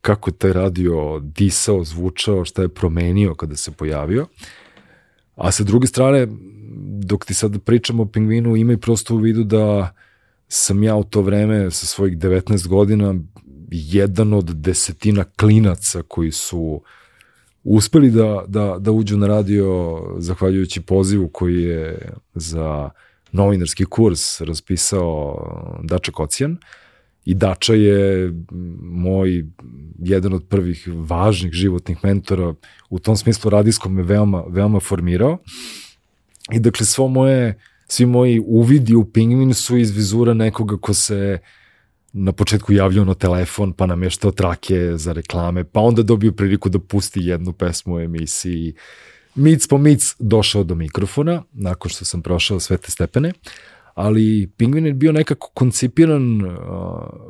kako 0.00 0.30
je 0.30 0.34
taj 0.34 0.52
radio 0.52 1.20
disao, 1.22 1.84
zvučao, 1.84 2.44
šta 2.44 2.62
je 2.62 2.68
promenio 2.68 3.34
kada 3.34 3.56
se 3.56 3.70
pojavio. 3.70 4.26
A 5.36 5.52
sa 5.52 5.64
druge 5.64 5.86
strane, 5.86 6.26
dok 7.04 7.24
ti 7.24 7.34
sad 7.34 7.62
pričamo 7.64 8.02
o 8.02 8.06
pingvinu, 8.06 8.56
imaj 8.56 8.76
prosto 8.76 9.14
u 9.14 9.18
vidu 9.18 9.44
da 9.44 9.94
sam 10.48 10.82
ja 10.82 10.96
u 10.96 11.04
to 11.04 11.22
vreme 11.22 11.70
sa 11.70 11.86
svojih 11.86 12.18
19 12.18 12.68
godina 12.68 13.14
jedan 13.70 14.32
od 14.32 14.44
desetina 14.44 15.24
klinaca 15.24 16.02
koji 16.08 16.30
su 16.32 16.82
uspeli 17.64 18.10
da, 18.10 18.44
da, 18.48 18.76
da 18.78 18.92
uđu 18.92 19.16
na 19.16 19.26
radio 19.26 20.00
zahvaljujući 20.18 20.80
pozivu 20.80 21.28
koji 21.28 21.62
je 21.62 22.12
za 22.34 22.90
novinarski 23.34 23.84
kurs 23.84 24.40
raspisao 24.40 25.36
Dača 25.82 26.12
Kocijan 26.12 26.56
i 27.24 27.34
Dača 27.34 27.74
je 27.74 28.32
moj 28.82 29.44
jedan 29.98 30.32
od 30.32 30.44
prvih 30.48 30.88
važnih 30.94 31.52
životnih 31.52 31.98
mentora 32.02 32.54
u 32.90 32.98
tom 32.98 33.16
smislu 33.16 33.50
radijskom 33.50 33.94
me 33.94 34.02
veoma, 34.02 34.44
veoma 34.48 34.80
formirao 34.80 35.38
i 36.52 36.60
dakle 36.60 36.86
svo 36.86 37.08
moje 37.08 37.58
svi 37.88 38.06
moji 38.06 38.40
uvidi 38.46 38.94
u 38.94 39.04
Pingvin 39.04 39.54
su 39.54 39.76
iz 39.76 39.96
vizura 39.96 40.34
nekoga 40.34 40.76
ko 40.76 40.94
se 40.94 41.38
na 42.12 42.32
početku 42.32 42.72
javljao 42.72 43.04
na 43.04 43.14
telefon, 43.14 43.72
pa 43.72 43.86
nameštao 43.86 44.30
trake 44.30 44.96
za 44.96 45.12
reklame, 45.12 45.64
pa 45.64 45.80
onda 45.80 46.02
dobio 46.02 46.32
priliku 46.32 46.68
da 46.68 46.78
pusti 46.78 47.20
jednu 47.20 47.52
pesmu 47.52 47.94
u 47.94 48.00
emisiji. 48.00 48.74
Mic 49.34 49.66
po 49.66 49.78
mic 49.78 50.16
došao 50.18 50.64
do 50.64 50.74
mikrofona, 50.74 51.42
nakon 51.52 51.88
što 51.88 52.04
sam 52.04 52.22
prošao 52.22 52.60
sve 52.60 52.76
te 52.76 52.90
stepene, 52.90 53.32
ali 53.94 54.52
Pingvin 54.56 54.86
je 54.86 54.92
bio 54.92 55.12
nekako 55.12 55.50
koncipiran, 55.54 56.42
uh, 56.42 56.52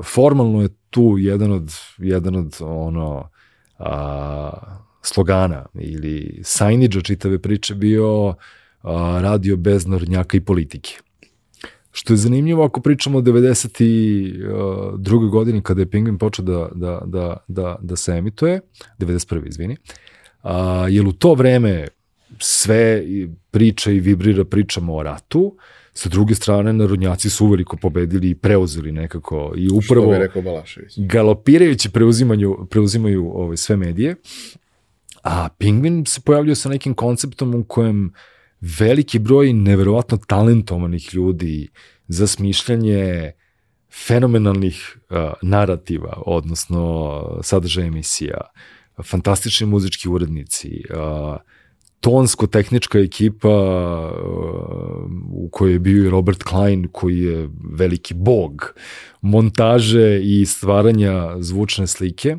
formalno 0.04 0.62
je 0.62 0.68
tu 0.90 1.16
jedan 1.18 1.52
od, 1.52 1.72
jedan 1.98 2.36
od 2.36 2.56
ono, 2.60 3.30
uh, 3.78 3.86
slogana 5.02 5.66
ili 5.74 6.40
sajniđa 6.44 7.00
čitave 7.00 7.38
priče 7.38 7.74
bio 7.74 8.28
uh, 8.28 8.34
radio 9.20 9.56
bez 9.56 9.86
nornjaka 9.86 10.36
i 10.36 10.40
politike. 10.40 10.94
Što 11.92 12.12
je 12.12 12.16
zanimljivo 12.16 12.64
ako 12.64 12.80
pričamo 12.80 13.18
o 13.18 13.22
92. 13.22 15.30
godini 15.30 15.62
kada 15.62 15.80
je 15.80 15.90
Penguin 15.90 16.18
počeo 16.18 16.44
da, 16.44 16.68
da, 16.74 17.02
da, 17.06 17.36
da, 17.48 17.76
da 17.82 17.96
se 17.96 18.12
emituje, 18.12 18.60
91. 18.98 19.48
izvini, 19.48 19.76
a, 20.44 20.86
jer 20.90 21.06
u 21.06 21.12
to 21.12 21.34
vreme 21.34 21.86
sve 22.38 23.02
priča 23.50 23.90
i 23.90 24.00
vibrira 24.00 24.44
pričamo 24.44 24.94
o 24.94 25.02
ratu, 25.02 25.56
sa 25.94 26.08
druge 26.08 26.34
strane 26.34 26.72
narodnjaci 26.72 27.30
su 27.30 27.46
uveliko 27.46 27.76
pobedili 27.76 28.30
i 28.30 28.34
preuzeli 28.34 28.92
nekako 28.92 29.52
i 29.56 29.68
upravo 29.68 30.06
Što 30.12 30.18
rekao 30.18 30.42
Balašević. 30.42 30.92
galopirajući 30.98 31.90
preuzimanju, 31.90 32.66
preuzimaju 32.70 33.30
ove, 33.34 33.56
sve 33.56 33.76
medije, 33.76 34.16
a 35.22 35.48
Pingvin 35.58 36.04
se 36.06 36.20
pojavljuje 36.20 36.54
sa 36.54 36.68
nekim 36.68 36.94
konceptom 36.94 37.54
u 37.54 37.64
kojem 37.64 38.12
veliki 38.78 39.18
broj 39.18 39.52
neverovatno 39.52 40.16
talentovanih 40.16 41.14
ljudi 41.14 41.68
za 42.08 42.26
smišljanje 42.26 43.32
fenomenalnih 44.06 44.98
uh, 45.10 45.16
narativa, 45.42 46.22
odnosno 46.26 47.22
sadržaja 47.42 47.86
emisija, 47.86 48.40
fantastični 49.02 49.66
muzički 49.66 50.08
urednici, 50.08 50.82
uh, 50.90 51.36
tonsko-tehnička 52.00 52.98
ekipa 52.98 53.48
uh, 53.48 55.10
u 55.32 55.48
kojoj 55.52 55.72
je 55.72 55.78
bio 55.78 56.06
i 56.06 56.10
Robert 56.10 56.42
Klein 56.42 56.88
koji 56.92 57.18
je 57.18 57.48
veliki 57.78 58.14
bog 58.14 58.74
montaže 59.20 60.20
i 60.22 60.46
stvaranja 60.46 61.36
zvučne 61.40 61.86
slike. 61.86 62.36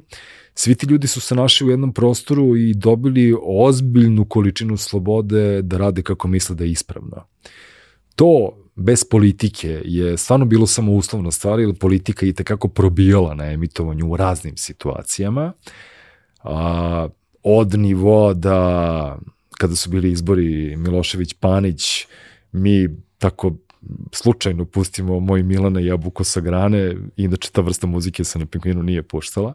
Svi 0.56 0.76
ti 0.76 0.86
ljudi 0.86 1.08
su 1.08 1.22
se 1.22 1.36
našli 1.36 1.68
u 1.68 1.70
jednom 1.70 1.94
prostoru 1.94 2.56
i 2.56 2.74
dobili 2.74 3.36
ozbiljnu 3.44 4.26
količinu 4.26 4.78
slobode 4.78 5.62
da 5.62 5.78
rade 5.78 6.02
kako 6.02 6.28
misle 6.28 6.56
da 6.56 6.64
je 6.64 6.72
ispravno. 6.72 7.26
To 8.16 8.58
bez 8.76 9.04
politike 9.10 9.82
je 9.86 10.18
stvarno 10.18 10.46
bilo 10.46 10.68
samo 10.68 10.92
uslovna 10.92 11.32
stvar, 11.32 11.60
jer 11.60 11.76
politika 11.80 12.26
i 12.26 12.34
tekako 12.34 12.68
probijala 12.68 13.34
na 13.34 13.52
emitovanju 13.52 14.08
u 14.08 14.18
raznim 14.18 14.58
situacijama. 14.58 15.54
A, 16.46 17.08
od 17.44 17.74
nivoa 17.74 18.34
da 18.34 19.18
kada 19.58 19.76
su 19.76 19.90
bili 19.90 20.12
izbori 20.12 20.76
Milošević-Panić, 20.78 22.06
mi 22.52 22.88
tako 23.18 23.56
slučajno 24.12 24.66
pustimo 24.66 25.20
Moj 25.20 25.44
Milana 25.44 25.80
Jabuko 25.80 26.24
sa 26.24 26.42
grane, 26.42 26.96
inače 27.18 27.50
ta 27.52 27.62
vrsta 27.62 27.88
muzike 27.88 28.24
se 28.24 28.40
na 28.40 28.46
Pinguinu 28.46 28.84
nije 28.84 29.04
puštala, 29.04 29.54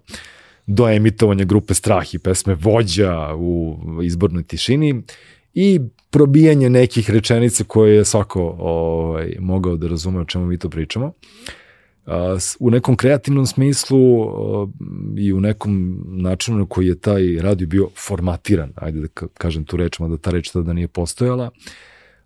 do 0.67 0.89
emitovanja 0.89 1.45
grupe 1.45 1.75
Strah 1.75 2.15
i 2.15 2.19
pesme 2.19 2.55
Vođa 2.55 3.35
u 3.35 3.79
izbornoj 4.03 4.43
tišini 4.43 5.03
i 5.55 5.81
probijanje 6.11 6.71
nekih 6.71 7.11
rečenica 7.11 7.65
koje 7.65 7.97
je 7.97 8.05
svako 8.05 8.57
ovaj, 8.59 9.37
mogao 9.41 9.77
da 9.77 9.89
razume 9.89 10.21
o 10.21 10.25
čemu 10.25 10.47
mi 10.47 10.59
to 10.59 10.71
pričamo. 10.71 11.13
U 12.59 12.71
nekom 12.71 12.97
kreativnom 12.97 13.47
smislu 13.47 13.99
i 15.19 15.33
u 15.33 15.41
nekom 15.41 16.03
načinu 16.07 16.59
na 16.59 16.67
koji 16.67 16.87
je 16.87 16.99
taj 16.99 17.37
radio 17.41 17.67
bio 17.67 17.89
formatiran, 18.07 18.73
ajde 18.77 19.01
da 19.01 19.09
kažem 19.39 19.65
tu 19.65 19.77
reč, 19.77 19.99
da 19.99 20.17
ta 20.17 20.31
reč 20.31 20.51
tada 20.51 20.73
nije 20.73 20.89
postojala, 20.89 21.51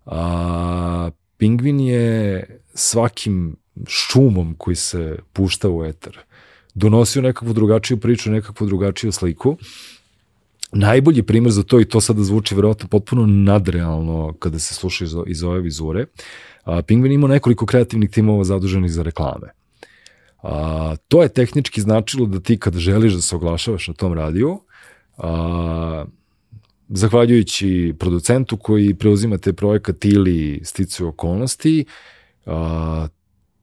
a, 0.05 1.09
Pingvin 1.37 1.79
je 1.79 2.45
svakim 2.73 3.55
šumom 3.87 4.55
koji 4.57 4.75
se 4.75 5.17
pušta 5.33 5.69
u 5.69 5.85
etar 5.85 6.17
donosio 6.73 7.21
nekakvu 7.21 7.53
drugačiju 7.53 7.97
priču, 7.97 8.31
nekakvu 8.31 8.67
drugačiju 8.67 9.11
sliku 9.11 9.57
najbolji 10.71 11.23
primer 11.23 11.51
za 11.51 11.63
to, 11.63 11.79
i 11.79 11.85
to 11.85 12.01
sada 12.01 12.23
zvuči 12.23 12.55
verovatno 12.55 12.87
potpuno 12.87 13.25
nadrealno 13.25 14.33
kada 14.39 14.59
se 14.59 14.73
sluša 14.73 15.05
iz, 15.05 15.15
iz 15.27 15.43
ove 15.43 15.61
vizure, 15.61 16.05
a, 16.63 16.81
Pingvin 16.81 17.11
ima 17.11 17.27
nekoliko 17.27 17.65
kreativnih 17.65 18.09
timova 18.09 18.43
zaduženih 18.43 18.91
za 18.91 19.03
reklame. 19.03 19.64
A, 20.45 20.95
to 21.07 21.23
je 21.23 21.29
tehnički 21.29 21.81
značilo 21.81 22.25
da 22.25 22.39
ti 22.39 22.57
kada 22.57 22.79
želiš 22.79 23.13
da 23.13 23.21
se 23.21 23.35
oglašavaš 23.35 23.87
na 23.87 23.93
tom 23.93 24.13
radiju, 24.13 24.59
a, 25.17 26.05
zahvaljujući 26.89 27.93
producentu 27.99 28.57
koji 28.57 28.93
preuzima 28.93 29.37
te 29.37 29.53
projekat 29.53 30.05
ili 30.05 30.61
sticu 30.63 31.07
okolnosti, 31.07 31.85
a, 32.45 33.07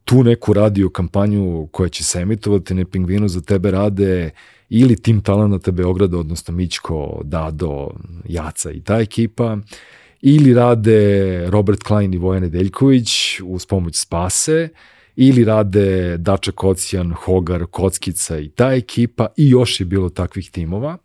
tu 0.05 0.25
neku 0.25 0.53
radio 0.53 0.91
kampanju 0.91 1.69
koja 1.73 1.89
će 1.89 2.05
se 2.05 2.21
emitovati 2.21 2.75
na 2.75 2.85
Pingvinu 2.85 3.29
za 3.29 3.41
tebe 3.41 3.71
rade 3.71 4.31
ili 4.69 4.97
tim 4.97 5.21
talenata 5.21 5.71
Beograda, 5.71 6.19
odnosno 6.19 6.55
Mićko, 6.55 7.21
Dado, 7.25 7.91
Jaca 8.29 8.71
i 8.71 8.81
ta 8.81 9.01
ekipa, 9.01 9.57
ili 10.21 10.55
rade 10.55 11.47
Robert 11.51 11.83
Klein 11.83 12.15
i 12.15 12.19
Vojane 12.19 12.49
Deljković 12.49 13.41
uz 13.45 13.67
pomoć 13.67 13.97
Spase, 13.97 14.69
ili 15.17 15.45
rade 15.45 16.17
Dača 16.19 16.53
Kocijan, 16.53 17.13
Hogar, 17.13 17.67
Kockica 17.71 18.39
i 18.39 18.49
ta 18.49 18.73
ekipa 18.73 19.27
i 19.37 19.51
još 19.51 19.81
je 19.81 19.87
bilo 19.87 20.09
takvih 20.09 20.51
timova, 20.51 20.99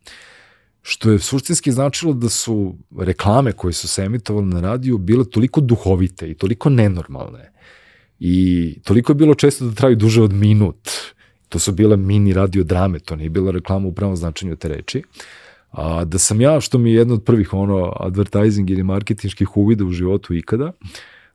što 0.81 1.11
je 1.11 1.19
suštinski 1.19 1.71
značilo 1.71 2.13
da 2.13 2.29
su 2.29 2.75
reklame 2.99 3.51
koje 3.51 3.73
su 3.73 3.87
se 3.87 4.03
emitovale 4.03 4.45
na 4.45 4.61
radiju 4.61 4.97
bile 4.97 5.29
toliko 5.29 5.61
duhovite 5.61 6.31
i 6.31 6.33
toliko 6.33 6.69
nenormalne 6.69 7.51
i 8.19 8.75
toliko 8.83 9.11
je 9.11 9.15
bilo 9.15 9.35
često 9.35 9.65
da 9.65 9.75
traju 9.75 9.95
duže 9.95 10.21
od 10.21 10.33
minut 10.33 10.89
To 11.49 11.59
su 11.59 11.71
bile 11.71 11.97
mini 11.97 12.33
radio 12.33 12.63
drame, 12.63 12.99
to 12.99 13.15
nije 13.15 13.29
bila 13.29 13.51
reklama 13.51 13.87
u 13.87 13.93
pravom 13.93 14.15
značenju 14.15 14.55
te 14.55 14.67
reči. 14.67 15.03
A, 15.71 16.05
da 16.05 16.17
sam 16.17 16.41
ja, 16.41 16.61
što 16.61 16.77
mi 16.77 16.91
je 16.91 16.95
jedno 16.95 17.13
od 17.13 17.23
prvih 17.23 17.53
ono 17.53 17.93
advertising 17.99 18.69
ili 18.69 18.83
marketinških 18.83 19.57
uvida 19.57 19.85
u 19.85 19.91
životu 19.91 20.33
ikada, 20.33 20.71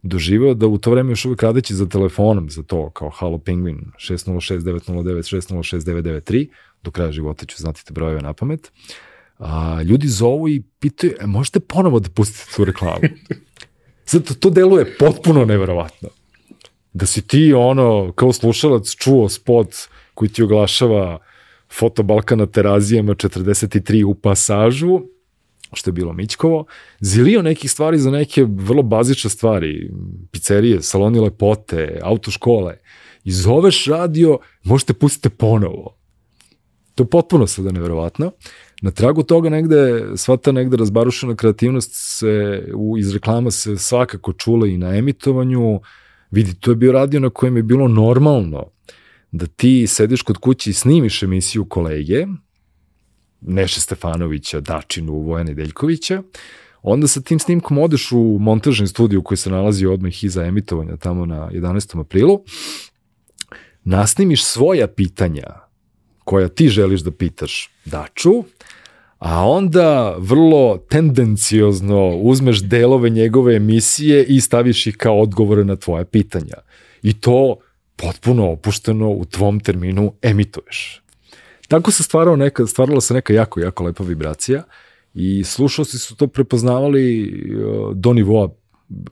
doživeo 0.03 0.55
da 0.55 0.66
u 0.66 0.78
to 0.78 0.90
vreme 0.90 1.12
još 1.12 1.24
uvek 1.24 1.42
radeći 1.42 1.74
za 1.74 1.88
telefonom 1.88 2.50
za 2.50 2.62
to 2.62 2.90
kao 2.90 3.11
Halo 3.11 3.38
Penguin 3.38 3.78
606 3.96 4.59
909 4.59 5.36
606 5.36 5.80
993 5.80 6.48
do 6.82 6.90
kraja 6.90 7.12
života 7.12 7.46
ću 7.46 7.57
znati 7.59 7.84
te 7.84 7.92
brojeve 7.92 8.20
na 8.20 8.32
pamet 8.32 8.72
a, 9.38 9.82
ljudi 9.82 10.09
zovu 10.09 10.48
i 10.48 10.62
pitaju 10.78 11.14
e, 11.20 11.26
možete 11.26 11.61
ponovo 11.61 12.00
da 12.00 12.09
pustite 12.09 12.57
tu 12.57 12.64
reklamu? 12.64 13.00
Zato 14.12 14.34
to 14.34 14.50
deluje 14.50 14.96
potpuno 14.98 15.44
neverovatno. 15.44 16.09
Da 16.92 17.07
si 17.07 17.26
ti 17.26 17.53
ono 17.53 18.12
kao 18.12 18.32
slušalac 18.32 18.90
čuo 18.90 19.28
spot 19.28 19.68
koji 20.14 20.28
ti 20.28 20.42
oglašava 20.42 21.18
foto 21.72 22.03
Balkana 22.03 22.46
terazijama 22.46 23.14
43 23.14 24.05
u 24.05 24.14
pasažu, 24.14 25.00
što 25.73 25.91
je 25.91 25.93
bilo 25.93 26.12
Mićkovo, 26.12 26.64
zilio 27.01 27.43
nekih 27.43 27.70
stvari 27.70 27.99
za 27.99 28.11
neke 28.11 28.45
vrlo 28.49 28.83
bazične 28.83 29.31
stvari, 29.31 29.91
pizzerije, 30.31 30.83
saloni 30.83 31.20
lepote, 31.20 31.99
autoškole. 32.03 32.77
I 33.25 33.33
zoveš 33.33 33.87
radio, 33.87 34.39
možete 34.64 34.93
pustiti 34.93 35.37
ponovo. 35.37 35.97
To 36.95 37.03
je 37.03 37.11
potpuno 37.11 37.47
sada 37.47 37.73
neverovatno. 37.73 38.31
Na 38.83 38.91
tragu 38.91 39.23
toga 39.23 39.49
negde, 39.49 40.05
sva 40.16 40.37
ta 40.37 40.53
negde 40.53 40.77
razbarušena 40.77 41.37
kreativnost 41.37 41.91
se 41.93 42.64
u, 42.75 42.99
iz 42.99 43.14
reklama 43.14 43.51
se 43.51 43.77
svakako 43.77 44.33
čula 44.33 44.66
i 44.66 44.79
na 44.79 44.97
emitovanju. 44.97 45.81
Vidi, 46.31 46.55
to 46.55 46.70
je 46.70 46.77
bio 46.77 46.93
radio 46.93 47.20
na 47.20 47.31
kojem 47.31 47.57
je 47.57 47.62
bilo 47.62 47.89
normalno 47.89 48.64
da 49.33 49.47
ti 49.47 49.87
sediš 49.87 50.23
kod 50.23 50.37
kuće 50.37 50.70
i 50.70 50.73
snimiš 50.73 51.23
emisiju 51.23 51.64
kolege, 51.64 52.27
Neše 53.43 53.80
Stefanovića, 53.80 54.61
Dačinu, 54.61 55.12
Vojana 55.12 55.53
Deljkovića, 55.53 56.22
onda 56.82 57.09
sa 57.09 57.20
tim 57.20 57.38
snimkom 57.38 57.78
odeš 57.78 58.12
u 58.12 58.36
montažni 58.40 58.86
studiju 58.86 59.22
koji 59.22 59.38
se 59.38 59.51
nalazi 59.51 59.86
odmah 59.86 60.24
iza 60.24 60.45
emitovanja 60.45 60.97
tamo 60.97 61.26
na 61.26 61.51
11. 61.53 62.01
aprilu, 62.01 62.45
nasnimiš 63.84 64.45
svoja 64.45 64.86
pitanja 64.86 65.47
koja 66.24 66.49
ti 66.49 66.68
želiš 66.68 67.01
da 67.01 67.11
pitaš 67.11 67.70
Daču, 67.84 68.45
a 69.18 69.49
onda 69.49 70.16
vrlo 70.18 70.78
tendenciozno 70.90 72.09
uzmeš 72.09 72.62
delove 72.62 73.11
njegove 73.11 73.57
emisije 73.57 74.24
i 74.24 74.40
staviš 74.40 74.86
ih 74.86 74.97
kao 74.97 75.20
odgovore 75.20 75.64
na 75.64 75.76
tvoje 75.76 76.05
pitanja. 76.05 76.55
I 77.03 77.20
to 77.20 77.57
potpuno 77.97 78.51
opušteno 78.51 79.11
u 79.11 79.24
tvom 79.24 79.61
terminu 79.61 80.12
emituješ. 80.22 81.03
Tako 81.73 81.91
se 81.91 82.03
stvarao 82.03 82.37
neka, 82.37 82.66
stvarala 82.66 83.01
se 83.01 83.14
neka 83.14 83.33
jako, 83.33 83.61
jako 83.61 83.85
lepa 83.85 84.05
vibracija 84.05 84.62
i 85.14 85.45
slušalci 85.45 85.99
su 85.99 86.16
to 86.16 86.27
prepoznavali 86.27 87.33
uh, 87.33 87.97
do 87.97 88.12
nivoa 88.12 88.49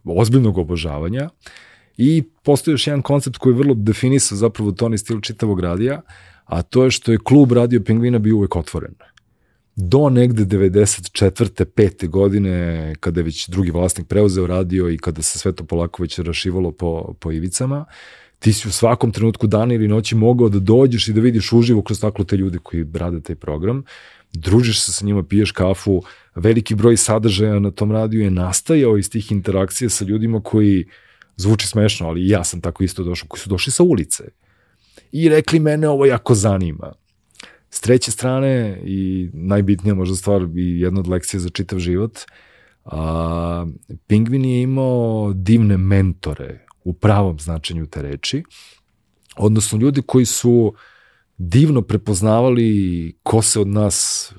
ozbiljnog 0.05 0.59
obožavanja 0.59 1.29
i 1.97 2.23
postoji 2.43 2.73
još 2.73 2.87
jedan 2.87 3.03
koncept 3.03 3.37
koji 3.37 3.53
je 3.53 3.59
vrlo 3.59 3.75
definisao 3.75 4.39
zapravo 4.39 4.73
toni 4.73 4.99
stil 4.99 5.21
čitavog 5.21 5.61
radija, 5.61 6.01
a 6.45 6.63
to 6.63 6.85
je 6.85 6.91
što 6.91 7.13
je 7.13 7.19
klub 7.19 7.53
Radio 7.53 7.81
Pingvina 7.81 8.19
bio 8.19 8.37
uvek 8.37 8.57
otvoren. 8.57 8.95
Do 9.77 10.09
negde 10.09 10.45
94. 10.45 11.65
5. 11.65 12.09
godine, 12.09 12.95
kada 13.01 13.21
je 13.21 13.25
već 13.25 13.49
drugi 13.49 13.71
vlasnik 13.71 14.07
preuzeo 14.07 14.47
radio 14.47 14.91
i 14.91 14.99
kada 14.99 15.23
se 15.23 15.39
sve 15.39 15.53
to 15.53 15.65
polako 15.65 16.03
već 16.03 16.19
rašivalo 16.19 16.73
po, 16.73 17.15
po 17.21 17.33
ivicama, 17.33 17.85
ti 18.41 18.53
si 18.53 18.69
u 18.69 18.73
svakom 18.73 19.13
trenutku 19.13 19.47
dana 19.47 19.75
ili 19.75 19.89
noći 19.89 20.15
mogao 20.15 20.49
da 20.49 20.59
dođeš 20.59 21.09
i 21.09 21.13
da 21.13 21.21
vidiš 21.21 21.53
uživo 21.53 21.83
kroz 21.83 22.01
taklo 22.01 22.25
te 22.25 22.37
ljude 22.37 22.59
koji 22.63 22.87
rade 22.95 23.21
taj 23.21 23.37
program, 23.37 23.85
družiš 24.33 24.81
se 24.85 24.93
sa 24.93 25.05
njima, 25.05 25.23
piješ 25.23 25.53
kafu, 25.53 26.03
veliki 26.35 26.75
broj 26.75 26.97
sadržaja 26.97 27.59
na 27.59 27.71
tom 27.71 27.93
radiju 27.93 28.23
je 28.23 28.31
nastajao 28.31 28.99
iz 28.99 29.11
tih 29.11 29.33
interakcija 29.33 29.91
sa 29.91 30.05
ljudima 30.05 30.41
koji, 30.43 30.87
zvuči 31.37 31.67
smešno, 31.67 32.09
ali 32.09 32.29
ja 32.29 32.45
sam 32.45 32.61
tako 32.61 32.85
isto 32.85 33.05
došao, 33.05 33.29
koji 33.29 33.41
su 33.41 33.49
došli 33.49 33.73
sa 33.73 33.83
ulice 33.83 34.25
i 35.13 35.29
rekli 35.29 35.61
mene 35.61 35.89
ovo 35.89 36.07
jako 36.07 36.35
zanima. 36.35 36.93
S 37.71 37.81
treće 37.81 38.11
strane 38.11 38.81
i 38.85 39.31
najbitnija 39.33 39.95
možda 39.95 40.17
stvar 40.17 40.43
i 40.43 40.81
jedna 40.81 41.01
od 41.01 41.09
lekcija 41.09 41.41
za 41.41 41.49
čitav 41.49 41.79
život, 41.79 42.19
a, 42.85 43.67
Pingvin 44.07 44.45
je 44.45 44.63
imao 44.63 45.33
divne 45.35 45.77
mentore 45.77 46.67
u 46.85 46.93
pravom 46.93 47.39
značenju 47.41 47.87
te 47.87 48.03
reči, 48.03 48.43
odnosno 49.37 49.79
ljudi 49.79 50.03
koji 50.07 50.25
su 50.25 50.75
divno 51.39 51.83
prepoznavali 51.83 53.13
ko 53.23 53.43
se 53.43 53.61
od 53.61 53.69
nas 53.69 54.33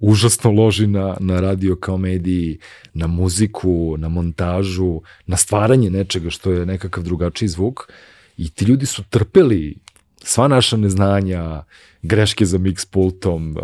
užasno 0.00 0.50
loži 0.50 0.86
na, 0.86 1.16
na 1.20 1.40
radio 1.40 1.76
kao 1.76 1.96
mediji, 1.96 2.58
na 2.94 3.06
muziku, 3.06 3.96
na 3.98 4.08
montažu, 4.08 5.00
na 5.26 5.36
stvaranje 5.36 5.90
nečega 5.90 6.30
što 6.30 6.52
je 6.52 6.66
nekakav 6.66 7.04
drugačiji 7.04 7.48
zvuk. 7.48 7.80
I 8.36 8.50
ti 8.50 8.64
ljudi 8.64 8.86
su 8.86 9.02
trpeli 9.10 9.76
sva 10.24 10.48
naša 10.48 10.76
neznanja, 10.76 11.62
greške 12.02 12.44
za 12.44 12.58
mix 12.58 12.86
pultom, 12.90 13.56
uh, 13.56 13.62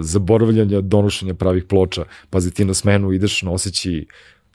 zaboravljanja 0.00 0.80
donošenja 0.80 1.34
pravih 1.34 1.64
ploča, 1.64 2.04
pazi 2.30 2.50
ti 2.50 2.64
na 2.64 2.74
smenu 2.74 3.12
ideš 3.12 3.42
noseći 3.42 4.06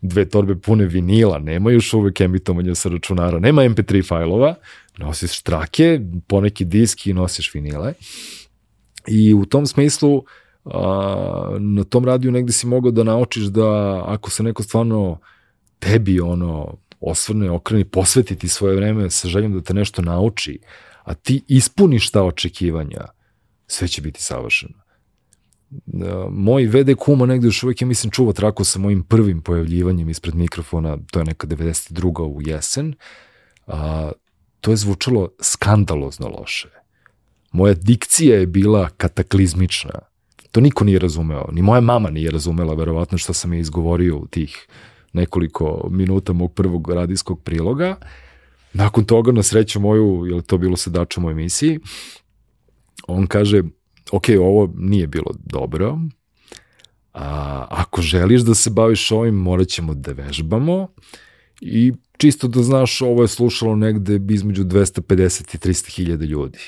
dve 0.01 0.25
torbe 0.29 0.55
pune 0.55 0.85
vinila, 0.85 1.39
nema 1.39 1.71
još 1.71 1.93
uvek 1.93 2.21
emitovanja 2.21 2.75
sa 2.75 2.89
računara, 2.89 3.39
nema 3.39 3.61
MP3 3.61 4.07
fajlova, 4.07 4.55
nosiš 4.97 5.39
štrake, 5.39 5.99
poneki 6.27 6.65
disk 6.65 7.07
i 7.07 7.13
nosiš 7.13 7.53
vinile. 7.53 7.93
I 9.07 9.33
u 9.33 9.45
tom 9.45 9.65
smislu 9.65 10.23
a, 10.65 11.57
na 11.59 11.83
tom 11.83 12.05
radiju 12.05 12.31
negde 12.31 12.51
si 12.51 12.67
mogao 12.67 12.91
da 12.91 13.03
naučiš 13.03 13.43
da 13.43 14.03
ako 14.07 14.29
se 14.29 14.43
neko 14.43 14.63
stvarno 14.63 15.19
tebi 15.79 16.19
ono 16.19 16.77
osvrne, 16.99 17.51
okreni, 17.51 17.83
posvetiti 17.85 18.47
svoje 18.47 18.75
vreme 18.75 19.09
sa 19.09 19.27
željom 19.27 19.53
da 19.53 19.61
te 19.61 19.73
nešto 19.73 20.01
nauči, 20.01 20.59
a 21.03 21.13
ti 21.13 21.43
ispuniš 21.47 22.11
ta 22.11 22.23
očekivanja, 22.23 23.05
sve 23.67 23.87
će 23.87 24.01
biti 24.01 24.21
savršeno 24.23 24.86
moj 26.31 26.65
VD 26.65 26.95
kuma 26.97 27.25
negde 27.25 27.47
još 27.47 27.63
uvek, 27.63 27.81
ja 27.81 27.87
mislim, 27.87 28.11
čuva 28.11 28.33
traku 28.33 28.63
sa 28.63 28.79
mojim 28.79 29.03
prvim 29.03 29.41
pojavljivanjem 29.41 30.09
ispred 30.09 30.35
mikrofona, 30.35 30.97
to 31.11 31.19
je 31.19 31.25
neka 31.25 31.47
92. 31.47 32.21
u 32.21 32.41
jesen, 32.41 32.95
a, 33.67 34.11
to 34.61 34.71
je 34.71 34.77
zvučalo 34.77 35.29
skandalozno 35.39 36.27
loše. 36.27 36.69
Moja 37.51 37.73
dikcija 37.73 38.39
je 38.39 38.47
bila 38.47 38.89
kataklizmična. 38.89 39.99
To 40.51 40.61
niko 40.61 40.83
nije 40.83 40.99
razumeo. 40.99 41.49
Ni 41.51 41.61
moja 41.61 41.81
mama 41.81 42.09
nije 42.09 42.31
razumela, 42.31 42.73
verovatno, 42.73 43.17
što 43.17 43.33
sam 43.33 43.53
je 43.53 43.59
izgovorio 43.59 44.17
u 44.17 44.27
tih 44.27 44.67
nekoliko 45.13 45.87
minuta 45.91 46.33
mog 46.33 46.53
prvog 46.53 46.91
radijskog 46.91 47.43
priloga. 47.43 47.95
Nakon 48.73 49.05
toga, 49.05 49.31
na 49.31 49.43
sreću 49.43 49.79
moju, 49.79 50.25
je 50.25 50.41
to 50.41 50.57
bilo 50.57 50.77
sa 50.77 50.89
dačom 50.89 51.25
u 51.25 51.29
emisiji, 51.29 51.79
on 53.07 53.27
kaže, 53.27 53.63
ok, 54.11 54.25
ovo 54.39 54.73
nije 54.77 55.07
bilo 55.07 55.31
dobro, 55.45 55.99
a, 57.13 57.65
ako 57.69 58.01
želiš 58.01 58.41
da 58.41 58.55
se 58.55 58.69
baviš 58.69 59.11
ovim, 59.11 59.35
morat 59.35 59.67
ćemo 59.67 59.93
da 59.93 60.11
vežbamo 60.11 60.87
i 61.61 61.93
čisto 62.17 62.47
da 62.47 62.63
znaš, 62.63 63.01
ovo 63.01 63.21
je 63.21 63.27
slušalo 63.27 63.75
negde 63.75 64.33
između 64.33 64.63
250 64.63 65.55
i 65.55 65.57
300 65.57 65.95
hiljada 65.95 66.25
ljudi. 66.25 66.59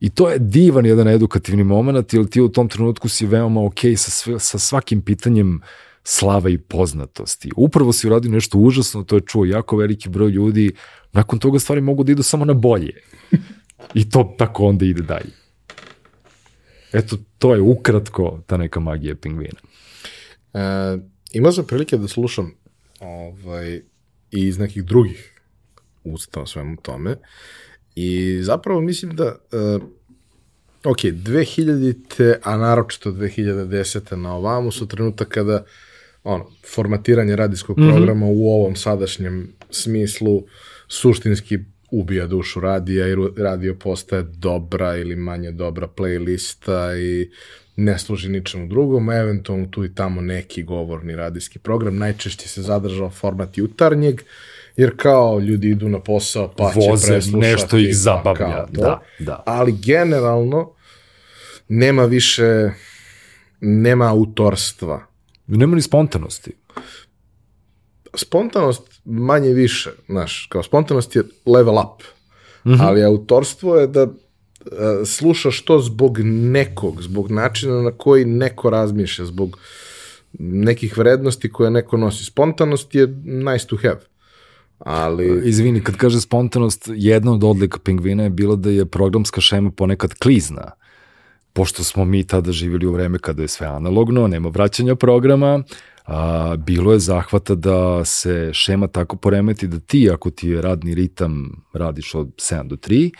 I 0.00 0.10
to 0.10 0.30
je 0.30 0.38
divan 0.38 0.86
jedan 0.86 1.08
edukativni 1.08 1.64
moment, 1.64 2.12
jer 2.12 2.26
ti 2.26 2.40
u 2.40 2.48
tom 2.48 2.68
trenutku 2.68 3.08
si 3.08 3.26
veoma 3.26 3.64
ok 3.64 3.80
sa, 3.96 4.10
sve, 4.10 4.38
sa 4.38 4.58
svakim 4.58 5.02
pitanjem 5.02 5.60
slava 6.04 6.50
i 6.50 6.58
poznatosti. 6.58 7.50
Upravo 7.56 7.92
si 7.92 8.06
uradio 8.06 8.30
nešto 8.30 8.58
užasno, 8.58 9.04
to 9.04 9.16
je 9.16 9.22
čuo 9.26 9.44
jako 9.44 9.76
veliki 9.76 10.08
broj 10.08 10.30
ljudi, 10.30 10.72
nakon 11.12 11.38
toga 11.38 11.58
stvari 11.58 11.80
mogu 11.80 12.04
da 12.04 12.12
idu 12.12 12.22
samo 12.22 12.44
na 12.44 12.54
bolje. 12.54 12.92
I 13.94 14.10
to 14.10 14.34
tako 14.38 14.66
onda 14.66 14.84
ide 14.84 15.02
dalje. 15.02 15.43
Eto, 16.94 17.16
to 17.38 17.54
je 17.54 17.60
ukratko 17.60 18.42
ta 18.46 18.56
neka 18.56 18.80
magija 18.80 19.14
pingvina. 19.14 19.60
E, 20.54 20.58
imao 21.32 21.52
sam 21.52 21.66
prilike 21.66 21.96
da 21.96 22.08
slušam 22.08 22.54
ovaj, 23.00 23.80
i 24.30 24.46
iz 24.46 24.58
nekih 24.58 24.84
drugih 24.84 25.40
usta 26.04 26.40
o 26.40 26.46
svemu 26.46 26.76
tome 26.76 27.16
i 27.94 28.38
zapravo 28.42 28.80
mislim 28.80 29.16
da 29.16 29.24
uh, 29.24 29.82
ok, 30.84 30.98
2000-te, 30.98 32.40
a 32.42 32.56
naročito 32.56 33.12
2010. 33.12 34.16
na 34.16 34.34
ovamu 34.34 34.72
su 34.72 34.88
trenutak 34.88 35.28
kada 35.28 35.64
ono, 36.24 36.46
formatiranje 36.74 37.36
radijskog 37.36 37.78
mm 37.78 37.82
-hmm. 37.82 37.92
programa 37.94 38.26
u 38.26 38.48
ovom 38.48 38.76
sadašnjem 38.76 39.52
smislu 39.70 40.42
suštinski 40.88 41.58
ubija 41.90 42.26
dušu 42.26 42.60
radija 42.60 43.08
i 43.08 43.14
radio 43.36 43.74
postaje 43.74 44.22
dobra 44.22 44.96
ili 44.96 45.16
manje 45.16 45.52
dobra 45.52 45.88
playlista 45.96 46.98
i 46.98 47.30
ne 47.76 47.98
služi 47.98 48.28
ničemu 48.28 48.68
drugom, 48.68 49.10
eventualno 49.10 49.66
tu 49.66 49.84
i 49.84 49.94
tamo 49.94 50.20
neki 50.20 50.62
govorni 50.62 51.16
radijski 51.16 51.58
program, 51.58 51.96
najčešće 51.96 52.48
se 52.48 52.62
zadržao 52.62 53.10
format 53.10 53.58
jutarnjeg, 53.58 54.20
jer 54.76 54.92
kao 54.96 55.38
ljudi 55.38 55.68
idu 55.68 55.88
na 55.88 56.00
posao 56.00 56.54
pa 56.56 56.72
Voze, 56.74 57.06
će 57.06 57.12
preslušati. 57.12 57.36
nešto 57.40 57.78
ih 57.78 57.88
pa 57.88 57.94
zabavlja, 57.94 58.66
da, 58.70 59.00
da. 59.18 59.42
Ali 59.46 59.74
generalno 59.82 60.72
nema 61.68 62.04
više, 62.04 62.70
nema 63.60 64.10
autorstva. 64.10 65.06
Nema 65.46 65.76
ni 65.76 65.82
spontanosti 65.82 66.52
spontanost 68.16 68.93
manje 69.04 69.48
više, 69.48 69.90
znaš, 70.08 70.46
kao 70.50 70.62
spontanost 70.62 71.16
je 71.16 71.22
level 71.46 71.74
up, 71.74 72.02
mm 72.64 72.70
-hmm. 72.70 72.78
ali 72.80 73.04
autorstvo 73.04 73.76
je 73.76 73.86
da 73.86 74.02
uh, 74.02 74.12
slušaš 75.06 75.62
to 75.64 75.80
zbog 75.80 76.18
nekog, 76.24 77.02
zbog 77.02 77.30
načina 77.30 77.82
na 77.82 77.90
koji 77.90 78.24
neko 78.24 78.70
razmišlja, 78.70 79.24
zbog 79.24 79.58
nekih 80.38 80.98
vrednosti 80.98 81.52
koje 81.52 81.70
neko 81.70 81.96
nosi. 81.96 82.24
Spontanost 82.24 82.94
je 82.94 83.06
nice 83.24 83.66
to 83.66 83.76
have. 83.76 84.00
Ali... 84.78 85.42
Izvini, 85.44 85.84
kad 85.84 85.96
kaže 85.96 86.20
spontanost, 86.20 86.88
jedna 86.94 87.32
od 87.32 87.44
odlika 87.44 87.78
pingvina 87.78 88.22
je 88.22 88.30
bila 88.30 88.56
da 88.56 88.70
je 88.70 88.86
programska 88.86 89.40
šema 89.40 89.70
ponekad 89.70 90.14
klizna 90.14 90.70
pošto 91.54 91.84
smo 91.84 92.04
mi 92.04 92.24
tada 92.24 92.52
živjeli 92.52 92.86
u 92.86 92.92
vreme 92.92 93.18
kada 93.18 93.42
je 93.42 93.48
sve 93.48 93.66
analogno, 93.66 94.28
nema 94.28 94.48
vraćanja 94.48 94.94
programa, 94.94 95.62
a, 96.04 96.56
bilo 96.56 96.92
je 96.92 96.98
zahvata 96.98 97.54
da 97.54 98.04
se 98.04 98.50
šema 98.52 98.86
tako 98.86 99.16
poremeti 99.16 99.66
da 99.66 99.80
ti, 99.80 100.10
ako 100.12 100.30
ti 100.30 100.48
je 100.48 100.62
radni 100.62 100.94
ritam, 100.94 101.62
radiš 101.72 102.14
od 102.14 102.26
7 102.26 102.68
do 102.68 102.76
3, 102.76 103.10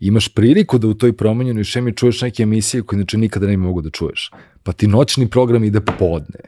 imaš 0.00 0.28
priliku 0.28 0.78
da 0.78 0.88
u 0.88 0.94
toj 0.94 1.16
promenjenoj 1.16 1.64
šemi 1.64 1.96
čuješ 1.96 2.22
neke 2.22 2.42
emisije 2.42 2.82
koje 2.82 2.96
inače 2.96 3.18
nikada 3.18 3.46
ne 3.46 3.52
bi 3.52 3.62
mogu 3.62 3.80
da 3.80 3.90
čuješ. 3.90 4.30
Pa 4.62 4.72
ti 4.72 4.86
noćni 4.86 5.30
program 5.30 5.64
ide 5.64 5.80
popodne. 5.80 6.40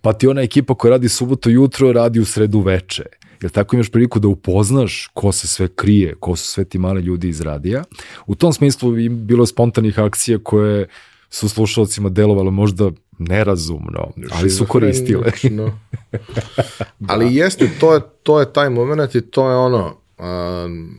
Pa 0.00 0.12
ti 0.12 0.26
ona 0.26 0.42
ekipa 0.42 0.74
koja 0.74 0.90
radi 0.90 1.08
suboto 1.08 1.50
jutro 1.50 1.92
radi 1.92 2.20
u 2.20 2.24
sredu 2.24 2.60
veče. 2.60 3.04
Jer 3.42 3.50
tako 3.50 3.76
imaš 3.76 3.90
priliku 3.90 4.18
da 4.18 4.28
upoznaš 4.28 5.10
ko 5.14 5.32
se 5.32 5.48
sve 5.48 5.68
krije, 5.68 6.14
ko 6.20 6.36
su 6.36 6.46
sve 6.46 6.64
ti 6.64 6.78
mali 6.78 7.02
ljudi 7.02 7.28
iz 7.28 7.40
radija. 7.40 7.84
U 8.26 8.34
tom 8.34 8.52
smislu 8.52 8.92
bilo 9.10 9.42
je 9.42 9.46
spontanih 9.46 9.98
akcija 9.98 10.38
koje 10.38 10.88
su 11.30 11.48
slušalcima 11.48 12.08
delovalo 12.08 12.50
možda 12.50 12.90
nerazumno, 13.20 14.12
ali 14.30 14.50
su 14.50 14.66
koristile. 14.66 15.32
ali 17.08 17.34
jeste, 17.34 17.70
to 17.80 17.94
je, 17.94 18.00
to 18.22 18.40
je 18.40 18.52
taj 18.52 18.70
moment 18.70 19.14
i 19.14 19.20
to 19.20 19.50
je 19.50 19.56
ono, 19.56 19.96
um, 20.18 20.94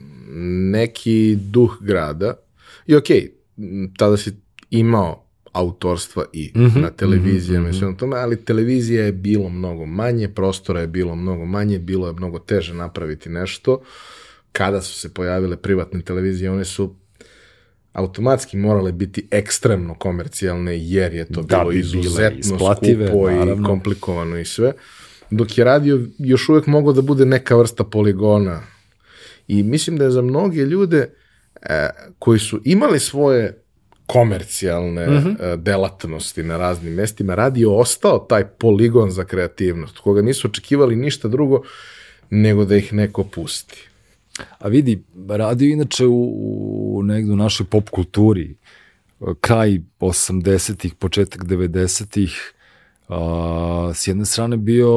neki 0.71 1.35
duh 1.35 1.77
grada. 1.81 2.33
I 2.87 2.95
okej, 2.95 3.31
okay, 3.57 3.89
tada 3.97 4.17
si 4.17 4.31
imao 4.69 5.25
autorstva 5.51 6.25
i 6.33 6.51
mm 6.55 6.61
-hmm, 6.61 6.81
na 6.81 6.89
televizijama 6.89 7.67
mm 7.67 7.71
-hmm. 7.71 7.75
i 7.75 7.79
sve 7.79 7.97
tome, 7.97 8.17
ali 8.17 8.45
televizija 8.45 9.05
je 9.05 9.11
bilo 9.11 9.49
mnogo 9.49 9.85
manje, 9.85 10.27
prostora 10.29 10.79
je 10.79 10.87
bilo 10.87 11.15
mnogo 11.15 11.45
manje, 11.45 11.79
bilo 11.79 12.07
je 12.07 12.13
mnogo 12.13 12.39
teže 12.39 12.73
napraviti 12.73 13.29
nešto. 13.29 13.81
Kada 14.51 14.81
su 14.81 14.99
se 14.99 15.13
pojavile 15.13 15.57
privatne 15.57 16.01
televizije, 16.01 16.51
one 16.51 16.65
su 16.65 16.95
automatski 17.93 18.57
morale 18.57 18.91
biti 18.91 19.27
ekstremno 19.31 19.95
komercijalne 19.95 20.89
jer 20.89 21.13
je 21.13 21.25
to 21.25 21.41
da 21.41 21.57
bilo 21.57 21.71
izuzetno 21.71 22.57
skupo 22.57 23.29
naravno. 23.29 23.53
i 23.53 23.65
komplikovano 23.65 24.37
i 24.37 24.45
sve. 24.45 24.73
Dok 25.29 25.57
je 25.57 25.63
radio 25.63 25.99
još 26.17 26.49
uvek 26.49 26.67
mogao 26.67 26.93
da 26.93 27.01
bude 27.01 27.25
neka 27.25 27.55
vrsta 27.55 27.83
poligona. 27.83 28.61
I 29.47 29.63
mislim 29.63 29.97
da 29.97 30.03
je 30.03 30.11
za 30.11 30.21
mnoge 30.21 30.61
ljude 30.61 31.13
e, 31.61 31.89
koji 32.19 32.39
su 32.39 32.61
imali 32.65 32.99
svoje 32.99 33.63
komercijalne 34.05 35.07
mm 35.07 35.13
-hmm. 35.13 35.55
delatnosti 35.55 36.43
na 36.43 36.57
raznim 36.57 36.93
mestima, 36.93 37.35
radio 37.35 37.75
ostao 37.75 38.19
taj 38.19 38.45
poligon 38.47 39.11
za 39.11 39.23
kreativnost, 39.23 39.97
koga 39.97 40.21
nisu 40.21 40.47
očekivali 40.47 40.95
ništa 40.95 41.27
drugo 41.27 41.61
nego 42.29 42.65
da 42.65 42.75
ih 42.75 42.93
neko 42.93 43.23
pusti. 43.23 43.90
A 44.59 44.67
vidi, 44.67 45.03
radio 45.29 45.69
inače 45.69 46.05
u, 46.05 46.97
u 46.97 47.03
negdje 47.03 47.33
u 47.33 47.35
našoj 47.35 47.65
pop 47.65 47.89
kulturi, 47.89 48.55
kraj 49.41 49.81
80-ih, 49.99 50.95
početak 50.95 51.45
90-ih, 51.45 52.53
a, 53.07 53.91
s 53.93 54.07
jedne 54.07 54.25
strane 54.25 54.57
bio 54.57 54.91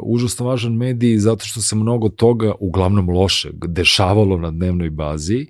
užasno 0.00 0.46
važan 0.46 0.72
medij 0.72 1.18
zato 1.18 1.44
što 1.44 1.60
se 1.60 1.76
mnogo 1.76 2.08
toga, 2.08 2.52
uglavnom 2.60 3.10
loše, 3.10 3.50
dešavalo 3.52 4.38
na 4.38 4.50
dnevnoj 4.50 4.90
bazi 4.90 5.46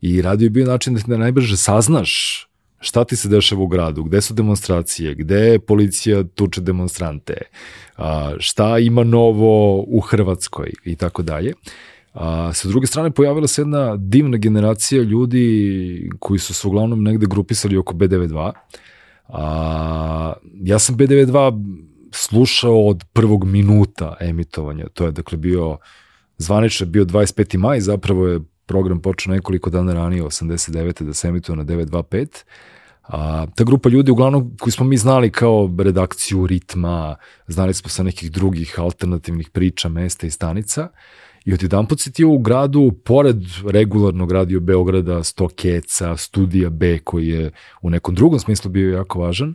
i 0.00 0.22
radio 0.22 0.46
je 0.46 0.50
bio 0.50 0.66
način 0.66 0.98
da 1.06 1.16
najbrže 1.16 1.56
saznaš 1.56 2.46
šta 2.80 3.04
ti 3.04 3.16
se 3.16 3.28
dešava 3.28 3.62
u 3.62 3.66
gradu, 3.66 4.02
gde 4.02 4.20
su 4.20 4.34
demonstracije, 4.34 5.14
gde 5.14 5.58
policija 5.58 6.24
tuče 6.34 6.60
demonstrante, 6.60 7.34
šta 8.38 8.78
ima 8.78 9.04
novo 9.04 9.84
u 9.88 10.00
Hrvatskoj 10.00 10.72
i 10.84 10.96
tako 10.96 11.22
dalje. 11.22 11.52
A, 12.20 12.52
sa 12.52 12.68
druge 12.68 12.86
strane, 12.86 13.10
pojavila 13.10 13.46
se 13.46 13.62
jedna 13.62 13.96
divna 13.96 14.36
generacija 14.36 15.02
ljudi 15.02 16.10
koji 16.18 16.38
su 16.38 16.54
se 16.54 16.68
uglavnom 16.68 17.02
negde 17.02 17.26
grupisali 17.26 17.76
oko 17.76 17.94
B92. 17.94 18.52
A, 19.28 20.32
ja 20.62 20.78
sam 20.78 20.96
B92 20.96 21.64
slušao 22.12 22.86
od 22.86 23.04
prvog 23.12 23.44
minuta 23.44 24.16
emitovanja. 24.20 24.88
To 24.88 25.06
je 25.06 25.12
dakle 25.12 25.38
bio 25.38 25.78
zvanično 26.38 26.86
bio 26.86 27.04
25. 27.04 27.58
maj, 27.58 27.80
zapravo 27.80 28.26
je 28.26 28.40
program 28.66 29.00
počeo 29.00 29.32
nekoliko 29.32 29.70
dana 29.70 29.94
ranije, 29.94 30.22
89. 30.22 31.02
da 31.02 31.14
se 31.14 31.28
emituje 31.28 31.56
na 31.56 31.64
925. 31.64 32.44
A, 33.02 33.46
ta 33.56 33.64
grupa 33.64 33.88
ljudi, 33.88 34.10
uglavnom, 34.10 34.56
koji 34.60 34.72
smo 34.72 34.86
mi 34.86 34.96
znali 34.96 35.30
kao 35.30 35.70
redakciju 35.78 36.46
ritma, 36.46 37.16
znali 37.46 37.74
smo 37.74 37.88
sa 37.88 38.02
nekih 38.02 38.32
drugih 38.32 38.74
alternativnih 38.78 39.50
priča, 39.50 39.88
mesta 39.88 40.26
i 40.26 40.30
stanica, 40.30 40.88
I 41.44 41.50
jedan 41.50 41.86
put 41.86 42.00
si 42.00 42.12
ti 42.12 42.24
u 42.24 42.38
gradu, 42.38 42.92
pored 43.04 43.36
regularnog 43.66 44.32
radio 44.32 44.60
Beograda, 44.60 45.24
Stokeca, 45.24 46.16
Studija 46.16 46.70
B, 46.70 46.98
koji 46.98 47.28
je 47.28 47.50
u 47.82 47.90
nekom 47.90 48.14
drugom 48.14 48.40
smislu 48.40 48.70
bio 48.70 48.96
jako 48.96 49.18
važan, 49.18 49.54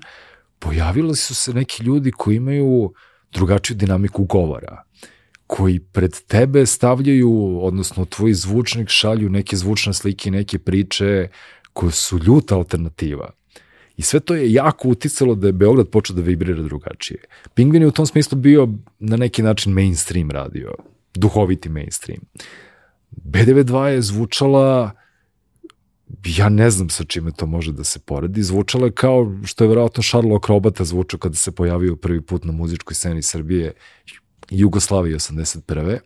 pojavili 0.60 1.16
su 1.16 1.36
se 1.36 1.54
neki 1.54 1.84
ljudi 1.84 2.12
koji 2.12 2.36
imaju 2.36 2.94
drugačiju 3.32 3.78
dinamiku 3.78 4.24
govora 4.24 4.84
koji 5.48 5.80
pred 5.80 6.12
tebe 6.28 6.66
stavljaju, 6.66 7.60
odnosno 7.62 8.06
tvoj 8.06 8.34
zvučnik 8.34 8.90
šalju 8.90 9.30
neke 9.30 9.56
zvučne 9.56 9.94
slike, 9.94 10.32
neke 10.32 10.60
priče 10.60 11.28
koje 11.74 11.92
su 11.92 12.20
ljuta 12.20 12.56
alternativa. 12.56 13.32
I 13.98 14.02
sve 14.02 14.20
to 14.20 14.36
je 14.36 14.54
jako 14.54 14.88
uticalo 14.88 15.36
da 15.36 15.48
je 15.48 15.54
Beograd 15.54 15.90
počeo 15.90 16.16
da 16.16 16.22
vibrira 16.22 16.62
drugačije. 16.64 17.20
Pingvin 17.54 17.82
je 17.82 17.88
u 17.88 17.92
tom 17.92 18.06
smislu 18.06 18.38
bio 18.38 18.68
na 19.00 19.18
neki 19.18 19.42
način 19.42 19.74
mainstream 19.74 20.32
radio 20.32 20.74
duhoviti 21.16 21.70
mainstream. 21.70 22.22
B92 23.12 23.84
je 23.86 24.02
zvučala 24.02 24.92
ja 26.26 26.50
ne 26.50 26.70
znam 26.70 26.90
sa 26.90 27.04
čime 27.04 27.32
to 27.32 27.46
može 27.46 27.72
da 27.72 27.84
se 27.84 28.00
poredi, 28.00 28.44
zvučala 28.44 28.86
je 28.86 28.92
kao 28.92 29.38
što 29.44 29.64
je 29.64 29.68
verovatno 29.68 30.04
Šarlo 30.04 30.36
Akrobata 30.36 30.84
zvučao 30.84 31.20
kada 31.20 31.36
se 31.36 31.52
pojavio 31.52 31.96
prvi 31.96 32.22
put 32.22 32.44
na 32.44 32.52
muzičkoj 32.52 32.96
sceni 32.96 33.22
Srbije 33.22 33.74
Jugoslavije 34.50 35.18
81. 35.18 36.00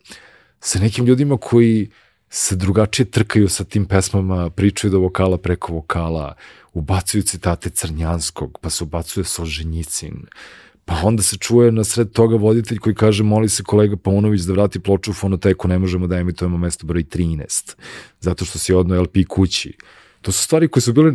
sa 0.60 0.80
nekim 0.80 1.06
ljudima 1.06 1.38
koji 1.38 1.90
se 2.30 2.56
drugačije 2.56 3.12
trkaju 3.12 3.50
sa 3.50 3.64
tim 3.64 3.86
pesmama, 3.86 4.50
pričaju 4.50 4.92
do 4.92 5.00
vokala 5.00 5.38
preko 5.38 5.74
vokala, 5.74 6.36
ubacuju 6.74 7.24
citate 7.24 7.70
Crnjanskog, 7.70 8.60
pa 8.62 8.70
se 8.70 8.84
ubacuje 8.84 9.24
Solženjicin, 9.24 10.14
uh, 10.14 10.69
Pa 10.90 11.02
onda 11.04 11.24
se 11.24 11.38
čuje 11.38 11.72
na 11.72 11.84
sred 11.84 12.12
toga 12.12 12.36
voditelj 12.36 12.78
koji 12.78 12.96
kaže 12.96 13.24
moli 13.24 13.50
se 13.50 13.64
kolega 13.64 13.98
Paunović 13.98 14.42
da 14.42 14.54
vrati 14.54 14.80
ploču 14.80 15.12
u 15.12 15.14
fonoteku, 15.14 15.68
ne 15.68 15.80
možemo 15.80 16.08
da 16.08 16.18
emitujemo 16.18 16.58
mesto 16.58 16.88
broj 16.88 17.04
13, 17.04 17.76
zato 18.20 18.46
što 18.46 18.60
si 18.60 18.74
odno 18.74 19.02
LP 19.02 19.18
kući. 19.28 19.78
To 20.22 20.32
su 20.32 20.44
stvari 20.44 20.68
koje 20.68 20.82
su 20.82 20.94
bile 20.94 21.14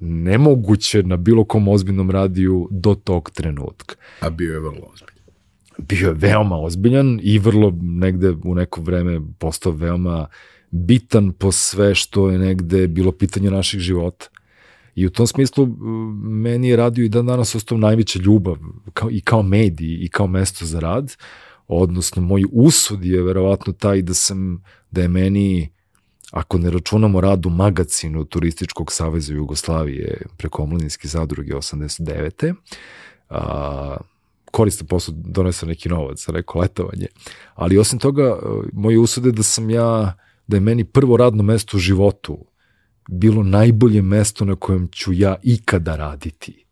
nemoguće 0.00 1.02
na 1.02 1.16
bilo 1.16 1.44
kom 1.44 1.68
ozbiljnom 1.68 2.10
radiju 2.10 2.68
do 2.70 2.94
tog 2.94 3.30
trenutka. 3.30 3.94
A 4.20 4.30
bio 4.30 4.52
je 4.52 4.60
vrlo 4.60 4.90
ozbiljan. 4.92 5.24
Bio 5.78 6.08
je 6.08 6.14
veoma 6.14 6.56
ozbiljan 6.56 7.20
i 7.22 7.38
vrlo 7.38 7.72
negde 7.82 8.30
u 8.44 8.54
neko 8.54 8.80
vreme 8.80 9.20
postao 9.38 9.72
veoma 9.72 10.26
bitan 10.70 11.32
po 11.32 11.52
sve 11.52 11.94
što 11.94 12.30
je 12.30 12.38
negde 12.38 12.86
bilo 12.86 13.12
pitanje 13.12 13.50
naših 13.50 13.80
života. 13.80 14.26
I 14.94 15.06
u 15.06 15.10
tom 15.10 15.26
smislu 15.26 15.66
meni 16.22 16.68
je 16.68 16.76
radio 16.76 17.04
i 17.04 17.08
dan 17.08 17.26
danas 17.26 17.54
ostao 17.54 17.78
najveća 17.78 18.18
ljubav 18.18 18.56
kao, 18.92 19.10
i 19.10 19.20
kao 19.20 19.42
medij 19.42 20.04
i 20.04 20.08
kao 20.08 20.26
mesto 20.26 20.66
za 20.66 20.80
rad, 20.80 21.16
odnosno 21.68 22.22
moj 22.22 22.44
usud 22.52 23.04
je 23.04 23.22
verovatno 23.22 23.72
taj 23.72 24.02
da 24.02 24.14
sam, 24.14 24.62
da 24.90 25.02
je 25.02 25.08
meni 25.08 25.74
ako 26.30 26.58
ne 26.58 26.70
računamo 26.70 27.20
rad 27.20 27.46
u 27.46 27.50
magacinu 27.50 28.24
Turističkog 28.24 28.92
saveza 28.92 29.34
Jugoslavije 29.34 30.22
preko 30.36 30.62
omladinske 30.62 31.08
zadruge 31.08 31.52
89. 31.52 32.54
A, 33.30 33.96
koristan 34.50 34.86
posao 34.86 35.14
donesao 35.18 35.68
neki 35.68 35.88
novac 35.88 36.26
neko 36.28 36.58
letovanje. 36.58 37.06
Ali 37.54 37.78
osim 37.78 37.98
toga, 37.98 38.38
moj 38.72 38.96
usud 38.96 39.26
je 39.26 39.32
da 39.32 39.42
sam 39.42 39.70
ja, 39.70 40.16
da 40.46 40.56
je 40.56 40.60
meni 40.60 40.84
prvo 40.84 41.16
radno 41.16 41.42
mesto 41.42 41.76
u 41.76 41.80
životu 41.80 42.38
bilo 43.08 43.42
najbolje 43.42 44.02
mesto 44.02 44.44
na 44.44 44.56
kojem 44.56 44.88
ću 44.88 45.12
ja 45.12 45.36
ikada 45.42 45.96
raditi. 45.96 46.64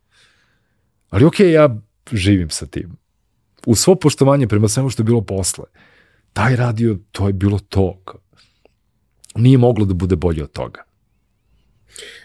Ali 1.11 1.24
okej, 1.24 1.47
okay, 1.47 1.51
ja 1.51 1.80
živim 2.12 2.51
sa 2.51 2.66
tim. 2.66 2.97
U 3.66 3.74
svo 3.74 3.95
poštovanje 3.95 4.47
prema 4.47 4.68
svemu 4.68 4.91
što 4.91 5.01
je 5.01 5.05
bilo 5.05 5.20
posle, 5.20 5.64
taj 6.33 6.57
radio, 6.57 6.99
to 7.12 7.26
je 7.26 7.33
bilo 7.33 7.59
to. 7.59 8.03
Nije 9.35 9.59
moglo 9.59 9.85
da 9.85 9.95
bude 9.95 10.16
bolje 10.16 10.43
od 10.43 10.53
toga. 10.53 10.83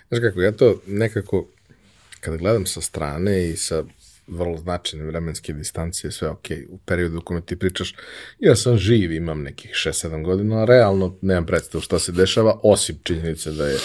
Znaš 0.09 0.21
kako, 0.21 0.41
ja 0.41 0.51
to 0.51 0.81
nekako, 0.87 1.47
kada 2.19 2.37
gledam 2.37 2.65
sa 2.65 2.81
strane 2.81 3.49
i 3.49 3.57
sa 3.57 3.83
vrlo 4.27 4.57
značajne 4.57 5.05
vremenske 5.05 5.53
distancije, 5.53 6.11
sve 6.11 6.29
ok, 6.29 6.47
u 6.69 6.77
periodu 6.77 7.17
u 7.17 7.21
kome 7.21 7.41
ti 7.41 7.59
pričaš, 7.59 7.95
ja 8.39 8.55
sam 8.55 8.77
živ, 8.77 9.11
imam 9.11 9.41
nekih 9.41 9.71
6-7 9.71 10.23
godina, 10.23 10.61
a 10.61 10.65
realno 10.65 11.17
nemam 11.21 11.45
predstavu 11.45 11.81
šta 11.81 11.99
se 11.99 12.11
dešava, 12.11 12.59
osim 12.63 12.99
činjenice 13.03 13.51
da 13.51 13.67
je 13.67 13.77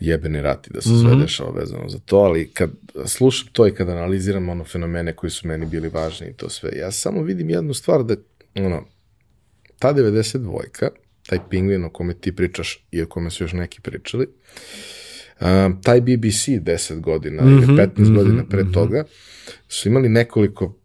jebeni 0.00 0.42
rat 0.42 0.66
i 0.66 0.70
da 0.72 0.80
se 0.80 0.88
sve 0.88 0.96
mm 0.96 1.16
-hmm. 1.16 1.22
dešava 1.22 1.50
vezano 1.50 1.88
za 1.88 1.98
to, 1.98 2.16
ali 2.16 2.50
kad 2.50 2.70
slušam 3.06 3.48
to 3.52 3.66
i 3.66 3.74
kad 3.74 3.88
analiziram 3.88 4.48
ono 4.48 4.64
fenomene 4.64 5.16
koji 5.16 5.30
su 5.30 5.48
meni 5.48 5.66
bili 5.66 5.88
važni 5.88 6.26
i 6.26 6.32
to 6.32 6.48
sve, 6.48 6.70
ja 6.76 6.90
samo 6.90 7.22
vidim 7.22 7.50
jednu 7.50 7.74
stvar 7.74 8.04
da, 8.04 8.16
ono, 8.54 8.84
ta 9.78 9.94
92-ka, 9.94 10.88
taj 11.26 11.38
pingvin 11.50 11.84
o 11.84 11.90
kome 11.90 12.14
ti 12.14 12.36
pričaš 12.36 12.86
i 12.90 13.02
o 13.02 13.06
kome 13.06 13.30
su 13.30 13.44
još 13.44 13.52
neki 13.52 13.80
pričali, 13.80 14.28
Taj 15.82 16.00
BBC 16.00 16.08
10 16.50 17.00
godina 17.00 17.42
ili 17.42 17.56
Mhm, 17.56 17.72
15 17.72 17.88
mhm, 17.98 18.14
godina 18.14 18.44
pre 18.44 18.62
mhm. 18.62 18.72
toga 18.72 19.04
su 19.68 19.88
imali 19.88 20.08
nekoliko 20.08 20.76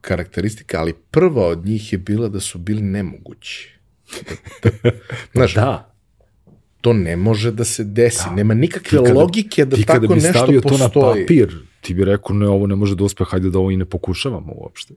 karakteristika, 0.00 0.80
ali 0.80 0.92
prva 1.10 1.46
od 1.46 1.66
njih 1.66 1.92
je 1.92 1.98
bila 1.98 2.28
da 2.28 2.40
su 2.40 2.58
bili 2.58 2.82
nemogući. 2.82 3.78
Znaš, 5.34 5.54
Da, 5.54 5.90
to 6.80 6.92
ne 6.92 7.16
može 7.16 7.50
da 7.52 7.64
se 7.64 7.84
desi. 7.84 8.24
Nema 8.30 8.54
nikakve 8.54 8.90
Ti 8.90 8.96
kada- 8.98 9.12
logike 9.14 9.64
da 9.64 9.76
ti 9.76 9.84
kada 9.84 10.00
tako 10.00 10.06
bi 10.08 10.20
nešto 10.20 10.32
stavio 10.34 10.60
to 10.60 10.68
na 10.70 10.84
postoji. 10.84 11.22
papir, 11.22 11.56
ti 11.80 11.94
bi 11.94 12.04
rekao, 12.04 12.36
ne, 12.36 12.48
ovo 12.48 12.66
ne 12.66 12.76
može 12.76 12.94
da 12.94 13.04
uspe, 13.04 13.24
hajde 13.24 13.50
da 13.50 13.58
ovo 13.58 13.70
i 13.70 13.76
ne 13.76 13.84
pokušavamo 13.84 14.52
uopšte. 14.54 14.94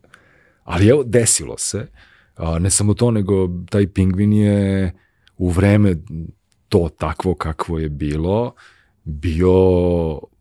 Ali 0.64 0.88
evo, 0.88 1.04
desilo 1.04 1.58
se. 1.58 1.88
A, 2.36 2.60
ne 2.60 2.70
samo 2.70 2.93
to, 2.93 3.12
nego 3.12 3.34
taj 3.70 3.88
pingvin 3.88 4.34
je 4.34 4.93
u 5.38 5.50
vreme 5.50 5.95
to 6.70 6.89
takvo 6.91 7.36
kakvo 7.36 7.80
je 7.80 7.89
bilo, 7.89 8.54
bio 9.08 9.51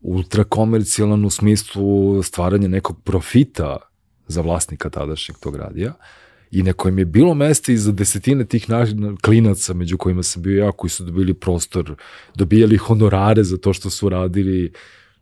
ultrakomercijalan 0.01 1.25
u 1.25 1.29
smislu 1.29 2.23
stvaranja 2.23 2.67
nekog 2.67 3.01
profita 3.03 3.77
za 4.27 4.41
vlasnika 4.41 4.89
tadašnjeg 4.89 5.37
tog 5.37 5.55
radija 5.55 5.93
i 6.51 6.63
na 6.63 6.73
kojem 6.73 6.99
je 6.99 7.05
bilo 7.05 7.33
mesta 7.33 7.71
i 7.71 7.77
za 7.77 7.91
desetine 7.91 8.45
tih 8.45 8.69
naš, 8.69 8.89
klinaca 9.21 9.73
među 9.73 9.97
kojima 9.97 10.23
sam 10.23 10.41
bio 10.41 10.65
ja 10.65 10.71
koji 10.71 10.91
su 10.91 11.03
dobili 11.03 11.33
prostor, 11.33 11.95
dobijali 12.35 12.77
honorare 12.77 13.43
za 13.43 13.57
to 13.57 13.73
što 13.73 13.89
su 13.89 14.09
radili, 14.09 14.71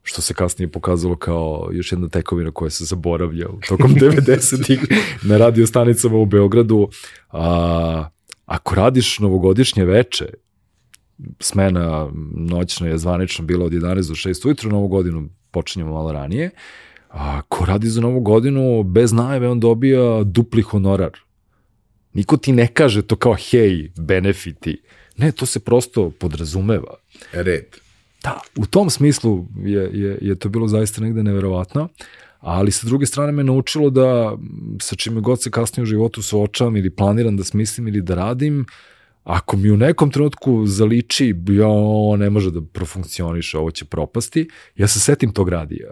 što 0.04 0.22
se 0.22 0.34
kasnije 0.34 0.72
pokazalo 0.72 1.16
kao 1.16 1.70
još 1.74 1.92
jedna 1.92 2.10
tekovina 2.10 2.52
koja 2.52 2.70
se 2.70 2.86
zaboravlja 2.86 3.50
u 3.50 3.60
tokom 3.68 3.96
90-ih 4.02 4.80
na 5.24 5.38
radio 5.38 5.68
stanicama 5.68 6.18
u 6.18 6.26
Beogradu. 6.26 6.90
A, 7.30 8.10
ako 8.46 8.76
radiš 8.76 9.20
novogodišnje 9.20 9.86
veče, 9.86 10.26
smena 11.40 12.10
noćna 12.36 12.88
je 12.88 12.98
zvanično 12.98 13.46
bila 13.46 13.66
od 13.66 13.72
11 13.72 14.08
do 14.08 14.16
6 14.16 14.46
ujutru, 14.46 14.70
novu 14.70 14.88
godinu 14.88 15.30
počinjemo 15.52 15.94
malo 15.94 16.12
ranije, 16.12 16.50
a 17.10 17.42
ko 17.42 17.66
radi 17.66 17.88
za 17.88 18.02
novu 18.02 18.20
godinu 18.20 18.84
bez 18.84 19.14
najave 19.14 19.50
on 19.50 19.60
dobija 19.60 20.24
dupli 20.24 20.62
honorar. 20.62 21.12
Niko 22.14 22.38
ti 22.38 22.52
ne 22.52 22.68
kaže 22.68 23.02
to 23.02 23.16
kao 23.16 23.36
hej, 23.52 23.92
benefiti. 23.98 24.82
Ne, 25.18 25.32
to 25.32 25.46
se 25.46 25.60
prosto 25.60 26.10
podrazumeva. 26.10 26.96
Red. 27.32 27.66
Da, 28.24 28.40
u 28.56 28.66
tom 28.66 28.90
smislu 28.90 29.46
je, 29.66 29.90
je, 29.94 30.18
je 30.22 30.36
to 30.40 30.50
bilo 30.50 30.68
zaista 30.68 31.02
negde 31.02 31.24
neverovatno, 31.24 31.90
ali 32.40 32.72
sa 32.72 32.88
druge 32.88 33.06
strane 33.06 33.32
me 33.32 33.44
naučilo 33.44 33.90
da 33.90 34.38
sa 34.82 34.96
čime 34.96 35.22
god 35.22 35.42
se 35.42 35.52
kasnije 35.52 35.84
u 35.84 35.86
životu 35.86 36.22
suočavam 36.22 36.78
ili 36.78 36.96
planiram 36.96 37.38
da 37.38 37.44
smislim 37.44 37.88
ili 37.88 38.02
da 38.02 38.16
radim, 38.16 38.66
ako 39.26 39.58
mi 39.58 39.72
u 39.72 39.78
nekom 39.78 40.12
trenutku 40.12 40.66
zaliči, 40.68 41.36
jo, 41.48 42.16
ne 42.18 42.30
može 42.30 42.52
da 42.52 42.62
profunkcioniše, 42.62 43.58
ovo 43.58 43.72
će 43.72 43.86
propasti, 43.86 44.50
ja 44.76 44.88
se 44.88 45.00
setim 45.00 45.34
tog 45.34 45.50
radija. 45.50 45.92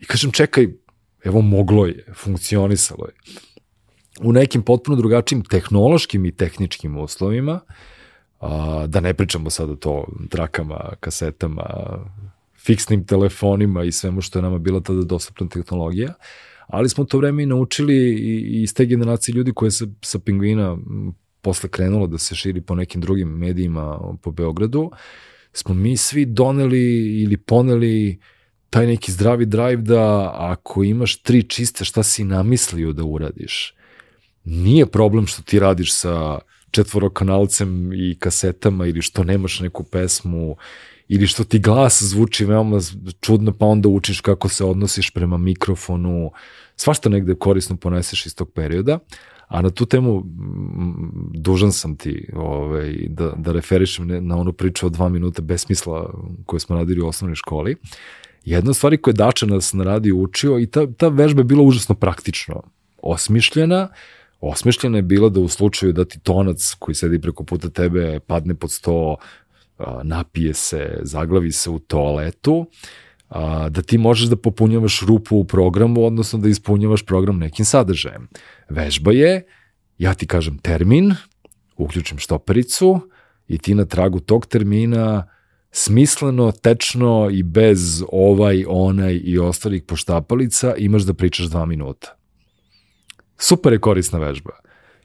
I 0.00 0.04
kažem, 0.04 0.30
čekaj, 0.30 0.68
evo 1.24 1.40
moglo 1.40 1.86
je, 1.86 2.04
funkcionisalo 2.14 3.06
je. 3.06 3.14
U 4.20 4.32
nekim 4.32 4.62
potpuno 4.62 4.96
drugačijim 4.96 5.42
tehnološkim 5.44 6.24
i 6.24 6.32
tehničkim 6.32 6.98
uslovima, 6.98 7.60
a, 8.40 8.84
da 8.86 9.00
ne 9.00 9.14
pričamo 9.14 9.50
sada 9.50 9.76
to 9.76 10.06
trakama, 10.30 10.92
kasetama, 11.00 11.64
fiksnim 12.66 13.06
telefonima 13.06 13.84
i 13.84 13.92
svemu 13.92 14.20
što 14.20 14.38
je 14.38 14.42
nama 14.42 14.58
bila 14.58 14.80
tada 14.80 15.02
dostupna 15.02 15.48
tehnologija, 15.48 16.14
ali 16.66 16.88
smo 16.88 17.04
to 17.04 17.18
vreme 17.18 17.42
i 17.42 17.46
naučili 17.46 17.96
i, 17.96 18.58
i 18.58 18.62
iz 18.62 18.74
te 18.74 18.86
generacije 18.86 19.32
ljudi 19.32 19.52
koje 19.54 19.70
se 19.70 19.86
sa 20.02 20.18
pingvina 20.18 20.76
posle 21.44 21.68
krenulo 21.68 22.06
da 22.06 22.18
se 22.18 22.34
širi 22.34 22.60
po 22.60 22.74
nekim 22.74 23.00
drugim 23.00 23.28
medijima 23.28 24.16
po 24.22 24.30
Beogradu, 24.30 24.90
smo 25.52 25.74
mi 25.74 25.96
svi 25.96 26.24
doneli 26.26 27.22
ili 27.22 27.36
poneli 27.36 28.18
taj 28.70 28.86
neki 28.86 29.12
zdravi 29.12 29.46
drive 29.46 29.76
da 29.76 30.32
ako 30.34 30.84
imaš 30.84 31.22
tri 31.22 31.42
čiste 31.42 31.84
šta 31.84 32.02
si 32.02 32.24
namislio 32.24 32.92
da 32.92 33.04
uradiš, 33.04 33.74
nije 34.44 34.86
problem 34.86 35.26
što 35.26 35.42
ti 35.42 35.58
radiš 35.58 35.94
sa 35.94 36.38
četvorokanalcem 36.70 37.92
i 37.92 38.16
kasetama 38.18 38.86
ili 38.86 39.02
što 39.02 39.24
nemaš 39.24 39.60
neku 39.60 39.84
pesmu 39.84 40.56
ili 41.08 41.26
što 41.26 41.44
ti 41.44 41.58
glas 41.58 42.02
zvuči 42.02 42.44
veoma 42.44 42.80
čudno 43.20 43.52
pa 43.52 43.66
onda 43.66 43.88
učiš 43.88 44.20
kako 44.20 44.48
se 44.48 44.64
odnosiš 44.64 45.10
prema 45.10 45.38
mikrofonu, 45.38 46.32
svašta 46.76 47.08
negde 47.08 47.34
korisno 47.34 47.76
poneseš 47.76 48.26
iz 48.26 48.34
tog 48.34 48.52
perioda, 48.52 48.98
a 49.48 49.62
na 49.62 49.70
tu 49.70 49.86
temu 49.86 50.22
dužan 51.34 51.72
sam 51.72 51.96
ti 51.96 52.28
ovaj, 52.34 52.94
da, 53.08 53.32
da 53.36 53.52
referišem 53.52 54.26
na 54.26 54.36
onu 54.36 54.52
priču 54.52 54.86
od 54.86 54.92
dva 54.92 55.08
minuta 55.08 55.42
besmisla 55.42 56.14
koju 56.46 56.60
smo 56.60 56.76
radili 56.76 57.00
u 57.00 57.06
osnovnoj 57.06 57.34
školi. 57.34 57.76
Jedna 58.44 58.70
od 58.70 58.76
stvari 58.76 58.96
koje 58.96 59.12
je 59.12 59.16
Dača 59.16 59.46
nas 59.46 59.72
na 59.72 59.84
radiju 59.84 60.22
učio 60.22 60.58
i 60.58 60.66
ta, 60.66 60.86
ta 60.92 61.08
vežba 61.08 61.40
je 61.40 61.44
bila 61.44 61.62
užasno 61.62 61.94
praktično 61.94 62.62
osmišljena, 63.02 63.88
osmišljena 64.40 64.98
je 64.98 65.02
bila 65.02 65.28
da 65.28 65.40
u 65.40 65.48
slučaju 65.48 65.92
da 65.92 66.04
ti 66.04 66.18
tonac 66.18 66.74
koji 66.78 66.94
sedi 66.94 67.20
preko 67.20 67.44
puta 67.44 67.70
tebe 67.70 68.20
padne 68.20 68.54
pod 68.54 68.70
sto, 68.70 69.16
napije 70.02 70.54
se, 70.54 70.98
zaglavi 71.02 71.52
se 71.52 71.70
u 71.70 71.78
toaletu, 71.78 72.66
a, 73.34 73.68
da 73.68 73.82
ti 73.82 73.98
možeš 73.98 74.28
da 74.30 74.36
popunjavaš 74.36 75.00
rupu 75.02 75.36
u 75.36 75.44
programu, 75.44 76.04
odnosno 76.06 76.38
da 76.38 76.48
ispunjavaš 76.48 77.02
program 77.02 77.38
nekim 77.38 77.64
sadržajem. 77.64 78.28
Vežba 78.68 79.12
je, 79.12 79.42
ja 79.98 80.14
ti 80.14 80.26
kažem 80.26 80.58
termin, 80.58 81.14
uključim 81.76 82.18
štopericu 82.18 83.00
i 83.48 83.58
ti 83.58 83.74
na 83.74 83.84
tragu 83.84 84.20
tog 84.20 84.46
termina 84.46 85.26
smisleno, 85.70 86.52
tečno 86.52 87.28
i 87.32 87.42
bez 87.42 88.04
ovaj, 88.12 88.64
onaj 88.68 89.20
i 89.24 89.38
ostalih 89.38 89.82
poštapalica 89.82 90.74
imaš 90.78 91.02
da 91.02 91.14
pričaš 91.14 91.46
dva 91.46 91.66
minuta. 91.66 92.14
Super 93.38 93.72
je 93.72 93.80
korisna 93.80 94.18
vežba. 94.18 94.54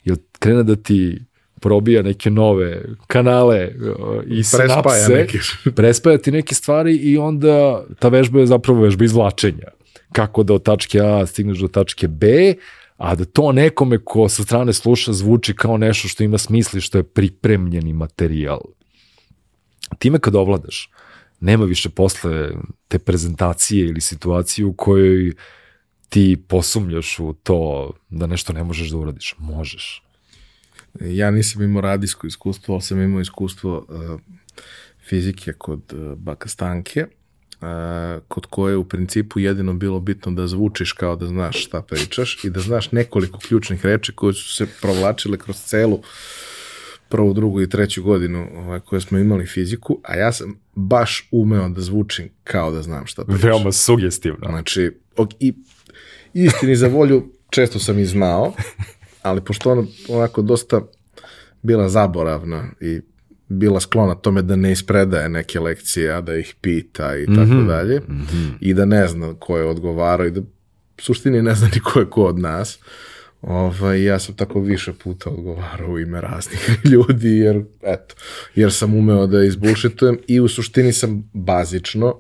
Jer 0.03 0.17
krene 0.39 0.63
da 0.63 0.75
ti 0.75 1.25
probija 1.59 2.01
neke 2.01 2.29
nove 2.29 2.83
kanale 3.07 3.67
uh, 3.67 4.23
i 4.25 4.35
Prespaja 4.35 4.67
sinapse, 4.69 5.13
neke. 5.13 5.39
prespaja 5.81 6.17
ti 6.17 6.31
neke 6.31 6.55
stvari 6.55 6.95
i 6.95 7.17
onda 7.17 7.85
ta 7.99 8.07
vežba 8.07 8.39
je 8.39 8.47
zapravo 8.47 8.81
vežba 8.81 9.05
izvlačenja. 9.05 9.67
Kako 10.11 10.43
da 10.43 10.53
od 10.53 10.63
tačke 10.63 10.99
A 10.99 11.25
stigneš 11.25 11.57
do 11.59 11.67
tačke 11.67 12.07
B, 12.07 12.53
a 12.97 13.15
da 13.15 13.25
to 13.25 13.51
nekome 13.51 13.99
ko 14.03 14.29
sa 14.29 14.43
strane 14.43 14.73
sluša 14.73 15.13
zvuči 15.13 15.55
kao 15.55 15.77
nešto 15.77 16.07
što 16.07 16.23
ima 16.23 16.37
smisla 16.37 16.77
i 16.77 16.81
što 16.81 16.97
je 16.97 17.03
pripremljeni 17.03 17.93
materijal. 17.93 18.59
Time 19.97 20.19
kad 20.19 20.35
ovladaš, 20.35 20.91
nema 21.39 21.65
više 21.65 21.89
posle 21.89 22.49
te 22.87 22.99
prezentacije 22.99 23.87
ili 23.87 24.01
situacije 24.01 24.65
u 24.65 24.73
kojoj 24.73 25.33
ti 26.09 26.37
posumljaš 26.47 27.19
u 27.19 27.33
to 27.43 27.91
da 28.09 28.27
nešto 28.27 28.53
ne 28.53 28.63
možeš 28.63 28.89
da 28.89 28.97
uradiš. 28.97 29.35
Možeš. 29.37 30.03
Ja 31.01 31.31
nisam 31.31 31.61
imao 31.61 31.81
radijsko 31.81 32.27
iskustvo, 32.27 32.73
ali 32.73 32.81
sam 32.81 33.01
imao 33.01 33.21
iskustvo 33.21 33.85
uh, 33.89 34.19
fizike 35.09 35.53
kod 35.53 35.93
uh, 35.93 36.17
baka 36.17 36.49
Stanke, 36.49 37.05
uh, 37.61 37.67
kod 38.27 38.45
koje 38.45 38.73
je 38.73 38.77
u 38.77 38.83
principu 38.83 39.39
jedino 39.39 39.73
bilo 39.73 39.99
bitno 39.99 40.31
da 40.31 40.47
zvučiš 40.47 40.91
kao 40.91 41.15
da 41.15 41.27
znaš 41.27 41.65
šta 41.65 41.81
pričaš 41.81 42.43
i 42.43 42.49
da 42.49 42.59
znaš 42.59 42.91
nekoliko 42.91 43.39
ključnih 43.39 43.85
reči 43.85 44.11
koje 44.15 44.33
su 44.33 44.55
se 44.55 44.67
provlačile 44.81 45.37
kroz 45.37 45.57
celu 45.57 46.01
prvu, 47.09 47.33
drugu 47.33 47.61
i 47.61 47.69
treću 47.69 48.03
godinu 48.03 48.47
ovaj, 48.55 48.79
koje 48.79 49.01
smo 49.01 49.17
imali 49.17 49.45
fiziku, 49.45 49.99
a 50.03 50.15
ja 50.15 50.31
sam 50.31 50.59
baš 50.75 51.27
umeo 51.31 51.69
da 51.69 51.81
zvučim 51.81 52.29
kao 52.43 52.71
da 52.71 52.81
znam 52.81 53.05
šta 53.05 53.25
pričam. 53.25 53.49
Veoma 53.49 53.71
sugestivno. 53.71 54.47
Znači, 54.49 54.91
ok, 55.17 55.29
i 55.39 55.53
istini 56.33 56.75
za 56.75 56.87
volju 56.87 57.31
često 57.49 57.79
sam 57.79 57.99
i 57.99 58.05
znao, 58.05 58.53
ali 59.21 59.41
pošto 59.41 59.71
ona 59.71 59.83
onako 60.09 60.41
dosta 60.41 60.81
bila 61.61 61.89
zaboravna 61.89 62.69
i 62.81 63.01
bila 63.47 63.79
sklona 63.79 64.15
tome 64.15 64.41
da 64.41 64.55
ne 64.55 64.71
ispredaje 64.71 65.29
neke 65.29 65.59
lekcije, 65.59 66.11
a 66.11 66.21
da 66.21 66.35
ih 66.35 66.55
pita 66.61 67.17
i 67.17 67.25
tako 67.25 67.63
dalje, 67.67 68.01
i 68.59 68.73
da 68.73 68.85
ne 68.85 69.07
zna 69.07 69.33
ko 69.39 69.57
je 69.57 69.65
odgovarao 69.65 70.27
i 70.27 70.31
da 70.31 70.41
suštini 70.97 71.41
ne 71.41 71.55
zna 71.55 71.69
ni 71.73 71.79
ko 71.79 71.99
je 71.99 72.09
ko 72.09 72.23
od 72.23 72.39
nas. 72.39 72.79
Ovaj, 73.41 74.03
ja 74.03 74.19
sam 74.19 74.35
tako 74.35 74.59
više 74.59 74.93
puta 74.93 75.29
odgovarao 75.29 75.91
u 75.91 75.99
ime 75.99 76.21
raznih 76.21 76.69
ljudi, 76.91 77.29
jer, 77.29 77.63
eto, 77.81 78.15
jer 78.55 78.73
sam 78.73 78.95
umeo 78.95 79.27
da 79.27 79.43
izbušitujem 79.43 80.19
i 80.27 80.39
u 80.39 80.47
suštini 80.47 80.93
sam 80.93 81.29
bazično 81.33 82.19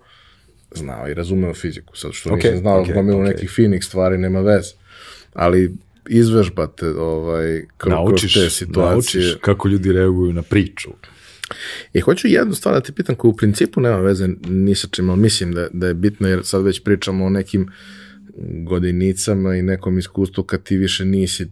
znao 0.75 1.09
i 1.09 1.13
razumeo 1.13 1.53
fiziku, 1.53 1.97
sad 1.97 2.11
što 2.13 2.29
Ok, 2.29 2.43
nisam 2.43 2.57
znao 2.57 2.81
ok, 2.81 2.93
gomilu 2.93 3.21
ok. 3.21 3.27
nekih 3.27 3.49
finih 3.49 3.85
stvari, 3.85 4.17
nema 4.17 4.39
veze. 4.41 4.71
Ali 5.33 5.75
izvežbate 6.09 6.87
ovaj, 6.87 7.65
kroz, 7.77 7.91
Naučiš, 7.91 8.33
te 8.33 8.49
situacije. 8.49 9.23
naučiš 9.23 9.37
kako 9.41 9.67
ljudi 9.67 9.93
reaguju 9.93 10.33
na 10.33 10.41
priču. 10.41 10.89
I 11.93 11.99
hoću 11.99 12.27
jednu 12.27 12.53
stvar 12.53 12.75
da 12.75 12.81
te 12.81 12.91
pitam 12.91 13.15
koja 13.15 13.29
u 13.29 13.35
principu 13.35 13.81
nema 13.81 13.97
veze 13.97 14.27
ni 14.47 14.75
sa 14.75 14.87
čim, 14.91 15.09
ali 15.09 15.19
mislim 15.19 15.53
da, 15.53 15.67
da 15.73 15.87
je 15.87 15.93
bitno 15.93 16.27
jer 16.27 16.39
sad 16.43 16.63
već 16.63 16.83
pričamo 16.83 17.25
o 17.25 17.29
nekim 17.29 17.69
godinicama 18.65 19.55
i 19.55 19.61
nekom 19.61 19.97
iskustvu 19.97 20.43
kad 20.43 20.63
ti 20.63 20.77
više 20.77 21.05
nisi 21.05 21.51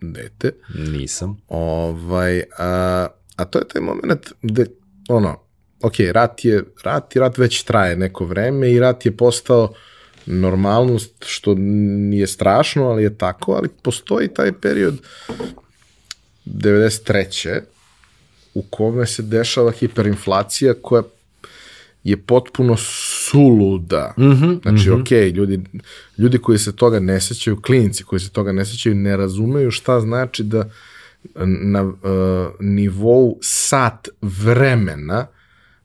dete. 0.00 0.52
Nisam. 0.74 1.36
Ovaj, 1.48 2.42
a, 2.58 3.06
a 3.36 3.44
to 3.44 3.58
je 3.58 3.68
taj 3.68 3.82
moment 3.82 4.32
gde, 4.42 4.66
ono, 5.08 5.40
ok, 5.82 5.94
rat 6.12 6.44
je, 6.44 6.64
rat 6.84 7.16
i 7.16 7.18
rat 7.18 7.38
već 7.38 7.62
traje 7.62 7.96
neko 7.96 8.24
vreme 8.24 8.72
i 8.72 8.80
rat 8.80 9.06
je 9.06 9.16
postao 9.16 9.74
normalnost, 10.28 11.12
što 11.26 11.54
nije 11.54 12.26
strašno, 12.26 12.84
ali 12.84 13.02
je 13.02 13.14
tako, 13.14 13.52
ali 13.52 13.68
postoji 13.82 14.28
taj 14.28 14.52
period 14.52 14.98
93. 16.46 17.60
u 18.54 18.62
kome 18.62 19.06
se 19.06 19.22
dešava 19.22 19.70
hiperinflacija 19.70 20.74
koja 20.82 21.02
je 22.04 22.16
potpuno 22.16 22.76
suluda. 23.30 24.14
Mm 24.18 24.22
-hmm, 24.22 24.62
znači, 24.62 24.90
mm 24.90 24.92
-hmm. 24.92 25.00
ok, 25.00 25.34
ljudi, 25.36 25.60
ljudi 26.18 26.38
koji 26.38 26.58
se 26.58 26.76
toga 26.76 27.00
ne 27.00 27.20
sećaju, 27.20 27.60
klinici 27.60 28.04
koji 28.04 28.20
se 28.20 28.30
toga 28.30 28.52
ne 28.52 28.64
sećaju, 28.64 28.94
ne 28.94 29.16
razumeju 29.16 29.70
šta 29.70 30.00
znači 30.00 30.42
da 30.42 30.70
na 31.34 31.82
uh, 31.82 31.92
nivou 32.60 33.38
sat 33.42 34.08
vremena 34.22 35.26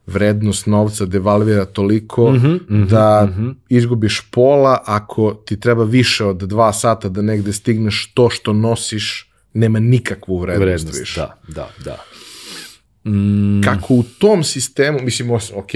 vrednost 0.06 0.66
novca 0.66 1.06
devalvira 1.06 1.66
toliko 1.66 2.32
mm 2.32 2.36
-hmm, 2.36 2.54
mm 2.54 2.66
-hmm, 2.70 2.88
da 2.88 3.26
mm 3.26 3.42
-hmm. 3.42 3.56
izgubiš 3.70 4.22
pola 4.32 4.82
ako 4.86 5.34
ti 5.34 5.60
treba 5.60 5.84
više 5.84 6.26
od 6.26 6.38
dva 6.38 6.74
sata 6.74 7.10
da 7.10 7.22
negde 7.22 7.54
stigneš 7.54 8.12
to 8.14 8.30
što 8.30 8.54
nosiš 8.54 9.30
nema 9.54 9.80
nikakvu 9.80 10.38
vrednost, 10.38 10.64
vrednost 10.64 11.00
više. 11.00 11.20
Da, 11.20 11.38
da, 11.48 11.70
da. 11.86 11.98
Mm. 13.06 13.62
Kako 13.64 13.94
u 13.94 14.04
tom 14.04 14.44
sistemu, 14.44 15.00
mislim, 15.02 15.32
ok, 15.32 15.72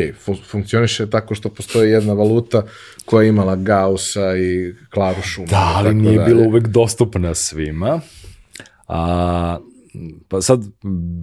funkcioniše 0.49 1.09
tako 1.09 1.35
što 1.35 1.49
postoji 1.49 1.91
jedna 1.91 2.13
valuta 2.13 2.63
koja 3.05 3.23
je 3.23 3.29
imala 3.29 3.55
Gaussa 3.55 4.37
i 4.37 4.73
Klaru 4.89 5.21
Šumu. 5.21 5.47
Da, 5.47 5.73
ali 5.75 5.93
nije 5.93 6.19
bilo 6.19 6.43
uvek 6.43 6.67
dostupna 6.67 7.35
svima. 7.35 8.01
A, 8.87 9.57
pa 10.27 10.41
sad, 10.41 10.65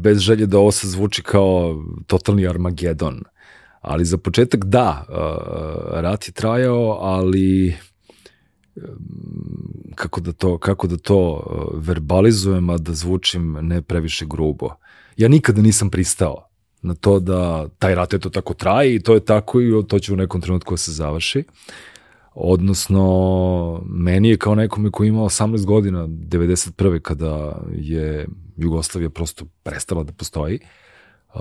bez 0.03 0.18
želje 0.18 0.47
da 0.47 0.59
ovo 0.59 0.70
se 0.70 0.89
zvuči 0.89 1.22
kao 1.22 1.85
totalni 2.07 2.49
Armagedon, 2.49 3.20
ali 3.81 4.05
za 4.05 4.18
početak 4.18 4.64
da, 4.64 5.05
rat 5.93 6.29
je 6.29 6.33
trajao, 6.33 6.99
ali 7.01 7.77
kako 9.95 10.20
da 10.20 10.33
to, 10.33 10.59
kako 10.59 10.87
da 10.87 10.97
to 10.97 11.47
verbalizujem, 11.75 12.70
a 12.70 12.79
da 12.79 12.93
zvučim 12.93 13.59
ne 13.61 13.83
previše 13.83 14.27
grubo. 14.27 14.70
Ja 15.16 15.29
nikada 15.29 15.62
nisam 15.62 15.91
pristao 15.91 16.49
na 16.83 16.95
to 16.95 17.20
da 17.20 17.68
taj 17.79 17.95
rat 17.95 18.14
eto 18.14 18.31
tako 18.31 18.55
traje 18.55 18.95
i 18.95 19.01
to 19.01 19.14
je 19.14 19.25
tako 19.25 19.61
i 19.61 19.70
to 19.89 19.99
će 19.99 20.12
u 20.12 20.16
nekom 20.16 20.41
trenutku 20.41 20.72
da 20.75 20.79
se 20.79 20.93
završi. 20.93 21.45
Odnosno, 22.35 23.83
meni 23.87 24.29
je 24.29 24.37
kao 24.37 24.55
nekome 24.55 24.91
koji 24.91 25.09
ima 25.09 25.20
18 25.20 25.64
godina, 25.64 26.07
91. 26.07 27.01
kada 27.01 27.62
je 27.72 28.27
Jugoslavija 28.57 29.11
prosto 29.11 29.44
prestala 29.62 30.02
da 30.02 30.12
postoji, 30.12 30.59
uh, 31.34 31.40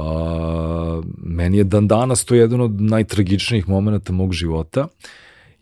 meni 1.17 1.57
je 1.57 1.63
dan 1.63 1.87
danas 1.87 2.25
to 2.25 2.35
jedan 2.35 2.61
od 2.61 2.81
najtragičnijih 2.81 3.69
momenta 3.69 4.13
mog 4.13 4.33
života. 4.33 4.87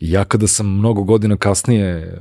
Ja 0.00 0.24
kada 0.24 0.46
sam 0.46 0.66
mnogo 0.66 1.02
godina 1.02 1.36
kasnije 1.36 2.18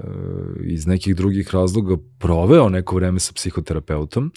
iz 0.63 0.87
nekih 0.87 1.15
drugih 1.15 1.53
razloga 1.53 1.97
proveo 2.19 2.69
neko 2.69 2.95
vreme 2.95 3.19
sa 3.19 3.33
psihoterapeutom, 3.33 4.31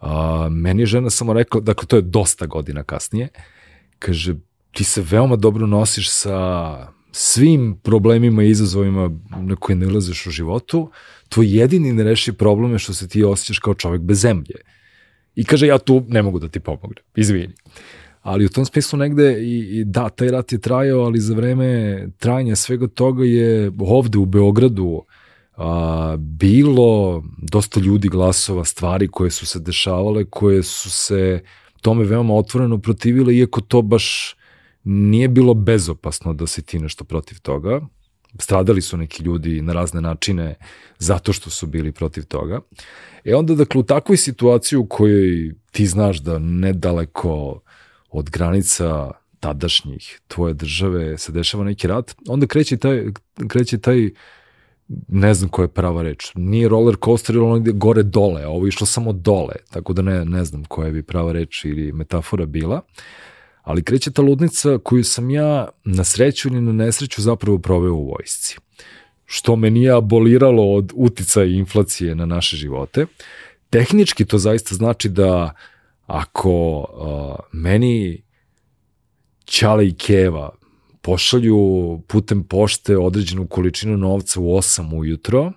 uh, 0.00 0.08
meni 0.50 0.82
je 0.82 0.86
žena 0.86 1.10
samo 1.10 1.32
rekla, 1.32 1.60
dakle 1.60 1.86
to 1.86 1.96
je 1.96 2.02
dosta 2.02 2.46
godina 2.46 2.82
kasnije, 2.82 3.28
kaže, 3.98 4.34
ti 4.72 4.84
se 4.84 5.02
veoma 5.10 5.36
dobro 5.36 5.66
nosiš 5.66 6.10
sa 6.10 6.97
svim 7.12 7.76
problemima 7.82 8.42
i 8.42 8.50
izazovima 8.50 9.10
na 9.40 9.56
koje 9.56 9.76
ne 9.76 9.86
ulaziš 9.86 10.26
u 10.26 10.30
životu, 10.30 10.90
tvoj 11.28 11.58
jedini 11.58 11.92
nereši 11.92 12.32
problem 12.32 12.72
je 12.72 12.78
što 12.78 12.94
se 12.94 13.08
ti 13.08 13.24
osjećaš 13.24 13.58
kao 13.58 13.74
čovek 13.74 14.00
bez 14.00 14.20
zemlje. 14.20 14.54
I 15.34 15.44
kaže, 15.44 15.66
ja 15.66 15.78
tu 15.78 16.04
ne 16.08 16.22
mogu 16.22 16.38
da 16.38 16.48
ti 16.48 16.60
pomognem, 16.60 17.04
izvini. 17.16 17.54
Ali 18.22 18.44
u 18.44 18.48
tom 18.48 18.64
smislu 18.64 18.98
negde 18.98 19.42
i, 19.42 19.80
i 19.80 19.84
da, 19.84 20.08
taj 20.08 20.28
rat 20.28 20.52
je 20.52 20.60
trajao, 20.60 21.00
ali 21.00 21.20
za 21.20 21.34
vreme 21.34 22.02
trajanja 22.18 22.56
svega 22.56 22.86
toga 22.86 23.24
je 23.24 23.72
ovde 23.80 24.18
u 24.18 24.26
Beogradu 24.26 25.02
a, 25.56 26.16
bilo 26.18 27.22
dosta 27.38 27.80
ljudi 27.80 28.08
glasova, 28.08 28.64
stvari 28.64 29.08
koje 29.08 29.30
su 29.30 29.46
se 29.46 29.60
dešavale, 29.60 30.24
koje 30.24 30.62
su 30.62 30.90
se 30.90 31.42
tome 31.82 32.04
veoma 32.04 32.34
otvoreno 32.34 32.78
protivile, 32.78 33.34
iako 33.36 33.60
to 33.60 33.82
baš 33.82 34.36
nije 34.84 35.28
bilo 35.28 35.54
bezopasno 35.54 36.32
da 36.32 36.46
se 36.46 36.62
ti 36.62 36.78
nešto 36.78 37.04
protiv 37.04 37.40
toga. 37.40 37.80
Stradali 38.38 38.82
su 38.82 38.96
neki 38.96 39.22
ljudi 39.22 39.62
na 39.62 39.72
razne 39.72 40.00
načine 40.00 40.54
zato 40.98 41.32
što 41.32 41.50
su 41.50 41.66
bili 41.66 41.92
protiv 41.92 42.24
toga. 42.24 42.60
E 43.24 43.34
onda, 43.34 43.54
dakle, 43.54 43.80
u 43.80 43.82
takvoj 43.82 44.16
situaciji 44.16 44.76
u 44.76 44.86
kojoj 44.86 45.54
ti 45.70 45.86
znaš 45.86 46.18
da 46.18 46.38
nedaleko 46.38 47.60
od 48.10 48.30
granica 48.30 49.10
tadašnjih 49.40 50.20
tvoje 50.28 50.54
države 50.54 51.18
se 51.18 51.32
dešava 51.32 51.64
neki 51.64 51.86
rat, 51.86 52.14
onda 52.28 52.46
kreće 52.46 52.76
taj, 52.76 53.04
kreće 53.48 53.78
taj 53.78 54.10
ne 55.08 55.34
znam 55.34 55.50
koja 55.50 55.64
je 55.64 55.68
prava 55.68 56.02
reč. 56.02 56.32
Nije 56.34 56.68
roller 56.68 56.96
coaster 57.04 57.36
ili 57.36 57.44
ono 57.44 57.56
ide 57.56 57.72
gore 57.72 58.02
dole, 58.02 58.42
a 58.42 58.48
ovo 58.48 58.66
je 58.66 58.68
išlo 58.68 58.86
samo 58.86 59.12
dole, 59.12 59.54
tako 59.70 59.92
da 59.92 60.02
ne, 60.02 60.24
ne 60.24 60.44
znam 60.44 60.64
koja 60.64 60.90
bi 60.90 61.02
prava 61.02 61.32
reč 61.32 61.64
ili 61.64 61.92
metafora 61.92 62.46
bila. 62.46 62.76
Uh, 62.76 63.27
ali 63.68 63.82
kreće 63.82 64.10
ta 64.10 64.22
ludnica 64.22 64.78
koju 64.78 65.04
sam 65.04 65.30
ja 65.30 65.68
na 65.84 66.04
sreću 66.04 66.48
ili 66.48 66.60
na 66.60 66.72
nesreću 66.72 67.22
zapravo 67.22 67.58
proveo 67.58 67.94
u 67.94 68.10
vojsci. 68.10 68.56
Što 69.24 69.56
me 69.56 69.70
nije 69.70 69.92
aboliralo 69.92 70.74
od 70.74 70.92
utica 70.94 71.44
i 71.44 71.54
inflacije 71.54 72.14
na 72.14 72.26
naše 72.26 72.56
živote. 72.56 73.06
Tehnički 73.70 74.24
to 74.24 74.38
zaista 74.38 74.74
znači 74.74 75.08
da 75.08 75.54
ako 76.06 76.78
uh, 76.78 77.44
meni 77.52 78.22
Ćale 79.44 79.88
i 79.88 79.94
Keva 79.94 80.50
pošalju 81.02 82.00
putem 82.06 82.44
pošte 82.44 82.96
određenu 82.96 83.46
količinu 83.46 83.96
novca 83.96 84.40
u 84.40 84.44
8 84.44 84.98
ujutro, 84.98 85.52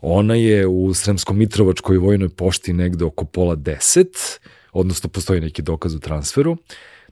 ona 0.00 0.34
je 0.34 0.66
u 0.66 0.94
Sremskom 0.94 1.38
Mitrovačkoj 1.38 1.98
vojnoj 1.98 2.28
pošti 2.28 2.72
negde 2.72 3.04
oko 3.04 3.24
pola 3.24 3.56
10, 3.56 4.38
odnosno 4.72 5.10
postoji 5.10 5.40
neki 5.40 5.62
dokaz 5.62 5.94
u 5.94 6.00
transferu, 6.00 6.56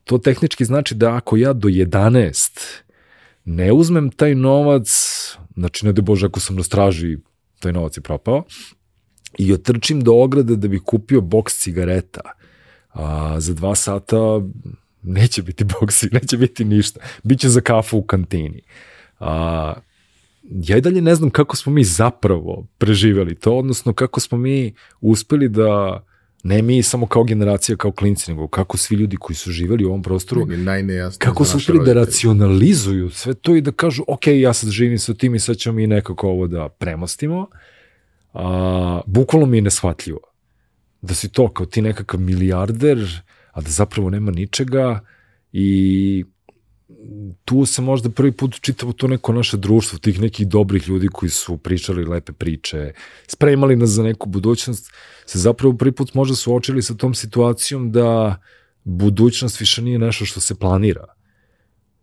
to 0.07 0.19
tehnički 0.19 0.65
znači 0.65 0.95
da 0.95 1.15
ako 1.15 1.37
ja 1.37 1.53
do 1.53 1.69
11 1.69 2.61
ne 3.45 3.73
uzmem 3.73 4.11
taj 4.11 4.35
novac, 4.35 4.89
znači 5.57 5.87
ne 5.87 5.93
da 5.93 6.03
Bože 6.03 6.27
ako 6.27 6.41
sam 6.41 6.57
na 6.57 6.63
straži, 6.63 7.19
taj 7.61 7.73
novac 7.73 7.97
je 7.97 8.01
propao, 8.01 8.45
i 9.39 9.53
otrčim 9.53 10.01
do 10.01 10.15
ograde 10.15 10.57
da 10.57 10.69
bih 10.69 10.83
kupio 10.85 11.21
boks 11.21 11.59
cigareta, 11.59 12.21
a, 12.93 13.41
za 13.41 13.55
dva 13.55 13.75
sata 13.75 14.17
neće 15.03 15.43
biti 15.43 15.65
boksi, 15.81 16.09
neće 16.13 16.37
biti 16.37 16.65
ništa. 16.65 17.01
Biće 17.23 17.49
za 17.49 17.61
kafu 17.61 17.99
u 17.99 18.03
kantini. 18.03 18.63
A, 19.21 19.75
ja 20.51 20.77
i 20.77 20.81
dalje 20.81 21.03
ne 21.03 21.15
znam 21.15 21.31
kako 21.31 21.57
smo 21.57 21.73
mi 21.73 21.85
zapravo 21.85 22.67
preživeli 22.79 23.35
to, 23.35 23.57
odnosno 23.59 23.93
kako 23.93 24.21
smo 24.21 24.39
mi 24.39 24.75
uspeli 25.01 25.49
da 25.49 26.03
ne 26.47 26.63
mi 26.63 26.83
samo 26.83 27.07
kao 27.07 27.25
generacija, 27.25 27.77
kao 27.77 27.93
klinci, 27.93 28.31
nego 28.31 28.49
kako 28.49 28.77
svi 28.77 28.97
ljudi 28.97 29.17
koji 29.17 29.37
su 29.37 29.51
živeli 29.51 29.85
u 29.85 29.89
ovom 29.89 30.03
prostoru, 30.03 30.47
kako 31.19 31.45
su 31.45 31.57
uspeli 31.57 31.85
da 31.85 31.93
racionalizuju 31.93 33.11
sve 33.11 33.35
to 33.35 33.57
i 33.57 33.61
da 33.61 33.73
kažu, 33.73 34.05
ok, 34.09 34.27
ja 34.27 34.53
sad 34.53 34.71
živim 34.71 34.99
sa 34.99 35.15
tim 35.15 35.35
i 35.35 35.39
sad 35.39 35.57
ćemo 35.57 35.77
mi 35.77 35.87
nekako 35.87 36.29
ovo 36.29 36.47
da 36.47 36.69
premostimo, 36.69 37.47
a, 38.35 39.01
bukvalno 39.07 39.47
mi 39.47 39.57
je 39.57 39.63
neshvatljivo. 39.63 40.21
Da 41.03 41.15
si 41.15 41.29
to 41.29 41.53
kao 41.53 41.67
ti 41.67 41.83
nekakav 41.83 42.21
milijarder, 42.21 43.23
a 43.53 43.61
da 43.61 43.71
zapravo 43.71 44.11
nema 44.11 44.31
ničega 44.31 45.01
i 45.53 46.25
tu 47.45 47.67
se 47.67 47.83
možda 47.83 48.11
prvi 48.11 48.33
put 48.33 48.61
čitavo 48.61 48.93
to 48.93 49.09
neko 49.09 49.33
naše 49.33 49.57
društvo, 49.57 49.99
tih 49.99 50.21
nekih 50.21 50.49
dobrih 50.49 50.89
ljudi 50.89 51.09
koji 51.09 51.31
su 51.31 51.57
pričali 51.57 52.05
lepe 52.05 52.33
priče, 52.33 52.93
spremali 53.27 53.77
nas 53.77 53.91
za 53.91 54.03
neku 54.03 54.29
budućnost, 54.29 54.93
se 55.27 55.39
zapravo 55.39 55.77
prvi 55.77 55.93
put 55.93 56.15
možda 56.15 56.37
suočili 56.37 56.83
sa 56.83 56.95
tom 56.95 57.15
situacijom 57.15 57.93
da 57.93 58.41
budućnost 58.85 59.61
više 59.61 59.83
nije 59.83 59.99
nešto 59.99 60.25
što 60.25 60.41
se 60.41 60.55
planira, 60.55 61.05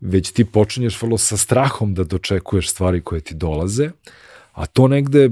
već 0.01 0.31
ti 0.31 0.45
počinješ 0.45 1.01
vrlo 1.01 1.17
sa 1.17 1.37
strahom 1.37 1.93
da 1.93 2.03
dočekuješ 2.03 2.69
stvari 2.69 3.01
koje 3.01 3.21
ti 3.21 3.35
dolaze, 3.35 3.89
a 4.51 4.65
to 4.65 4.87
negde, 4.87 5.29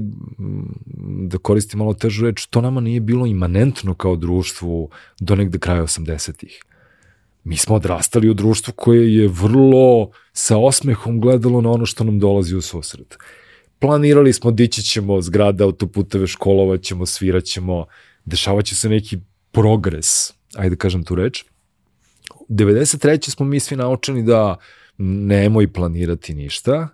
da 1.28 1.38
koristim 1.38 1.78
malo 1.78 1.94
težu 1.94 2.24
reč, 2.24 2.46
to 2.46 2.60
nama 2.60 2.80
nije 2.80 3.00
bilo 3.00 3.26
imanentno 3.26 3.94
kao 3.94 4.16
društvu 4.16 4.90
do 5.20 5.36
negde 5.36 5.58
kraja 5.58 5.82
80-ih 5.82 6.62
mi 7.44 7.56
smo 7.56 7.74
odrastali 7.74 8.30
u 8.30 8.34
društvu 8.34 8.74
koje 8.76 9.16
je 9.16 9.28
vrlo 9.28 10.10
sa 10.32 10.58
osmehom 10.58 11.20
gledalo 11.20 11.60
na 11.60 11.70
ono 11.70 11.86
što 11.86 12.04
nam 12.04 12.18
dolazi 12.18 12.56
u 12.56 12.62
susret. 12.62 13.18
Planirali 13.78 14.32
smo, 14.32 14.50
dići 14.50 14.82
ćemo 14.82 15.22
zgrade, 15.22 15.64
autoputeve, 15.64 16.26
školovaćemo, 16.26 17.06
sviraćemo, 17.06 17.86
dešavat 18.24 18.64
će 18.64 18.74
se 18.74 18.88
neki 18.88 19.18
progres, 19.52 20.32
ajde 20.54 20.70
da 20.70 20.76
kažem 20.76 21.04
tu 21.04 21.14
reč. 21.14 21.44
93. 22.48 23.30
smo 23.30 23.46
mi 23.46 23.60
svi 23.60 23.76
naučeni 23.76 24.22
da 24.22 24.56
nemoj 24.98 25.72
planirati 25.72 26.34
ništa, 26.34 26.88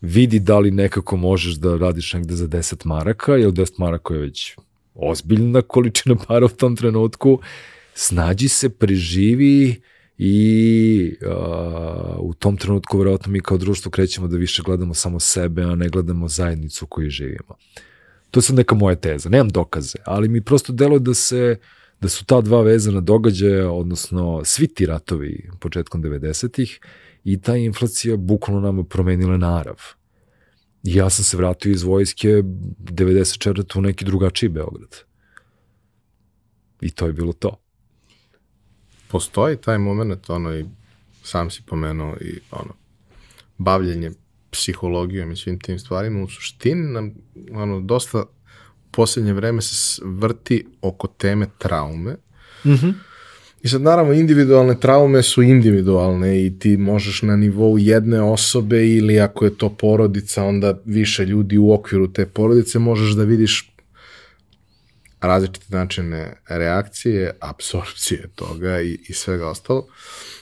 vidi 0.00 0.38
da 0.38 0.58
li 0.58 0.70
nekako 0.70 1.16
možeš 1.16 1.54
da 1.54 1.76
radiš 1.76 2.12
negde 2.12 2.34
za 2.34 2.46
10 2.46 2.86
maraka, 2.86 3.32
jer 3.32 3.50
10 3.50 3.72
maraka 3.78 4.14
je 4.14 4.20
već 4.20 4.56
ozbiljna 4.94 5.62
količina 5.62 6.16
para 6.28 6.46
u 6.46 6.48
tom 6.48 6.76
trenutku, 6.76 7.40
snađi 7.96 8.48
se, 8.48 8.68
preživi 8.68 9.80
i 10.18 11.16
uh, 11.22 12.18
u 12.18 12.34
tom 12.34 12.56
trenutku 12.56 12.98
verovatno 12.98 13.32
mi 13.32 13.40
kao 13.40 13.58
društvo 13.58 13.90
krećemo 13.90 14.28
da 14.28 14.36
više 14.36 14.62
gledamo 14.62 14.94
samo 14.94 15.20
sebe, 15.20 15.62
a 15.62 15.74
ne 15.74 15.88
gledamo 15.88 16.28
zajednicu 16.28 16.84
u 16.84 16.88
kojoj 16.88 17.10
živimo. 17.10 17.56
To 18.30 18.38
je 18.38 18.42
sad 18.42 18.56
neka 18.56 18.74
moja 18.74 18.96
teza, 18.96 19.28
nemam 19.28 19.48
dokaze, 19.48 19.98
ali 20.04 20.28
mi 20.28 20.40
prosto 20.40 20.72
deluje 20.72 21.00
da 21.00 21.14
se 21.14 21.58
da 22.00 22.08
su 22.08 22.24
ta 22.24 22.40
dva 22.40 22.62
vezana 22.62 23.00
događaja, 23.00 23.70
odnosno 23.70 24.44
svi 24.44 24.68
ti 24.68 24.86
ratovi 24.86 25.50
početkom 25.60 26.02
90-ih 26.02 26.80
i 27.24 27.40
ta 27.40 27.56
inflacija 27.56 28.16
bukvalno 28.16 28.60
nama 28.60 28.84
promenila 28.84 29.36
narav. 29.36 29.76
I 30.82 30.94
ja 30.94 31.10
sam 31.10 31.24
se 31.24 31.36
vratio 31.36 31.70
iz 31.70 31.82
vojske 31.82 32.28
94. 32.28 33.78
u 33.78 33.80
neki 33.80 34.04
drugačiji 34.04 34.48
Beograd. 34.48 34.96
I 36.80 36.90
to 36.90 37.06
je 37.06 37.12
bilo 37.12 37.32
to. 37.32 37.65
Postoji 39.08 39.56
taj 39.56 39.78
moment, 39.78 40.30
ono, 40.30 40.58
i 40.58 40.64
sam 41.22 41.50
si 41.50 41.62
pomenuo, 41.66 42.16
i 42.20 42.38
ono, 42.50 42.74
bavljenje 43.58 44.10
psihologijom 44.50 45.32
i 45.32 45.36
svim 45.36 45.60
tim 45.60 45.78
stvarima, 45.78 46.22
u 46.22 46.28
suštini 46.28 46.92
nam, 46.92 47.14
ono, 47.52 47.80
dosta 47.80 48.18
u 48.18 48.26
posljednje 48.90 49.32
vreme 49.32 49.62
se 49.62 50.02
vrti 50.04 50.66
oko 50.82 51.06
teme 51.06 51.46
traume. 51.58 52.16
Mm 52.64 52.70
-hmm. 52.70 52.92
I 53.62 53.68
sad 53.68 53.82
naravno 53.82 54.12
individualne 54.12 54.80
traume 54.80 55.22
su 55.22 55.42
individualne 55.42 56.46
i 56.46 56.58
ti 56.58 56.76
možeš 56.76 57.22
na 57.22 57.36
nivou 57.36 57.78
jedne 57.78 58.22
osobe 58.22 58.88
ili 58.88 59.20
ako 59.20 59.44
je 59.44 59.54
to 59.54 59.68
porodica 59.68 60.44
onda 60.44 60.78
više 60.84 61.24
ljudi 61.24 61.58
u 61.58 61.72
okviru 61.72 62.12
te 62.12 62.26
porodice 62.26 62.78
možeš 62.78 63.14
da 63.14 63.22
vidiš 63.22 63.72
različite 65.20 65.76
načine 65.76 66.36
reakcije, 66.48 67.38
apsorpcije 67.40 68.28
toga 68.34 68.80
i, 68.80 68.98
i 69.08 69.12
svega 69.12 69.48
ostalo. 69.48 69.86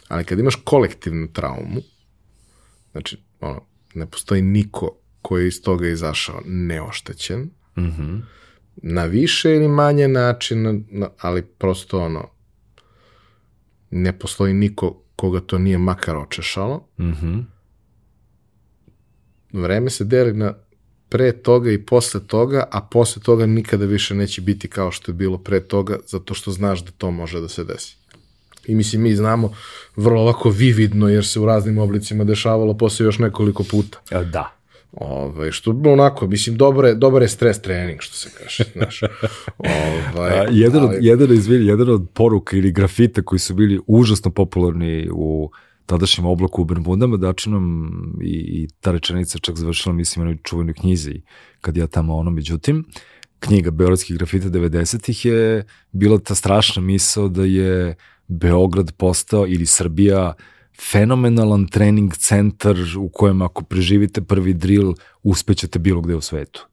Ali 0.08 0.24
kad 0.24 0.38
imaš 0.38 0.54
kolektivnu 0.64 1.32
traumu, 1.32 1.80
znači 2.92 3.18
ono, 3.40 3.66
ne 3.94 4.06
postoji 4.06 4.42
niko 4.42 4.96
koji 5.22 5.42
je 5.42 5.48
iz 5.48 5.62
toga 5.62 5.88
izašao 5.88 6.40
neoštećen, 6.44 7.40
mm 7.76 7.82
-hmm. 7.82 8.22
na 8.76 9.04
više 9.04 9.54
ili 9.54 9.68
manje 9.68 10.08
načina, 10.08 10.74
ali 11.18 11.42
prosto 11.42 12.00
ono, 12.04 12.30
ne 13.90 14.18
postoji 14.18 14.54
niko 14.54 15.02
koga 15.16 15.40
to 15.40 15.58
nije 15.58 15.78
makar 15.78 16.16
očešalo. 16.16 16.88
Mm 16.98 17.12
-hmm. 17.12 17.44
Vreme 19.52 19.90
se 19.90 20.04
deli 20.04 20.32
na 20.32 20.54
pre 21.08 21.32
toga 21.32 21.70
i 21.70 21.78
posle 21.78 22.20
toga, 22.26 22.64
a 22.70 22.80
posle 22.80 23.22
toga 23.22 23.46
nikada 23.46 23.84
više 23.84 24.14
neće 24.14 24.40
biti 24.40 24.68
kao 24.68 24.90
što 24.90 25.10
je 25.10 25.14
bilo 25.14 25.38
pre 25.38 25.60
toga, 25.60 25.98
zato 26.06 26.34
što 26.34 26.50
znaš 26.50 26.84
da 26.84 26.90
to 26.90 27.10
može 27.10 27.40
da 27.40 27.48
se 27.48 27.64
desi. 27.64 27.96
I 28.66 28.74
mislim, 28.74 29.02
mi 29.02 29.16
znamo 29.16 29.52
vrlo 29.96 30.20
ovako 30.20 30.50
vividno, 30.50 31.08
jer 31.08 31.26
se 31.26 31.40
u 31.40 31.46
raznim 31.46 31.78
oblicima 31.78 32.24
dešavalo 32.24 32.74
posle 32.74 33.06
još 33.06 33.18
nekoliko 33.18 33.64
puta. 33.64 33.98
Da. 34.10 34.56
Ovaj, 34.92 35.50
što 35.50 35.70
onako, 35.70 36.26
mislim, 36.26 36.56
dobar 36.56 36.84
je, 36.84 36.94
dobar 36.94 37.22
je 37.22 37.28
stres 37.28 37.62
trening, 37.62 38.00
što 38.00 38.16
se 38.16 38.30
kaže. 38.38 38.64
Znaš. 38.72 39.00
Ovaj, 40.14 40.30
A, 40.38 40.46
jedan, 40.50 40.82
ali... 40.82 40.96
od, 40.96 41.04
jedan, 41.04 41.32
izvini, 41.32 41.66
jedan 41.66 41.88
od 41.88 42.06
poruka 42.14 42.56
ili 42.56 42.72
grafita 42.72 43.22
koji 43.22 43.38
su 43.38 43.54
bili 43.54 43.80
užasno 43.86 44.30
popularni 44.30 45.08
u 45.12 45.50
tadašnjem 45.86 46.26
oblaku 46.26 46.62
u 46.62 46.64
Bermudama, 46.64 47.16
dačinom 47.16 47.92
i, 48.22 48.32
i 48.32 48.68
ta 48.80 48.92
rečenica 48.92 49.38
čak 49.38 49.56
završila, 49.56 49.94
mislim, 49.94 50.26
na 50.26 50.36
čuvenoj 50.42 50.74
knjizi, 50.74 51.22
kad 51.60 51.76
ja 51.76 51.86
tamo 51.86 52.16
ono, 52.16 52.30
međutim, 52.30 52.84
knjiga 53.38 53.70
Beogradskih 53.70 54.16
grafita 54.16 54.48
90-ih 54.48 55.24
je 55.24 55.64
bila 55.92 56.18
ta 56.18 56.34
strašna 56.34 56.82
misao 56.82 57.28
da 57.28 57.44
je 57.44 57.94
Beograd 58.28 58.92
postao 58.96 59.46
ili 59.46 59.66
Srbija 59.66 60.34
fenomenalan 60.90 61.66
trening 61.66 62.16
centar 62.16 62.76
u 62.98 63.08
kojem 63.08 63.42
ako 63.42 63.64
preživite 63.64 64.20
prvi 64.20 64.54
drill 64.54 64.94
uspećete 65.22 65.78
bilo 65.78 66.00
gde 66.00 66.14
u 66.14 66.20
svetu. 66.20 66.66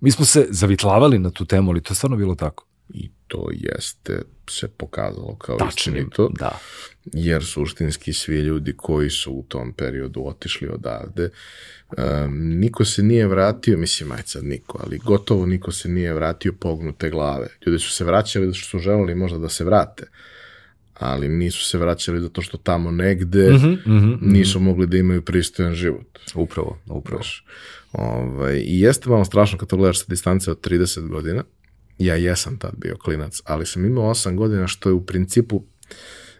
Mi 0.00 0.10
smo 0.10 0.24
se 0.24 0.46
zavitlavali 0.50 1.18
na 1.18 1.30
tu 1.30 1.44
temu, 1.44 1.70
ali 1.70 1.82
to 1.82 1.92
je 1.92 1.96
stvarno 1.96 2.16
bilo 2.16 2.34
tako. 2.34 2.66
I 2.88 3.10
to 3.28 3.48
jeste 3.52 4.22
se 4.50 4.68
pokazalo 4.68 5.36
kao 5.36 5.56
Tačnim, 5.56 5.96
istinito. 5.96 6.30
Da. 6.38 6.58
Jer 7.04 7.44
suštinski 7.44 8.12
svi 8.12 8.40
ljudi 8.40 8.74
koji 8.76 9.10
su 9.10 9.32
u 9.32 9.44
tom 9.48 9.72
periodu 9.72 10.26
otišli 10.26 10.68
odavde, 10.68 11.30
um, 11.90 12.58
niko 12.58 12.84
se 12.84 13.02
nije 13.02 13.26
vratio, 13.26 13.78
mislim, 13.78 14.12
aj 14.12 14.22
sad 14.24 14.44
niko, 14.44 14.78
ali 14.84 14.98
gotovo 14.98 15.46
niko 15.46 15.72
se 15.72 15.88
nije 15.88 16.14
vratio 16.14 16.52
pognute 16.52 17.10
glave. 17.10 17.48
Ljudi 17.66 17.78
su 17.78 17.90
se 17.90 18.04
vraćali 18.04 18.46
zato 18.46 18.58
što 18.58 18.68
su 18.68 18.78
želeli 18.78 19.14
možda 19.14 19.38
da 19.38 19.48
se 19.48 19.64
vrate 19.64 20.06
ali 20.98 21.28
nisu 21.28 21.64
se 21.64 21.78
vraćali 21.78 22.20
zato 22.20 22.42
što 22.42 22.58
tamo 22.58 22.90
negde 22.90 23.50
mm 23.50 23.56
-hmm, 23.56 23.86
mm 23.86 24.00
-hmm, 24.00 24.18
nisu 24.20 24.60
mogli 24.60 24.86
da 24.86 24.96
imaju 24.96 25.22
pristojan 25.22 25.74
život. 25.74 26.18
Upravo, 26.34 26.78
upravo. 26.86 27.22
Znaš, 27.22 27.44
ovaj, 27.92 28.56
I 28.56 28.80
jeste 28.80 29.10
malo 29.10 29.24
strašno 29.24 29.58
kad 29.58 29.68
to 29.68 29.76
gledaš 29.76 29.98
sa 29.98 30.04
distance 30.08 30.50
od 30.50 30.60
30 30.60 31.08
godina. 31.08 31.44
Ja 31.98 32.14
jesam 32.14 32.58
tad 32.58 32.72
bio 32.76 32.96
klinac, 32.96 33.40
ali 33.44 33.66
sam 33.66 33.84
imao 33.84 34.10
8 34.10 34.34
godina 34.34 34.66
što 34.66 34.88
je 34.88 34.92
u 34.92 35.06
principu 35.06 35.62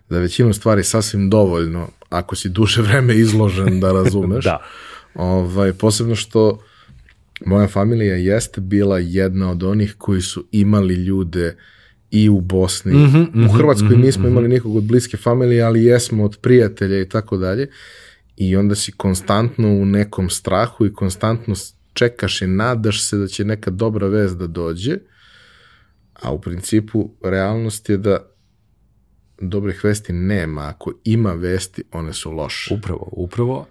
za 0.08 0.18
većinu 0.18 0.52
stvari 0.52 0.84
sasvim 0.84 1.30
dovoljno 1.30 1.88
ako 2.08 2.36
si 2.36 2.48
duže 2.48 2.82
vreme 2.82 3.16
izložen 3.16 3.80
da 3.80 3.92
razumeš. 3.92 4.44
da. 4.50 4.62
Ovaj, 5.14 5.72
posebno 5.72 6.14
što 6.14 6.62
moja 7.46 7.68
familija 7.68 8.16
jeste 8.16 8.60
bila 8.60 8.98
jedna 8.98 9.50
od 9.50 9.62
onih 9.62 9.94
koji 9.98 10.22
su 10.22 10.44
imali 10.52 10.94
ljude 10.94 11.46
uh, 11.48 11.54
i 12.10 12.28
u 12.28 12.40
Bosni. 12.40 12.94
Mm 12.94 13.06
-hmm, 13.06 13.28
u 13.34 13.38
mhm, 13.38 13.56
Hrvatskoj 13.56 13.88
mm 13.88 13.92
-hmm, 13.92 14.04
nismo 14.04 14.22
mhm. 14.22 14.32
imali 14.32 14.48
nikog 14.48 14.76
od 14.76 14.84
bliske 14.84 15.16
familije, 15.16 15.62
ali 15.62 15.84
jesmo 15.84 16.24
od 16.24 16.36
prijatelja 16.40 17.00
i 17.00 17.08
tako 17.08 17.36
dalje. 17.36 17.70
I 18.36 18.56
onda 18.56 18.74
si 18.74 18.92
konstantno 18.92 19.68
u 19.68 19.84
nekom 19.84 20.30
strahu 20.30 20.86
i 20.86 20.92
konstantno 20.92 21.54
čekaš 21.92 22.42
i 22.42 22.46
nadaš 22.46 23.02
se 23.02 23.16
da 23.16 23.26
će 23.26 23.44
neka 23.44 23.70
dobra 23.70 24.06
vez 24.08 24.36
da 24.36 24.46
dođe, 24.46 24.96
a 26.22 26.32
u 26.32 26.40
principu 26.40 27.10
realnost 27.22 27.88
je 27.88 27.96
da 27.96 28.18
dobrih 29.40 29.84
vesti 29.84 30.12
nema. 30.12 30.62
Ako 30.62 30.92
ima 31.04 31.32
vesti, 31.32 31.82
one 31.92 32.12
su 32.12 32.32
loše. 32.32 32.74
Upravo, 32.74 33.08
upravo. 33.12 33.66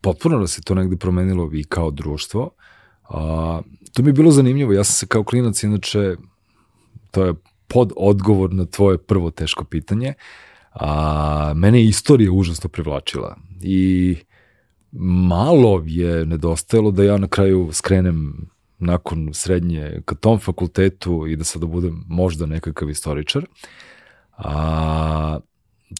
Potpuno 0.00 0.38
da 0.38 0.46
se 0.46 0.62
to 0.62 0.74
negde 0.74 0.96
promenilo 0.96 1.50
i 1.54 1.64
kao 1.64 1.90
društvo. 1.90 2.50
A, 3.08 3.60
to 3.92 4.02
mi 4.02 4.08
je 4.08 4.12
bilo 4.12 4.30
zanimljivo. 4.30 4.72
Ja 4.72 4.84
sam 4.84 4.94
se 4.94 5.06
kao 5.06 5.24
klinac, 5.24 5.62
inače, 5.62 6.16
to 7.10 7.24
je 7.24 7.34
pod 7.68 7.92
odgovor 7.96 8.54
na 8.54 8.66
tvoje 8.66 8.98
prvo 8.98 9.30
teško 9.30 9.64
pitanje. 9.64 10.14
A, 10.72 11.52
mene 11.56 11.80
je 11.80 11.88
istorija 11.88 12.32
užasno 12.32 12.70
privlačila 12.70 13.36
i 13.62 14.16
malo 14.92 15.82
je 15.86 16.26
nedostajalo 16.26 16.90
da 16.90 17.04
ja 17.04 17.16
na 17.16 17.28
kraju 17.28 17.68
skrenem 17.72 18.50
nakon 18.80 19.30
srednje 19.32 20.02
ka 20.04 20.14
tom 20.14 20.38
fakultetu 20.38 21.26
i 21.26 21.36
da 21.36 21.44
sada 21.44 21.66
budem 21.66 22.04
možda 22.08 22.46
nekakav 22.46 22.90
istoričar. 22.90 23.46
A, 24.36 25.40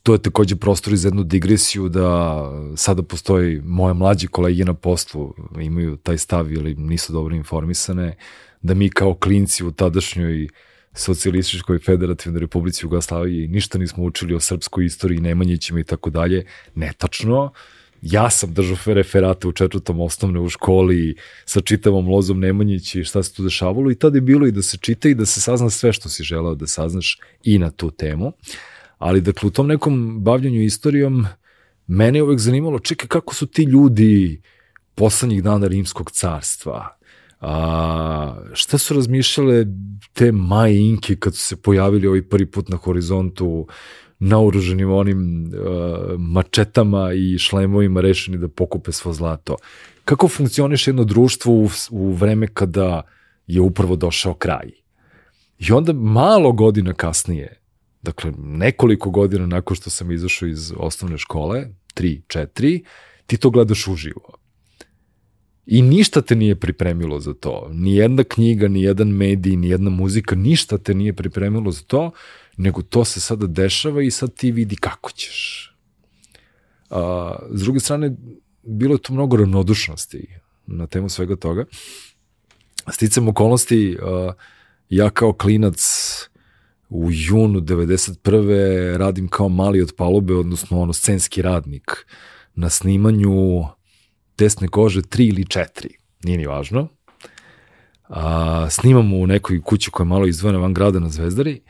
to 0.02 0.12
je 0.12 0.22
takođe 0.22 0.56
prostor 0.56 0.96
za 0.96 1.08
jednu 1.08 1.22
digresiju 1.22 1.88
da 1.88 2.40
sada 2.76 3.02
postoji 3.02 3.60
moje 3.64 3.94
mlađe 3.94 4.26
kolege 4.26 4.64
na 4.64 4.74
poslu 4.74 5.34
imaju 5.60 5.96
taj 5.96 6.18
stav 6.18 6.52
ili 6.52 6.74
nisu 6.74 7.12
dobro 7.12 7.34
informisane, 7.34 8.16
da 8.62 8.74
mi 8.74 8.90
kao 8.90 9.14
klinci 9.14 9.64
u 9.64 9.72
tadašnjoj 9.72 10.44
uh, 10.44 10.50
socijalističkoj 10.94 11.78
federativnoj 11.78 12.40
republici 12.40 12.84
Jugoslaviji 12.84 13.48
ništa 13.48 13.78
nismo 13.78 14.04
učili 14.04 14.34
o 14.34 14.40
srpskoj 14.40 14.84
istoriji, 14.84 15.20
Nemanjićima 15.20 15.80
i 15.80 15.84
tako 15.84 16.10
dalje. 16.10 16.44
Netačno. 16.74 17.52
Ja 18.02 18.30
sam 18.30 18.54
držao 18.54 18.94
referate 18.94 19.48
u 19.48 19.52
četvrtom 19.52 20.00
osnovne 20.00 20.40
u 20.40 20.48
školi 20.48 21.16
sa 21.44 21.60
čitavom 21.60 22.08
lozom 22.08 22.40
Nemanjići 22.40 23.00
i 23.00 23.04
šta 23.04 23.22
se 23.22 23.34
tu 23.34 23.42
dešavalo 23.42 23.90
i 23.90 23.94
tada 23.94 24.16
je 24.16 24.20
bilo 24.20 24.46
i 24.46 24.52
da 24.52 24.62
se 24.62 24.76
čita 24.76 25.08
i 25.08 25.14
da 25.14 25.26
se 25.26 25.40
sazna 25.40 25.70
sve 25.70 25.92
što 25.92 26.08
si 26.08 26.22
želeo 26.22 26.54
da 26.54 26.66
saznaš 26.66 27.18
i 27.44 27.58
na 27.58 27.70
tu 27.70 27.90
temu. 27.90 28.32
Ali 28.98 29.20
dakle 29.20 29.46
u 29.46 29.50
tom 29.50 29.66
nekom 29.66 30.20
bavljanju 30.20 30.62
istorijom 30.62 31.26
mene 31.86 32.18
je 32.18 32.22
uvek 32.22 32.38
zanimalo 32.38 32.78
čekaj 32.78 33.08
kako 33.08 33.34
su 33.34 33.46
ti 33.46 33.62
ljudi 33.62 34.42
poslednjih 34.94 35.42
dana 35.42 35.66
Rimskog 35.66 36.10
carstva, 36.10 37.00
A, 37.40 38.42
šta 38.52 38.78
su 38.78 38.94
razmišljale 38.94 39.66
te 40.12 40.32
Maje 40.32 40.78
Inke 40.78 41.16
kad 41.16 41.34
su 41.34 41.40
se 41.40 41.56
pojavili 41.56 42.06
ovaj 42.06 42.22
prvi 42.22 42.46
put 42.46 42.68
na 42.68 42.76
horizontu 42.76 43.66
naoruženim 44.20 44.92
onim 44.92 45.44
uh, 45.44 46.18
mačetama 46.18 47.12
i 47.12 47.38
šlemovima 47.38 48.00
rešeni 48.00 48.38
da 48.38 48.48
pokupe 48.48 48.92
svo 48.92 49.12
zlato? 49.12 49.56
Kako 50.04 50.28
funkcioniš 50.28 50.86
jedno 50.86 51.04
društvo 51.04 51.52
u, 51.52 51.68
u 51.90 52.12
vreme 52.12 52.46
kada 52.46 53.02
je 53.46 53.60
upravo 53.60 53.96
došao 53.96 54.34
kraj? 54.34 54.70
I 55.58 55.72
onda 55.72 55.92
malo 55.92 56.52
godina 56.52 56.94
kasnije, 56.94 57.60
dakle 58.02 58.32
nekoliko 58.38 59.10
godina 59.10 59.46
nakon 59.46 59.76
što 59.76 59.90
sam 59.90 60.10
izašao 60.12 60.48
iz 60.48 60.72
osnovne 60.76 61.18
škole, 61.18 61.68
3, 61.94 62.20
4, 62.26 62.84
ti 63.26 63.36
to 63.36 63.50
gledaš 63.50 63.88
uživo 63.88 64.40
I 65.66 65.82
ništa 65.82 66.20
te 66.20 66.34
nije 66.36 66.54
pripremilo 66.54 67.20
za 67.20 67.34
to. 67.34 67.68
Ni 67.72 67.94
jedna 67.96 68.24
knjiga, 68.24 68.68
ni 68.68 68.82
jedan 68.82 69.08
medij, 69.08 69.56
ni 69.56 69.68
jedna 69.68 69.90
muzika, 69.90 70.34
ništa 70.34 70.78
te 70.78 70.94
nije 70.94 71.12
pripremilo 71.12 71.70
za 71.70 71.82
to, 71.82 72.10
nego 72.56 72.82
to 72.82 73.04
se 73.04 73.20
sada 73.20 73.46
dešava 73.46 74.02
i 74.02 74.10
sad 74.10 74.34
ti 74.34 74.52
vidi 74.52 74.76
kako 74.76 75.10
ćeš. 75.10 75.70
A, 76.90 77.34
s 77.50 77.62
druge 77.62 77.80
strane, 77.80 78.16
bilo 78.62 78.94
je 78.94 79.02
tu 79.02 79.12
mnogo 79.12 79.36
ravnodušnosti 79.36 80.28
na 80.66 80.86
temu 80.86 81.08
svega 81.08 81.36
toga. 81.36 81.64
Sticam 82.92 83.28
okolnosti, 83.28 83.98
a, 84.02 84.32
ja 84.88 85.10
kao 85.10 85.32
klinac 85.32 85.80
u 86.88 87.08
junu 87.10 87.60
91. 87.60 88.96
radim 88.96 89.28
kao 89.28 89.48
mali 89.48 89.82
od 89.82 89.92
palube, 89.96 90.34
odnosno 90.34 90.80
ono 90.80 90.92
scenski 90.92 91.42
radnik 91.42 92.06
na 92.54 92.70
snimanju 92.70 93.64
desne 94.38 94.68
kože 94.68 95.02
3 95.02 95.28
ili 95.28 95.44
4, 95.44 95.66
nije 96.24 96.38
ni 96.38 96.46
važno. 96.46 96.88
A, 98.08 98.66
snimamo 98.70 99.16
u 99.16 99.26
nekoj 99.26 99.62
kući 99.62 99.90
koja 99.90 100.04
je 100.04 100.08
malo 100.08 100.26
izdvojena 100.26 100.58
van 100.58 100.74
grada 100.74 100.98
na 100.98 101.08
Zvezdari, 101.08 101.60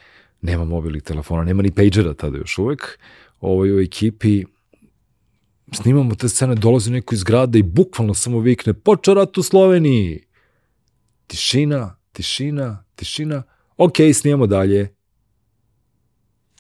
nema 0.43 0.65
mobilnih 0.65 1.03
telefona, 1.03 1.45
nema 1.45 1.63
ni 1.63 1.71
pagera 1.71 2.15
tada 2.15 2.39
još 2.39 2.59
uvek, 2.59 2.99
ovoj 3.41 3.77
u 3.77 3.81
ekipi 3.81 4.45
snimamo 5.73 6.15
te 6.15 6.29
scene, 6.29 6.55
dolazi 6.55 6.91
neko 6.91 7.15
iz 7.15 7.25
grada 7.25 7.59
i 7.59 7.63
bukvalno 7.63 8.15
samo 8.15 8.41
vikne, 8.41 8.75
počeo 8.75 9.15
rat 9.15 9.39
u 9.39 9.43
Sloveniji. 9.43 10.25
Tišina, 11.27 11.97
tišina, 12.13 12.85
tišina, 12.95 13.43
ok, 13.77 13.95
snimamo 14.15 14.47
dalje. 14.47 14.95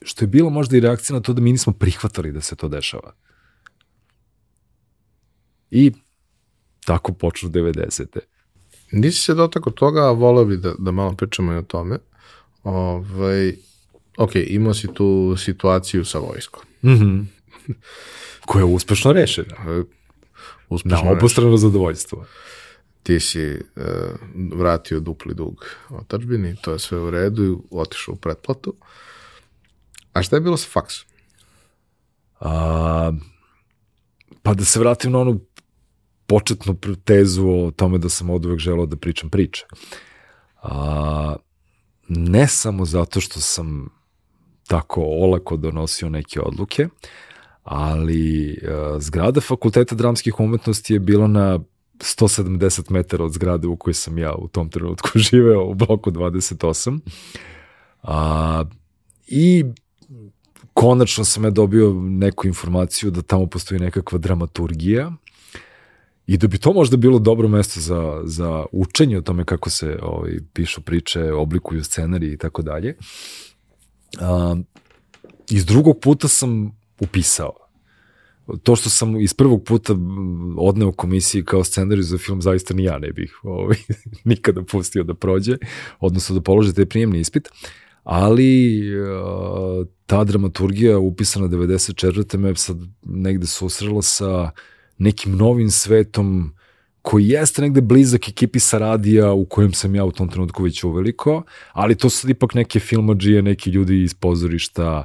Što 0.02 0.24
je 0.24 0.28
bilo 0.28 0.50
možda 0.50 0.76
i 0.76 0.80
reakcija 0.80 1.14
na 1.16 1.22
to 1.22 1.32
da 1.32 1.40
mi 1.40 1.52
nismo 1.52 1.72
prihvatali 1.72 2.32
da 2.32 2.40
se 2.40 2.56
to 2.56 2.68
dešava. 2.68 3.14
I 5.70 5.92
tako 6.84 7.12
počnu 7.12 7.50
90. 7.50 8.18
Nisi 8.92 9.20
se 9.20 9.34
dotako 9.34 9.70
toga, 9.70 10.00
a 10.00 10.12
voleo 10.12 10.44
bi 10.44 10.56
da, 10.56 10.74
da 10.78 10.90
malo 10.90 11.14
pričamo 11.16 11.52
i 11.52 11.56
o 11.56 11.62
tome. 11.62 11.98
Ovaj, 12.62 13.54
ok, 14.20 14.30
imao 14.34 14.74
si 14.74 14.94
tu 14.94 15.36
situaciju 15.36 16.04
sa 16.04 16.18
vojskom. 16.18 16.62
Mm 16.82 16.90
-hmm. 16.90 17.24
Koja 18.46 18.60
je 18.60 18.64
uspešno 18.64 19.12
rešena. 19.12 19.84
Uspešno 20.68 21.04
Na 21.04 21.10
obostrano 21.10 21.56
zadovoljstvo. 21.56 22.24
Ti 23.02 23.20
si 23.20 23.54
uh, 23.54 23.82
vratio 24.52 25.00
dupli 25.00 25.34
dug 25.34 25.66
otačbini, 25.88 26.56
to 26.62 26.72
je 26.72 26.78
sve 26.78 26.98
u 26.98 27.10
redu 27.10 27.44
i 27.44 27.56
otišao 27.70 28.14
u 28.14 28.16
pretplatu. 28.16 28.74
A 30.12 30.22
šta 30.22 30.36
je 30.36 30.40
bilo 30.40 30.56
sa 30.56 30.68
faksom? 30.70 31.08
A, 32.40 33.12
pa 34.42 34.54
da 34.54 34.64
se 34.64 34.80
vratim 34.80 35.12
na 35.12 35.18
onu 35.18 35.40
početnu 36.26 36.76
tezu 37.04 37.48
o 37.48 37.70
tome 37.70 37.98
da 37.98 38.08
sam 38.08 38.30
od 38.30 38.46
uvek 38.46 38.58
želao 38.58 38.86
da 38.86 38.96
pričam 38.96 39.30
priče. 39.30 39.66
A, 40.62 41.36
ne 42.08 42.48
samo 42.48 42.84
zato 42.84 43.20
što 43.20 43.40
sam 43.40 43.99
tako 44.70 45.02
olako 45.02 45.56
donosio 45.56 46.08
neke 46.08 46.40
odluke, 46.40 46.88
ali 47.64 48.58
a, 48.68 48.96
zgrada 49.00 49.40
Fakulteta 49.40 49.94
dramskih 49.94 50.40
umetnosti 50.40 50.92
je 50.92 51.00
bila 51.00 51.26
na 51.26 51.58
170 51.98 52.90
metara 52.90 53.24
od 53.24 53.32
zgrade 53.32 53.68
u 53.68 53.76
kojoj 53.76 53.94
sam 53.94 54.18
ja 54.18 54.34
u 54.34 54.48
tom 54.48 54.68
trenutku 54.68 55.08
živeo 55.30 55.64
u 55.64 55.74
bloku 55.74 56.10
28. 56.10 56.98
A, 58.02 58.64
I 59.26 59.64
konačno 60.74 61.24
sam 61.24 61.44
ja 61.44 61.50
dobio 61.50 61.92
neku 62.00 62.46
informaciju 62.46 63.10
da 63.10 63.22
tamo 63.22 63.46
postoji 63.46 63.80
nekakva 63.80 64.18
dramaturgija 64.18 65.12
i 66.26 66.36
da 66.36 66.46
bi 66.46 66.58
to 66.58 66.72
možda 66.72 66.96
bilo 66.96 67.18
dobro 67.18 67.48
mesto 67.48 67.80
za, 67.80 68.22
za 68.24 68.64
učenje 68.72 69.18
o 69.18 69.22
tome 69.22 69.44
kako 69.44 69.70
se 69.70 69.98
ovaj, 70.02 70.32
pišu 70.52 70.82
priče, 70.82 71.32
oblikuju 71.32 71.84
scenari 71.84 72.32
i 72.32 72.36
tako 72.38 72.62
dalje. 72.62 72.96
Iz 75.50 75.64
drugog 75.66 76.00
puta 76.02 76.28
sam 76.28 76.78
upisao. 77.00 77.52
To 78.62 78.76
što 78.76 78.90
sam 78.90 79.20
iz 79.20 79.34
prvog 79.34 79.64
puta 79.64 79.94
odneo 80.56 80.92
komisiji 80.92 81.44
kao 81.44 81.64
scenarij 81.64 82.02
za 82.02 82.18
film, 82.18 82.42
zaista 82.42 82.74
ni 82.74 82.84
ja 82.84 82.98
ne 82.98 83.12
bih 83.12 83.40
ovaj, 83.42 83.76
nikada 84.24 84.62
pustio 84.62 85.02
da 85.02 85.14
prođe, 85.14 85.56
odnosno 86.00 86.34
da 86.34 86.40
polože 86.40 86.72
taj 86.72 86.86
prijemni 86.86 87.20
ispit. 87.20 87.48
Ali 88.04 88.82
ta 90.06 90.24
dramaturgija 90.24 90.98
upisana 90.98 91.48
94. 91.48 92.38
me 92.38 92.56
sad 92.56 92.76
negde 93.02 93.46
susrela 93.46 94.02
sa 94.02 94.50
nekim 94.98 95.36
novim 95.36 95.70
svetom 95.70 96.54
koji 97.02 97.28
jeste 97.28 97.62
negde 97.62 97.80
blizak 97.80 98.28
ekipi 98.28 98.60
sa 98.60 98.78
radija 98.78 99.32
u 99.32 99.44
kojem 99.44 99.72
sam 99.72 99.94
ja 99.94 100.04
u 100.04 100.12
tom 100.12 100.28
trenutku 100.28 100.62
već 100.62 100.84
uveliko, 100.84 101.42
ali 101.72 101.94
to 101.94 102.10
su 102.10 102.30
ipak 102.30 102.54
neke 102.54 102.80
filmađije, 102.80 103.42
neki 103.42 103.70
ljudi 103.70 104.02
iz 104.02 104.14
pozorišta, 104.14 105.04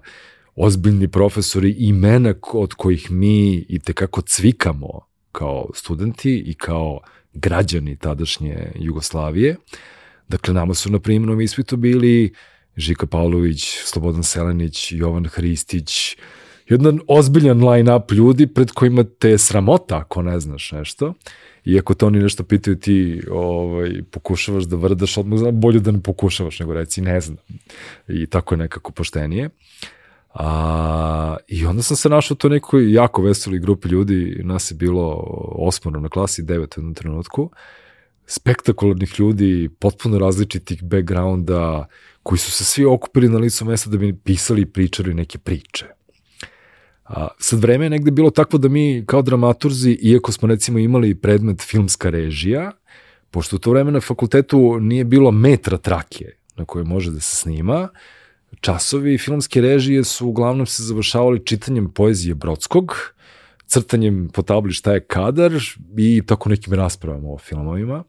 ozbiljni 0.56 1.08
profesori, 1.08 1.76
imena 1.78 2.34
od 2.54 2.74
kojih 2.74 3.12
mi 3.12 3.56
i 3.70 3.80
tekako 3.80 4.22
cvikamo 4.22 5.00
kao 5.32 5.70
studenti 5.74 6.44
i 6.46 6.54
kao 6.54 7.00
građani 7.34 7.96
tadašnje 7.96 8.72
Jugoslavije. 8.76 9.56
Dakle, 10.28 10.54
nama 10.54 10.74
su 10.74 10.92
na 10.92 11.00
primjerom 11.00 11.42
ispitu 11.42 11.78
bili 11.78 12.34
Žika 12.78 13.06
Pavlović, 13.06 13.80
Slobodan 13.84 14.24
Selenić, 14.24 14.92
Jovan 14.92 15.26
Hristić, 15.26 16.18
jedan 16.70 17.00
ozbiljan 17.08 17.70
line-up 17.70 18.12
ljudi 18.12 18.48
pred 18.48 18.72
kojima 18.72 19.04
te 19.04 19.38
sramota 19.38 19.98
ako 19.98 20.22
ne 20.22 20.40
znaš 20.40 20.72
nešto. 20.72 21.14
I 21.66 21.80
ako 21.80 21.94
to 21.94 22.08
oni 22.08 22.20
nešto 22.20 22.44
pitaju 22.44 22.76
ti 22.76 23.22
ovaj, 23.32 24.02
pokušavaš 24.12 24.64
da 24.64 24.76
vrdaš, 24.76 25.18
odmah 25.18 25.40
znam, 25.40 25.62
bolje 25.62 25.80
da 25.80 25.92
ne 25.92 26.02
pokušavaš 26.02 26.60
nego 26.60 26.74
reci 26.74 27.02
ne 27.02 27.22
znam. 27.22 27.38
I 28.08 28.26
tako 28.26 28.54
je 28.54 28.58
nekako 28.58 28.92
poštenije. 28.92 29.50
A, 30.34 31.38
I 31.48 31.66
onda 31.66 31.84
sam 31.84 31.98
se 31.98 32.10
našao 32.10 32.38
to 32.38 32.50
nekoj 32.50 32.94
jako 32.94 33.22
veseli 33.22 33.60
grupi 33.60 33.88
ljudi, 33.88 34.42
nas 34.44 34.72
je 34.72 34.76
bilo 34.76 35.24
osmoro 35.52 36.00
na 36.00 36.10
klasi, 36.10 36.44
devet 36.44 36.78
u 36.78 36.80
jednom 36.80 36.94
trenutku, 36.94 37.52
spektakularnih 38.26 39.20
ljudi, 39.20 39.70
potpuno 39.80 40.20
različitih 40.20 40.84
backgrounda, 40.84 41.88
koji 42.24 42.40
su 42.40 42.52
se 42.52 42.66
svi 42.66 42.86
okupili 42.86 43.30
na 43.30 43.38
licu 43.38 43.66
mesta 43.66 43.90
da 43.90 43.98
bi 43.98 44.16
pisali 44.24 44.62
i 44.62 44.66
pričali 44.66 45.14
neke 45.14 45.38
priče. 45.38 45.86
A, 47.06 47.28
sad 47.40 47.60
vreme 47.60 47.86
je 47.86 47.90
negde 47.90 48.12
bilo 48.12 48.30
takvo 48.30 48.60
da 48.60 48.68
mi 48.68 49.04
kao 49.06 49.22
dramaturzi, 49.22 49.92
iako 49.92 50.32
smo 50.32 50.48
recimo 50.48 50.80
imali 50.80 51.16
predmet 51.16 51.62
filmska 51.62 52.10
režija, 52.10 52.72
pošto 53.32 53.56
u 53.56 53.60
to 53.60 53.72
vreme 53.72 53.92
na 53.92 54.02
fakultetu 54.02 54.80
nije 54.80 55.04
bilo 55.04 55.32
metra 55.32 55.78
trake 55.78 56.26
na 56.56 56.66
kojoj 56.66 56.86
može 56.86 57.12
da 57.12 57.20
se 57.20 57.36
snima, 57.36 57.90
časovi 58.62 59.18
filmske 59.18 59.62
režije 59.62 60.04
su 60.04 60.28
uglavnom 60.28 60.66
se 60.66 60.84
završavali 60.84 61.46
čitanjem 61.46 61.92
poezije 61.92 62.36
Brodskog, 62.36 62.96
crtanjem 63.68 64.30
po 64.34 64.42
tabli 64.42 64.74
šta 64.74 64.94
je 64.94 65.06
kadar 65.06 65.52
i 65.98 66.22
tako 66.26 66.50
nekim 66.50 66.74
raspravama 66.74 67.30
o 67.30 67.38
filmovima. 67.38 68.04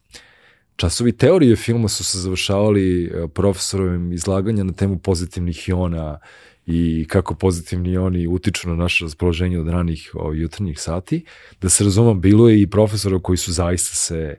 Časovi 0.76 1.12
teorije 1.12 1.56
filma 1.56 1.88
su 1.88 2.04
se 2.04 2.18
završavali 2.18 3.04
e, 3.04 3.28
profesorovim 3.28 4.12
izlaganja 4.12 4.64
na 4.64 4.72
temu 4.72 4.98
pozitivnih 4.98 5.68
iona 5.68 6.18
i 6.66 7.06
kako 7.08 7.34
pozitivni 7.34 7.90
ioni 7.90 8.26
utiču 8.26 8.68
na 8.68 8.74
naše 8.74 9.04
raspoloženje 9.04 9.60
od 9.60 9.68
ranih 9.68 10.10
o, 10.14 10.32
jutarnjih 10.32 10.80
sati. 10.80 11.24
Da 11.60 11.68
se 11.68 11.84
razumem, 11.84 12.20
bilo 12.20 12.48
je 12.48 12.62
i 12.62 12.66
profesora 12.66 13.18
koji 13.18 13.36
su 13.36 13.52
zaista 13.52 13.94
se 13.94 14.38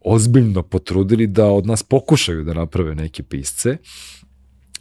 ozbiljno 0.00 0.62
potrudili 0.62 1.26
da 1.26 1.46
od 1.46 1.66
nas 1.66 1.82
pokušaju 1.82 2.44
da 2.44 2.54
naprave 2.54 2.94
neke 2.94 3.22
pisce, 3.22 3.76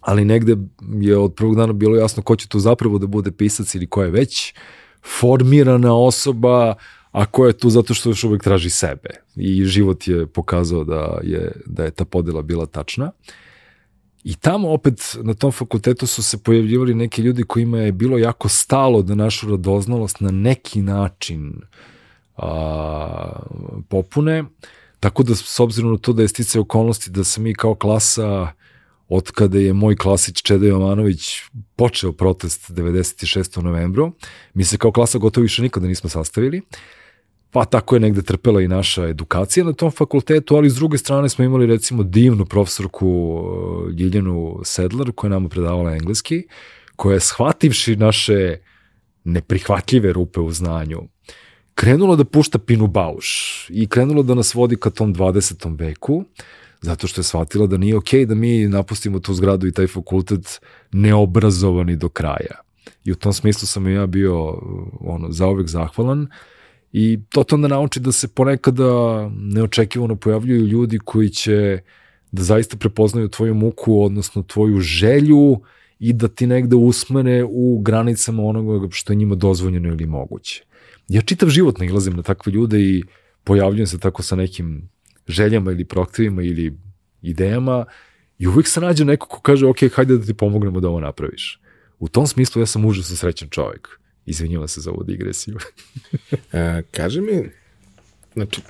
ali 0.01 0.25
negde 0.25 0.57
je 1.01 1.17
od 1.17 1.35
prvog 1.35 1.55
dana 1.55 1.73
bilo 1.73 1.95
jasno 1.95 2.23
ko 2.23 2.35
će 2.35 2.47
tu 2.47 2.59
zapravo 2.59 2.97
da 2.97 3.07
bude 3.07 3.31
pisac 3.31 3.75
ili 3.75 3.87
ko 3.87 4.03
je 4.03 4.11
već 4.11 4.53
formirana 5.19 5.95
osoba, 5.95 6.75
a 7.11 7.25
ko 7.25 7.47
je 7.47 7.57
tu 7.57 7.69
zato 7.69 7.93
što 7.93 8.09
još 8.09 8.23
uvek 8.23 8.43
traži 8.43 8.69
sebe. 8.69 9.09
I 9.35 9.65
život 9.65 10.07
je 10.07 10.27
pokazao 10.27 10.83
da 10.83 11.19
je, 11.23 11.51
da 11.65 11.83
je 11.83 11.91
ta 11.91 12.05
podela 12.05 12.41
bila 12.41 12.65
tačna. 12.65 13.11
I 14.23 14.35
tamo 14.35 14.71
opet 14.71 15.17
na 15.23 15.33
tom 15.33 15.51
fakultetu 15.51 16.07
su 16.07 16.23
se 16.23 16.37
pojavljivali 16.37 16.93
neki 16.93 17.21
ljudi 17.21 17.43
kojima 17.43 17.79
je 17.79 17.91
bilo 17.91 18.17
jako 18.17 18.49
stalo 18.49 19.01
da 19.01 19.15
našu 19.15 19.49
radoznalost 19.49 20.19
na 20.19 20.31
neki 20.31 20.81
način 20.81 21.61
a, 22.37 23.39
popune. 23.89 24.43
Tako 24.99 25.23
da 25.23 25.35
s 25.35 25.59
obzirom 25.59 25.91
na 25.91 25.97
to 25.97 26.13
da 26.13 26.21
je 26.21 26.27
stice 26.27 26.59
okolnosti 26.59 27.11
da 27.11 27.23
se 27.23 27.41
mi 27.41 27.53
kao 27.53 27.75
klasa 27.75 28.51
od 29.09 29.31
kada 29.31 29.59
je 29.59 29.73
moj 29.73 29.95
klasić 29.95 30.41
Čeda 30.41 30.67
Jovanović 30.67 31.41
počeo 31.75 32.11
protest 32.11 32.71
96. 32.71 33.63
novembru, 33.63 34.11
mi 34.53 34.63
se 34.63 34.77
kao 34.77 34.91
klasa 34.91 35.17
gotovo 35.17 35.41
više 35.41 35.61
nikada 35.61 35.87
nismo 35.87 36.09
sastavili. 36.09 36.61
Pa 37.53 37.65
tako 37.65 37.95
je 37.95 37.99
negde 37.99 38.21
trpela 38.21 38.61
i 38.61 38.67
naša 38.67 39.07
edukacija 39.07 39.65
na 39.65 39.73
tom 39.73 39.91
fakultetu, 39.91 40.55
ali 40.55 40.69
s 40.69 40.75
druge 40.75 40.97
strane 40.97 41.29
smo 41.29 41.45
imali 41.45 41.65
recimo 41.65 42.03
divnu 42.03 42.45
profesorku 42.45 43.07
uh, 43.07 43.89
Ljiljanu 43.89 44.59
Sedlar 44.63 45.11
koja 45.11 45.29
nam 45.29 45.49
predavala 45.49 45.93
engleski, 45.93 46.43
koja 46.95 47.13
je 47.13 47.19
shvativši 47.19 47.95
naše 47.95 48.57
neprihvatljive 49.23 50.13
rupe 50.13 50.39
u 50.39 50.51
znanju, 50.51 51.01
krenulo 51.75 52.15
da 52.15 52.25
pušta 52.25 52.59
Pinu 52.59 52.87
Bauš 52.87 53.65
i 53.69 53.87
krenulo 53.87 54.23
da 54.23 54.33
nas 54.33 54.53
vodi 54.55 54.75
ka 54.75 54.89
tom 54.89 55.15
20. 55.15 55.79
veku, 55.79 56.23
zato 56.81 57.07
što 57.07 57.21
je 57.21 57.25
shvatila 57.25 57.67
da 57.67 57.77
nije 57.77 57.97
okej 57.97 58.21
okay 58.21 58.25
da 58.25 58.35
mi 58.35 58.67
napustimo 58.67 59.19
tu 59.19 59.33
zgradu 59.33 59.67
i 59.67 59.71
taj 59.71 59.87
fakultet 59.87 60.61
neobrazovani 60.91 61.95
do 61.95 62.09
kraja. 62.09 62.61
I 63.03 63.11
u 63.11 63.15
tom 63.15 63.33
smislu 63.33 63.67
sam 63.67 63.87
ja 63.87 64.05
bio 64.05 64.59
ono, 64.99 65.31
zaovek 65.31 65.67
zahvalan 65.67 66.27
i 66.93 67.19
to 67.29 67.43
to 67.43 67.55
onda 67.55 67.67
nauči 67.67 67.99
da 67.99 68.11
se 68.11 68.27
ponekada 68.27 69.29
neočekivano 69.29 70.15
pojavljuju 70.15 70.67
ljudi 70.67 70.99
koji 70.99 71.29
će 71.29 71.79
da 72.31 72.43
zaista 72.43 72.77
prepoznaju 72.77 73.27
tvoju 73.27 73.53
muku, 73.53 74.01
odnosno 74.01 74.43
tvoju 74.43 74.79
želju 74.79 75.61
i 75.99 76.13
da 76.13 76.27
ti 76.27 76.47
negde 76.47 76.75
usmene 76.75 77.43
u 77.43 77.79
granicama 77.81 78.43
onoga 78.43 78.87
što 78.91 79.13
je 79.13 79.17
njima 79.17 79.35
dozvoljeno 79.35 79.89
ili 79.89 80.05
moguće. 80.05 80.63
Ja 81.07 81.21
čitav 81.21 81.49
život 81.49 81.79
nailazim 81.79 82.13
na 82.13 82.23
takve 82.23 82.51
ljude 82.51 82.79
i 82.79 83.03
pojavljujem 83.43 83.87
se 83.87 83.99
tako 83.99 84.23
sa 84.23 84.35
nekim 84.35 84.89
željama 85.27 85.71
ili 85.71 85.85
proaktivima 85.85 86.43
ili 86.43 86.77
idejama 87.21 87.85
i 88.37 88.47
uvijek 88.47 88.67
se 88.67 88.81
nađe 88.81 89.05
neko 89.05 89.27
ko 89.27 89.41
kaže 89.41 89.65
ok, 89.65 89.77
hajde 89.95 90.17
da 90.17 90.25
ti 90.25 90.33
pomognemo 90.33 90.79
da 90.79 90.89
ovo 90.89 90.99
napraviš. 90.99 91.59
U 91.99 92.07
tom 92.07 92.27
smislu 92.27 92.61
ja 92.61 92.65
sam 92.65 92.85
užasno 92.85 93.15
srećan 93.15 93.49
čovjek. 93.49 93.99
Izvinjavam 94.25 94.67
se 94.67 94.81
za 94.81 94.91
ovu 94.91 95.03
digresiju. 95.03 95.57
e, 96.53 96.83
kaže 96.91 97.21
mi, 97.21 97.49
znači, 98.33 98.61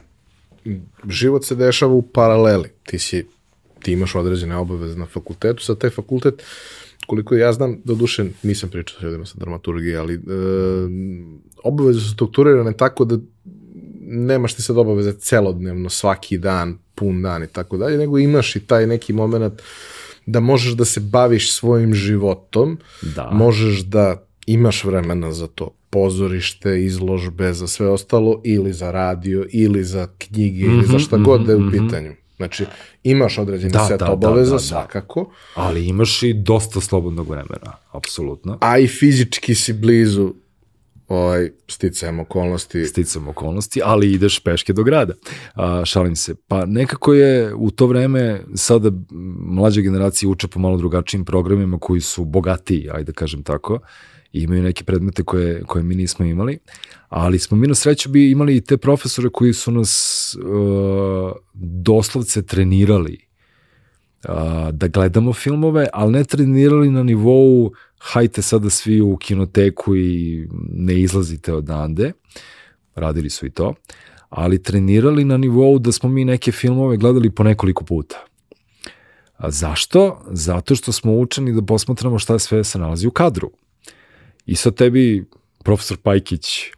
život 1.10 1.46
se 1.46 1.56
dešava 1.56 1.94
u 1.94 2.02
paraleli. 2.02 2.70
Ti 2.84 3.00
si 3.00 3.26
ti 3.84 3.92
imaš 3.92 4.16
određene 4.16 4.58
obaveze 4.58 4.98
na 4.98 5.06
fakultetu, 5.06 5.64
sa 5.64 5.76
taj 5.76 5.90
fakultet, 5.90 6.44
koliko 7.08 7.36
ja 7.36 7.54
znam, 7.54 7.82
do 7.84 7.96
duše 7.96 8.26
nisam 8.44 8.70
pričao 8.70 9.00
sa 9.00 9.06
ljudima 9.06 9.26
sa 9.26 9.36
dramaturgije, 9.38 9.98
ali 9.98 10.14
e, 10.14 10.20
obaveze 11.64 12.00
su 12.00 12.14
strukturirane 12.14 12.74
tako 12.78 13.06
da 13.06 13.18
nemaš 14.02 14.54
ti 14.54 14.62
sad 14.62 14.78
obaveze 14.78 15.14
celodnevno, 15.14 15.90
svaki 15.90 16.38
dan, 16.38 16.78
pun 16.96 17.22
dan 17.22 17.44
i 17.44 17.48
tako 17.48 17.78
dalje, 17.78 17.98
nego 17.98 18.20
imaš 18.20 18.56
i 18.56 18.60
taj 18.60 18.88
neki 18.88 19.14
moment 19.14 19.62
da 20.26 20.40
možeš 20.40 20.74
da 20.74 20.86
se 20.86 21.00
baviš 21.00 21.54
svojim 21.54 21.94
životom, 21.94 22.78
da. 23.02 23.30
možeš 23.34 23.80
da 23.80 24.28
imaš 24.46 24.84
vremena 24.84 25.32
za 25.32 25.48
to 25.48 25.70
pozorište, 25.90 26.84
izložbe, 26.84 27.54
za 27.54 27.68
sve 27.68 27.90
ostalo, 27.90 28.42
ili 28.44 28.74
za 28.74 28.92
radio, 28.92 29.46
ili 29.52 29.84
za 29.84 30.08
knjige, 30.18 30.68
mm 30.68 30.72
-hmm, 30.72 30.74
ili 30.74 30.86
za 30.86 31.00
šta 31.00 31.18
mm 31.18 31.22
-hmm, 31.22 31.26
god 31.26 31.46
da 31.46 31.52
je 31.52 31.56
u 31.56 31.62
-hmm. 31.62 31.86
pitanju. 31.86 32.12
Znači, 32.38 32.66
imaš 33.04 33.38
određeni 33.38 33.74
da, 33.74 33.86
set 33.88 34.00
da, 34.00 34.12
obaveza, 34.12 34.50
da, 34.50 34.56
da, 34.56 34.60
svakako. 34.60 35.32
Ali 35.56 35.88
imaš 35.88 36.24
i 36.24 36.34
dosta 36.34 36.82
slobodnog 36.82 37.30
vremena, 37.30 37.72
apsolutno. 37.92 38.58
A 38.62 38.78
i 38.78 38.88
fizički 38.88 39.56
si 39.56 39.74
blizu 39.74 40.34
ovaj, 41.08 41.50
sticajem 41.68 42.20
okolnosti. 42.20 42.86
Sticajem 42.86 43.28
okolnosti, 43.28 43.82
ali 43.84 44.12
ideš 44.14 44.40
peške 44.40 44.74
do 44.74 44.84
grada. 44.84 45.14
A, 45.56 45.86
šalim 45.86 46.16
se. 46.16 46.36
Pa 46.48 46.66
nekako 46.66 47.14
je 47.14 47.54
u 47.56 47.72
to 47.72 47.88
vreme 47.88 48.42
sada 48.56 48.92
mlađe 49.40 49.82
generacije 49.82 50.30
uče 50.30 50.48
po 50.48 50.60
malo 50.60 50.78
drugačijim 50.78 51.26
programima 51.26 51.78
koji 51.80 52.02
su 52.02 52.26
bogatiji, 52.26 52.90
ajde 52.94 53.12
da 53.12 53.12
kažem 53.12 53.44
tako, 53.44 53.80
i 54.34 54.42
imaju 54.42 54.64
neke 54.64 54.84
predmete 54.84 55.24
koje, 55.24 55.64
koje 55.64 55.84
mi 55.84 55.96
nismo 55.96 56.26
imali, 56.26 56.60
ali 57.10 57.40
smo 57.40 57.58
mi 57.58 57.68
na 57.68 57.76
sreću 57.76 58.10
bi 58.10 58.32
imali 58.32 58.56
i 58.56 58.62
te 58.62 58.78
profesore 58.78 59.30
koji 59.30 59.54
su 59.54 59.72
nas 59.72 60.36
uh, 60.36 61.32
doslovce 61.54 62.46
trenirali 62.46 63.18
uh, 64.30 64.70
da 64.72 64.88
gledamo 64.88 65.34
filmove, 65.34 65.88
ali 65.94 66.12
ne 66.12 66.24
trenirali 66.24 66.92
na 66.92 67.04
nivou 67.04 67.72
hajte 68.00 68.42
sada 68.42 68.70
svi 68.70 69.02
u 69.02 69.18
kinoteku 69.18 69.96
i 69.96 70.48
ne 70.70 71.02
izlazite 71.02 71.54
odande, 71.54 72.12
radili 72.96 73.30
su 73.30 73.46
i 73.46 73.50
to, 73.50 73.74
ali 74.30 74.64
trenirali 74.64 75.26
na 75.26 75.38
nivou 75.38 75.80
da 75.80 75.92
smo 75.92 76.10
mi 76.10 76.26
neke 76.26 76.52
filmove 76.52 76.98
gledali 76.98 77.30
po 77.30 77.44
nekoliko 77.44 77.84
puta. 77.84 78.26
A 79.38 79.52
zašto? 79.52 80.22
Zato 80.32 80.76
što 80.76 80.92
smo 80.92 81.14
učeni 81.14 81.54
da 81.54 81.62
posmatramo 81.62 82.20
šta 82.20 82.40
sve 82.40 82.64
se 82.64 82.80
nalazi 82.80 83.08
u 83.08 83.12
kadru. 83.12 83.52
I 84.46 84.56
sad 84.56 84.76
tebi, 84.76 85.26
profesor 85.64 85.98
Pajkić, 85.98 86.72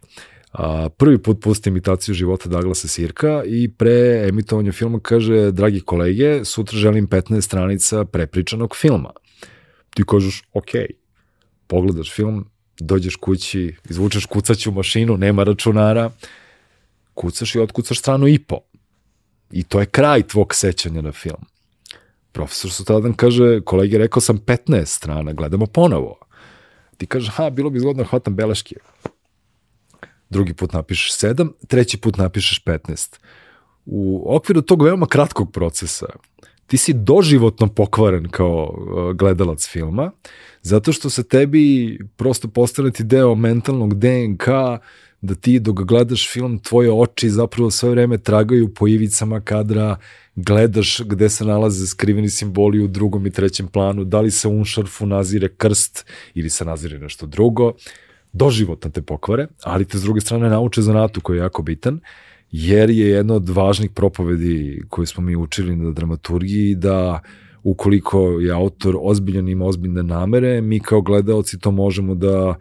a, 0.52 0.88
prvi 0.88 1.18
put 1.18 1.40
pusti 1.42 1.70
imitaciju 1.70 2.14
života 2.14 2.48
Douglasa 2.48 2.88
Sirka 2.88 3.42
i 3.46 3.68
pre 3.68 4.26
emitovanja 4.28 4.72
filma 4.72 5.00
kaže, 5.00 5.50
dragi 5.52 5.80
kolege, 5.80 6.44
sutra 6.44 6.78
želim 6.78 7.08
15 7.08 7.40
stranica 7.40 8.04
prepričanog 8.04 8.76
filma. 8.76 9.10
Ti 9.94 10.02
kažeš, 10.08 10.42
ok, 10.52 10.70
pogledaš 11.66 12.12
film, 12.14 12.44
dođeš 12.80 13.16
kući, 13.16 13.74
izvučeš 13.90 14.26
kucaću 14.26 14.72
mašinu, 14.72 15.16
nema 15.16 15.44
računara, 15.44 16.10
kucaš 17.14 17.54
i 17.54 17.60
otkucaš 17.60 17.98
stranu 17.98 18.28
i 18.28 18.38
po. 18.38 18.58
I 19.50 19.62
to 19.62 19.80
je 19.80 19.86
kraj 19.86 20.22
tvog 20.22 20.54
sećanja 20.54 21.02
na 21.02 21.12
film. 21.12 21.44
Profesor 22.32 22.70
Sutradan 22.70 23.12
kaže, 23.12 23.60
kolege, 23.60 23.98
rekao 23.98 24.20
sam 24.20 24.38
15 24.38 24.84
strana, 24.84 25.32
gledamo 25.32 25.66
ponovo. 25.66 26.18
Ti 26.96 27.06
kažeš, 27.06 27.34
ha, 27.34 27.50
bilo 27.50 27.70
bi 27.70 27.80
zgodno 27.80 28.02
da 28.02 28.08
hvatam 28.08 28.34
beleške. 28.34 28.76
Drugi 30.30 30.54
put 30.54 30.72
napišeš 30.72 31.18
7, 31.18 31.50
treći 31.68 32.00
put 32.00 32.16
napišeš 32.16 32.64
15. 32.64 33.18
U 33.86 34.24
okviru 34.36 34.62
tog 34.62 34.82
veoma 34.82 35.06
kratkog 35.06 35.52
procesa, 35.52 36.06
ti 36.66 36.76
si 36.76 36.92
doživotno 36.92 37.68
pokvaren 37.68 38.28
kao 38.30 38.74
uh, 38.78 39.12
gledalac 39.16 39.68
filma, 39.68 40.10
zato 40.62 40.92
što 40.92 41.10
se 41.10 41.28
tebi 41.28 41.98
prosto 42.16 42.48
postane 42.48 42.90
ti 42.90 43.04
deo 43.04 43.34
mentalnog 43.34 43.94
DNK 43.94 44.48
da 45.20 45.34
ti 45.34 45.60
dok 45.60 45.82
gledaš 45.82 46.32
film, 46.32 46.58
tvoje 46.58 46.92
oči 46.92 47.30
zapravo 47.30 47.70
sve 47.70 47.90
vreme 47.90 48.18
tragaju 48.18 48.74
po 48.74 48.88
ivicama 48.88 49.40
kadra, 49.40 49.96
gledaš 50.36 51.00
gde 51.04 51.28
se 51.28 51.44
nalaze 51.44 51.86
skriveni 51.86 52.30
simboli 52.30 52.84
u 52.84 52.88
drugom 52.88 53.26
i 53.26 53.30
trećem 53.30 53.68
planu, 53.68 54.04
da 54.04 54.20
li 54.20 54.30
se 54.30 54.48
unšarfu 54.48 55.06
nazire 55.06 55.48
krst 55.48 56.06
ili 56.34 56.50
se 56.50 56.64
nazire 56.64 56.98
nešto 56.98 57.26
drugo, 57.26 57.72
doživotno 58.32 58.90
te 58.90 59.02
pokvare, 59.02 59.46
ali 59.62 59.84
te 59.84 59.98
s 59.98 60.02
druge 60.02 60.20
strane 60.20 60.48
nauče 60.48 60.82
zanatu 60.82 61.20
koji 61.20 61.36
je 61.36 61.40
jako 61.40 61.62
bitan, 61.62 62.00
jer 62.50 62.90
je 62.90 63.08
jedna 63.08 63.34
od 63.34 63.48
važnih 63.48 63.90
propovedi 63.90 64.82
koje 64.88 65.06
smo 65.06 65.22
mi 65.22 65.36
učili 65.36 65.76
na 65.76 65.90
dramaturgiji 65.90 66.74
da 66.74 67.20
ukoliko 67.62 68.20
je 68.40 68.52
autor 68.52 68.96
ozbiljan 69.00 69.48
ima 69.48 69.64
ozbiljne 69.64 70.02
namere, 70.02 70.60
mi 70.60 70.80
kao 70.80 71.00
gledaoci 71.00 71.58
to 71.58 71.70
možemo 71.70 72.14
da 72.14 72.54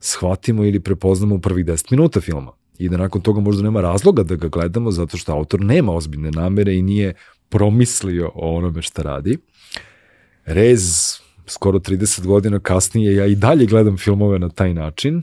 shvatimo 0.00 0.64
ili 0.64 0.80
prepoznamo 0.80 1.34
u 1.34 1.40
prvih 1.40 1.66
10 1.66 1.86
minuta 1.90 2.20
filma 2.20 2.52
i 2.78 2.88
da 2.88 2.96
nakon 2.96 3.20
toga 3.20 3.40
možda 3.40 3.62
nema 3.62 3.80
razloga 3.80 4.22
da 4.22 4.36
ga 4.36 4.48
gledamo 4.48 4.90
zato 4.90 5.16
što 5.16 5.32
autor 5.32 5.60
nema 5.60 5.92
ozbiljne 5.92 6.30
namere 6.30 6.74
i 6.74 6.82
nije 6.82 7.14
promislio 7.48 8.30
o 8.34 8.56
onome 8.56 8.82
šta 8.82 9.02
radi. 9.02 9.38
Rez, 10.44 11.12
skoro 11.46 11.78
30 11.78 12.26
godina 12.26 12.60
kasnije, 12.60 13.14
ja 13.14 13.26
i 13.26 13.34
dalje 13.34 13.66
gledam 13.66 13.96
filmove 13.96 14.38
na 14.38 14.48
taj 14.48 14.74
način 14.74 15.22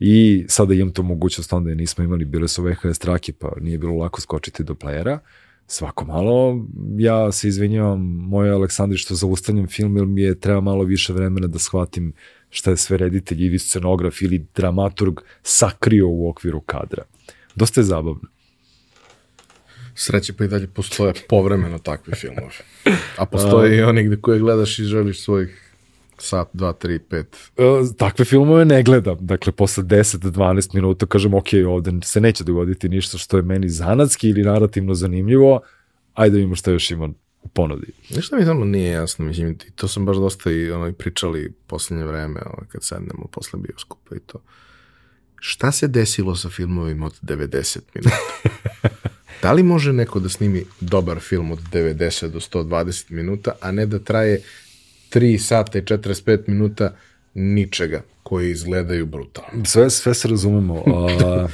i 0.00 0.44
sada 0.48 0.74
imam 0.74 0.92
to 0.92 1.02
mogućnost, 1.02 1.52
onda 1.52 1.70
je 1.70 1.76
nismo 1.76 2.04
imali, 2.04 2.24
bile 2.24 2.48
su 2.48 2.62
VHS 2.62 2.98
trake, 2.98 3.32
pa 3.32 3.52
nije 3.60 3.78
bilo 3.78 3.94
lako 3.94 4.20
skočiti 4.20 4.64
do 4.64 4.74
playera. 4.74 5.18
Svako 5.66 6.04
malo, 6.04 6.66
ja 6.98 7.32
se 7.32 7.48
izvinjavam 7.48 8.00
moje 8.02 8.52
Aleksandri 8.52 8.98
što 8.98 9.14
zaustavljam 9.14 9.66
film, 9.66 9.96
jer 9.96 10.06
mi 10.06 10.22
je 10.22 10.40
treba 10.40 10.60
malo 10.60 10.84
više 10.84 11.12
vremena 11.12 11.46
da 11.46 11.58
shvatim 11.58 12.12
šta 12.50 12.70
je 12.70 12.76
sve 12.76 12.96
reditelj 12.96 13.46
ili 13.46 13.58
scenograf 13.58 14.22
ili 14.22 14.46
dramaturg 14.54 15.20
sakrio 15.42 16.08
u 16.08 16.30
okviru 16.30 16.60
kadra. 16.60 17.04
Dosta 17.54 17.80
je 17.80 17.84
zabavno. 17.84 18.20
Sreće 19.94 20.32
pa 20.32 20.44
i 20.44 20.48
dalje 20.48 20.66
postoje 20.66 21.12
povremeno 21.28 21.78
takvi 21.78 22.14
filmovi. 22.14 22.54
A 23.16 23.26
postoje 23.26 23.76
i 23.76 23.82
oni 23.82 24.04
gde 24.04 24.20
koje 24.20 24.38
gledaš 24.38 24.78
i 24.78 24.84
želiš 24.84 25.24
svojih 25.24 25.62
sat, 26.18 26.48
dva, 26.52 26.72
tri, 26.72 26.98
pet. 26.98 27.36
Takve 27.96 28.24
filmove 28.24 28.64
ne 28.64 28.82
gledam. 28.82 29.16
Dakle, 29.20 29.52
posle 29.52 29.84
10-12 29.84 30.74
minuta 30.74 31.06
kažem, 31.06 31.34
ok, 31.34 31.46
ovde 31.68 31.92
se 32.04 32.20
neće 32.20 32.44
dogoditi 32.44 32.88
ništa 32.88 33.18
što 33.18 33.36
je 33.36 33.42
meni 33.42 33.68
zanatski 33.68 34.28
ili 34.28 34.42
narativno 34.42 34.94
zanimljivo, 34.94 35.60
ajde 36.14 36.30
da 36.30 36.36
vidimo 36.36 36.54
šta 36.54 36.70
još 36.70 36.90
ima 36.90 37.08
ponudi. 37.52 37.92
Ništa 38.10 38.36
mi 38.36 38.44
tamo 38.44 38.64
nije 38.64 38.92
jasno, 38.92 39.24
mislim, 39.24 39.50
i 39.50 39.70
to 39.70 39.88
sam 39.88 40.06
baš 40.06 40.16
dosta 40.16 40.50
i 40.50 40.70
onaj, 40.70 40.92
pričali 40.92 41.52
poslednje 41.66 42.04
vreme, 42.04 42.40
ovaj, 42.46 42.68
kad 42.68 42.84
sednemo 42.84 43.26
posle 43.32 43.60
bioskopa 43.60 44.16
i 44.16 44.18
to. 44.26 44.42
Šta 45.40 45.72
se 45.72 45.88
desilo 45.88 46.36
sa 46.36 46.48
filmovima 46.50 47.06
od 47.06 47.20
90 47.22 47.78
minuta? 47.94 48.16
da 49.42 49.52
li 49.52 49.62
može 49.62 49.92
neko 49.92 50.20
da 50.20 50.28
snimi 50.28 50.64
dobar 50.80 51.20
film 51.20 51.52
od 51.52 51.58
90 51.72 52.28
do 52.28 52.40
120 52.40 53.10
minuta, 53.10 53.52
a 53.60 53.72
ne 53.72 53.86
da 53.86 53.98
traje 53.98 54.42
3 55.12 55.38
sata 55.38 55.78
i 55.78 55.82
45 55.82 56.40
minuta 56.46 56.96
ničega, 57.34 58.02
koji 58.22 58.50
izgledaju 58.50 59.06
brutalno? 59.06 59.64
Sve, 59.64 59.90
sve 59.90 60.14
se 60.14 60.28
razumemo. 60.28 60.74
A, 60.86 61.48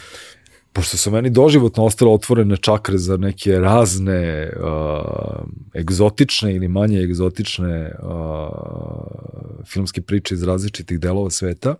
pošto 0.73 0.97
su 0.97 1.11
meni 1.11 1.31
doživotno 1.31 1.85
ostale 1.85 2.11
otvorene 2.11 2.57
čakre 2.57 2.99
za 2.99 3.17
neke 3.17 3.59
razne 3.59 4.53
uh, 4.57 5.81
egzotične 5.81 6.55
ili 6.55 6.69
manje 6.69 7.03
egzotične 7.03 7.93
uh, 8.03 9.67
filmske 9.67 10.03
priče 10.03 10.35
iz 10.35 10.43
različitih 10.43 11.01
delova 11.01 11.31
sveta, 11.31 11.75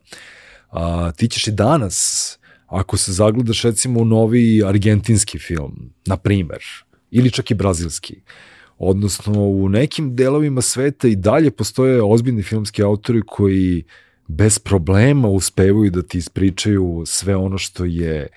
uh, 0.73 0.79
ti 1.17 1.29
ćeš 1.29 1.47
i 1.47 1.53
danas 1.53 2.39
ako 2.67 2.97
se 2.97 3.13
zagledaš 3.13 3.63
recimo 3.63 4.01
u 4.01 4.05
novi 4.05 4.65
argentinski 4.65 5.39
film, 5.39 5.93
na 6.07 6.17
primer, 6.17 6.61
ili 7.11 7.31
čak 7.31 7.51
i 7.51 7.55
brazilski, 7.55 8.17
odnosno 8.79 9.43
u 9.43 9.69
nekim 9.69 10.17
delovima 10.17 10.61
sveta 10.61 11.09
i 11.09 11.17
dalje 11.17 11.51
postoje 11.51 12.03
ozbiljni 12.03 12.43
filmski 12.43 12.83
autori 12.83 13.23
koji 13.27 13.85
bez 14.29 14.59
problema 14.59 15.29
uspevaju 15.29 15.91
da 15.91 16.03
ti 16.03 16.19
ispričaju 16.19 17.03
sve 17.07 17.37
ono 17.37 17.59
što 17.59 17.85
je 17.85 18.29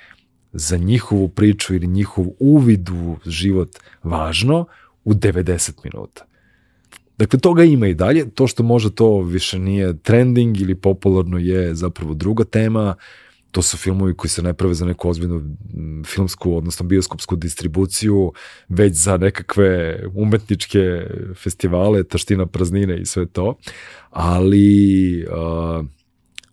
za 0.55 0.77
njihovu 0.77 1.29
priču 1.29 1.75
ili 1.75 1.87
njihov 1.87 2.25
uvid 2.39 2.89
u 2.89 3.17
život 3.25 3.69
važno 4.03 4.65
u 5.03 5.13
90 5.13 5.71
minuta. 5.83 6.25
Dakle, 7.17 7.39
toga 7.39 7.63
ima 7.63 7.87
i 7.87 7.93
dalje. 7.93 8.29
To 8.29 8.47
što 8.47 8.63
možda 8.63 8.89
to 8.89 9.21
više 9.21 9.59
nije 9.59 9.97
trending 9.97 10.61
ili 10.61 10.75
popularno 10.75 11.37
je 11.37 11.75
zapravo 11.75 12.13
druga 12.13 12.43
tema. 12.43 12.95
To 13.51 13.61
su 13.61 13.77
filmovi 13.77 14.13
koji 14.13 14.29
se 14.29 14.41
ne 14.41 14.53
prave 14.53 14.73
za 14.73 14.85
neku 14.85 15.09
ozbiljnu 15.09 15.55
filmsku, 16.05 16.57
odnosno 16.57 16.85
bioskopsku 16.85 17.35
distribuciju, 17.35 18.33
već 18.69 18.93
za 18.93 19.17
nekakve 19.17 19.99
umetničke 20.13 20.79
festivale, 21.43 22.03
taština 22.03 22.45
praznine 22.45 22.99
i 22.99 23.05
sve 23.05 23.25
to. 23.25 23.57
Ali, 24.09 25.25
uh, 25.25 25.85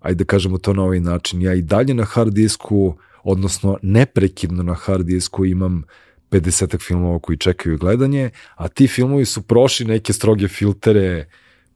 ajde 0.01 0.25
da 0.25 0.25
kažemo 0.25 0.59
to 0.59 0.73
na 0.73 0.83
ovaj 0.83 1.01
način, 1.01 1.43
ja 1.43 1.55
i 1.55 1.63
dalje 1.63 1.95
na 1.95 2.05
hard 2.05 2.35
disku, 2.35 2.97
odnosno 3.25 3.79
neprekidno 3.83 4.63
na 4.63 4.75
hard 4.75 5.07
disku 5.07 5.45
imam 5.45 5.85
50 6.31 6.87
filmova 6.87 7.19
koji 7.19 7.39
čekaju 7.39 7.79
gledanje, 7.79 8.31
a 8.55 8.69
ti 8.69 8.87
filmovi 8.89 9.25
su 9.25 9.43
prošli 9.43 9.87
neke 9.87 10.13
stroge 10.13 10.49
filtere 10.49 11.29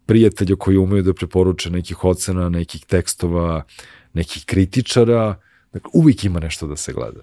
prijatelja 0.06 0.56
koji 0.56 0.77
umeju 0.77 1.02
da 1.02 1.14
preporuče 1.14 1.70
nekih 1.70 2.05
ocena, 2.05 2.48
nekih 2.48 2.85
tekstova, 2.85 3.64
nekih 4.12 4.44
kritičara. 4.44 5.40
Dakle, 5.73 5.90
uvijek 5.94 6.24
ima 6.24 6.40
nešto 6.40 6.66
da 6.66 6.77
se 6.77 6.93
gleda. 6.93 7.20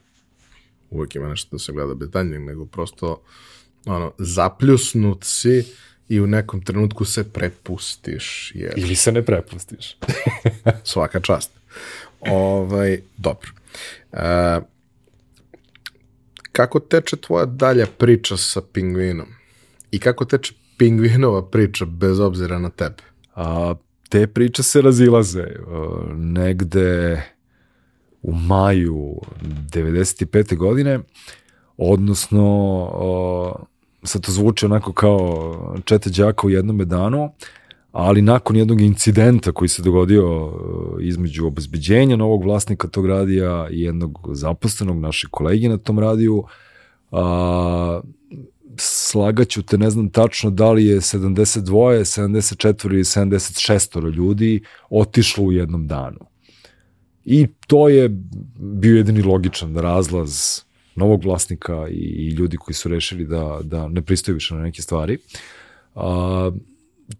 Uvijek 0.90 1.16
ima 1.16 1.30
nešto 1.30 1.56
da 1.56 1.60
se 1.60 1.72
gleda 1.72 1.94
bez 1.94 2.10
daljnjeg, 2.10 2.42
nego 2.42 2.66
prosto 2.66 3.22
ono, 3.86 4.12
zapljusnut 4.18 5.24
si 5.24 5.66
i 6.10 6.20
u 6.20 6.28
nekom 6.28 6.62
trenutku 6.62 7.06
se 7.06 7.24
prepustiš. 7.24 8.52
Jer... 8.56 8.74
Ili 8.76 8.96
se 8.96 9.12
ne 9.12 9.26
prepustiš. 9.26 9.98
Svaka 10.84 11.20
čast. 11.20 11.52
Ovaj, 12.20 13.02
dobro. 13.18 13.63
E, 14.14 14.60
kako 16.52 16.80
teče 16.80 17.18
tvoja 17.18 17.46
dalja 17.46 17.86
priča 17.98 18.38
sa 18.38 18.62
pingvinom? 18.62 19.28
I 19.92 20.00
kako 20.00 20.26
teče 20.26 20.54
pingvinova 20.78 21.50
priča 21.50 21.86
bez 21.86 22.20
obzira 22.20 22.60
na 22.60 22.70
tebe? 22.70 23.04
A, 23.36 23.76
te 24.10 24.28
priče 24.28 24.64
se 24.64 24.82
razilaze. 24.82 25.44
A, 25.44 26.04
negde 26.14 27.22
u 28.22 28.34
maju 28.34 29.16
95. 29.42 30.58
godine, 30.58 31.00
odnosno 31.78 32.46
a, 32.94 33.64
sad 34.04 34.22
to 34.22 34.32
zvuči 34.32 34.66
onako 34.66 34.94
kao 34.94 35.76
čete 35.86 36.10
đaka 36.10 36.48
u 36.48 36.50
jednom 36.50 36.78
danu, 36.78 37.32
ali 37.94 38.22
nakon 38.22 38.56
jednog 38.56 38.82
incidenta 38.82 39.52
koji 39.52 39.70
se 39.70 39.82
dogodio 39.82 40.52
između 41.02 41.48
obezbeđenja 41.48 42.16
novog 42.16 42.44
vlasnika 42.44 42.88
tog 42.88 43.06
radija 43.06 43.68
i 43.72 43.82
jednog 43.82 44.30
zaposlenog 44.34 45.00
našeg 45.00 45.30
kolegi 45.32 45.68
na 45.68 45.78
tom 45.78 46.00
radiju, 46.00 46.44
a, 47.12 48.02
slagaću 48.78 49.64
te, 49.64 49.78
ne 49.78 49.90
znam 49.90 50.10
tačno 50.10 50.50
da 50.50 50.72
li 50.72 50.86
je 50.86 50.98
72, 50.98 51.62
74 52.22 52.86
ili 52.86 53.04
76 53.04 54.16
ljudi 54.16 54.64
otišlo 54.90 55.44
u 55.44 55.52
jednom 55.52 55.88
danu. 55.88 56.20
I 57.26 57.48
to 57.68 57.90
je 57.90 58.10
bio 58.60 58.98
jedini 58.98 59.22
logičan 59.22 59.78
razlaz 59.78 60.60
novog 60.96 61.24
vlasnika 61.24 61.88
i, 61.90 61.94
i 61.94 62.30
ljudi 62.30 62.58
koji 62.58 62.76
su 62.76 62.90
rešili 62.90 63.26
da, 63.26 63.60
da 63.64 63.88
ne 63.88 64.02
pristaju 64.02 64.36
više 64.36 64.56
na 64.56 64.62
neke 64.62 64.82
stvari. 64.82 65.18
A, 65.96 66.52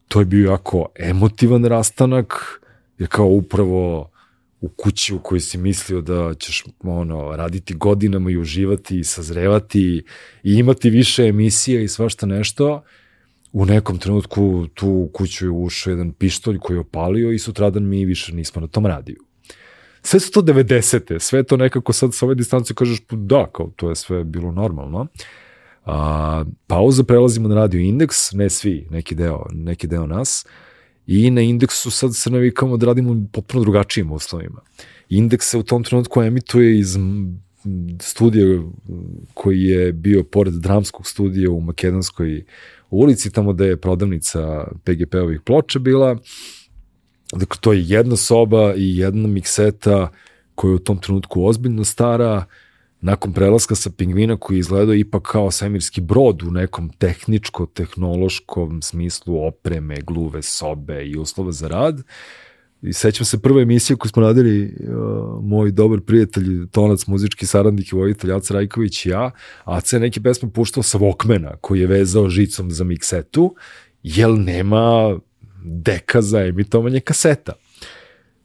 to 0.08 0.20
je 0.20 0.26
bio 0.26 0.52
jako 0.52 0.86
emotivan 1.00 1.66
rastanak, 1.66 2.62
jer 2.98 3.10
kao 3.10 3.26
upravo 3.26 4.10
u 4.62 4.70
kući 4.70 5.14
u 5.14 5.20
kojoj 5.20 5.40
si 5.40 5.58
mislio 5.58 6.02
da 6.02 6.34
ćeš 6.34 6.64
ono, 6.84 7.36
raditi 7.36 7.74
godinama 7.74 8.32
i 8.32 8.38
uživati 8.38 9.00
i 9.00 9.04
sazrevati 9.04 10.04
i 10.44 10.54
imati 10.54 10.90
više 10.90 11.24
emisija 11.24 11.82
i 11.82 11.88
svašta 11.88 12.26
nešto, 12.26 12.84
u 13.52 13.66
nekom 13.66 13.98
trenutku 13.98 14.68
tu 14.74 15.10
kuću 15.14 15.46
je 15.46 15.52
ušao 15.52 15.92
jedan 15.92 16.12
pištolj 16.12 16.58
koji 16.58 16.76
je 16.76 16.82
opalio 16.82 17.32
i 17.32 17.40
sutradan 17.40 17.90
mi 17.90 18.06
više 18.06 18.34
nismo 18.34 18.62
na 18.62 18.68
tom 18.68 18.86
radiju. 18.86 19.24
Sve 20.02 20.20
su 20.20 20.32
to 20.32 20.42
90. 20.42 21.20
Sve 21.20 21.44
to 21.44 21.58
nekako 21.58 21.94
sad 21.94 22.14
sa 22.14 22.26
ove 22.26 22.36
distance 22.36 22.74
kažeš 22.74 23.02
da, 23.10 23.50
kao 23.54 23.72
to 23.76 23.90
je 23.90 23.96
sve 23.96 24.24
bilo 24.24 24.52
normalno. 24.52 25.08
A, 25.86 26.44
pauza 26.68 27.04
prelazimo 27.04 27.48
na 27.48 27.56
radio 27.56 27.80
indeks, 27.80 28.32
ne 28.32 28.50
svi, 28.50 28.88
neki 28.92 29.16
deo, 29.16 29.46
neki 29.54 29.88
deo 29.88 30.06
nas. 30.08 30.46
I 31.08 31.32
na 31.32 31.42
indeksu 31.42 31.92
sad 31.92 32.16
se 32.16 32.30
navikamo 32.30 32.78
da 32.78 32.86
radimo 32.86 33.28
potpuno 33.32 33.64
drugačijim 33.64 34.12
uslovima. 34.12 34.62
Indeks 35.10 35.50
se 35.50 35.58
u 35.58 35.64
tom 35.64 35.84
trenutku 35.84 36.22
emituje 36.22 36.80
iz 36.80 36.98
studija 38.02 38.62
koji 39.34 39.62
je 39.62 39.94
bio 39.94 40.24
pored 40.24 40.54
dramskog 40.54 41.08
studija 41.08 41.52
u 41.52 41.62
Makedonskoj 41.62 42.44
ulici, 42.90 43.32
tamo 43.32 43.54
da 43.54 43.66
je 43.66 43.78
prodavnica 43.78 44.68
PGP-ovih 44.84 45.42
ploča 45.46 45.80
bila. 45.80 46.18
Dakle, 47.34 47.58
to 47.62 47.74
je 47.74 47.84
jedna 47.88 48.16
soba 48.16 48.74
i 48.76 48.98
jedna 48.98 49.28
mikseta 49.28 50.10
koja 50.56 50.70
je 50.70 50.76
u 50.76 50.80
tom 50.80 50.98
trenutku 50.98 51.46
ozbiljno 51.46 51.84
stara, 51.84 52.46
nakon 53.04 53.34
prelaska 53.34 53.76
sa 53.76 53.90
pingvina 53.90 54.38
koji 54.38 54.60
izgledao 54.60 54.96
ipak 54.96 55.24
kao 55.24 55.52
svemirski 55.52 56.02
brod 56.02 56.44
u 56.44 56.52
nekom 56.52 56.90
tehničko-tehnološkom 56.90 58.82
smislu 58.82 59.48
opreme, 59.48 59.96
gluve, 60.02 60.42
sobe 60.42 61.06
i 61.06 61.18
uslova 61.18 61.52
za 61.52 61.68
rad. 61.68 62.04
I 62.82 62.94
sećam 62.94 63.26
se 63.26 63.42
prve 63.42 63.62
emisije 63.62 63.98
koju 63.98 64.10
smo 64.10 64.22
radili 64.22 64.66
uh, 64.66 65.44
moj 65.44 65.72
dobar 65.72 66.02
prijatelj, 66.02 66.68
tonac, 66.72 67.08
muzički 67.08 67.46
saradnik 67.46 67.92
i 67.92 67.96
vojitelj 67.96 68.34
Aca 68.34 68.54
Rajković 68.54 69.06
i 69.06 69.10
ja, 69.10 69.32
Aca 69.64 69.96
je 69.96 70.00
neke 70.00 70.22
pesme 70.22 70.50
puštao 70.50 70.84
sa 70.84 70.98
Walkmana 70.98 71.56
koji 71.62 71.80
je 71.80 71.88
vezao 71.88 72.30
žicom 72.30 72.72
za 72.72 72.84
miksetu, 72.84 73.56
jel 74.04 74.44
nema 74.44 75.18
deka 75.64 76.22
za 76.22 76.46
emitovanje 76.46 77.00
kaseta 77.00 77.54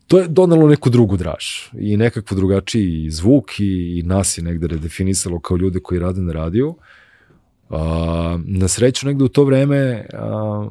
to 0.09 0.18
je 0.18 0.28
donalo 0.28 0.68
neku 0.68 0.90
drugu 0.90 1.16
draž 1.16 1.44
i 1.78 1.97
nekakvo 1.97 2.36
drugačiji 2.36 3.10
zvuk 3.10 3.60
i, 3.60 3.98
i 3.98 4.02
nas 4.02 4.39
je 4.39 4.44
negde 4.44 4.66
redefinisalo 4.66 5.40
kao 5.40 5.56
ljude 5.56 5.80
koji 5.80 6.01
rade 6.01 6.20
na 6.20 6.32
radiju. 6.32 6.74
A, 7.70 8.39
na 8.44 8.68
sreću 8.68 9.06
negde 9.06 9.24
u 9.24 9.28
to 9.28 9.44
vreme 9.44 10.06
a, 10.12 10.68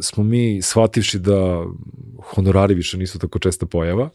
smo 0.00 0.24
mi 0.24 0.62
shvativši 0.62 1.18
da 1.18 1.64
honorari 2.34 2.74
više 2.74 2.98
nisu 2.98 3.18
tako 3.18 3.38
česta 3.38 3.66
pojava 3.66 4.10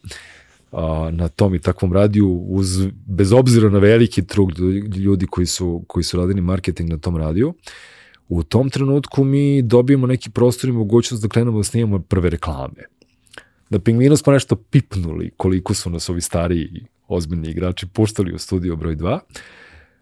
a, 0.71 1.09
na 1.13 1.27
tom 1.27 1.55
i 1.55 1.59
takvom 1.59 1.93
radiju 1.93 2.29
uz, 2.47 2.87
bez 3.05 3.33
obzira 3.33 3.69
na 3.69 3.79
veliki 3.79 4.25
trug 4.27 4.51
ljudi 4.95 5.27
koji 5.27 5.47
su, 5.47 5.83
koji 5.87 6.03
su 6.03 6.17
radili 6.17 6.41
marketing 6.41 6.89
na 6.89 6.97
tom 6.97 7.17
radiju 7.17 7.53
u 8.29 8.43
tom 8.43 8.69
trenutku 8.69 9.23
mi 9.23 9.61
dobijemo 9.61 10.07
neki 10.07 10.29
prostor 10.29 10.69
i 10.69 10.73
mogućnost 10.73 11.23
da 11.23 11.29
krenemo 11.29 11.57
da 11.57 11.63
snimamo 11.63 11.99
prve 11.99 12.29
reklame 12.29 12.83
na 13.73 13.79
Pingvinu 13.79 14.17
smo 14.17 14.33
nešto 14.33 14.55
pipnuli 14.55 15.31
koliko 15.37 15.73
su 15.73 15.89
nas 15.89 16.09
ovi 16.09 16.21
stariji 16.21 16.85
ozbiljni 17.07 17.49
igrači 17.49 17.87
puštali 17.87 18.33
u 18.33 18.37
studio 18.37 18.75
broj 18.75 18.95
2. 18.95 19.19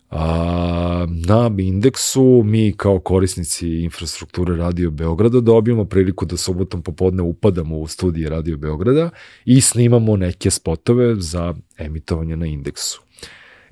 A, 0.10 1.08
na 1.10 1.52
indeksu 1.58 2.44
mi 2.46 2.74
kao 2.78 3.00
korisnici 3.00 3.68
infrastrukture 3.68 4.56
Radio 4.56 4.92
Beograda 4.92 5.40
dobijamo 5.40 5.86
priliku 5.86 6.26
da 6.26 6.38
subotom 6.38 6.82
popodne 6.82 7.24
upadamo 7.24 7.78
u 7.78 7.88
studije 7.88 8.30
Radio 8.30 8.58
Beograda 8.58 9.10
i 9.46 9.62
snimamo 9.62 10.16
neke 10.16 10.52
spotove 10.52 11.16
za 11.16 11.54
emitovanje 11.78 12.36
na 12.36 12.46
indeksu. 12.46 13.02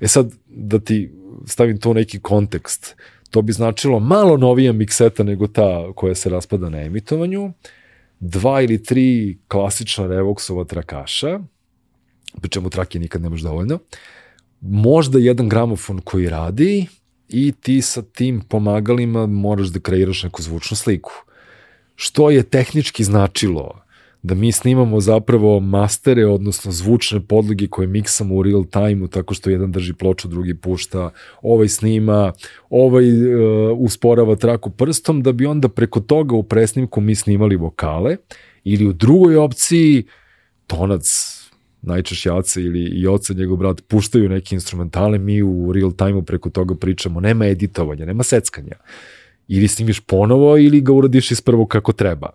E 0.00 0.08
sad, 0.08 0.34
da 0.46 0.78
ti 0.78 1.12
stavim 1.46 1.78
to 1.78 1.92
neki 1.92 2.20
kontekst, 2.20 2.96
to 3.30 3.42
bi 3.42 3.52
značilo 3.52 4.00
malo 4.00 4.36
novija 4.36 4.72
mikseta 4.72 5.22
nego 5.22 5.46
ta 5.46 5.92
koja 5.94 6.14
se 6.14 6.30
raspada 6.30 6.68
na 6.68 6.82
emitovanju, 6.82 7.52
dva 8.20 8.60
ili 8.62 8.82
tri 8.82 9.38
klasična 9.48 10.06
Revoxova 10.06 10.66
trakaša, 10.66 11.40
pri 12.40 12.50
čemu 12.50 12.70
trake 12.70 12.98
nikad 12.98 13.22
nemaš 13.22 13.40
dovoljno, 13.40 13.78
možda 14.60 15.18
jedan 15.18 15.48
gramofon 15.48 16.00
koji 16.04 16.28
radi 16.28 16.86
i 17.28 17.52
ti 17.52 17.82
sa 17.82 18.02
tim 18.02 18.40
pomagalima 18.40 19.26
moraš 19.26 19.68
da 19.68 19.80
kreiraš 19.80 20.22
neku 20.22 20.42
zvučnu 20.42 20.76
sliku. 20.76 21.12
Što 21.94 22.30
je 22.30 22.42
tehnički 22.42 23.04
značilo 23.04 23.82
da 24.22 24.34
mi 24.34 24.52
snimamo 24.52 25.00
zapravo 25.00 25.60
mastere, 25.60 26.26
odnosno 26.26 26.72
zvučne 26.72 27.20
podloge 27.20 27.66
koje 27.66 27.86
miksamo 27.86 28.34
u 28.34 28.42
real 28.42 28.64
time-u, 28.64 29.08
tako 29.08 29.34
što 29.34 29.50
jedan 29.50 29.72
drži 29.72 29.92
ploču, 29.92 30.28
drugi 30.28 30.54
pušta, 30.54 31.10
ovaj 31.42 31.68
snima, 31.68 32.32
ovaj 32.70 33.06
uh, 33.08 33.78
usporava 33.78 34.36
traku 34.36 34.70
prstom, 34.70 35.22
da 35.22 35.32
bi 35.32 35.46
onda 35.46 35.68
preko 35.68 36.00
toga 36.00 36.36
u 36.36 36.42
presnimku 36.42 37.00
mi 37.00 37.14
snimali 37.14 37.56
vokale, 37.56 38.16
ili 38.64 38.86
u 38.86 38.92
drugoj 38.92 39.36
opciji 39.36 40.04
tonac 40.66 41.36
najčešće 41.82 42.30
Aca 42.30 42.60
ili 42.60 42.80
i 42.80 43.06
Oca, 43.06 43.34
njegov 43.34 43.56
brat, 43.56 43.80
puštaju 43.88 44.28
neke 44.28 44.54
instrumentale, 44.54 45.18
mi 45.18 45.42
u 45.42 45.72
real 45.72 45.92
time-u 45.92 46.22
preko 46.22 46.50
toga 46.50 46.74
pričamo, 46.74 47.20
nema 47.20 47.46
editovanja, 47.46 48.04
nema 48.04 48.22
seckanja. 48.22 48.76
Ili 49.48 49.68
snimiš 49.68 50.00
ponovo 50.00 50.58
ili 50.58 50.80
ga 50.80 50.92
uradiš 50.92 51.30
iz 51.30 51.40
prvog 51.40 51.68
kako 51.68 51.92
treba. 51.92 52.30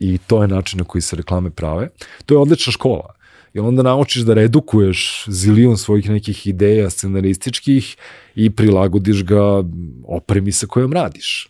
I 0.00 0.18
to 0.18 0.42
je 0.42 0.48
način 0.48 0.78
na 0.78 0.84
koji 0.84 1.02
se 1.02 1.16
reklame 1.16 1.50
prave. 1.50 1.88
To 2.26 2.34
je 2.34 2.38
odlična 2.38 2.72
škola. 2.72 3.14
Jer 3.54 3.64
onda 3.64 3.82
naučiš 3.82 4.22
da 4.22 4.34
redukuješ 4.34 5.24
zilion 5.28 5.78
svojih 5.78 6.10
nekih 6.10 6.46
ideja 6.46 6.90
scenarističkih 6.90 7.96
i 8.34 8.50
prilagodiš 8.50 9.24
ga 9.24 9.64
opremi 10.04 10.52
sa 10.52 10.66
kojom 10.66 10.92
radiš. 10.92 11.48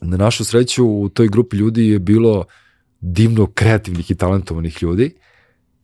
Na 0.00 0.16
našu 0.16 0.44
sreću 0.44 0.86
u 0.86 1.08
toj 1.08 1.28
grupi 1.28 1.56
ljudi 1.56 1.88
je 1.88 1.98
bilo 1.98 2.44
divno 3.00 3.46
kreativnih 3.46 4.10
i 4.10 4.14
talentovanih 4.14 4.82
ljudi. 4.82 5.14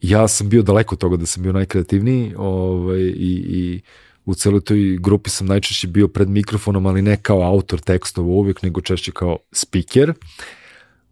Ja 0.02 0.28
sam 0.28 0.48
bio 0.48 0.62
daleko 0.62 0.94
od 0.94 0.98
toga 0.98 1.16
da 1.16 1.26
sam 1.26 1.42
bio 1.42 1.52
najkreativniji 1.52 2.34
ovaj, 2.36 3.00
i, 3.00 3.44
i 3.48 3.80
u 4.24 4.34
celoj 4.34 4.60
toj 4.60 4.98
grupi 5.00 5.30
sam 5.30 5.46
najčešće 5.46 5.88
bio 5.88 6.08
pred 6.08 6.28
mikrofonom, 6.28 6.86
ali 6.86 7.02
ne 7.02 7.16
kao 7.16 7.42
autor 7.42 7.80
tekstova 7.80 8.28
uvijek, 8.28 8.62
nego 8.62 8.80
češće 8.80 9.12
kao 9.12 9.38
speaker. 9.52 10.10
Uh, 10.10 10.16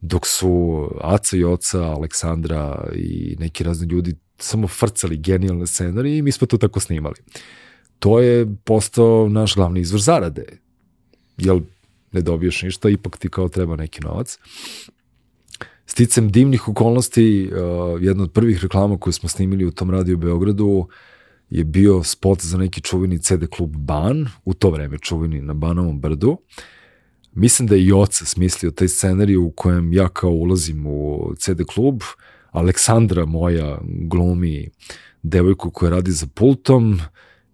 dok 0.01 0.27
su 0.27 0.85
Aca 1.01 1.37
i 1.37 1.45
Oca, 1.45 1.83
Aleksandra 1.83 2.89
i 2.95 3.37
neki 3.39 3.65
razni 3.65 3.87
ljudi 3.87 4.15
samo 4.39 4.69
frcali 4.69 5.17
genijalne 5.17 5.67
scenarije 5.67 6.19
i 6.19 6.23
mi 6.23 6.33
smo 6.33 6.47
to 6.47 6.59
tako 6.59 6.81
snimali. 6.81 7.15
To 7.99 8.21
je 8.21 8.47
postao 8.65 9.29
naš 9.29 9.55
glavni 9.55 9.81
izvor 9.81 10.01
zarade. 10.01 10.45
Jel 11.37 11.61
ne 12.13 12.21
dobiješ 12.21 12.63
ništa, 12.63 12.89
ipak 12.89 13.17
ti 13.17 13.29
kao 13.29 13.49
treba 13.49 13.77
neki 13.77 14.01
novac. 14.01 14.39
Sticem 15.87 16.31
divnih 16.33 16.69
okolnosti, 16.69 17.51
uh, 17.53 18.03
jedna 18.03 18.23
od 18.23 18.33
prvih 18.33 18.63
reklama 18.63 18.99
koje 18.99 19.13
smo 19.13 19.29
snimili 19.29 19.65
u 19.65 19.71
tom 19.71 19.91
radiju 19.91 20.17
u 20.17 20.21
Beogradu 20.21 20.89
je 21.51 21.65
bio 21.65 22.03
spot 22.03 22.41
za 22.43 22.59
neki 22.59 22.81
čuveni 22.81 23.19
CD 23.19 23.47
klub 23.51 23.77
Ban, 23.77 24.27
u 24.45 24.55
to 24.55 24.71
vreme 24.71 24.99
čuveni 24.99 25.41
na 25.41 25.55
Banovom 25.55 26.01
brdu. 26.01 26.31
Uh, 26.31 26.39
Mislim 27.39 27.69
da 27.69 27.75
je 27.75 27.85
i 27.85 27.93
oca 27.93 28.25
smislio 28.25 28.71
taj 28.71 28.89
scenarij 28.89 29.37
u 29.37 29.51
kojem 29.51 29.93
ja 29.93 30.09
kao 30.09 30.31
ulazim 30.31 30.87
u 30.87 31.33
CD 31.37 31.63
klub, 31.67 32.01
Aleksandra 32.51 33.25
moja 33.25 33.79
glumi 33.85 34.71
devojku 35.23 35.71
koja 35.71 35.91
radi 35.91 36.11
za 36.11 36.27
pultom, 36.35 37.01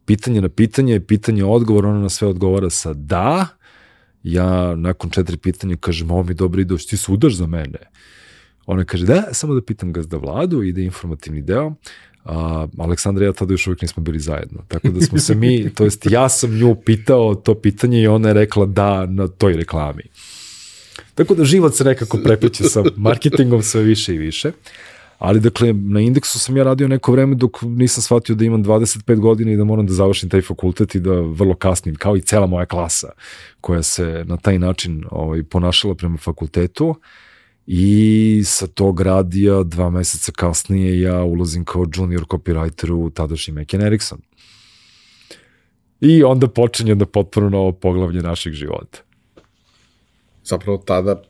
pitanje 0.05 0.41
na 0.41 0.49
pitanje, 0.49 1.01
pitanje 1.01 1.45
odgovor, 1.45 1.87
ona 1.87 2.01
na 2.01 2.09
sve 2.09 2.29
odgovara 2.29 2.71
sa 2.71 2.93
da, 2.93 3.47
ja 4.23 4.77
nakon 4.77 5.11
četiri 5.11 5.37
pitanja 5.37 5.77
kažem, 5.77 6.11
ovo 6.11 6.23
mi 6.23 6.35
dobro 6.35 6.61
ide, 6.61 6.77
ti 6.77 6.97
sudaš 6.97 7.35
za 7.35 7.47
mene. 7.47 7.79
Ona 8.67 8.85
kaže, 8.85 9.07
da, 9.07 9.23
samo 9.33 9.55
da 9.55 9.63
pitam 9.63 9.93
gazda 9.93 10.17
vladu, 10.17 10.63
ide 10.63 10.85
informativni 10.85 11.43
deo, 11.43 11.75
a, 12.25 12.67
Aleksandra 12.79 13.25
i 13.25 13.29
ja 13.29 13.33
tada 13.33 13.53
još 13.53 13.67
uvijek 13.67 13.83
nismo 13.83 14.03
bili 14.03 14.19
zajedno. 14.19 14.61
Tako 14.69 14.89
da 14.89 15.01
smo 15.01 15.19
se 15.19 15.35
mi, 15.35 15.71
to 15.75 15.85
jest 15.85 16.07
ja 16.11 16.29
sam 16.29 16.59
nju 16.59 16.75
pitao 16.75 17.35
to 17.35 17.55
pitanje 17.55 18.03
i 18.03 18.07
ona 18.07 18.29
je 18.29 18.35
rekla 18.35 18.67
da 18.67 19.07
na 19.07 19.29
toj 19.29 19.53
reklami. 19.53 20.03
Tako 21.15 21.35
da 21.35 21.45
život 21.45 21.75
se 21.75 21.85
nekako 21.85 22.19
prepliče 22.25 22.65
sa 22.65 22.83
marketingom 22.97 23.63
sve 23.63 23.83
više 23.83 24.15
i 24.15 24.19
više. 24.19 24.53
Ali 25.19 25.41
dakle, 25.41 25.73
na 25.73 26.01
indeksu 26.01 26.39
sam 26.39 26.57
ja 26.57 26.65
radio 26.65 26.89
neko 26.89 27.13
vreme 27.13 27.35
dok 27.35 27.63
nisam 27.63 28.03
shvatio 28.03 28.35
da 28.35 28.45
imam 28.45 28.65
25 28.65 29.21
godina 29.21 29.53
i 29.53 29.57
da 29.57 29.65
moram 29.65 29.87
da 29.87 29.93
završim 29.93 30.31
taj 30.31 30.43
fakultet 30.43 30.95
i 30.95 31.01
da 31.01 31.13
vrlo 31.13 31.55
kasnim, 31.55 31.95
kao 31.95 32.17
i 32.17 32.21
cela 32.21 32.47
moja 32.47 32.67
klasa 32.67 33.09
koja 33.61 33.83
se 33.83 34.25
na 34.27 34.37
taj 34.37 34.59
način 34.59 35.05
ovaj, 35.11 35.43
ponašala 35.43 35.95
prema 35.95 36.17
fakultetu. 36.17 36.89
Uh, 36.89 36.97
I 37.67 38.43
sa 38.45 38.67
tog 38.67 39.01
radija 39.01 39.63
dva 39.63 39.91
meseca 39.91 40.33
kasnije 40.33 41.01
ja 41.01 41.23
ulazim 41.23 41.65
kao 41.65 41.87
junior 41.97 42.25
copywriter 42.25 42.93
u 42.93 43.11
tadašnji 43.11 43.55
Mekan 43.55 43.83
Erickson. 43.83 44.19
I 46.01 46.23
onda 46.23 46.49
počinje 46.49 46.95
da 46.95 47.07
potpuno 47.07 47.49
novo 47.49 47.73
poglavlje 47.73 48.23
naših 48.23 48.53
života. 48.53 48.99
Zapravo 50.45 50.79
tada 50.79 51.23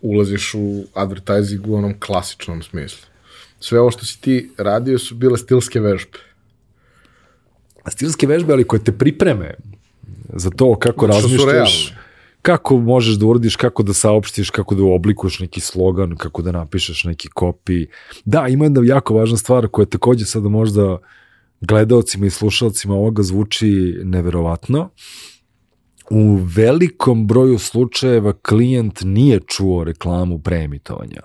ulaziš 0.00 0.54
u 0.54 0.84
advertising 0.94 1.66
u 1.66 1.74
onom 1.74 2.00
klasičnom 2.00 2.62
smislu. 2.62 3.06
Sve 3.60 3.80
ovo 3.80 3.90
što 3.90 4.06
si 4.06 4.20
ti 4.20 4.50
radio 4.58 4.98
su 4.98 5.14
bile 5.14 5.38
stilske 5.38 5.80
vežbe. 5.80 6.18
Stilske 7.88 8.26
vežbe, 8.26 8.52
ali 8.52 8.64
koje 8.64 8.84
te 8.84 8.92
pripreme 8.92 9.54
za 10.28 10.50
to 10.50 10.78
kako 10.78 11.06
razmišljaš 11.06 11.94
kako 12.42 12.78
možeš 12.78 13.14
da 13.14 13.26
uradiš, 13.26 13.56
kako 13.56 13.82
da 13.82 13.92
saopštiš, 13.92 14.50
kako 14.50 14.74
da 14.74 14.84
oblikuješ 14.84 15.40
neki 15.40 15.60
slogan, 15.60 16.16
kako 16.16 16.42
da 16.42 16.52
napišeš 16.52 17.04
neki 17.04 17.28
kopi. 17.28 17.86
Da, 18.24 18.48
ima 18.48 18.64
jedna 18.64 18.80
jako 18.84 19.14
važna 19.14 19.36
stvar 19.36 19.68
koja 19.68 19.86
takođe 19.86 20.24
sada 20.24 20.48
možda 20.48 20.98
gledaocima 21.60 22.26
i 22.26 22.30
slušalcima 22.30 22.94
ovoga 22.94 23.22
zvuči 23.22 24.00
neverovatno. 24.04 24.90
U 26.10 26.36
velikom 26.36 27.26
broju 27.26 27.58
slučajeva 27.58 28.32
klijent 28.32 29.00
nije 29.04 29.40
čuo 29.46 29.84
reklamu 29.84 30.38
preemitovanja. 30.38 31.20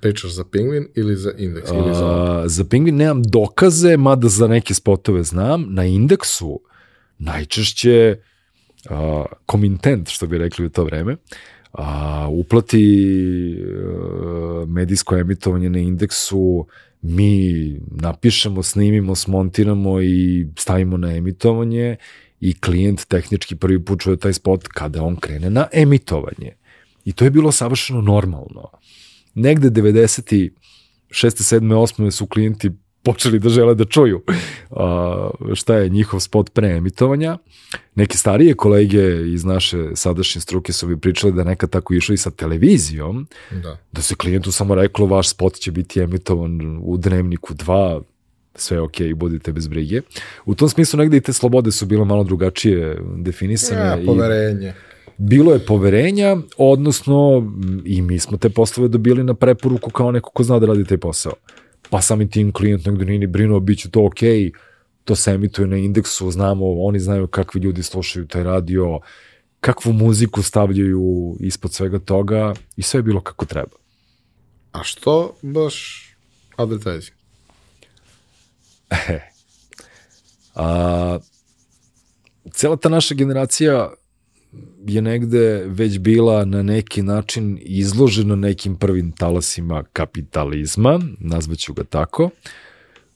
Pričaš 0.00 0.30
za 0.30 0.44
Pingvin 0.44 0.88
ili 0.94 1.16
za 1.16 1.32
Indeks? 1.38 1.70
Ili 1.70 1.94
za... 1.94 2.06
A, 2.06 2.48
za 2.48 2.64
Pingvin 2.64 2.96
nemam 2.96 3.22
dokaze, 3.22 3.96
mada 3.96 4.28
za 4.28 4.48
neke 4.48 4.74
spotove 4.74 5.22
znam. 5.22 5.66
Na 5.68 5.84
Indeksu 5.84 6.60
najčešće 7.18 8.16
a, 8.90 9.24
komintent, 9.46 10.08
što 10.08 10.26
bi 10.26 10.38
rekli 10.38 10.66
u 10.66 10.70
to 10.70 10.84
vreme, 10.84 11.16
a, 11.72 12.28
uplati 12.30 12.84
a, 13.60 14.64
medijsko 14.66 15.16
emitovanje 15.16 15.70
na 15.70 15.78
indeksu, 15.78 16.66
mi 17.02 17.74
napišemo, 17.90 18.62
snimimo, 18.62 19.14
smontiramo 19.14 20.02
i 20.02 20.46
stavimo 20.56 20.96
na 20.96 21.16
emitovanje 21.16 21.96
i 22.40 22.60
klijent 22.60 23.04
tehnički 23.08 23.56
prvi 23.56 23.84
put 23.84 24.00
čuje 24.00 24.16
taj 24.16 24.32
spot 24.32 24.68
kada 24.68 25.02
on 25.02 25.16
krene 25.16 25.50
na 25.50 25.66
emitovanje. 25.72 26.52
I 27.04 27.12
to 27.12 27.24
je 27.24 27.30
bilo 27.30 27.52
savršeno 27.52 28.00
normalno. 28.00 28.70
Negde 29.34 29.70
90. 29.70 30.50
6. 31.10 31.58
7. 31.58 31.60
8. 31.60 32.10
su 32.10 32.26
klijenti 32.26 32.70
počeli 33.08 33.38
da 33.38 33.48
žele 33.48 33.74
da 33.74 33.84
čuju 33.84 34.20
a, 34.70 35.30
šta 35.54 35.76
je 35.76 35.88
njihov 35.88 36.20
spot 36.20 36.50
pre 36.52 36.68
emitovanja. 36.68 37.38
Neke 37.94 38.16
starije 38.18 38.54
kolege 38.54 39.32
iz 39.32 39.44
naše 39.44 39.90
sadašnje 39.94 40.40
struke 40.40 40.72
su 40.72 40.86
bi 40.86 40.96
pričali 41.00 41.32
da 41.32 41.44
nekad 41.44 41.70
tako 41.70 41.94
išlo 41.94 42.14
i 42.14 42.18
sa 42.18 42.30
televizijom, 42.30 43.26
da, 43.50 43.78
da 43.92 44.02
se 44.02 44.14
klijentu 44.14 44.52
samo 44.52 44.74
reklo 44.74 45.06
vaš 45.06 45.30
spot 45.30 45.54
će 45.54 45.72
biti 45.72 46.00
emitovan 46.00 46.80
u 46.82 46.96
dnevniku 46.96 47.54
2, 47.54 48.02
sve 48.54 48.80
ok, 48.80 48.96
budite 49.16 49.52
bez 49.52 49.68
brige. 49.68 50.00
U 50.44 50.54
tom 50.54 50.68
smislu 50.68 50.98
negde 50.98 51.16
i 51.16 51.20
te 51.20 51.32
slobode 51.32 51.72
su 51.72 51.86
bile 51.86 52.04
malo 52.04 52.24
drugačije 52.24 52.98
definisane. 53.16 53.80
Ja, 53.80 53.98
poverenje. 54.06 54.68
I 54.68 54.72
bilo 55.18 55.52
je 55.52 55.58
poverenja, 55.58 56.36
odnosno 56.56 57.52
i 57.84 58.02
mi 58.02 58.18
smo 58.18 58.38
te 58.38 58.50
poslove 58.50 58.88
dobili 58.88 59.24
na 59.24 59.34
preporuku 59.34 59.90
kao 59.90 60.12
neko 60.12 60.30
ko 60.30 60.42
zna 60.42 60.58
da 60.58 60.66
radi 60.66 60.84
taj 60.84 60.98
posao 60.98 61.32
pa 61.90 62.02
sami 62.02 62.30
tim 62.30 62.52
klijent 62.52 62.86
negde 62.86 63.04
nije 63.04 63.18
ni 63.18 63.26
brinuo, 63.26 63.60
bit 63.60 63.78
će 63.78 63.90
to 63.90 64.06
okej, 64.06 64.40
okay, 64.40 64.52
to 65.04 65.16
se 65.16 65.30
emituje 65.30 65.68
na 65.68 65.76
indeksu, 65.76 66.30
znamo, 66.30 66.82
oni 66.82 67.00
znaju 67.00 67.26
kakvi 67.26 67.60
ljudi 67.60 67.82
slušaju 67.82 68.26
taj 68.26 68.42
radio, 68.42 69.00
kakvu 69.60 69.92
muziku 69.92 70.42
stavljaju 70.42 71.36
ispod 71.40 71.72
svega 71.72 71.98
toga 71.98 72.54
i 72.76 72.82
sve 72.82 72.98
je 72.98 73.02
bilo 73.02 73.20
kako 73.20 73.46
treba. 73.46 73.76
A 74.72 74.82
što 74.82 75.34
baš 75.42 76.06
advertising? 76.56 77.16
E, 78.90 79.20
a, 80.54 81.18
cela 82.52 82.76
ta 82.76 82.88
naša 82.88 83.14
generacija 83.14 83.94
je 84.86 85.02
negde 85.02 85.64
već 85.66 85.98
bila 85.98 86.44
na 86.44 86.62
neki 86.62 87.02
način 87.02 87.58
izložena 87.60 88.36
nekim 88.36 88.76
prvim 88.76 89.12
talasima 89.12 89.84
kapitalizma, 89.92 91.00
nazvaću 91.20 91.74
ga 91.74 91.84
tako. 91.84 92.30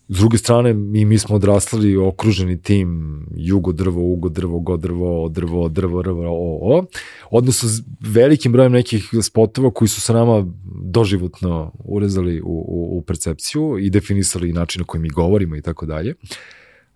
S 0.09 0.19
druge 0.19 0.39
strane, 0.39 0.75
mi, 0.75 1.05
mi 1.05 1.19
smo 1.19 1.37
odrastali 1.37 1.97
okruženi 1.97 2.63
tim 2.63 3.21
jugo 3.37 3.73
drvo, 3.73 4.03
ugo 4.03 4.29
drvo, 4.29 4.61
go 4.61 4.77
drvo, 4.77 5.29
drvo, 5.29 5.69
drvo, 5.69 6.03
drvo, 6.03 6.27
o, 6.29 6.77
o, 6.77 6.85
odnosno 7.31 7.69
s 7.69 7.83
velikim 8.01 8.53
brojem 8.53 8.73
nekih 8.73 9.11
spotova 9.23 9.71
koji 9.71 9.89
su 9.89 10.01
sa 10.01 10.13
nama 10.13 10.47
doživotno 10.85 11.73
urezali 11.85 12.41
u, 12.41 12.45
u, 12.69 12.99
u 12.99 13.03
percepciju 13.03 13.79
i 13.79 13.91
definisali 13.91 14.53
način 14.53 14.81
na 14.81 14.87
koji 14.87 15.01
mi 15.01 15.09
govorimo 15.09 15.57
i 15.57 15.63
tako 15.63 15.87
dalje. 15.87 16.15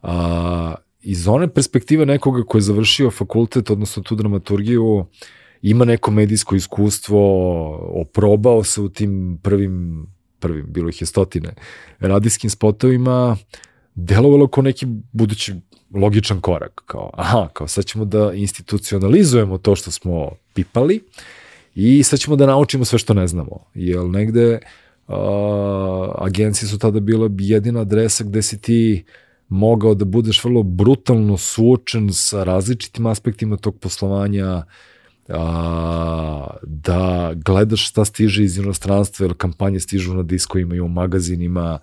A, 0.02 0.74
iz 1.06 1.28
one 1.28 1.48
perspektive 1.48 2.06
nekoga 2.06 2.42
ko 2.42 2.58
je 2.58 2.62
završio 2.62 3.10
fakultet, 3.10 3.70
odnosno 3.70 4.02
tu 4.02 4.14
dramaturgiju, 4.14 5.06
ima 5.62 5.84
neko 5.84 6.10
medijsko 6.10 6.56
iskustvo, 6.56 7.20
oprobao 8.00 8.64
se 8.64 8.80
u 8.80 8.88
tim 8.88 9.38
prvim, 9.42 10.06
prvim, 10.38 10.66
bilo 10.68 10.88
ih 10.88 11.00
je 11.02 11.06
stotine, 11.06 11.54
radijskim 11.98 12.50
spotovima, 12.50 13.36
delovalo 13.94 14.48
kao 14.48 14.62
neki 14.62 14.86
budući 15.12 15.54
logičan 15.94 16.40
korak, 16.40 16.82
kao 16.86 17.10
aha, 17.14 17.48
kao 17.52 17.68
sad 17.68 17.84
ćemo 17.84 18.04
da 18.04 18.32
institucionalizujemo 18.32 19.58
to 19.58 19.76
što 19.76 19.90
smo 19.90 20.30
pipali 20.54 21.00
i 21.74 22.02
sad 22.02 22.18
ćemo 22.18 22.36
da 22.36 22.46
naučimo 22.46 22.84
sve 22.84 22.98
što 22.98 23.14
ne 23.14 23.26
znamo, 23.26 23.64
jer 23.74 24.04
negde 24.04 24.58
a, 25.08 26.12
agencije 26.18 26.68
su 26.68 26.78
tada 26.78 27.00
bila 27.00 27.30
jedina 27.38 27.80
adresa 27.80 28.24
gde 28.24 28.42
si 28.42 28.60
ti 28.60 29.04
mogao 29.48 29.94
da 29.94 30.04
budeš 30.04 30.44
vrlo 30.44 30.62
brutalno 30.62 31.36
suočen 31.36 32.12
sa 32.12 32.44
različitim 32.44 33.06
aspektima 33.06 33.56
tog 33.56 33.78
poslovanja, 33.78 34.62
a, 35.28 36.46
da 36.62 37.32
gledaš 37.34 37.88
šta 37.88 38.04
stiže 38.04 38.44
iz 38.44 38.58
inostranstva, 38.58 39.26
jer 39.26 39.34
kampanje 39.36 39.80
stižu 39.80 40.14
na 40.14 40.22
diskovima 40.22 40.74
i 40.74 40.80
u 40.80 40.88
magazinima, 40.88 41.78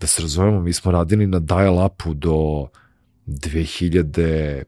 da 0.00 0.06
se 0.06 0.22
razumemo, 0.22 0.60
mi 0.60 0.72
smo 0.72 0.92
radili 0.92 1.26
na 1.26 1.40
dial-upu 1.40 2.14
do 2.14 2.68
2004. 3.26 4.64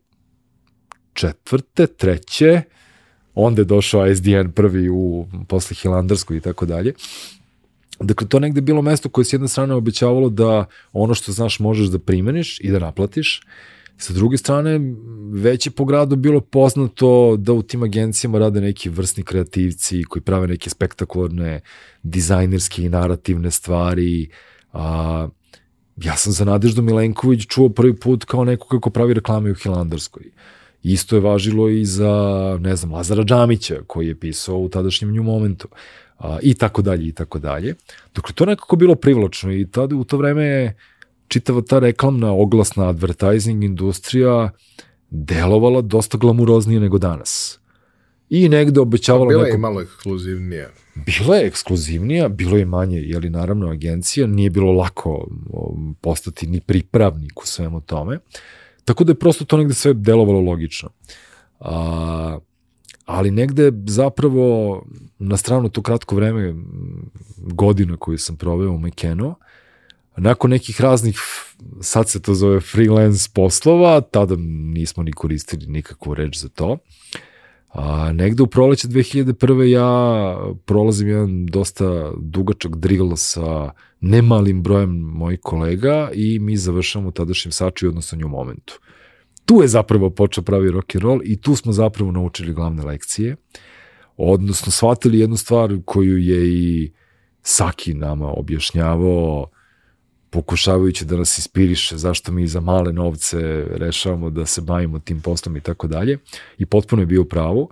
treće, 1.96 2.62
onda 3.34 3.60
je 3.60 3.64
došao 3.64 4.14
SDN 4.14 4.50
prvi 4.54 4.88
u 4.88 5.26
posle 5.48 5.74
Hilandarsku 5.74 6.34
i 6.34 6.40
tako 6.40 6.66
dalje. 6.66 6.94
Dakle, 8.00 8.28
to 8.28 8.38
negde 8.38 8.60
bilo 8.60 8.82
mesto 8.82 9.08
koje 9.08 9.24
s 9.24 9.32
jedne 9.32 9.48
strane 9.48 9.74
obećavalo 9.74 10.28
da 10.28 10.64
ono 10.92 11.14
što 11.14 11.32
znaš 11.32 11.58
možeš 11.58 11.88
da 11.88 11.98
primeniš 11.98 12.60
i 12.60 12.70
da 12.70 12.78
naplatiš, 12.78 13.40
Sa 14.00 14.12
druge 14.12 14.38
strane, 14.38 14.80
već 15.32 15.66
je 15.66 15.70
po 15.70 15.84
gradu 15.84 16.16
bilo 16.16 16.40
poznato 16.40 17.36
da 17.36 17.52
u 17.52 17.62
tim 17.62 17.82
agencijama 17.82 18.38
rade 18.38 18.60
neki 18.60 18.88
vrsni 18.88 19.22
kreativci 19.22 20.04
koji 20.04 20.22
prave 20.22 20.46
neke 20.46 20.70
spektakularne 20.70 21.60
dizajnerske 22.02 22.82
i 22.82 22.88
narativne 22.88 23.50
stvari. 23.50 24.30
A, 24.72 25.28
ja 25.96 26.16
sam 26.16 26.32
za 26.32 26.44
Nadeždu 26.44 26.82
Milenković 26.82 27.46
čuo 27.46 27.68
prvi 27.68 27.96
put 27.96 28.24
kao 28.24 28.44
neko 28.44 28.68
kako 28.68 28.90
pravi 28.90 29.14
reklame 29.14 29.50
u 29.50 29.54
Hilandarskoj. 29.54 30.30
Isto 30.82 31.16
je 31.16 31.20
važilo 31.20 31.68
i 31.68 31.84
za, 31.84 32.56
ne 32.60 32.76
znam, 32.76 32.92
Lazara 32.92 33.24
Džamića, 33.24 33.82
koji 33.86 34.08
je 34.08 34.20
pisao 34.20 34.56
u 34.56 34.68
tadašnjem 34.68 35.12
nju 35.12 35.22
momentu. 35.22 35.68
A, 35.70 35.76
I 36.42 36.54
tako 36.54 36.82
dalje, 36.82 37.08
i 37.08 37.12
tako 37.12 37.38
dalje. 37.38 37.74
Dakle, 38.14 38.34
to 38.34 38.46
nekako 38.46 38.76
bilo 38.76 38.94
privlačno 38.94 39.52
i 39.52 39.66
tada 39.70 39.96
u 39.96 40.04
to 40.04 40.16
vreme 40.16 40.44
je 40.44 40.76
čitava 41.28 41.62
ta 41.62 41.78
reklamna, 41.78 42.32
oglasna 42.32 42.88
advertising 42.88 43.64
industrija 43.64 44.50
delovala 45.10 45.80
dosta 45.80 46.18
glamuroznije 46.18 46.80
nego 46.80 46.98
danas. 46.98 47.60
I 48.30 48.48
negde 48.48 48.80
obećavala... 48.80 49.28
Bila 49.28 49.42
neko... 49.42 49.54
je 49.54 49.58
malo 49.58 49.80
ekskluzivnija. 49.80 50.68
Bila 50.94 51.36
je 51.36 51.46
ekskluzivnija, 51.46 52.28
bilo 52.28 52.56
je 52.56 52.64
manje, 52.64 52.98
jeli 52.98 53.30
naravno 53.30 53.70
agencija, 53.70 54.26
nije 54.26 54.50
bilo 54.50 54.72
lako 54.72 55.28
postati 56.00 56.46
ni 56.46 56.60
pripravnik 56.60 57.42
u 57.42 57.46
svemu 57.46 57.80
tome. 57.80 58.18
Tako 58.84 59.04
da 59.04 59.12
je 59.12 59.18
prosto 59.18 59.44
to 59.44 59.56
negde 59.56 59.74
sve 59.74 59.94
delovalo 59.94 60.40
logično. 60.40 60.90
A, 61.60 62.38
ali 63.10 63.30
negde 63.30 63.72
zapravo 63.86 64.82
na 65.18 65.36
stranu 65.36 65.68
to 65.68 65.82
kratko 65.82 66.16
vreme 66.16 66.54
godina 67.36 67.96
koju 67.96 68.18
sam 68.18 68.36
proveo 68.36 68.70
u 68.70 68.78
Mekeno, 68.78 69.34
nakon 70.16 70.50
nekih 70.50 70.80
raznih, 70.80 71.18
sad 71.80 72.08
se 72.08 72.22
to 72.22 72.34
zove 72.34 72.60
freelance 72.60 73.30
poslova, 73.34 74.00
tada 74.00 74.34
nismo 74.74 75.02
ni 75.02 75.12
koristili 75.12 75.66
nikakvu 75.66 76.14
reč 76.14 76.38
za 76.38 76.48
to. 76.48 76.78
A, 77.68 78.12
negde 78.12 78.42
u 78.42 78.46
proleće 78.46 78.88
2001. 78.88 79.62
ja 79.62 80.36
prolazim 80.64 81.08
jedan 81.08 81.46
dosta 81.46 82.12
dugačak 82.16 82.76
drill 82.76 83.16
sa 83.16 83.70
nemalim 84.00 84.62
brojem 84.62 84.90
mojih 84.90 85.40
kolega 85.42 86.10
i 86.14 86.38
mi 86.38 86.56
završamo 86.56 87.08
u 87.08 87.12
tadašnjem 87.12 87.52
saču, 87.52 87.88
odnosno 87.88 88.18
nju 88.18 88.28
momentu. 88.28 88.80
Tu 89.50 89.62
je 89.62 89.68
zapravo 89.68 90.10
počeo 90.10 90.44
pravi 90.44 90.70
rock 90.70 90.94
and 90.94 91.02
roll 91.02 91.20
i 91.24 91.40
tu 91.40 91.56
smo 91.56 91.72
zapravo 91.72 92.12
naučili 92.12 92.52
glavne 92.52 92.82
lekcije, 92.82 93.36
odnosno 94.16 94.72
shvatili 94.72 95.18
jednu 95.18 95.36
stvar 95.36 95.78
koju 95.84 96.18
je 96.18 96.48
i 96.48 96.92
Saki 97.42 97.94
nama 97.94 98.26
objašnjavao, 98.26 99.46
pokušavajući 100.30 101.04
da 101.04 101.16
nas 101.16 101.38
ispiriše 101.38 101.96
zašto 101.96 102.32
mi 102.32 102.46
za 102.46 102.60
male 102.60 102.92
novce 102.92 103.38
rešavamo 103.70 104.30
da 104.30 104.46
se 104.46 104.60
bavimo 104.60 104.98
tim 104.98 105.20
poslom 105.20 105.56
i 105.56 105.60
tako 105.60 105.86
dalje. 105.86 106.18
I 106.58 106.66
potpuno 106.66 107.02
je 107.02 107.06
bio 107.06 107.24
pravo. 107.24 107.68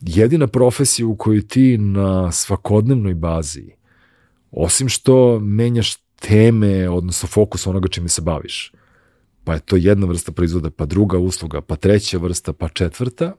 Jedina 0.00 0.46
profesija 0.46 1.06
u 1.06 1.16
kojoj 1.16 1.48
ti 1.48 1.78
na 1.78 2.32
svakodnevnoj 2.32 3.14
bazi, 3.14 3.70
osim 4.50 4.88
što 4.88 5.40
menjaš 5.40 5.96
teme, 6.20 6.88
odnosno 6.88 7.28
fokus 7.28 7.66
onoga 7.66 7.88
čime 7.88 8.08
se 8.08 8.22
baviš, 8.22 8.72
pa 9.44 9.54
je 9.54 9.60
to 9.60 9.76
jedna 9.76 10.06
vrsta 10.06 10.32
proizvoda, 10.32 10.70
pa 10.70 10.86
druga 10.86 11.18
usluga, 11.18 11.60
pa 11.60 11.76
treća 11.76 12.18
vrsta, 12.18 12.52
pa 12.52 12.68
četvrta, 12.68 13.32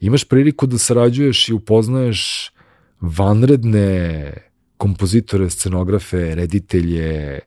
imaš 0.00 0.24
priliku 0.24 0.66
da 0.66 0.78
sarađuješ 0.78 1.48
i 1.48 1.52
upoznaješ 1.52 2.52
vanredne 3.00 4.32
kompozitore, 4.76 5.50
scenografe, 5.50 6.34
reditelje, 6.34 7.40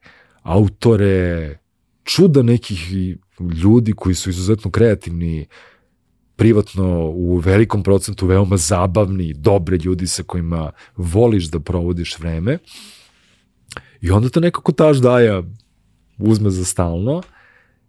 autore, 0.43 1.57
čuda 2.03 2.41
nekih 2.41 2.93
ljudi 3.63 3.93
koji 3.93 4.15
su 4.15 4.29
izuzetno 4.29 4.71
kreativni, 4.71 5.47
privatno 6.35 7.09
u 7.09 7.37
velikom 7.37 7.83
procentu 7.83 8.27
veoma 8.27 8.57
zabavni, 8.57 9.33
dobre 9.33 9.77
ljudi 9.77 10.07
sa 10.07 10.23
kojima 10.23 10.71
voliš 10.95 11.45
da 11.45 11.59
provodiš 11.59 12.19
vreme. 12.19 12.57
I 14.01 14.11
onda 14.11 14.29
to 14.29 14.39
nekako 14.39 14.71
ta 14.71 14.93
ždaja 14.93 15.43
uzme 16.17 16.49
za 16.49 16.65
stalno 16.65 17.21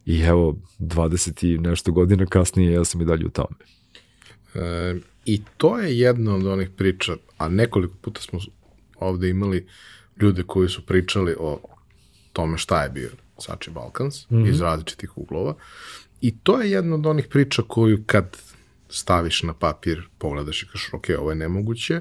i 0.06 0.20
evo 0.20 0.56
20 0.78 1.54
i 1.54 1.58
nešto 1.58 1.92
godina 1.92 2.26
kasnije 2.26 2.72
ja 2.72 2.84
sam 2.84 3.00
i 3.00 3.04
dalje 3.04 3.26
u 3.26 3.30
tome. 3.30 3.56
E, 4.54 4.94
I 5.24 5.42
to 5.56 5.78
je 5.78 5.98
jedna 5.98 6.34
od 6.34 6.46
onih 6.46 6.70
priča, 6.76 7.16
a 7.38 7.48
nekoliko 7.48 7.94
puta 8.00 8.20
smo 8.20 8.38
ovde 8.98 9.28
imali 9.28 9.66
ljude 10.20 10.42
koji 10.42 10.68
su 10.68 10.86
pričali 10.86 11.36
o 11.38 11.60
tome 12.32 12.58
šta 12.58 12.82
je 12.82 12.90
bio 12.90 13.10
Sači 13.38 13.70
Balkans 13.70 14.30
mm 14.30 14.36
-hmm. 14.36 14.50
iz 14.50 14.60
različitih 14.60 15.18
uglova. 15.18 15.54
I 16.20 16.38
to 16.38 16.60
je 16.60 16.70
jedna 16.70 16.94
od 16.94 17.06
onih 17.06 17.26
priča 17.30 17.62
koju 17.68 18.02
kad 18.06 18.36
staviš 18.88 19.42
na 19.42 19.54
papir, 19.54 20.08
pogledaš 20.18 20.62
i 20.62 20.66
kažeš, 20.66 20.90
ok, 20.92 21.04
ovo 21.18 21.30
je 21.30 21.36
nemoguće, 21.36 22.00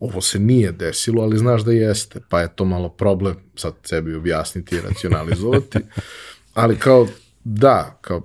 ovo 0.00 0.20
se 0.20 0.38
nije 0.38 0.72
desilo, 0.72 1.22
ali 1.22 1.38
znaš 1.38 1.62
da 1.62 1.72
jeste, 1.72 2.20
pa 2.28 2.40
je 2.40 2.56
to 2.56 2.64
malo 2.64 2.88
problem 2.88 3.36
sad 3.54 3.74
sebi 3.82 4.14
objasniti 4.14 4.76
i 4.76 4.80
racionalizovati, 4.80 5.78
ali 6.54 6.76
kao, 6.76 7.06
da, 7.50 7.98
kao, 8.00 8.22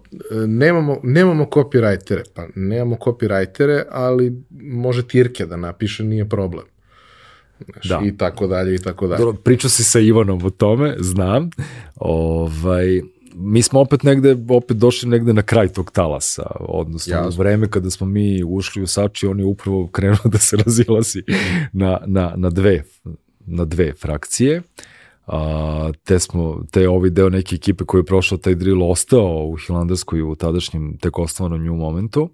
nemamo, 0.47 0.99
nemamo 1.03 1.45
copywritere, 1.45 2.23
pa 2.35 2.47
nemamo 2.55 2.95
copywritere, 2.95 3.83
ali 3.91 4.43
može 4.61 5.07
Tirke 5.07 5.45
da 5.45 5.55
napiše, 5.55 6.03
nije 6.03 6.29
problem. 6.29 6.65
Znaš, 7.65 7.85
da. 7.89 8.01
I 8.05 8.17
tako 8.17 8.47
dalje, 8.47 8.75
i 8.75 8.77
tako 8.77 9.07
dalje. 9.07 9.19
Dobro, 9.19 9.41
pričao 9.43 9.69
si 9.69 9.83
sa 9.83 9.99
Ivanom 9.99 10.45
o 10.45 10.49
tome, 10.49 10.95
znam. 10.99 11.49
Ovaj, 11.95 13.01
mi 13.35 13.61
smo 13.61 13.79
opet 13.79 14.03
negde, 14.03 14.37
opet 14.49 14.77
došli 14.77 15.09
negde 15.09 15.33
na 15.33 15.41
kraj 15.41 15.67
tog 15.67 15.91
talasa, 15.91 16.51
odnosno 16.59 17.15
Jasno. 17.15 17.29
u 17.29 17.31
vreme 17.37 17.69
kada 17.69 17.89
smo 17.89 18.07
mi 18.07 18.43
ušli 18.43 18.83
u 18.83 18.87
Sači, 18.87 19.27
on 19.27 19.39
je 19.39 19.45
upravo 19.45 19.87
krenuo 19.87 20.27
da 20.33 20.37
se 20.37 20.57
razilazi 20.57 21.23
na, 21.73 21.99
na, 22.05 22.33
na, 22.35 22.49
dve, 22.49 22.83
na 23.45 23.65
dve 23.65 23.93
frakcije. 23.93 24.61
A, 25.27 25.91
te 26.03 26.19
smo, 26.19 26.63
te 26.71 26.89
ovaj 26.89 27.09
deo 27.09 27.29
neke 27.29 27.55
ekipe 27.55 27.85
koji 27.85 27.99
je 27.99 28.05
prošao 28.05 28.37
taj 28.37 28.55
drill 28.55 28.91
ostao 28.91 29.45
u 29.47 29.55
Hilandarskoj 29.55 30.21
u 30.21 30.35
tadašnjem 30.35 30.97
tek 30.97 31.19
osnovanom 31.19 31.63
nju 31.63 31.75
momentu 31.75 32.29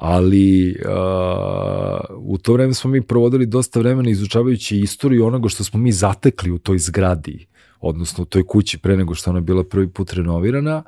ali 0.00 0.76
uh, 0.84 2.00
u 2.16 2.38
to 2.38 2.52
vreme 2.52 2.74
smo 2.74 2.90
mi 2.90 3.02
provodili 3.02 3.46
dosta 3.46 3.80
vremena 3.80 4.10
izučavajući 4.10 4.78
istoriju 4.78 5.26
onoga 5.26 5.48
što 5.48 5.64
smo 5.64 5.80
mi 5.80 5.92
zatekli 5.92 6.50
u 6.50 6.58
toj 6.58 6.78
zgradi, 6.78 7.46
odnosno 7.80 8.22
u 8.22 8.26
toj 8.26 8.46
kući 8.46 8.78
pre 8.78 8.96
nego 8.96 9.14
što 9.14 9.30
ona 9.30 9.40
bila 9.40 9.64
prvi 9.64 9.88
put 9.88 10.12
renovirana. 10.12 10.82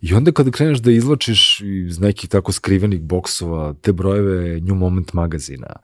I 0.00 0.14
onda 0.14 0.32
kada 0.32 0.50
kreneš 0.50 0.78
da 0.78 0.90
izlačiš 0.90 1.60
iz 1.60 2.00
nekih 2.00 2.30
tako 2.30 2.52
skrivenih 2.52 3.00
boksova 3.00 3.74
te 3.80 3.92
brojeve 3.92 4.60
New 4.60 4.74
Moment 4.74 5.12
magazina, 5.12 5.76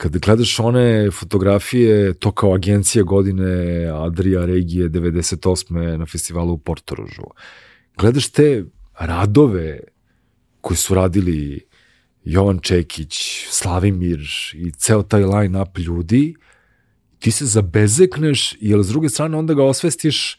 kada 0.00 0.18
gledaš 0.18 0.60
one 0.60 1.10
fotografije, 1.10 2.14
to 2.14 2.32
kao 2.32 2.54
agencija 2.54 3.02
godine 3.04 3.84
Adria 3.94 4.46
Regije 4.46 4.88
98. 4.88 5.96
na 5.96 6.06
festivalu 6.06 6.52
u 6.52 6.58
Portorožu, 6.58 7.22
gledaš 7.98 8.30
te 8.30 8.64
radove 8.98 9.80
koji 10.60 10.76
su 10.76 10.94
radili 10.94 11.66
Jovan 12.24 12.58
Čekić, 12.58 13.46
Slavimir 13.50 14.20
i 14.54 14.70
ceo 14.70 15.02
taj 15.02 15.24
line-up 15.24 15.78
ljudi, 15.78 16.34
ti 17.18 17.30
se 17.30 17.46
zabezekneš, 17.46 18.56
jer 18.60 18.82
s 18.82 18.88
druge 18.88 19.08
strane 19.08 19.36
onda 19.36 19.54
ga 19.54 19.64
osvestiš 19.64 20.38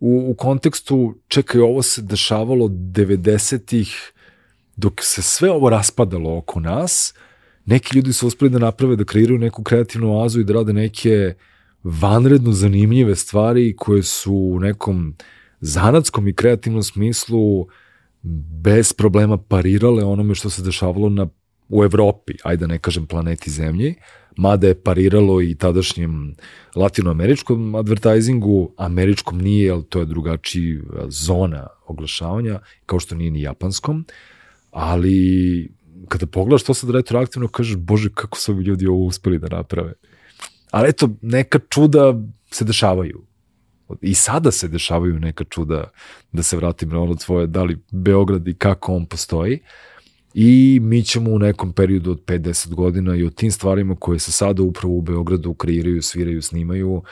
u, 0.00 0.24
u 0.30 0.34
kontekstu, 0.34 1.14
čekaj, 1.28 1.60
ovo 1.60 1.82
se 1.82 2.02
dešavalo 2.02 2.68
90-ih, 2.68 4.12
dok 4.76 5.02
se 5.02 5.22
sve 5.22 5.50
ovo 5.50 5.70
raspadalo 5.70 6.36
oko 6.38 6.60
nas, 6.60 7.14
neki 7.66 7.96
ljudi 7.96 8.12
su 8.12 8.26
uspeli 8.26 8.50
da 8.50 8.58
naprave, 8.58 8.96
da 8.96 9.04
kreiraju 9.04 9.38
neku 9.38 9.62
kreativnu 9.62 10.18
oazu 10.18 10.40
i 10.40 10.44
da 10.44 10.52
rade 10.52 10.72
neke 10.72 11.34
vanredno 11.84 12.52
zanimljive 12.52 13.16
stvari 13.16 13.74
koje 13.76 14.02
su 14.02 14.34
u 14.34 14.60
nekom 14.60 15.14
zanatskom 15.60 16.28
i 16.28 16.34
kreativnom 16.34 16.82
smislu 16.82 17.66
bez 18.62 18.92
problema 18.92 19.38
parirale 19.38 20.04
onome 20.04 20.34
što 20.34 20.50
se 20.50 20.62
dešavalo 20.62 21.08
na 21.08 21.28
u 21.68 21.84
Evropi, 21.84 22.32
ajde 22.44 22.60
da 22.60 22.66
ne 22.66 22.78
kažem 22.78 23.06
planeti 23.06 23.50
zemlji, 23.50 23.94
mada 24.36 24.66
je 24.66 24.82
pariralo 24.82 25.42
i 25.42 25.54
tadašnjem 25.54 26.34
latinoameričkom 26.74 27.74
advertisingu, 27.74 28.74
američkom 28.76 29.38
nije, 29.38 29.66
jer 29.66 29.82
to 29.88 29.98
je 29.98 30.06
drugačiji 30.06 30.80
zona 31.08 31.66
oglašavanja, 31.86 32.60
kao 32.86 33.00
što 33.00 33.14
nije 33.14 33.30
ni 33.30 33.42
japanskom, 33.42 34.04
ali 34.70 35.68
kada 36.08 36.26
pogledaš 36.26 36.62
to 36.62 36.74
sad 36.74 36.90
retroaktivno, 36.90 37.48
kažeš, 37.48 37.76
bože, 37.76 38.10
kako 38.14 38.38
su 38.38 38.60
ljudi 38.60 38.86
ovo 38.86 39.04
uspeli 39.04 39.38
da 39.38 39.48
naprave. 39.48 39.92
Ali 40.70 40.88
eto, 40.88 41.08
neka 41.22 41.58
čuda 41.68 42.14
se 42.50 42.64
dešavaju. 42.64 43.22
I 44.00 44.14
sada 44.14 44.50
se 44.50 44.68
dešavaju 44.68 45.18
neka 45.20 45.44
čuda, 45.44 45.90
da 46.32 46.42
se 46.42 46.56
vratim 46.56 46.88
na 46.88 47.00
ono 47.00 47.14
tvoje, 47.14 47.46
da 47.46 47.62
li 47.62 47.78
Beograd 47.90 48.48
i 48.48 48.54
kako 48.54 48.94
on 48.94 49.06
postoji. 49.06 49.60
I 50.34 50.78
mi 50.82 51.02
ćemo 51.02 51.30
u 51.30 51.38
nekom 51.38 51.72
periodu 51.72 52.10
od 52.10 52.24
5-10 52.24 52.74
godina 52.74 53.16
i 53.16 53.24
o 53.24 53.30
tim 53.30 53.52
stvarima 53.52 53.96
koje 53.96 54.18
se 54.18 54.32
sada 54.32 54.62
upravo 54.62 54.94
u 54.94 55.02
Beogradu 55.02 55.54
kreiraju, 55.54 56.02
sviraju, 56.02 56.42
snimaju, 56.42 57.02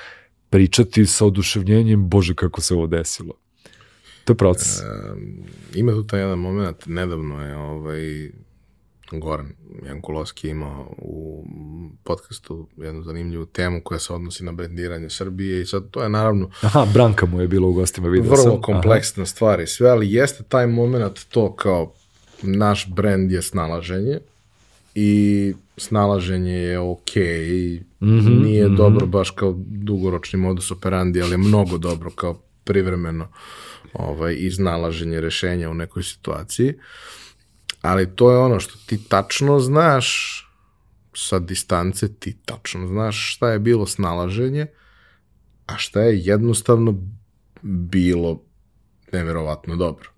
pričati 0.50 1.06
sa 1.06 1.26
oduševljenjem, 1.26 2.08
bože 2.08 2.34
kako 2.34 2.60
se 2.60 2.74
ovo 2.74 2.86
desilo. 2.86 3.34
To 4.24 4.32
je 4.32 4.36
proces. 4.36 4.80
E, 4.80 4.84
ima 5.74 5.92
tu 5.92 6.06
taj 6.06 6.20
jedan 6.20 6.38
moment, 6.38 6.86
nedavno 6.86 7.46
je 7.46 7.56
ovaj, 7.56 8.30
Goran 9.12 9.52
Jankulovski 9.86 10.48
imao 10.48 10.94
u 10.98 11.44
podcastu 12.04 12.68
jednu 12.76 13.02
zanimljivu 13.02 13.46
temu 13.46 13.80
koja 13.84 13.98
se 13.98 14.12
odnosi 14.12 14.44
na 14.44 14.52
brendiranje 14.52 15.10
Srbije 15.10 15.62
i 15.62 15.66
sad 15.66 15.90
to 15.90 16.02
je 16.02 16.08
naravno... 16.08 16.50
Aha, 16.60 16.86
Branka 16.94 17.26
mu 17.26 17.40
je 17.40 17.48
bila 17.48 17.68
u 17.68 17.72
gostima, 17.72 18.08
vidio 18.08 18.30
vrlo 18.30 18.36
sam. 18.36 18.50
Vrlo 18.50 18.62
kompleksna 18.62 19.22
Aha. 19.22 19.26
stvar 19.26 19.60
i 19.60 19.66
sve, 19.66 19.90
ali 19.90 20.12
jeste 20.12 20.44
taj 20.48 20.66
moment 20.66 21.24
to 21.28 21.56
kao 21.56 21.92
naš 22.42 22.88
brend 22.88 23.32
je 23.32 23.42
snalaženje 23.42 24.18
i 24.94 25.54
snalaženje 25.76 26.52
je 26.52 26.78
ok, 26.78 27.16
mm 27.16 27.20
-hmm, 28.00 28.42
nije 28.42 28.68
mm 28.68 28.72
-hmm. 28.72 28.76
dobro 28.76 29.06
baš 29.06 29.30
kao 29.30 29.54
dugoročni 29.58 30.38
modus 30.38 30.70
operandi, 30.70 31.22
ali 31.22 31.30
je 31.30 31.38
mnogo 31.38 31.78
dobro 31.78 32.10
kao 32.10 32.40
privremeno 32.64 33.28
ovaj, 33.92 34.36
iznalaženje 34.38 35.20
rešenja 35.20 35.70
u 35.70 35.74
nekoj 35.74 36.02
situaciji. 36.02 36.68
Uh, 36.68 36.74
ali 37.84 38.16
to 38.16 38.30
je 38.30 38.38
ono 38.38 38.60
što 38.60 38.74
ti 38.86 39.08
tačno 39.08 39.60
znaš 39.60 40.40
sa 41.14 41.38
distance, 41.38 42.14
ti 42.14 42.36
tačno 42.44 42.86
znaš 42.86 43.34
šta 43.34 43.50
je 43.50 43.58
bilo 43.58 43.86
snalaženje, 43.86 44.66
a 45.66 45.76
šta 45.76 46.02
je 46.02 46.20
jednostavno 46.24 46.94
bilo 47.62 48.42
neverovatno 49.12 49.76
dobro. 49.76 50.08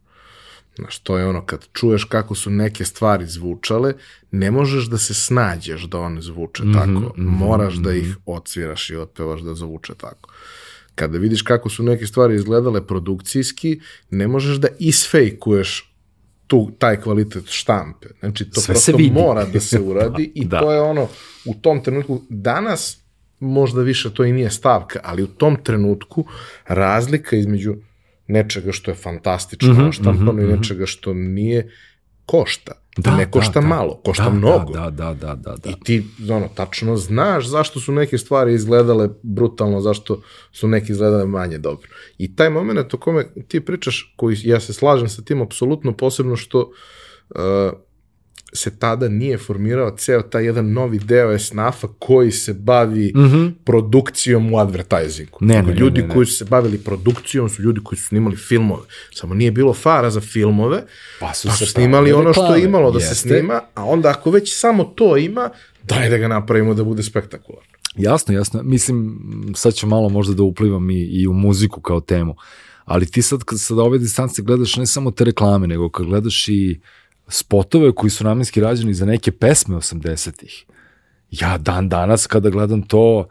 Znaš, 0.77 0.99
to 0.99 1.19
je 1.19 1.27
ono, 1.27 1.47
kad 1.47 1.67
čuješ 1.73 2.05
kako 2.05 2.35
su 2.35 2.51
neke 2.51 2.85
stvari 2.85 3.27
zvučale, 3.27 3.95
ne 4.31 4.51
možeš 4.51 4.85
da 4.85 4.99
se 4.99 5.15
snađeš 5.15 5.83
da 5.83 5.99
one 5.99 6.23
zvuče 6.23 6.65
mm 6.65 6.67
-hmm, 6.67 6.75
tako. 6.75 6.89
-hmm, 6.89 7.13
Moraš 7.17 7.75
mm 7.75 7.79
-hmm. 7.79 7.85
da 7.85 7.93
ih 7.93 8.09
mhm. 8.09 8.21
odsviraš 8.27 8.91
i 8.91 8.97
otpevaš 8.97 9.41
da 9.41 9.55
zvuče 9.55 9.95
tako. 9.95 10.31
Kada 10.95 11.19
vidiš 11.19 11.43
kako 11.43 11.69
su 11.69 11.83
neke 11.83 12.07
stvari 12.07 12.35
izgledale 12.35 12.87
produkcijski, 12.87 13.81
ne 14.11 14.29
možeš 14.29 14.57
da 14.57 14.69
isfejkuješ 14.79 15.95
tu, 16.47 16.70
taj 16.78 17.01
kvalitet 17.01 17.44
štampe. 17.47 18.09
Znači, 18.20 18.51
to 18.51 18.60
Sve 18.60 18.73
prosto 18.73 18.98
mora 19.12 19.44
da 19.44 19.60
se 19.60 19.81
uradi 19.81 20.32
i 20.35 20.44
da. 20.44 20.60
to 20.60 20.73
je 20.73 20.81
ono, 20.81 21.09
u 21.44 21.55
tom 21.55 21.82
trenutku, 21.82 22.23
danas 22.28 22.98
možda 23.40 23.82
više 23.82 24.14
to 24.14 24.24
i 24.24 24.32
nije 24.32 24.51
stavka, 24.51 25.01
ali 25.02 25.23
u 25.23 25.27
tom 25.27 25.56
trenutku 25.62 26.24
razlika 26.66 27.36
između 27.36 27.74
nečega 28.27 28.73
što 28.73 28.90
je 28.90 28.94
fantastično 28.94 29.73
mm 29.73 29.77
-hmm, 29.77 29.93
štampano 29.93 30.32
mm 30.32 30.36
-hmm, 30.36 30.43
i 30.43 30.47
mhm. 30.47 30.56
nečega 30.56 30.86
što 30.86 31.14
nije, 31.14 31.70
košta. 32.27 32.73
Da, 32.97 33.16
ne 33.16 33.31
košta 33.31 33.60
da, 33.60 33.66
malo, 33.66 34.01
košta 34.05 34.24
da, 34.24 34.31
mnogo. 34.31 34.73
Da, 34.73 34.90
da, 34.90 35.14
da, 35.14 35.35
da, 35.35 35.56
da. 35.56 35.70
I 35.70 35.74
ti, 35.85 36.05
ono, 36.31 36.48
tačno 36.55 36.97
znaš 36.97 37.47
zašto 37.47 37.81
su 37.81 37.93
neke 37.93 38.18
stvari 38.18 38.55
izgledale 38.55 39.09
brutalno, 39.23 39.81
zašto 39.81 40.20
su 40.52 40.68
neke 40.68 40.93
izgledale 40.93 41.27
manje 41.27 41.59
dobro. 41.59 41.89
I 42.18 42.36
taj 42.36 42.51
moment 42.51 42.94
o 42.94 42.98
kome 42.98 43.27
ti 43.48 43.60
pričaš, 43.60 44.14
koji 44.16 44.36
ja 44.44 44.60
se 44.60 44.73
slažem 44.73 45.09
sa 45.09 45.23
tim 45.23 45.43
apsolutno, 45.43 45.93
posebno 45.93 46.36
što 46.36 46.60
uh, 47.31 47.39
se 48.52 48.78
tada 48.78 49.09
nije 49.09 49.39
formirao 49.39 49.97
ceo 49.97 50.23
taj 50.23 50.44
jedan 50.44 50.73
novi 50.73 50.98
deo 50.98 51.32
esnafa 51.32 51.89
koji 51.98 52.31
se 52.31 52.55
bavi 52.55 53.12
mm 53.14 53.20
-hmm. 53.20 53.52
produkcijom 53.64 54.55
u 54.55 54.59
advertisingu. 54.59 55.39
Ne, 55.40 55.62
ne, 55.62 55.74
ljudi 55.74 56.01
ne, 56.01 56.09
ne, 56.09 56.14
koji 56.14 56.27
su 56.27 56.32
se 56.32 56.44
bavili 56.44 56.78
produkcijom 56.78 57.48
su 57.48 57.62
ljudi 57.62 57.81
koji 57.85 57.98
su 57.98 58.06
snimali 58.06 58.36
filmove. 58.36 58.82
Samo 59.14 59.35
nije 59.35 59.51
bilo 59.51 59.74
fara 59.74 60.10
za 60.10 60.20
filmove, 60.20 60.82
pa 61.20 61.35
su, 61.35 61.48
pa 61.48 61.55
su 61.55 61.66
snimali 61.66 62.12
ono 62.12 62.32
što 62.32 62.55
je 62.56 62.64
imalo 62.64 62.90
da 62.90 62.98
Jeste. 62.98 63.14
se 63.14 63.20
snima, 63.20 63.60
a 63.74 63.85
onda 63.85 64.09
ako 64.09 64.31
već 64.31 64.59
samo 64.59 64.85
to 64.85 65.16
ima, 65.16 65.51
daj 65.82 66.09
da 66.09 66.18
ga 66.18 66.28
napravimo 66.28 66.74
da 66.74 66.85
bude 66.85 67.02
spektakularno. 67.02 67.70
Jasno, 67.97 68.35
jasno. 68.35 68.62
Mislim, 68.62 69.20
sad 69.55 69.74
ću 69.74 69.86
malo 69.86 70.09
možda 70.09 70.35
da 70.35 70.43
uplivam 70.43 70.90
i, 70.90 71.02
i 71.02 71.27
u 71.27 71.32
muziku 71.32 71.81
kao 71.81 72.01
temu. 72.01 72.36
Ali 72.85 73.06
ti 73.06 73.23
sad, 73.23 73.44
kad 73.44 73.60
sad 73.60 73.78
ove 73.78 73.98
distance 73.98 74.43
gledaš 74.43 74.77
ne 74.77 74.86
samo 74.86 75.10
te 75.10 75.24
reklame, 75.24 75.66
nego 75.66 75.90
kad 75.90 76.06
gledaš 76.06 76.48
i 76.48 76.81
uh, 76.81 76.86
spotove 77.28 77.93
koji 77.93 78.11
su 78.11 78.24
namenski 78.24 78.61
rađeni 78.61 78.94
za 78.94 79.07
neke 79.07 79.32
pesme 79.32 79.77
80-ih. 79.77 80.65
Ja 81.31 81.59
dan 81.59 81.89
danas 81.89 82.27
kada 82.27 82.51
gledam 82.51 82.82
to, 82.82 83.28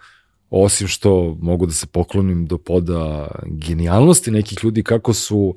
osim 0.49 0.87
što 0.87 1.37
mogu 1.41 1.65
da 1.65 1.71
se 1.71 1.87
poklonim 1.87 2.45
do 2.45 2.57
poda 2.57 3.27
genijalnosti 3.45 4.31
nekih 4.31 4.57
ljudi 4.63 4.83
kako 4.83 5.13
su 5.13 5.55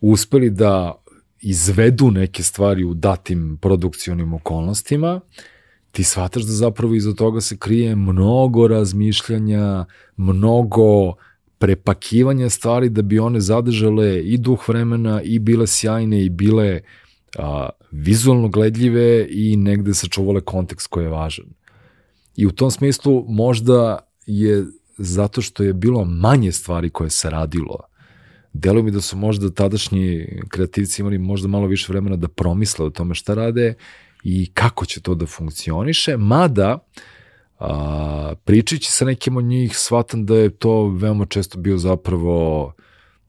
uspeli 0.00 0.50
da 0.50 0.94
izvedu 1.40 2.10
neke 2.10 2.42
stvari 2.42 2.84
u 2.84 2.94
datim 2.94 3.58
produkcionim 3.60 4.34
okolnostima, 4.34 5.20
ti 5.90 6.04
shvataš 6.04 6.42
da 6.42 6.52
zapravo 6.52 6.94
iza 6.94 7.12
toga 7.12 7.40
se 7.40 7.56
krije 7.56 7.96
mnogo 7.96 8.68
razmišljanja, 8.68 9.84
mnogo 10.16 11.14
prepakivanja 11.58 12.50
stvari 12.50 12.88
da 12.88 13.02
bi 13.02 13.18
one 13.18 13.40
zadržale 13.40 14.20
i 14.20 14.38
duh 14.38 14.68
vremena 14.68 15.22
i 15.22 15.38
bile 15.38 15.66
sjajne 15.66 16.24
i 16.24 16.30
bile 16.30 16.80
uh, 16.80 17.01
a, 17.38 17.68
vizualno 17.90 18.48
gledljive 18.48 19.26
i 19.30 19.56
negde 19.56 19.94
sačuvale 19.94 20.40
kontekst 20.40 20.86
koji 20.86 21.04
je 21.04 21.08
važan. 21.08 21.46
I 22.36 22.46
u 22.46 22.50
tom 22.50 22.70
smislu 22.70 23.24
možda 23.28 23.98
je 24.26 24.64
zato 24.98 25.42
što 25.42 25.62
je 25.62 25.72
bilo 25.72 26.04
manje 26.04 26.52
stvari 26.52 26.90
koje 26.90 27.10
se 27.10 27.30
radilo. 27.30 27.78
Delo 28.52 28.82
mi 28.82 28.90
da 28.90 29.00
su 29.00 29.16
možda 29.16 29.50
tadašnji 29.50 30.26
kreativci 30.48 31.02
imali 31.02 31.18
možda 31.18 31.48
malo 31.48 31.66
više 31.66 31.92
vremena 31.92 32.16
da 32.16 32.28
promisle 32.28 32.86
o 32.86 32.90
tome 32.90 33.14
šta 33.14 33.34
rade 33.34 33.74
i 34.24 34.50
kako 34.54 34.86
će 34.86 35.00
to 35.00 35.14
da 35.14 35.26
funkcioniše, 35.26 36.16
mada 36.16 36.78
a, 37.58 38.34
pričajući 38.44 38.90
sa 38.90 39.04
nekim 39.04 39.36
od 39.36 39.44
njih 39.44 39.78
shvatam 39.78 40.26
da 40.26 40.36
je 40.36 40.50
to 40.50 40.88
veoma 40.88 41.26
često 41.26 41.58
bio 41.58 41.78
zapravo 41.78 42.72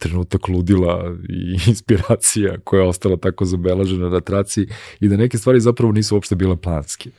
trenutak 0.04 0.48
ludila 0.48 1.16
i 1.30 1.58
inspiracija 1.70 2.58
koja 2.64 2.82
je 2.82 2.88
ostala 2.88 3.18
tako 3.18 3.46
zabelažena 3.46 4.10
na 4.10 4.22
traci 4.22 4.68
i 5.00 5.08
da 5.08 5.18
neke 5.18 5.38
stvari 5.38 5.60
zapravo 5.60 5.92
nisu 5.94 6.16
uopšte 6.16 6.36
bile 6.36 6.58
planske. 6.58 7.10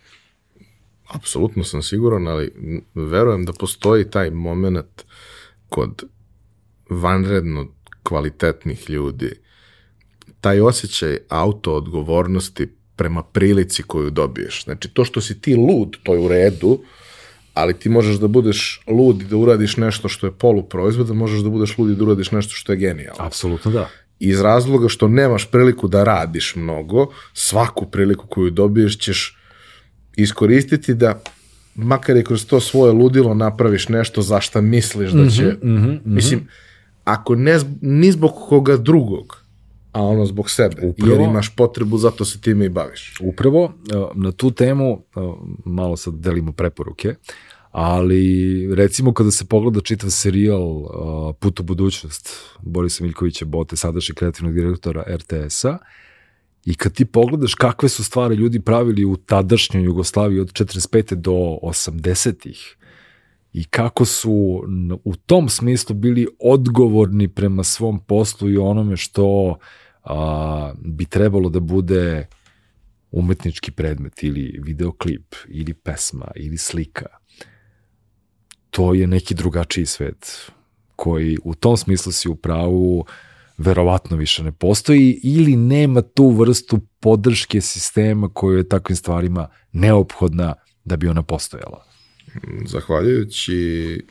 Apsolutno 1.09 1.65
sam 1.65 1.83
siguran, 1.83 2.29
ali 2.29 2.53
verujem 2.95 3.45
da 3.45 3.53
postoji 3.53 4.11
taj 4.11 4.31
moment 4.31 5.05
kod 5.69 6.05
vanredno 6.91 7.67
kvalitetnih 8.03 8.91
ljudi, 8.91 9.31
taj 10.41 10.61
osjećaj 10.61 11.19
auto 11.29 11.75
odgovornosti 11.75 12.69
prema 12.97 13.23
prilici 13.23 13.83
koju 13.83 14.11
dobiješ. 14.11 14.65
Znači, 14.65 14.89
to 14.89 15.05
što 15.05 15.21
si 15.21 15.41
ti 15.41 15.57
lud, 15.57 15.97
to 16.03 16.15
je 16.15 16.21
u 16.21 16.29
redu, 16.29 16.79
ali 17.55 17.75
ti 17.75 17.89
možeš 17.89 18.17
da 18.17 18.29
budeš 18.29 18.81
lud 18.87 19.23
i 19.23 19.25
da 19.25 19.37
uradiš 19.37 19.77
nešto 19.77 20.09
što 20.09 20.27
je 20.27 20.33
poluproizvod, 20.33 21.07
da 21.07 21.15
možeš 21.15 21.41
da 21.41 21.51
budeš 21.51 21.79
lud 21.79 21.91
i 21.91 21.95
da 21.95 22.05
uradiš 22.05 22.31
nešto 22.31 22.55
što 22.55 22.73
je 22.73 22.77
genijalno. 22.77 23.25
Apsolutno 23.25 23.71
da. 23.71 23.89
Iz 24.19 24.41
razloga 24.41 24.89
što 24.89 25.09
nemaš 25.09 25.51
priliku 25.51 25.89
da 25.89 26.05
radiš 26.05 26.57
mnogo, 26.57 27.07
svaku 27.33 27.87
priliku 27.87 28.27
koju 28.27 28.51
dobiješ 28.51 28.99
ćeš 28.99 29.39
iskoristiti 30.17 30.95
da 30.95 31.21
makar 31.75 32.17
i 32.17 32.25
kroz 32.25 32.47
to 32.47 32.61
svoje 32.61 32.93
ludilo 32.93 33.35
napraviš 33.35 33.89
nešto 33.89 34.23
za 34.23 34.41
šta 34.41 34.61
misliš 34.61 35.11
da 35.11 35.31
će... 35.31 35.43
Mm 35.43 35.57
-hmm, 35.63 35.77
mm 35.77 35.89
-hmm. 35.89 36.01
Mislim, 36.05 36.49
ako 37.05 37.35
ne 37.35 37.59
ni 37.81 38.13
zbog 38.13 38.33
koga 38.49 38.77
drugog, 38.77 39.44
a 39.95 40.03
ono 40.03 40.27
zbog 40.27 40.51
sebe, 40.51 40.77
Upravo, 40.83 41.13
jer 41.13 41.21
imaš 41.21 41.57
potrebu, 41.57 41.99
zato 41.99 42.25
se 42.25 42.41
time 42.41 42.67
i 42.67 42.69
baviš. 42.69 43.15
Upravo, 43.21 43.65
e, 43.65 43.95
na 44.15 44.33
tu 44.33 44.51
temu, 44.51 45.03
e, 45.17 45.21
malo 45.65 45.97
sad 45.97 46.15
delimo 46.15 46.53
preporuke, 46.53 47.15
ali 47.71 48.75
recimo 48.75 49.13
kada 49.13 49.31
se 49.31 49.45
pogleda 49.45 49.81
čitav 49.81 50.11
serijal 50.11 50.61
e, 50.61 51.33
Put 51.41 51.61
u 51.61 51.63
budućnost 51.63 52.31
Borisa 52.63 53.05
Miljkovića 53.05 53.45
Bote, 53.45 53.77
sadašnjeg 53.77 54.17
kreativnog 54.17 54.55
direktora 54.55 55.05
RTS-a, 55.09 55.79
I 56.65 56.75
kad 56.75 56.93
ti 56.93 57.05
pogledaš 57.05 57.55
kakve 57.55 57.89
su 57.89 58.05
stvari 58.05 58.35
ljudi 58.35 58.61
pravili 58.61 59.05
u 59.05 59.17
tadašnjoj 59.17 59.85
Jugoslaviji 59.85 60.41
od 60.41 60.53
45. 60.53 61.15
do 61.15 61.59
80-ih 61.63 62.77
i 63.53 63.65
kako 63.65 64.05
su 64.05 64.65
u 65.05 65.17
tom 65.17 65.49
smislu 65.49 65.95
bili 65.97 66.27
odgovorni 66.41 67.29
prema 67.29 67.65
svom 67.65 68.01
poslu 68.01 68.51
i 68.51 68.57
onome 68.57 68.97
što 68.97 69.27
uh, 69.27 69.57
a, 70.05 70.73
bi 70.79 71.05
trebalo 71.05 71.49
da 71.49 71.61
bude 71.61 72.27
umetnički 73.11 73.71
predmet 73.71 74.23
ili 74.23 74.61
videoklip 74.63 75.35
ili 75.49 75.75
pesma 75.75 76.27
ili 76.37 76.59
slika, 76.59 77.07
to 78.71 78.95
je 78.95 79.07
neki 79.07 79.35
drugačiji 79.35 79.87
svet 79.87 80.51
koji 80.97 81.39
u 81.45 81.55
tom 81.55 81.77
smislu 81.77 82.13
si 82.13 82.29
u 82.29 82.37
pravu 82.37 83.07
verovatno 83.59 84.17
više 84.17 84.43
ne 84.43 84.53
postoji 84.53 85.21
ili 85.23 85.57
nema 85.57 86.03
tu 86.03 86.31
vrstu 86.31 86.81
podrške 87.01 87.61
sistema 87.61 88.29
koja 88.29 88.59
je 88.59 88.69
takvim 88.69 88.97
stvarima 88.97 89.49
neophodna 89.73 90.55
da 90.85 90.97
bi 90.97 91.09
ona 91.09 91.23
postojala. 91.23 91.85
Zahvaljujući 92.67 94.03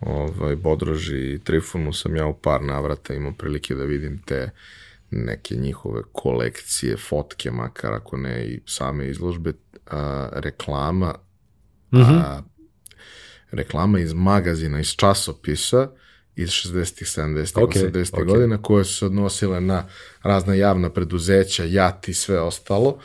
ovaj, 0.00 0.56
Bodroži 0.56 1.34
i 1.34 1.38
Trifonu 1.38 1.92
sam 1.92 2.16
ja 2.16 2.26
u 2.26 2.34
par 2.34 2.62
navrata 2.62 3.14
imao 3.14 3.32
prilike 3.32 3.74
da 3.74 3.84
vidim 3.84 4.18
te 4.18 4.50
neke 5.10 5.56
njihove 5.56 6.02
kolekcije, 6.12 6.96
fotke, 6.96 7.50
makar 7.50 7.92
ako 7.92 8.16
ne 8.16 8.46
i 8.46 8.60
same 8.66 9.08
izložbe, 9.08 9.52
a, 9.86 10.28
reklama, 10.32 11.14
mm 11.92 11.98
-hmm. 11.98 12.20
a, 12.24 12.42
reklama 13.50 14.00
iz 14.00 14.12
magazina, 14.12 14.80
iz 14.80 14.88
časopisa, 14.96 15.88
iz 16.36 16.48
60-ih, 16.48 17.08
70-ih, 17.08 17.54
okay, 17.54 17.92
80-ih 17.92 18.12
okay. 18.12 18.26
godina, 18.26 18.62
koje 18.62 18.84
su 18.84 18.94
se 18.94 19.06
odnosile 19.06 19.60
na 19.60 19.86
razna 20.22 20.54
javna 20.54 20.90
preduzeća, 20.90 21.64
JAT 21.64 22.08
i 22.08 22.14
sve 22.14 22.40
ostalo. 22.40 22.98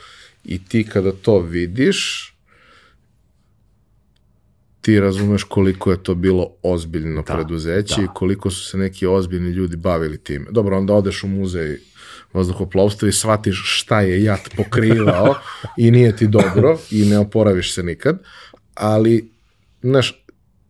I 0.44 0.64
ti 0.64 0.86
kada 0.92 1.12
to 1.12 1.38
vidiš, 1.38 2.32
ti 4.80 5.00
razumeš 5.00 5.44
koliko 5.44 5.90
je 5.90 6.02
to 6.02 6.14
bilo 6.14 6.50
ozbiljno 6.62 7.22
da, 7.22 7.34
preduzeće 7.34 7.94
da. 7.96 8.02
i 8.02 8.08
koliko 8.14 8.50
su 8.50 8.64
se 8.64 8.78
neki 8.78 9.06
ozbiljni 9.06 9.50
ljudi 9.50 9.76
bavili 9.76 10.18
time. 10.18 10.46
Dobro, 10.50 10.78
onda 10.78 10.94
odeš 10.94 11.24
u 11.24 11.28
muzej 11.28 11.78
vazduhoplovstva 12.36 13.08
i 13.08 13.12
shvatiš 13.12 13.62
šta 13.64 14.00
je 14.00 14.24
jat 14.24 14.40
pokrivao 14.56 15.34
i 15.84 15.90
nije 15.90 16.16
ti 16.16 16.26
dobro 16.26 16.78
i 16.90 17.04
ne 17.04 17.18
oporaviš 17.18 17.74
se 17.74 17.82
nikad, 17.82 18.18
ali, 18.74 19.30
znaš, 19.82 20.26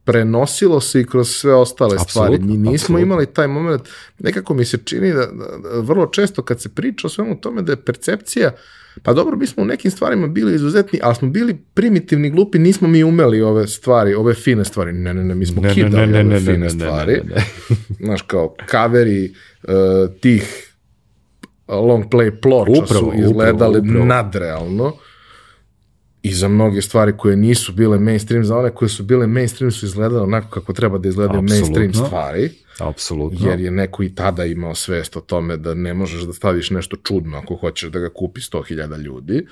prenosilo 0.06 0.80
se 0.80 1.01
i 1.01 1.05
kroz 1.05 1.30
sve 1.30 1.55
ostale 1.55 1.94
absolutno, 1.94 2.10
stvari. 2.10 2.38
Mi 2.38 2.56
nismo 2.56 2.70
absolutno. 2.70 2.98
imali 2.98 3.26
taj 3.26 3.48
moment, 3.48 3.82
nekako 4.18 4.55
mi 4.55 4.64
se 4.64 4.78
čini 4.84 5.12
da, 5.12 5.26
da, 5.26 5.59
da 5.62 5.80
vrlo 5.80 6.06
često 6.06 6.43
kad 6.43 6.60
se 6.60 6.68
priča 6.68 7.06
o 7.06 7.10
svemu 7.10 7.40
tome 7.40 7.62
da 7.62 7.72
je 7.72 7.76
percepcija, 7.84 8.51
pa 9.02 9.12
dobro, 9.12 9.36
mi 9.36 9.47
smo 9.47 9.62
u 9.62 9.66
nekim 9.66 9.90
stvarima 9.90 10.26
bili 10.26 10.55
izuzetni, 10.55 11.01
ali 11.02 11.14
smo 11.14 11.28
bili 11.28 11.56
primitivni, 11.74 12.30
glupi, 12.30 12.59
nismo 12.59 12.88
mi 12.88 13.05
umeli 13.05 13.43
ove 13.43 13.66
stvari, 13.66 14.14
ove 14.14 14.34
fine 14.34 14.64
stvari. 14.64 14.93
Ne, 14.93 15.14
ne, 15.14 15.24
ne, 15.24 15.34
mi 15.34 15.47
smo 15.47 15.62
ne, 15.62 15.74
kidali 15.74 16.06
ne, 16.06 16.06
ne, 16.06 16.20
ove 16.20 16.34
ne, 16.34 16.40
fine 16.40 16.59
ne, 16.59 16.70
stvari. 16.70 17.12
Ne, 17.12 17.22
ne, 17.24 17.34
ne. 17.34 17.44
Znaš, 18.01 18.22
kao 18.22 18.55
kaveri 18.66 19.34
uh, 19.62 19.72
tih 20.20 20.65
long 21.68 22.05
play 22.10 22.40
ploča 22.40 22.82
upravo, 22.82 23.12
su 23.12 23.18
izgledali 23.18 23.78
upravo, 23.78 23.90
upravo. 23.90 24.05
nadrealno 24.05 24.93
i 26.22 26.32
za 26.32 26.48
mnoge 26.48 26.82
stvari 26.82 27.12
koje 27.18 27.36
nisu 27.36 27.72
bile 27.72 27.98
mainstream, 27.98 28.44
za 28.44 28.56
one 28.59 28.70
koje 28.70 28.88
su 28.88 29.02
bile 29.02 29.26
mainstream 29.26 29.70
su 29.70 29.86
izgledale 29.86 30.22
onako 30.22 30.51
kako 30.51 30.72
treba 30.72 30.98
da 30.98 31.09
izgledaju 31.09 31.43
mainstream 31.43 31.94
stvari. 31.94 32.51
Apsolutno. 32.78 33.51
Jer 33.51 33.60
je 33.60 33.70
neko 33.70 34.02
i 34.02 34.14
tada 34.14 34.44
imao 34.44 34.74
svest 34.74 35.16
o 35.16 35.20
tome 35.20 35.56
da 35.56 35.74
ne 35.74 35.94
možeš 35.94 36.22
da 36.22 36.32
staviš 36.32 36.70
nešto 36.70 36.97
čudno 36.97 37.38
ako 37.38 37.56
hoćeš 37.56 37.90
da 37.90 37.98
ga 37.98 38.09
kupi 38.09 38.40
100.000 38.40 38.98
ljudi. 38.98 39.47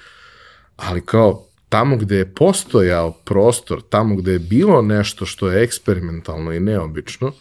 Ali 0.76 1.00
kao 1.00 1.46
tamo 1.68 1.96
gde 1.96 2.16
je 2.16 2.34
postojao 2.34 3.12
prostor, 3.12 3.82
tamo 3.88 4.16
gde 4.16 4.32
je 4.32 4.38
bilo 4.38 4.82
nešto 4.82 5.26
što 5.26 5.48
je 5.48 5.62
eksperimentalno 5.62 6.52
i 6.52 6.60
neobično, 6.60 7.32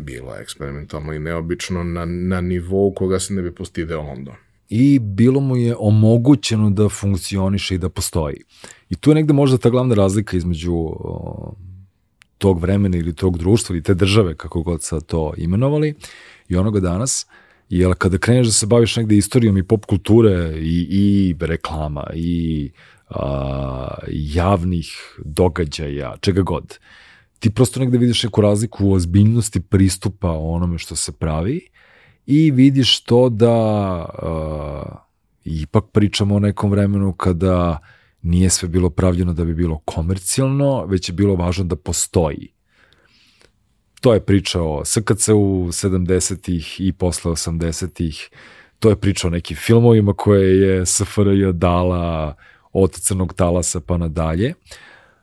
bilo 0.00 0.36
eksperimentalno 0.36 1.12
i 1.12 1.18
neobično 1.18 1.84
na, 1.84 2.04
na 2.04 2.40
nivou 2.40 2.94
koga 2.94 3.20
se 3.20 3.34
ne 3.34 3.42
bi 3.42 3.54
postideo 3.54 4.02
London 4.02 4.34
i 4.70 4.98
bilo 4.98 5.40
mu 5.40 5.56
je 5.56 5.76
omogućeno 5.78 6.70
da 6.70 6.88
funkcioniše 6.88 7.74
i 7.74 7.78
da 7.78 7.88
postoji. 7.88 8.36
I 8.90 8.96
tu 8.96 9.10
je 9.10 9.14
negde 9.14 9.32
možda 9.32 9.58
ta 9.58 9.70
glavna 9.70 9.94
razlika 9.94 10.36
između 10.36 10.74
o, 10.74 11.54
tog 12.38 12.60
vremena 12.60 12.96
ili 12.96 13.14
tog 13.14 13.38
društva 13.38 13.74
ili 13.74 13.82
te 13.82 13.94
države, 13.94 14.36
kako 14.36 14.62
god 14.62 14.82
sad 14.82 15.06
to 15.06 15.32
imenovali, 15.36 15.94
i 16.48 16.56
onoga 16.56 16.80
danas, 16.80 17.26
jer 17.68 17.94
kada 17.98 18.18
kreneš 18.18 18.46
da 18.46 18.52
se 18.52 18.66
baviš 18.66 18.96
negde 18.96 19.16
istorijom 19.16 19.58
i 19.58 19.62
pop 19.62 19.84
kulture 19.86 20.54
i, 20.58 20.86
i 20.90 21.34
reklama 21.40 22.06
i 22.14 22.70
a, 23.08 23.98
javnih 24.10 25.18
događaja, 25.24 26.16
čega 26.20 26.42
god, 26.42 26.78
ti 27.40 27.50
prosto 27.50 27.80
negde 27.80 27.98
vidiš 27.98 28.22
neku 28.22 28.40
razliku 28.40 28.86
u 28.86 28.92
ozbiljnosti 28.92 29.60
pristupa 29.60 30.30
onome 30.30 30.78
što 30.78 30.96
se 30.96 31.12
pravi 31.12 31.60
i 32.26 32.50
vidiš 32.50 33.00
to 33.00 33.28
da 33.28 33.54
uh, 34.22 34.98
ipak 35.44 35.84
pričamo 35.92 36.34
o 36.34 36.38
nekom 36.38 36.70
vremenu 36.70 37.12
kada 37.12 37.78
nije 38.22 38.50
sve 38.50 38.68
bilo 38.68 38.90
pravljeno 38.90 39.32
da 39.32 39.44
bi 39.44 39.54
bilo 39.54 39.78
komercijalno, 39.84 40.84
već 40.86 41.08
je 41.08 41.12
bilo 41.12 41.34
važno 41.34 41.64
da 41.64 41.76
postoji. 41.76 42.48
To 44.00 44.14
je 44.14 44.20
priča 44.20 44.62
o 44.62 44.84
SKC-u 44.84 45.68
70-ih 45.68 46.80
i 46.80 46.92
posle 46.92 47.32
80-ih, 47.32 48.28
to 48.78 48.90
je 48.90 48.96
priča 48.96 49.26
o 49.26 49.30
nekim 49.30 49.56
filmovima 49.56 50.12
koje 50.12 50.60
je 50.60 50.86
SFRJ 50.86 51.52
dala 51.52 52.34
od 52.72 52.92
crnog 52.92 53.34
talasa 53.34 53.80
pa 53.80 53.96
nadalje. 53.96 54.54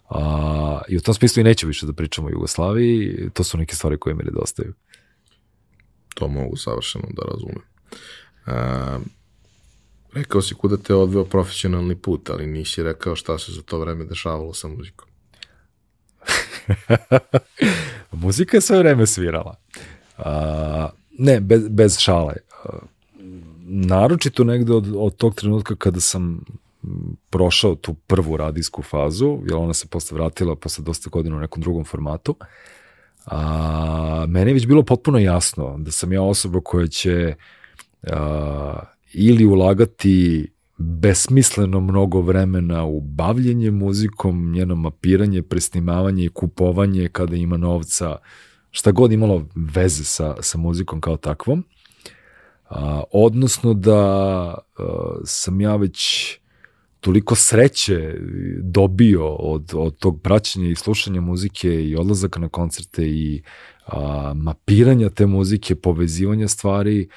A, 0.09 0.81
I 0.89 0.97
u 0.97 1.01
tom 1.01 1.13
smislu 1.13 1.41
i 1.41 1.43
neću 1.43 1.67
više 1.67 1.85
da 1.85 1.93
pričamo 1.93 2.27
o 2.27 2.31
Jugoslaviji, 2.31 3.29
to 3.33 3.43
su 3.43 3.57
neke 3.57 3.75
stvari 3.75 3.97
koje 3.97 4.15
mi 4.15 4.23
nedostaju 4.23 4.73
to 6.19 6.27
mogu 6.27 6.57
savršeno 6.57 7.07
da 7.09 7.23
razumem. 7.31 7.61
A, 8.45 8.99
rekao 10.13 10.41
si 10.41 10.55
kuda 10.55 10.77
te 10.77 10.95
odveo 10.95 11.25
profesionalni 11.25 11.95
put, 11.95 12.29
ali 12.29 12.47
nisi 12.47 12.83
rekao 12.83 13.15
šta 13.15 13.37
se 13.37 13.51
za 13.51 13.61
to 13.61 13.79
vreme 13.79 14.05
dešavalo 14.05 14.53
sa 14.53 14.67
muzikom. 14.67 15.07
Muzika 18.11 18.57
je 18.57 18.61
sve 18.61 18.79
vreme 18.79 19.07
svirala. 19.07 19.55
A, 20.17 20.89
ne, 21.19 21.39
bez, 21.39 21.67
bez 21.69 21.97
šale. 21.99 22.33
A, 22.63 22.69
naročito 23.65 24.43
negde 24.43 24.73
od, 24.73 24.93
od 24.95 25.15
tog 25.15 25.35
trenutka 25.35 25.75
kada 25.75 25.99
sam 25.99 26.45
prošao 27.29 27.75
tu 27.75 27.93
prvu 27.93 28.37
radijsku 28.37 28.81
fazu, 28.81 29.39
jer 29.45 29.55
ona 29.55 29.73
se 29.73 29.87
posle 29.87 30.15
vratila 30.15 30.55
posle 30.55 30.83
dosta 30.83 31.09
godina 31.09 31.37
u 31.37 31.39
nekom 31.39 31.61
drugom 31.61 31.85
formatu, 31.85 32.35
a, 33.25 34.25
mene 34.27 34.49
je 34.51 34.53
već 34.53 34.67
bilo 34.67 34.83
potpuno 34.83 35.19
jasno 35.19 35.77
da 35.77 35.91
sam 35.91 36.13
ja 36.13 36.21
osoba 36.21 36.59
koja 36.63 36.87
će 36.87 37.35
a, 38.03 38.79
ili 39.13 39.45
ulagati 39.45 40.47
besmisleno 40.77 41.79
mnogo 41.79 42.21
vremena 42.21 42.85
u 42.85 43.01
bavljenje 43.01 43.71
muzikom, 43.71 44.51
njeno 44.51 44.75
mapiranje, 44.75 45.41
presnimavanje 45.41 46.25
i 46.25 46.29
kupovanje 46.29 47.09
kada 47.09 47.35
ima 47.35 47.57
novca, 47.57 48.15
šta 48.71 48.91
god 48.91 49.11
imalo 49.11 49.47
veze 49.55 50.03
sa, 50.03 50.35
sa 50.39 50.57
muzikom 50.57 51.01
kao 51.01 51.17
takvom. 51.17 51.65
A, 52.69 53.03
odnosno 53.11 53.73
da 53.73 53.97
a, 53.97 54.57
sam 55.23 55.61
ja 55.61 55.75
već 55.75 56.29
toliko 57.07 57.35
sreće 57.35 58.15
dobio 58.61 59.35
od, 59.35 59.71
od 59.75 59.97
tog 59.97 60.21
praćenja 60.21 60.69
i 60.69 60.75
slušanja 60.75 61.21
muzike 61.21 61.83
i 61.83 61.95
odlazaka 61.95 62.39
na 62.39 62.49
koncerte 62.49 63.03
i 63.03 63.41
a, 63.85 64.33
mapiranja 64.35 65.09
te 65.09 65.25
muzike, 65.25 65.75
povezivanja 65.75 66.47
stvari, 66.47 67.07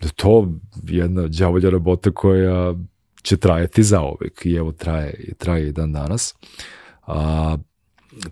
da 0.00 0.08
to 0.08 0.52
jedna 0.82 1.28
djavolja 1.28 1.70
rabota 1.70 2.10
koja 2.10 2.74
će 3.22 3.36
trajati 3.36 3.82
zaovek 3.82 4.46
i 4.46 4.54
evo 4.54 4.72
traje, 4.72 5.34
traje 5.38 5.68
i 5.68 5.72
dan 5.72 5.92
danas. 5.92 6.34
A, 7.06 7.56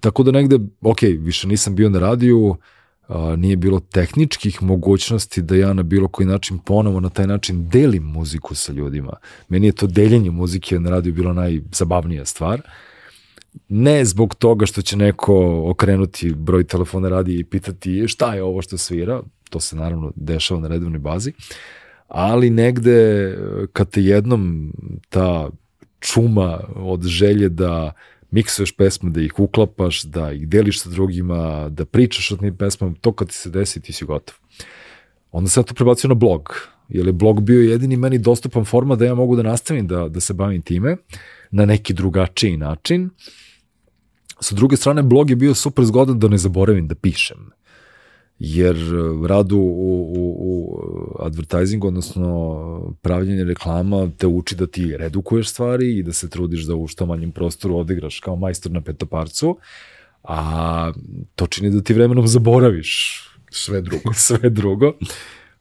tako 0.01 0.23
da 0.23 0.31
negde, 0.31 0.59
ok, 0.81 1.03
više 1.03 1.49
nisam 1.49 1.75
bio 1.75 1.89
na 1.89 1.99
radiju, 1.99 2.57
a, 3.09 3.37
nije 3.37 3.57
bilo 3.57 3.81
tehničkih 3.81 4.63
mogućnosti 4.63 5.43
da 5.43 5.57
ja 5.57 5.73
na 5.73 5.83
bilo 5.83 6.09
koji 6.09 6.27
način 6.27 6.59
ponovo 6.59 7.01
na 7.01 7.09
taj 7.09 7.27
način 7.27 7.69
delim 7.69 8.03
muziku 8.03 8.55
sa 8.55 8.73
ljudima. 8.73 9.13
Meni 9.49 9.67
je 9.67 9.73
to 9.73 9.87
deljenje 9.87 10.31
muzike 10.31 10.81
na 10.81 10.91
radiju 10.91 11.15
bilo 11.15 11.33
najzabavnija 11.33 12.25
stvar. 12.25 12.61
Ne 13.69 14.05
zbog 14.05 14.35
toga 14.35 14.67
što 14.67 14.83
će 14.83 14.97
neko 14.97 15.65
okrenuti 15.71 16.35
broj 16.35 16.65
telefona 16.65 17.09
radi 17.09 17.39
i 17.39 17.45
pitati 17.45 18.09
šta 18.09 18.35
je 18.35 18.43
ovo 18.43 18.63
što 18.63 18.79
svira, 18.79 19.23
to 19.51 19.61
se 19.61 19.77
naravno 19.77 20.13
dešava 20.17 20.61
na 20.61 20.69
redovnoj 20.69 20.99
bazi, 20.99 21.33
ali 22.09 22.51
negde 22.51 23.39
kad 23.73 23.91
te 23.91 24.03
jednom 24.03 24.73
ta 25.09 25.51
čuma 26.01 26.61
od 26.77 27.03
želje 27.03 27.49
da 27.49 27.93
miksuješ 28.37 28.77
pesme, 28.77 29.11
da 29.11 29.23
ih 29.25 29.39
uklapaš, 29.41 30.03
da 30.03 30.31
ih 30.33 30.49
deliš 30.49 30.83
sa 30.83 30.91
drugima, 30.91 31.69
da 31.69 31.85
pričaš 31.85 32.33
o 32.33 32.37
tim 32.37 32.57
pesmama, 32.57 32.95
to 33.01 33.13
kad 33.13 33.29
ti 33.29 33.35
se 33.35 33.51
desi, 33.51 33.81
ti 33.81 33.93
si 33.93 34.05
gotov. 34.05 34.37
Onda 35.33 35.51
sam 35.51 35.65
to 35.65 35.75
prebacio 35.75 36.09
na 36.09 36.15
blog, 36.15 36.53
jer 36.89 37.07
je 37.07 37.13
blog 37.13 37.43
bio 37.43 37.63
jedini 37.63 37.97
meni 37.97 38.19
dostupan 38.19 38.65
forma 38.65 38.97
da 38.97 39.05
ja 39.05 39.15
mogu 39.15 39.37
da 39.37 39.43
nastavim 39.43 39.87
da, 39.87 40.09
da 40.09 40.21
se 40.21 40.35
bavim 40.35 40.63
time 40.63 40.97
na 41.51 41.65
neki 41.65 41.95
drugačiji 41.95 42.57
način. 42.57 43.11
Sa 44.41 44.55
druge 44.55 44.77
strane, 44.77 45.03
blog 45.03 45.31
je 45.31 45.37
bio 45.37 45.55
super 45.55 45.85
zgodan 45.85 46.19
da 46.19 46.29
ne 46.29 46.39
zaboravim 46.39 46.89
da 46.89 46.95
pišem. 46.95 47.51
Jer 48.39 48.77
rad 49.29 49.53
u, 49.53 49.59
u, 49.59 50.37
u 50.39 50.81
advertisingu, 51.21 51.87
odnosno 51.87 52.95
pravljenje 53.03 53.45
reklama, 53.45 54.11
te 54.19 54.27
uči 54.27 54.57
da 54.57 54.67
ti 54.67 54.97
redukuješ 54.97 55.51
stvari 55.51 55.97
i 55.99 56.03
da 56.03 56.13
se 56.13 56.31
trudiš 56.31 56.63
da 56.63 56.75
u 56.75 56.87
što 56.87 57.07
manjem 57.07 57.33
prostoru 57.33 57.77
odigraš 57.77 58.21
kao 58.21 58.37
majstor 58.37 58.73
na 58.73 58.81
petoparcu, 58.81 59.57
a 60.23 60.93
to 61.35 61.47
čini 61.47 61.71
da 61.71 61.83
ti 61.83 61.95
vremenom 61.95 62.27
zaboraviš 62.27 63.23
Sve 63.51 63.81
drugo. 63.81 64.13
sve 64.27 64.51
drugo. 64.51 64.93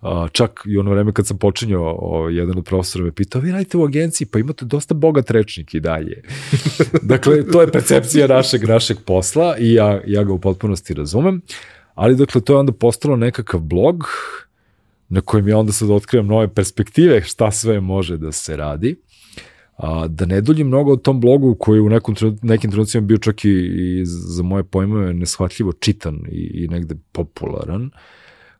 A, 0.02 0.27
čak 0.31 0.61
i 0.65 0.77
ono 0.77 0.91
vreme 0.91 1.14
kad 1.14 1.27
sam 1.27 1.38
počinjao, 1.38 1.97
o, 2.02 2.30
jedan 2.30 2.57
od 2.57 2.65
profesora 2.65 3.06
me 3.06 3.11
pitao, 3.11 3.41
vi 3.41 3.52
radite 3.52 3.77
u 3.77 3.84
agenciji, 3.84 4.27
pa 4.27 4.39
imate 4.39 4.65
dosta 4.65 4.93
bogat 4.93 5.31
rečnik 5.31 5.73
i 5.73 5.80
dalje. 5.80 6.22
dakle, 7.02 7.47
to 7.52 7.61
je 7.61 7.72
percepcija 7.72 8.27
našeg, 8.27 8.68
našeg 8.68 8.97
posla 9.06 9.57
i 9.57 9.73
ja, 9.73 10.02
ja 10.07 10.23
ga 10.23 10.34
u 10.34 10.39
potpunosti 10.39 10.93
razumem. 10.93 11.41
Ali, 11.96 12.16
dakle, 12.16 12.42
to 12.42 12.54
je 12.54 12.60
onda 12.60 12.72
postalo 12.72 13.16
nekakav 13.16 13.60
blog 13.60 14.04
na 15.10 15.22
kojem 15.22 15.48
ja 15.48 15.58
onda 15.58 15.72
sad 15.72 15.90
otkrivam 15.90 16.28
nove 16.28 16.48
perspektive 16.54 17.22
šta 17.22 17.52
sve 17.52 17.80
može 17.80 18.18
da 18.18 18.32
se 18.32 18.56
radi. 18.58 18.96
A, 19.78 20.08
da 20.08 20.26
ne 20.26 20.42
duljim 20.42 20.68
mnogo 20.68 20.94
o 20.94 20.98
tom 20.98 21.22
blogu 21.22 21.56
koji 21.60 21.80
u 21.80 21.90
nekom, 21.90 22.16
nekim 22.42 22.72
trenucima 22.72 23.02
bio 23.02 23.18
čak 23.18 23.46
i, 23.46 23.50
i 23.50 24.06
za 24.06 24.44
moje 24.44 24.64
pojmove 24.64 25.14
neshvatljivo 25.14 25.72
čitan 25.72 26.20
i, 26.32 26.52
i 26.54 26.68
negde 26.68 26.96
popularan. 27.12 27.90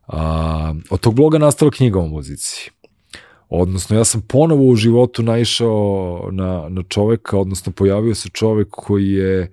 A, 0.06 0.74
od 0.90 1.00
tog 1.00 1.14
bloga 1.14 1.38
nastala 1.38 1.70
knjiga 1.70 1.98
o 1.98 2.06
muzici. 2.06 2.70
Odnosno, 3.48 3.96
ja 3.96 4.04
sam 4.04 4.22
ponovo 4.28 4.64
u 4.64 4.76
životu 4.76 5.22
naišao 5.22 6.28
na, 6.32 6.68
na 6.68 6.82
čoveka, 6.88 7.38
odnosno 7.38 7.72
pojavio 7.72 8.14
se 8.14 8.28
čovek 8.28 8.68
koji 8.70 9.10
je 9.10 9.50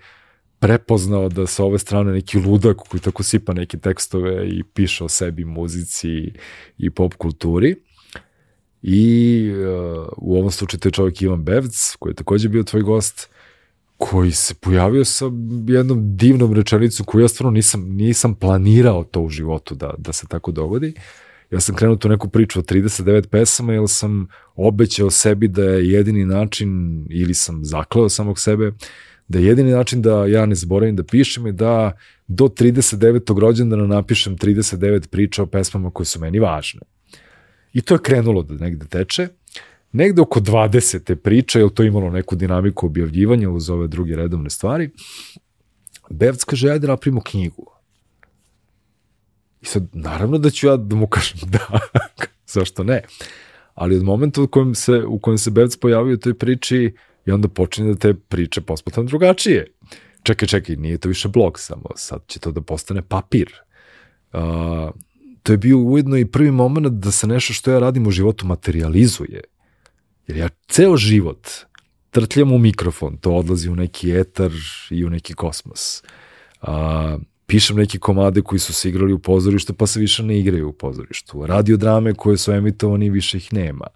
prepoznao 0.63 1.29
da 1.29 1.47
sa 1.47 1.63
ove 1.63 1.79
strane 1.79 2.11
neki 2.11 2.39
ludak 2.39 2.77
koji 2.77 3.01
tako 3.01 3.23
sipa 3.23 3.53
neke 3.53 3.77
tekstove 3.77 4.47
i 4.49 4.63
piše 4.63 5.03
o 5.03 5.09
sebi, 5.09 5.45
muzici 5.45 6.31
i 6.77 6.89
pop 6.89 7.13
kulturi. 7.13 7.75
I 8.81 9.49
uh, 9.51 10.07
u 10.17 10.37
ovom 10.37 10.51
slučaju 10.51 10.79
to 10.79 10.87
je 10.87 10.91
čovjek 10.91 11.21
Ivan 11.21 11.43
Bevc, 11.43 11.95
koji 11.99 12.11
je 12.11 12.15
takođe 12.15 12.49
bio 12.49 12.63
tvoj 12.63 12.81
gost, 12.81 13.29
koji 13.97 14.31
se 14.31 14.53
pojavio 14.53 15.05
sa 15.05 15.25
jednom 15.67 16.17
divnom 16.17 16.53
rečenicom 16.53 17.05
koju 17.05 17.21
ja 17.21 17.27
stvarno 17.27 17.51
nisam, 17.51 17.81
nisam 17.89 18.35
planirao 18.35 19.03
to 19.03 19.21
u 19.21 19.29
životu 19.29 19.75
da, 19.75 19.93
da 19.97 20.13
se 20.13 20.27
tako 20.27 20.51
dogodi. 20.51 20.93
Ja 21.51 21.59
sam 21.59 21.75
krenuo 21.75 21.95
tu 21.95 22.09
neku 22.09 22.29
priču 22.29 22.59
o 22.59 22.63
39 22.63 23.27
pesama 23.27 23.73
jer 23.73 23.83
sam 23.87 24.27
obećao 24.55 25.09
sebi 25.09 25.47
da 25.47 25.63
je 25.63 25.89
jedini 25.91 26.25
način, 26.25 26.69
ili 27.09 27.33
sam 27.33 27.65
zakleo 27.65 28.09
samog 28.09 28.39
sebe, 28.39 28.71
da 29.33 29.39
je 29.39 29.45
jedini 29.45 29.71
način 29.71 30.01
da 30.01 30.25
ja 30.25 30.45
ne 30.45 30.55
zaboravim 30.55 30.95
da 30.95 31.03
pišem 31.03 31.45
je 31.45 31.51
da 31.51 31.91
do 32.27 32.45
39. 32.45 33.39
rođendana 33.39 33.87
napišem 33.87 34.37
39 34.37 35.07
priča 35.07 35.43
o 35.43 35.45
pesmama 35.45 35.91
koje 35.91 36.05
su 36.05 36.19
meni 36.19 36.39
važne. 36.39 36.81
I 37.73 37.81
to 37.81 37.95
je 37.95 38.03
krenulo 38.03 38.43
da 38.43 38.53
negde 38.53 38.85
teče. 38.87 39.27
Negde 39.91 40.21
oko 40.21 40.39
20. 40.39 41.15
priče, 41.15 41.59
jer 41.59 41.69
to 41.69 41.83
imalo 41.83 42.09
neku 42.09 42.35
dinamiku 42.35 42.85
objavljivanja 42.85 43.49
uz 43.49 43.69
ove 43.69 43.87
druge 43.87 44.15
redovne 44.15 44.49
stvari, 44.49 44.89
Bevc 46.09 46.43
kaže, 46.43 46.69
ajde 46.69 46.87
napravimo 46.87 47.21
knjigu. 47.21 47.65
I 49.61 49.65
sad, 49.65 49.87
naravno 49.93 50.37
da 50.37 50.49
ću 50.49 50.67
ja 50.67 50.77
da 50.77 50.95
mu 50.95 51.07
kažem 51.07 51.39
da, 51.55 51.79
zašto 52.47 52.83
ne? 52.83 53.01
Ali 53.73 53.97
od 53.97 54.03
momenta 54.03 54.41
u 54.41 54.47
kojem 54.47 54.75
se, 54.75 55.03
u 55.07 55.19
kojem 55.19 55.37
se 55.37 55.51
Bevc 55.51 55.75
pojavio 55.75 56.13
u 56.13 56.17
toj 56.17 56.33
priči, 56.33 56.93
i 57.25 57.31
onda 57.31 57.47
počinje 57.47 57.93
da 57.93 57.99
te 57.99 58.13
priče 58.13 58.61
posmatram 58.61 59.05
drugačije. 59.05 59.67
Čekaj, 60.23 60.47
čekaj, 60.47 60.75
nije 60.75 60.97
to 60.97 61.09
više 61.09 61.27
blog 61.27 61.59
samo, 61.59 61.89
sad 61.95 62.21
će 62.27 62.39
to 62.39 62.51
da 62.51 62.61
postane 62.61 63.01
papir. 63.01 63.53
Uh, 64.33 64.39
to 65.43 65.53
je 65.53 65.57
bio 65.57 65.77
ujedno 65.77 66.17
i 66.17 66.25
prvi 66.25 66.51
moment 66.51 66.87
da 66.87 67.11
se 67.11 67.27
nešto 67.27 67.53
što 67.53 67.71
ja 67.71 67.79
radim 67.79 68.07
u 68.07 68.11
životu 68.11 68.45
materializuje. 68.45 69.41
Jer 70.27 70.37
ja 70.37 70.49
ceo 70.67 70.97
život 70.97 71.47
trtljam 72.11 72.51
u 72.51 72.57
mikrofon, 72.57 73.17
to 73.17 73.31
odlazi 73.31 73.69
u 73.69 73.75
neki 73.75 74.11
etar 74.11 74.51
i 74.89 75.05
u 75.05 75.09
neki 75.09 75.33
kosmos. 75.33 76.03
A, 76.61 77.17
pišem 77.45 77.77
neke 77.77 77.99
komade 77.99 78.41
koji 78.41 78.59
su 78.59 78.73
se 78.73 78.89
igrali 78.89 79.13
u 79.13 79.19
pozorištu, 79.19 79.73
pa 79.73 79.87
se 79.87 79.99
više 79.99 80.23
ne 80.23 80.39
igraju 80.39 80.69
u 80.69 80.73
pozorištu. 80.73 81.45
Radiodrame 81.45 82.13
koje 82.13 82.37
su 82.37 82.51
emitovani, 82.51 83.09
više 83.09 83.37
ih 83.37 83.53
nema. 83.53 83.87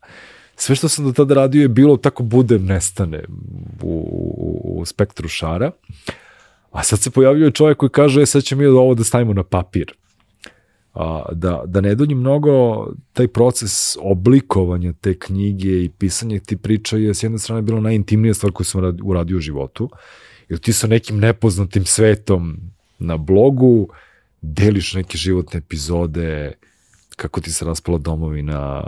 Sve 0.59 0.75
što 0.75 0.89
sam 0.89 1.05
do 1.05 1.11
tada 1.11 1.33
radio 1.33 1.61
je 1.61 1.67
bilo 1.67 1.97
tako 1.97 2.23
bude 2.23 2.59
nestane 2.59 3.23
u, 3.81 4.07
u, 4.37 4.81
u 4.81 4.85
spektru 4.85 5.27
šara. 5.27 5.71
A 6.71 6.83
sad 6.83 6.99
se 6.99 7.11
pojavljuje 7.11 7.51
čovjek 7.51 7.77
koji 7.77 7.89
kaže, 7.89 8.21
e, 8.21 8.25
sad 8.25 8.43
ćemo 8.43 8.61
mi 8.61 8.67
ovo 8.67 8.95
da 8.95 9.03
stavimo 9.03 9.33
na 9.33 9.43
papir 9.43 9.93
a, 10.97 11.25
da, 11.31 11.63
da 11.65 11.81
ne 11.81 11.95
duljim 11.95 12.19
mnogo, 12.19 12.87
taj 13.13 13.27
proces 13.27 13.97
oblikovanja 14.01 14.93
te 14.93 15.19
knjige 15.19 15.83
i 15.83 15.89
pisanja 15.89 16.39
ti 16.39 16.57
priča 16.57 16.97
je 16.97 17.13
s 17.13 17.23
jedne 17.23 17.39
strane 17.39 17.61
bilo 17.61 17.81
najintimnija 17.81 18.33
stvar 18.33 18.51
koju 18.51 18.65
sam 18.65 18.81
rad, 18.81 18.97
uradio 19.03 19.37
u 19.37 19.39
životu, 19.39 19.89
jer 20.49 20.59
ti 20.59 20.73
sa 20.73 20.87
nekim 20.87 21.19
nepoznatim 21.19 21.85
svetom 21.85 22.57
na 22.99 23.17
blogu 23.17 23.87
deliš 24.41 24.93
neke 24.93 25.17
životne 25.17 25.57
epizode, 25.57 26.53
kako 27.17 27.41
ti 27.41 27.51
se 27.51 27.65
raspala 27.65 27.97
domovina, 27.97 28.83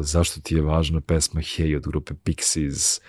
zašto 0.00 0.40
ti 0.40 0.54
je 0.54 0.62
važna 0.62 1.00
pesma 1.00 1.40
Hey 1.40 1.76
od 1.76 1.86
grupe 1.86 2.14
Pixies, 2.24 3.00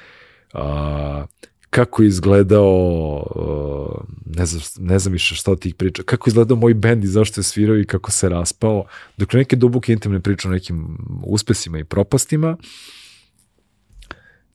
a, 0.54 1.26
kako 1.70 2.04
je 2.04 2.08
izgledao, 2.08 3.24
uh, 3.36 4.36
ne 4.38 4.46
znam, 4.46 4.62
ne 4.78 5.00
znam 5.00 5.14
više 5.14 5.36
šta 5.36 5.52
od 5.52 5.60
tih 5.60 5.76
priča, 5.76 6.04
kako 6.04 6.28
je 6.28 6.32
izgledao 6.32 6.58
moj 6.58 6.74
bend 6.74 7.04
i 7.04 7.08
zašto 7.08 7.40
je 7.40 7.44
svirao 7.44 7.78
i 7.78 7.86
kako 7.86 8.12
se 8.12 8.30
raspao. 8.30 8.86
Dakle, 9.18 9.38
neke 9.38 9.56
duboke 9.56 9.94
intimne 9.94 10.20
priče 10.20 10.48
o 10.48 10.52
nekim 10.52 10.98
uspesima 11.26 11.80
i 11.80 11.84
propastima. 11.84 12.58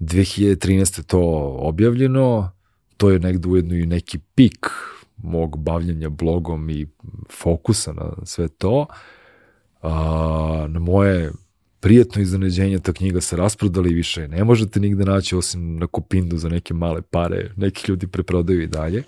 2013. 0.00 1.02
to 1.02 1.20
objavljeno, 1.58 2.50
to 2.96 3.10
je 3.10 3.18
negde 3.18 3.48
ujedno 3.48 3.74
i 3.74 3.86
neki 3.86 4.18
pik 4.34 4.66
mog 5.16 5.58
bavljanja 5.58 6.08
blogom 6.08 6.70
i 6.70 6.86
fokusa 7.30 7.92
na 7.92 8.12
sve 8.24 8.48
to. 8.48 8.86
A, 9.82 10.66
na 10.68 10.80
moje 10.80 11.32
prijetno 11.80 12.22
iznenađenje, 12.22 12.78
ta 12.78 12.92
knjiga 12.92 13.20
se 13.20 13.36
rasprodala 13.36 13.88
i 13.88 13.94
više 13.94 14.28
ne 14.28 14.44
možete 14.44 14.80
nigde 14.80 15.04
naći 15.04 15.36
osim 15.36 15.76
na 15.76 15.86
kupindu 15.86 16.36
za 16.36 16.48
neke 16.48 16.74
male 16.74 17.02
pare, 17.02 17.50
neki 17.56 17.90
ljudi 17.90 18.06
preprodaju 18.06 18.62
i 18.62 18.66
dalje. 18.66 19.02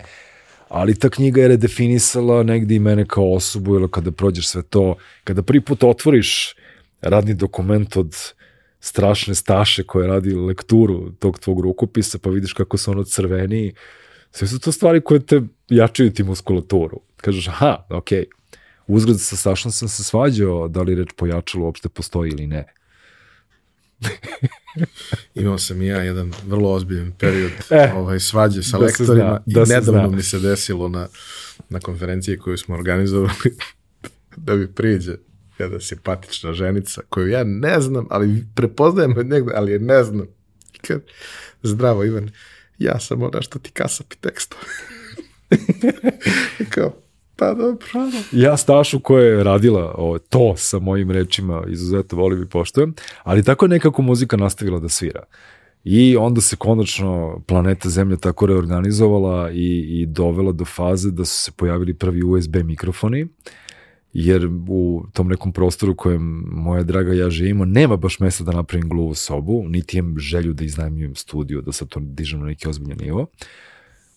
Ali 0.69 0.95
ta 0.95 1.09
knjiga 1.09 1.41
je 1.41 1.47
redefinisala 1.47 2.43
negde 2.43 2.75
i 2.75 2.79
mene 2.79 3.05
kao 3.05 3.33
osobu, 3.33 3.75
ili 3.75 3.91
kada 3.91 4.11
prođeš 4.11 4.47
sve 4.47 4.61
to, 4.61 4.95
kada 5.23 5.43
prvi 5.43 5.61
put 5.61 5.83
otvoriš 5.83 6.55
radni 7.01 7.33
dokument 7.33 7.97
od 7.97 8.15
strašne 8.79 9.35
staše 9.35 9.83
koja 9.83 10.07
radi 10.07 10.35
lekturu 10.35 11.11
tog 11.11 11.39
tvog 11.39 11.59
rukopisa, 11.59 12.19
pa 12.19 12.29
vidiš 12.29 12.53
kako 12.53 12.77
se 12.77 12.91
ono 12.91 13.03
crveni, 13.03 13.73
sve 14.31 14.47
su 14.47 14.59
to 14.59 14.71
stvari 14.71 15.01
koje 15.01 15.25
te 15.25 15.41
jačaju 15.69 16.13
ti 16.13 16.23
muskulaturu. 16.23 16.99
Kažeš, 17.17 17.47
aha, 17.47 17.85
okej, 17.89 18.19
okay, 18.19 18.40
uzgled 18.93 19.19
sa 19.19 19.35
Sašom 19.35 19.71
sam 19.71 19.87
se 19.87 20.03
svađao 20.03 20.67
da 20.67 20.81
li 20.81 20.95
reč 20.95 21.09
pojačalo 21.15 21.65
uopšte 21.65 21.89
postoji 21.89 22.31
ili 22.31 22.47
ne. 22.47 22.65
Imao 25.35 25.57
sam 25.57 25.81
i 25.81 25.87
ja 25.87 26.03
jedan 26.03 26.33
vrlo 26.47 26.71
ozbiljan 26.71 27.11
period 27.19 27.51
e, 27.69 27.91
ovaj, 27.95 28.19
svađe 28.19 28.63
sa 28.63 28.77
da 28.77 28.85
lektorima 28.85 29.15
zna, 29.15 29.39
i 29.45 29.53
da 29.53 29.65
nedavno 29.65 30.09
mi 30.09 30.23
se 30.23 30.39
desilo 30.39 30.87
na, 30.87 31.07
na 31.69 31.79
konferenciji 31.79 32.37
koju 32.37 32.57
smo 32.57 32.75
organizovali 32.75 33.33
da 34.45 34.55
mi 34.55 34.73
priđe 34.73 35.15
jedna 35.59 35.79
simpatična 35.79 36.53
ženica 36.53 37.01
koju 37.09 37.27
ja 37.27 37.43
ne 37.43 37.81
znam, 37.81 38.07
ali 38.09 38.45
prepoznajem 38.55 39.17
od 39.17 39.25
njega, 39.25 39.53
ali 39.55 39.71
je 39.71 39.79
ne 39.79 40.03
znam. 40.03 40.27
Kad, 40.87 41.01
zdravo 41.63 42.03
Ivan, 42.03 42.31
ja 42.77 42.99
sam 42.99 43.23
ona 43.23 43.41
što 43.41 43.59
ti 43.59 43.71
kasapi 43.71 44.15
tekstove. 44.21 44.63
Kao, 46.73 46.95
Pa 47.41 47.53
dobro. 47.53 47.87
Ja 48.31 48.57
Stašu 48.57 48.99
koja 48.99 49.25
je 49.25 49.43
radila 49.43 49.95
o, 49.97 50.19
to 50.19 50.53
sa 50.57 50.79
mojim 50.79 51.11
rečima 51.11 51.63
izuzetno 51.67 52.17
volim 52.17 52.43
i 52.43 52.49
poštujem, 52.49 52.93
ali 53.23 53.43
tako 53.43 53.65
je 53.65 53.69
nekako 53.69 54.01
muzika 54.01 54.37
nastavila 54.37 54.79
da 54.79 54.89
svira. 54.89 55.23
I 55.83 56.17
onda 56.17 56.41
se 56.41 56.55
konačno 56.55 57.41
planeta 57.47 57.89
Zemlja 57.89 58.17
tako 58.17 58.45
reorganizovala 58.45 59.51
i, 59.51 60.01
i 60.01 60.05
dovela 60.05 60.51
do 60.51 60.65
faze 60.65 61.11
da 61.11 61.25
su 61.25 61.43
se 61.43 61.51
pojavili 61.51 61.93
prvi 61.93 62.23
USB 62.23 62.55
mikrofoni, 62.55 63.27
jer 64.13 64.49
u 64.69 65.03
tom 65.13 65.27
nekom 65.27 65.53
prostoru 65.53 65.95
kojem 65.95 66.43
moja 66.51 66.83
draga 66.83 67.13
ja 67.13 67.29
živimo, 67.29 67.65
nema 67.65 67.97
baš 67.97 68.19
mesta 68.19 68.43
da 68.43 68.51
napravim 68.51 68.89
gluvu 68.89 69.13
sobu, 69.13 69.63
niti 69.67 69.97
imam 69.97 70.19
želju 70.19 70.53
da 70.53 70.63
iznajmljujem 70.63 71.15
studiju, 71.15 71.61
da 71.61 71.71
sad 71.71 71.87
to 71.87 71.99
dižem 72.03 72.39
na 72.39 72.45
neki 72.45 72.69
ozbiljan 72.69 72.99
nivo. 73.01 73.21
Uh, 73.21 73.27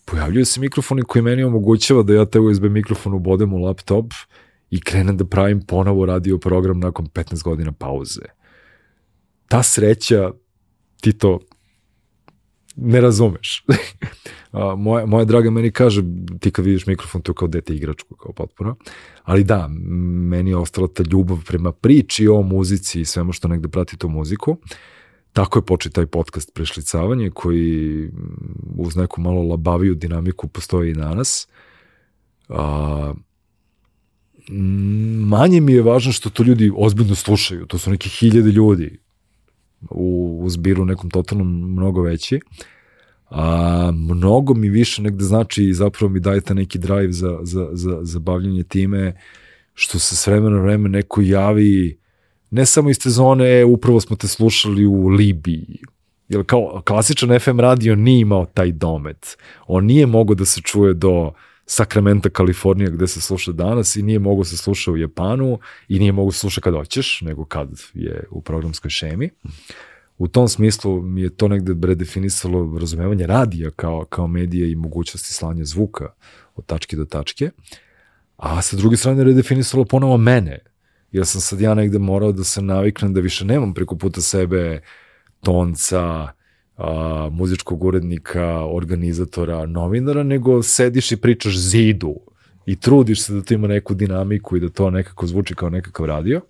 pojavljuju 0.05 0.45
se 0.45 0.61
mikrofoni 0.61 1.03
koji 1.03 1.23
meni 1.23 1.45
omogućava 1.45 2.03
da 2.03 2.15
ja 2.15 2.25
te 2.25 2.41
USB 2.41 2.65
mikrofon 2.65 3.15
ubodem 3.15 3.53
u 3.53 3.59
laptop 3.59 4.13
i 4.71 4.81
krenem 4.81 5.17
da 5.17 5.25
pravim 5.25 5.61
ponovo 5.67 6.07
radio 6.07 6.39
program 6.39 6.81
nakon 6.81 7.07
15 7.07 7.43
godina 7.43 7.73
pauze. 7.73 8.23
Ta 9.49 9.63
sreća, 9.63 10.31
ti 11.01 11.13
to 11.13 11.39
ne 12.77 13.01
razumeš. 13.01 13.65
Moja, 14.77 15.07
moja 15.07 15.25
draga 15.25 15.51
meni 15.51 15.71
kaže, 15.71 16.03
ti 16.41 16.51
kad 16.51 16.65
vidiš 16.65 16.87
mikrofon, 16.87 17.23
to 17.23 17.33
je 17.33 17.37
kao 17.37 17.49
dete 17.49 17.75
igračku, 17.75 18.17
kao 18.17 18.33
potpuno. 18.33 18.77
Ali 19.23 19.45
da, 19.45 19.69
meni 19.69 20.51
je 20.51 20.57
ostala 20.57 20.89
ta 20.89 21.03
ljubav 21.11 21.39
prema 21.47 21.73
priči 21.73 22.29
o 22.29 22.43
muzici 22.43 23.01
i 23.01 23.05
svemu 23.05 23.33
što 23.33 23.49
negde 23.49 23.69
prati 23.69 23.97
tu 23.97 24.09
muziku. 24.09 24.57
Tako 25.35 25.59
je 25.59 25.63
počeo 25.63 25.93
taj 25.93 26.07
podcast 26.07 26.55
Prešlicavanje, 26.55 27.31
koji 27.31 28.11
uz 28.77 28.97
neku 28.97 29.21
malo 29.21 29.43
labaviju 29.43 29.95
dinamiku 29.95 30.49
postoji 30.49 30.91
i 30.91 30.95
danas. 30.95 31.49
A, 32.49 33.15
manje 35.27 35.61
mi 35.61 35.73
je 35.73 35.83
važno 35.83 36.13
što 36.13 36.31
to 36.31 36.43
ljudi 36.43 36.73
ozbiljno 36.77 37.15
slušaju. 37.15 37.67
To 37.67 37.79
su 37.79 37.91
neki 37.91 38.09
hiljade 38.09 38.51
ljudi 38.51 38.99
u, 39.91 40.41
u 40.43 40.51
zbiru 40.51 40.85
nekom 40.85 41.11
totalnom 41.11 41.73
mnogo 41.73 42.03
veći. 42.03 42.41
A 43.31 43.91
mnogo 43.95 44.55
mi 44.55 44.69
više 44.69 45.03
negde 45.03 45.25
znači 45.25 45.65
i 45.65 45.75
zapravo 45.75 46.13
mi 46.13 46.21
dajete 46.21 46.55
neki 46.55 46.79
drive 46.79 47.13
za, 47.13 47.39
za, 47.43 47.69
za, 47.73 47.99
za 48.03 48.19
bavljanje 48.19 48.63
time 48.63 49.21
što 49.75 49.99
se 49.99 50.17
s 50.17 50.27
vremena 50.27 50.61
vreme 50.61 50.89
neko 50.89 51.21
javi 51.21 52.04
ne 52.55 52.67
samo 52.67 52.91
iz 52.91 52.99
te 52.99 53.11
zone, 53.11 53.65
upravo 53.65 54.01
smo 54.01 54.17
te 54.17 54.29
slušali 54.29 54.87
u 54.87 55.09
Libiji, 55.09 55.79
jer 56.29 56.45
kao 56.47 56.83
klasičan 56.85 57.39
FM 57.41 57.61
radio 57.61 57.95
nije 57.95 58.21
imao 58.21 58.47
taj 58.47 58.73
domet. 58.73 59.39
On 59.67 59.85
nije 59.85 60.07
mogao 60.07 60.35
da 60.35 60.45
se 60.45 60.61
čuje 60.61 60.95
do 60.95 61.33
Sakramenta, 61.67 62.29
Kalifornija, 62.29 62.91
gde 62.91 63.07
se 63.07 63.21
sluša 63.21 63.53
danas 63.53 63.97
i 63.97 64.03
nije 64.03 64.19
mogo 64.19 64.45
se 64.45 64.57
sluša 64.57 64.93
u 64.93 64.97
Japanu 64.97 65.59
i 65.89 65.99
nije 65.99 66.13
mogo 66.13 66.33
se 66.33 66.39
sluša 66.39 66.61
kad 66.61 66.75
hoćeš, 66.75 67.21
nego 67.21 67.45
kad 67.45 67.71
je 67.95 68.25
u 68.31 68.41
programskoj 68.41 68.91
šemi. 68.91 69.31
U 70.19 70.29
tom 70.29 70.49
smislu 70.49 71.03
mi 71.03 71.23
je 71.23 71.37
to 71.37 71.49
negde 71.49 71.87
redefinisalo 71.87 72.79
razumevanje 72.79 73.27
radija 73.27 73.71
kao, 73.71 74.05
kao 74.05 74.27
medije 74.27 74.71
i 74.71 74.77
mogućnosti 74.77 75.33
slanja 75.33 75.65
zvuka 75.65 76.13
od 76.55 76.67
tačke 76.67 76.97
do 76.97 77.05
tačke, 77.05 77.51
a 78.37 78.63
sa 78.63 78.77
druge 78.77 78.97
strane 78.97 79.25
redefinisalo 79.25 79.85
ponovo 79.85 80.17
mene, 80.17 80.59
jer 81.15 81.27
sam 81.27 81.41
sad 81.41 81.61
ja 81.61 81.75
negde 81.75 81.99
morao 81.99 82.33
da 82.33 82.45
se 82.45 82.63
naviknem 82.63 83.15
da 83.15 83.21
više 83.21 83.45
nemam 83.45 83.75
preko 83.75 83.97
puta 83.97 84.21
sebe 84.21 84.81
tonca, 85.41 86.29
a, 86.77 87.29
muzičkog 87.33 87.85
urednika, 87.85 88.65
organizatora, 88.65 89.67
novinara, 89.67 90.23
nego 90.23 90.63
sediš 90.63 91.13
i 91.13 91.17
pričaš 91.17 91.59
zidu 91.59 92.15
i 92.67 92.77
trudiš 92.77 93.23
se 93.23 93.35
da 93.35 93.43
to 93.43 93.55
ima 93.55 93.69
neku 93.69 93.95
dinamiku 93.95 94.57
i 94.57 94.61
da 94.61 94.69
to 94.69 94.91
nekako 94.91 95.27
zvuči 95.27 95.55
kao 95.55 95.71
nekakav 95.71 96.07
radio. 96.07 96.41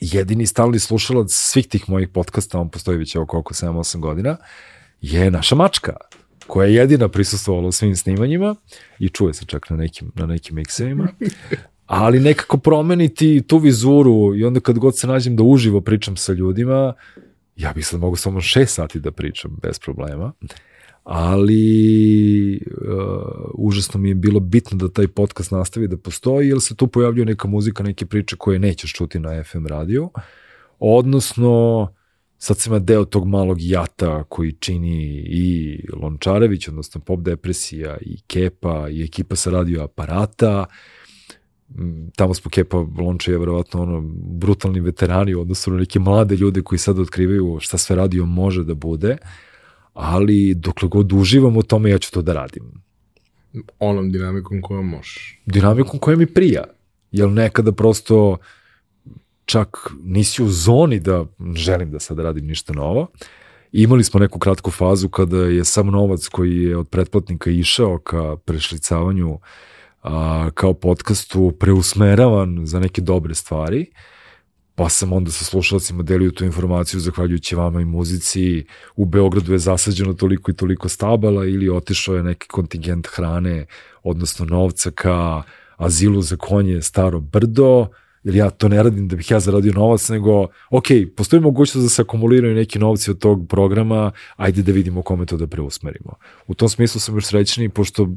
Jedini 0.00 0.46
stalni 0.46 0.78
slušalac 0.78 1.32
svih 1.32 1.66
tih 1.68 1.88
mojih 1.88 2.08
podcasta, 2.08 2.60
on 2.60 2.70
postoji 2.70 2.98
već 2.98 3.16
oko 3.16 3.38
oko 3.38 3.54
7-8 3.54 4.00
godina, 4.00 4.36
je 5.00 5.30
naša 5.30 5.54
mačka 5.54 5.96
koja 6.46 6.68
je 6.68 6.74
jedina 6.74 7.08
prisustvovala 7.08 7.68
u 7.68 7.72
svim 7.72 7.96
snimanjima 7.96 8.54
i 8.98 9.08
čuje 9.08 9.34
se 9.34 9.44
čak 9.44 9.70
na 9.70 9.76
nekim, 9.76 10.12
na 10.14 10.26
nekim 10.26 10.56
miksevima, 10.56 11.08
ali 11.88 12.20
nekako 12.20 12.58
promeniti 12.58 13.42
tu 13.46 13.58
vizuru 13.58 14.36
i 14.36 14.44
onda 14.44 14.60
kad 14.60 14.78
god 14.78 14.98
se 14.98 15.06
nađem 15.06 15.36
da 15.36 15.42
uživo 15.42 15.80
pričam 15.80 16.16
sa 16.16 16.32
ljudima, 16.32 16.94
ja 17.56 17.72
bih 17.72 17.86
sad 17.86 18.00
mogu 18.00 18.16
samo 18.16 18.40
šest 18.40 18.74
sati 18.74 19.00
da 19.00 19.10
pričam 19.10 19.56
bez 19.62 19.78
problema, 19.78 20.32
ali 21.04 22.60
uh, 22.66 23.50
užasno 23.54 24.00
mi 24.00 24.08
je 24.08 24.14
bilo 24.14 24.40
bitno 24.40 24.78
da 24.78 24.88
taj 24.92 25.08
podcast 25.08 25.50
nastavi 25.50 25.88
da 25.88 25.96
postoji, 25.96 26.48
jer 26.48 26.60
se 26.60 26.76
tu 26.76 26.86
pojavljuje 26.86 27.26
neka 27.26 27.48
muzika, 27.48 27.82
neke 27.82 28.06
priče 28.06 28.36
koje 28.36 28.58
nećeš 28.58 28.92
čuti 28.92 29.18
na 29.18 29.44
FM 29.44 29.66
radiju, 29.66 30.10
odnosno 30.78 31.88
sad 32.38 32.58
sam 32.58 32.84
deo 32.84 33.04
tog 33.04 33.28
malog 33.28 33.56
jata 33.60 34.24
koji 34.24 34.52
čini 34.52 35.24
i 35.26 35.80
Lončarević, 36.02 36.68
odnosno 36.68 37.00
Pop 37.00 37.20
Depresija, 37.20 37.96
i 38.00 38.20
Kepa, 38.26 38.88
i 38.88 39.04
ekipa 39.04 39.36
sa 39.36 39.50
radio 39.50 39.82
aparata, 39.82 40.66
Mm, 40.66 40.97
tamo 42.16 42.34
smo 42.34 42.50
Kepa 42.50 42.86
Lonče 42.98 43.32
je 43.32 43.38
verovatno 43.38 43.82
ono 43.82 44.00
brutalni 44.14 44.80
veterani 44.80 45.34
u 45.34 45.40
odnosu 45.40 45.70
na 45.70 45.78
neke 45.78 45.98
mlade 45.98 46.36
ljude 46.36 46.62
koji 46.62 46.78
sad 46.78 46.98
otkrivaju 46.98 47.58
šta 47.60 47.78
sve 47.78 47.96
radio 47.96 48.26
može 48.26 48.64
da 48.64 48.74
bude, 48.74 49.16
ali 49.92 50.54
dokle 50.54 50.88
god 50.88 51.12
uživam 51.12 51.56
u 51.56 51.62
tome 51.62 51.90
ja 51.90 51.98
ću 51.98 52.12
to 52.12 52.22
da 52.22 52.32
radim. 52.32 52.64
Onom 53.78 54.12
dinamikom 54.12 54.62
koja 54.62 54.82
možeš. 54.82 55.40
Dinamikom 55.46 55.98
koja 55.98 56.16
mi 56.16 56.26
prija. 56.26 56.64
Jer 57.12 57.28
nekada 57.28 57.72
prosto 57.72 58.36
čak 59.44 59.90
nisi 60.04 60.42
u 60.42 60.48
zoni 60.48 61.00
da 61.00 61.24
želim 61.54 61.90
da 61.90 62.00
sad 62.00 62.18
radim 62.18 62.46
ništa 62.46 62.72
novo. 62.72 63.06
Imali 63.72 64.04
smo 64.04 64.20
neku 64.20 64.38
kratku 64.38 64.70
fazu 64.70 65.08
kada 65.08 65.36
je 65.36 65.64
sam 65.64 65.86
novac 65.86 66.28
koji 66.28 66.56
je 66.56 66.76
od 66.76 66.88
pretplatnika 66.88 67.50
išao 67.50 67.98
ka 67.98 68.36
prešlicavanju 68.36 69.32
uh, 69.32 69.40
a, 70.02 70.50
kao 70.54 70.74
podcastu 70.74 71.52
preusmeravan 71.60 72.66
za 72.66 72.80
neke 72.80 73.00
dobre 73.00 73.34
stvari, 73.34 73.86
pa 74.74 74.88
sam 74.88 75.12
onda 75.12 75.30
sa 75.30 75.44
slušalcima 75.44 76.02
delio 76.02 76.30
tu 76.30 76.44
informaciju 76.44 77.00
zahvaljujući 77.00 77.56
vama 77.56 77.80
i 77.80 77.84
muzici. 77.84 78.64
U 78.96 79.04
Beogradu 79.04 79.52
je 79.52 79.58
zasađeno 79.58 80.14
toliko 80.14 80.50
i 80.50 80.54
toliko 80.54 80.88
stabala 80.88 81.46
ili 81.46 81.68
otišao 81.68 82.16
je 82.16 82.22
neki 82.22 82.48
kontingent 82.48 83.06
hrane, 83.06 83.66
odnosno 84.02 84.46
novca 84.46 84.90
ka 84.90 85.42
azilu 85.76 86.22
za 86.22 86.36
konje 86.36 86.82
Staro 86.82 87.20
Brdo, 87.20 87.86
jer 88.24 88.34
ja 88.36 88.50
to 88.50 88.68
ne 88.68 88.82
radim 88.82 89.08
da 89.08 89.16
bih 89.16 89.30
ja 89.30 89.40
zaradio 89.40 89.72
novac, 89.72 90.08
nego, 90.08 90.46
ok, 90.70 90.84
postoji 91.16 91.40
mogućnost 91.42 91.84
da 91.84 91.88
se 91.88 92.02
akumuliraju 92.02 92.54
neki 92.54 92.78
novci 92.78 93.10
od 93.10 93.18
tog 93.18 93.48
programa, 93.48 94.12
ajde 94.36 94.62
da 94.62 94.72
vidimo 94.72 95.02
kome 95.02 95.26
to 95.26 95.36
da 95.36 95.46
preusmerimo. 95.46 96.14
U 96.46 96.54
tom 96.54 96.68
smislu 96.68 97.00
sam 97.00 97.14
još 97.14 97.26
srećniji, 97.26 97.68
pošto 97.68 98.08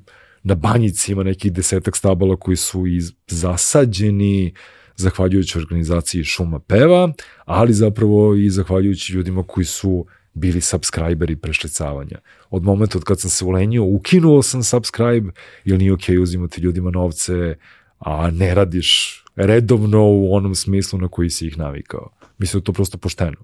na 0.43 0.55
banjici 0.55 1.11
ima 1.11 1.23
nekih 1.23 1.53
desetak 1.53 1.97
stabala 1.97 2.35
koji 2.35 2.57
su 2.57 2.87
iz, 2.87 3.11
zasađeni 3.27 4.53
zahvaljujući 4.95 5.57
organizaciji 5.57 6.23
Šuma 6.23 6.59
Peva, 6.59 7.13
ali 7.45 7.73
zapravo 7.73 8.35
i 8.35 8.49
zahvaljujući 8.49 9.13
ljudima 9.13 9.43
koji 9.43 9.65
su 9.65 10.05
bili 10.33 10.61
subscriberi 10.61 11.35
prešlicavanja. 11.35 12.19
Od 12.49 12.63
momenta 12.63 12.97
od 12.97 13.03
kad 13.03 13.19
sam 13.19 13.29
se 13.29 13.45
ulenio, 13.45 13.83
ukinuo 13.83 14.41
sam 14.41 14.63
subscribe, 14.63 15.31
ili 15.65 15.77
nije 15.77 15.93
okej 15.93 16.15
okay 16.15 16.21
uzimati 16.21 16.61
ljudima 16.61 16.91
novce, 16.91 17.55
a 17.99 18.31
ne 18.31 18.55
radiš 18.55 19.21
redovno 19.35 20.03
u 20.03 20.35
onom 20.35 20.55
smislu 20.55 20.99
na 20.99 21.07
koji 21.07 21.29
si 21.29 21.47
ih 21.47 21.57
navikao. 21.57 22.09
Mislim 22.37 22.59
da 22.59 22.63
to 22.63 22.73
prosto 22.73 22.97
pošteno. 22.97 23.37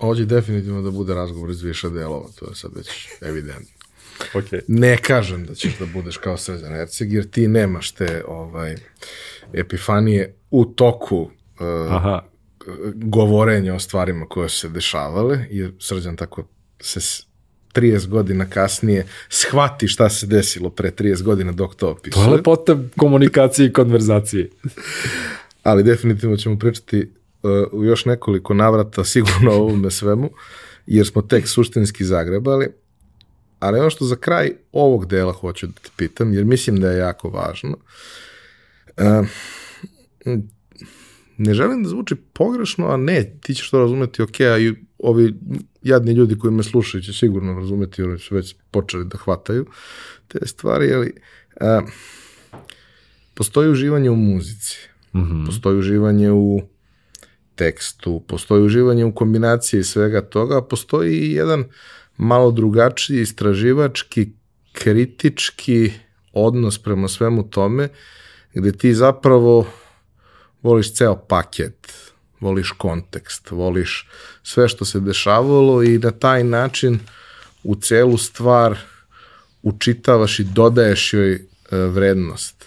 Ovo 0.00 0.14
će 0.14 0.24
definitivno 0.24 0.82
da 0.82 0.90
bude 0.90 1.14
razgovor 1.14 1.50
iz 1.50 1.62
više 1.62 1.90
delova, 1.90 2.28
to 2.38 2.48
je 2.48 2.54
sad 2.54 2.70
već 2.76 2.88
evidentno. 3.20 3.81
Okay. 4.34 4.60
Ne 4.68 4.96
kažem 4.96 5.46
da 5.46 5.54
ćeš 5.54 5.78
da 5.78 5.86
budeš 5.86 6.16
kao 6.16 6.36
Srđan 6.36 6.76
Erceg, 6.76 7.12
jer 7.12 7.30
ti 7.30 7.48
nemaš 7.48 7.90
te 7.90 8.24
ovaj, 8.28 8.76
epifanije 9.52 10.34
u 10.50 10.64
toku 10.64 11.20
uh, 11.20 11.92
Aha. 11.92 12.22
govorenja 12.94 13.74
o 13.74 13.78
stvarima 13.78 14.26
koje 14.26 14.48
su 14.48 14.58
se 14.58 14.68
dešavale, 14.68 15.46
jer 15.50 15.72
Srđan 15.78 16.16
tako 16.16 16.44
se 16.80 17.22
30 17.74 18.08
godina 18.08 18.46
kasnije 18.50 19.06
shvati 19.28 19.88
šta 19.88 20.08
se 20.10 20.26
desilo 20.26 20.70
pre 20.70 20.90
30 20.90 21.22
godina 21.22 21.52
dok 21.52 21.74
to 21.74 21.90
opisuje. 21.90 22.24
To 22.24 22.30
je 22.30 22.36
lepota 22.36 22.78
komunikacije 22.96 23.66
i 23.66 23.72
konverzacije. 23.72 24.50
Ali 25.62 25.82
definitivno 25.82 26.36
ćemo 26.36 26.58
pričati 26.58 27.12
uh, 27.42 27.50
u 27.72 27.84
još 27.84 28.04
nekoliko 28.04 28.54
navrata 28.54 29.04
sigurno 29.04 29.52
o 29.52 29.56
ovome 29.56 29.90
svemu, 29.90 30.30
jer 30.86 31.06
smo 31.06 31.22
tek 31.22 31.48
suštinski 31.48 32.04
zagrebali, 32.04 32.68
Ali 33.62 33.80
ono 33.80 33.90
što 33.90 34.04
za 34.04 34.16
kraj 34.16 34.50
ovog 34.72 35.06
dela 35.06 35.32
hoću 35.32 35.66
da 35.66 35.72
te 35.72 35.90
pitam, 35.96 36.34
jer 36.34 36.44
mislim 36.44 36.80
da 36.80 36.90
je 36.90 36.98
jako 36.98 37.28
važno, 37.28 37.76
uh, 38.96 39.26
ne 41.36 41.54
želim 41.54 41.82
da 41.82 41.88
zvuči 41.88 42.14
pogrešno, 42.32 42.88
a 42.88 42.96
ne, 42.96 43.36
ti 43.42 43.54
ćeš 43.54 43.70
to 43.70 43.78
razumeti 43.78 44.22
ok, 44.22 44.40
a 44.40 44.58
i 44.58 44.74
ovi 44.98 45.34
jadni 45.82 46.12
ljudi 46.12 46.38
koji 46.38 46.52
me 46.52 46.62
slušaju 46.62 47.02
će 47.02 47.12
sigurno 47.12 47.54
razumeti, 47.54 48.02
oni 48.02 48.18
su 48.18 48.34
već 48.34 48.54
počeli 48.70 49.04
da 49.04 49.18
hvataju 49.18 49.66
te 50.28 50.46
stvari, 50.46 50.92
ali 50.94 51.14
postoji 53.34 53.70
uživanje 53.70 54.10
u 54.10 54.16
muzici, 54.16 54.78
mm 55.14 55.20
-hmm. 55.20 55.46
postoji 55.46 55.78
uživanje 55.78 56.32
u 56.32 56.60
tekstu, 57.54 58.24
postoji 58.28 58.62
uživanje 58.62 59.04
u 59.04 59.14
kombinaciji 59.14 59.82
svega 59.82 60.20
toga, 60.20 60.58
a 60.58 60.62
postoji 60.62 61.18
i 61.18 61.32
jedan 61.32 61.60
uh, 61.60 61.66
malo 62.22 62.50
drugačiji 62.50 63.20
istraživački, 63.20 64.28
kritički 64.72 65.92
odnos 66.32 66.78
prema 66.78 67.08
svemu 67.08 67.50
tome, 67.50 67.88
gde 68.54 68.72
ti 68.72 68.94
zapravo 68.94 69.66
voliš 70.62 70.94
ceo 70.94 71.16
paket, 71.16 71.92
voliš 72.40 72.70
kontekst, 72.70 73.50
voliš 73.50 74.08
sve 74.42 74.68
što 74.68 74.84
se 74.84 75.00
dešavalo 75.00 75.82
i 75.82 75.98
na 75.98 76.10
taj 76.10 76.44
način 76.44 76.98
u 77.62 77.74
celu 77.74 78.18
stvar 78.18 78.78
učitavaš 79.62 80.38
i 80.38 80.44
dodaješ 80.44 81.12
joj 81.12 81.34
e, 81.34 81.40
vrednost. 81.70 82.64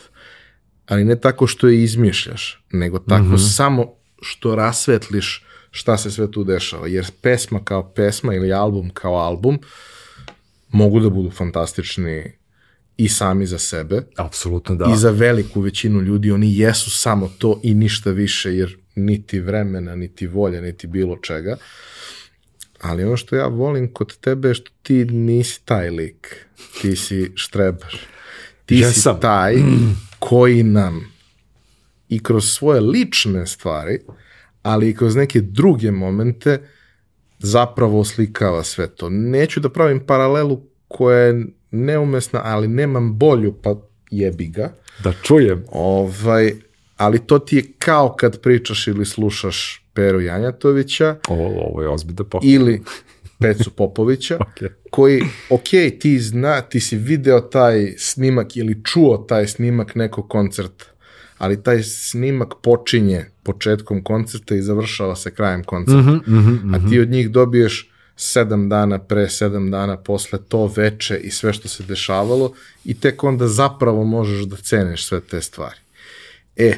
Ali 0.88 1.04
ne 1.04 1.20
tako 1.20 1.48
što 1.48 1.68
je 1.68 1.84
izmišljaš, 1.84 2.64
nego 2.72 3.00
tako 3.00 3.24
mm 3.24 3.36
-hmm. 3.36 3.56
samo 3.56 3.94
što 4.22 4.56
rasvetliš 4.56 5.46
šta 5.76 5.98
se 5.98 6.12
sve 6.12 6.32
tu 6.32 6.44
dešava. 6.44 6.88
Jer 6.88 7.12
pesma 7.22 7.64
kao 7.64 7.94
pesma 7.94 8.34
ili 8.34 8.54
album 8.54 8.90
kao 8.90 9.16
album 9.16 9.60
mogu 10.70 11.00
da 11.00 11.10
budu 11.10 11.32
fantastični 11.32 12.32
i 12.98 13.10
sami 13.10 13.46
za 13.46 13.60
sebe. 13.60 14.02
Apsolutno 14.16 14.76
da. 14.76 14.92
I 14.94 14.98
za 14.98 15.12
veliku 15.12 15.62
većinu 15.62 16.02
ljudi 16.02 16.32
oni 16.32 16.58
jesu 16.58 16.92
samo 16.92 17.32
to 17.38 17.60
i 17.64 17.74
ništa 17.74 18.12
više, 18.12 18.56
jer 18.56 18.78
niti 18.96 19.40
vremena, 19.40 19.96
niti 19.96 20.28
volja, 20.28 20.62
niti 20.62 20.88
bilo 20.88 21.18
čega. 21.18 21.58
Ali 22.82 23.04
ono 23.04 23.18
što 23.18 23.36
ja 23.36 23.48
volim 23.48 23.94
kod 23.94 24.18
tebe 24.18 24.48
je 24.48 24.54
što 24.54 24.72
ti 24.82 25.06
nisi 25.06 25.66
taj 25.66 25.90
lik. 25.90 26.46
Ti 26.82 26.96
si 26.96 27.32
štrebaš. 27.36 27.96
Ti 28.66 28.76
Jesam. 28.76 29.16
si 29.16 29.22
taj 29.22 29.56
koji 30.20 30.64
nam 30.64 31.12
i 32.10 32.24
kroz 32.24 32.46
svoje 32.46 32.82
lične 32.82 33.48
stvari, 33.48 34.00
ali 34.66 34.90
i 34.90 34.96
kroz 34.96 35.16
neke 35.16 35.42
druge 35.42 35.92
momente 35.92 36.60
zapravo 37.40 38.00
oslikava 38.00 38.64
sve 38.64 38.88
to. 38.88 39.10
Neću 39.10 39.60
da 39.60 39.70
pravim 39.70 40.00
paralelu 40.00 40.62
koja 40.88 41.18
je 41.20 41.46
neumesna, 41.72 42.42
ali 42.44 42.68
nemam 42.68 43.18
bolju, 43.18 43.54
pa 43.64 43.76
jebi 44.12 44.48
ga. 44.48 44.74
Da 45.04 45.14
čujem. 45.24 45.64
Ovaj, 45.72 46.54
ali 46.98 47.20
to 47.20 47.40
ti 47.40 47.56
je 47.56 47.64
kao 47.80 48.16
kad 48.16 48.42
pričaš 48.42 48.88
ili 48.88 49.06
slušaš 49.06 49.86
Peru 49.94 50.22
Janjatovića 50.22 51.16
Ovo, 51.28 51.62
ovo 51.62 51.82
je 51.82 51.90
ozbiljda 51.90 52.24
pohvala. 52.24 52.54
ili 52.54 52.82
Pecu 53.40 53.72
Popovića, 53.72 54.36
Ok. 54.42 54.72
koji, 54.92 55.22
ok, 55.50 55.70
ti 56.00 56.20
zna, 56.20 56.62
ti 56.62 56.80
si 56.80 56.98
video 56.98 57.40
taj 57.40 57.94
snimak 57.98 58.58
ili 58.58 58.84
čuo 58.84 59.18
taj 59.18 59.48
snimak 59.48 59.96
nekog 59.96 60.30
koncerta, 60.30 60.86
ali 61.38 61.64
taj 61.64 61.84
snimak 61.84 62.54
počinje 62.64 63.26
početkom 63.44 64.04
koncerta 64.04 64.56
i 64.56 64.62
završava 64.62 65.16
se 65.16 65.32
krajem 65.34 65.64
koncerta. 65.64 66.20
A 66.76 66.90
ti 66.90 67.00
od 67.00 67.10
njih 67.10 67.30
dobiješ 67.32 67.92
sedam 68.16 68.70
dana 68.70 69.00
pre, 69.00 69.30
sedam 69.30 69.72
dana 69.72 69.98
posle 69.98 70.40
to 70.48 70.72
veče 70.76 71.18
i 71.18 71.32
sve 71.32 71.54
što 71.54 71.68
se 71.68 71.84
dešavalo 71.84 72.54
i 72.86 73.00
tek 73.00 73.24
onda 73.24 73.48
zapravo 73.48 74.04
možeš 74.04 74.46
da 74.46 74.56
ceniš 74.56 75.06
sve 75.06 75.22
te 75.22 75.42
stvari. 75.42 75.80
E, 76.56 76.74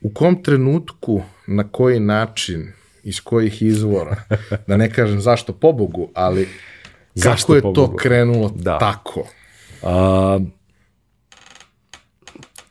u 0.00 0.10
kom 0.10 0.42
trenutku, 0.42 1.22
na 1.46 1.68
koji 1.68 2.00
način, 2.00 2.72
iz 3.02 3.20
kojih 3.20 3.62
izvora, 3.62 4.22
da 4.68 4.76
ne 4.76 4.92
kažem 4.92 5.20
zašto 5.20 5.52
pobogu, 5.52 6.08
ali 6.14 6.48
Zašto 7.14 7.46
kako 7.46 7.54
je 7.54 7.60
to 7.62 7.72
pobogu? 7.74 7.96
krenulo 7.96 8.52
Da. 8.54 8.78
tako? 8.78 9.26
A, 9.82 10.40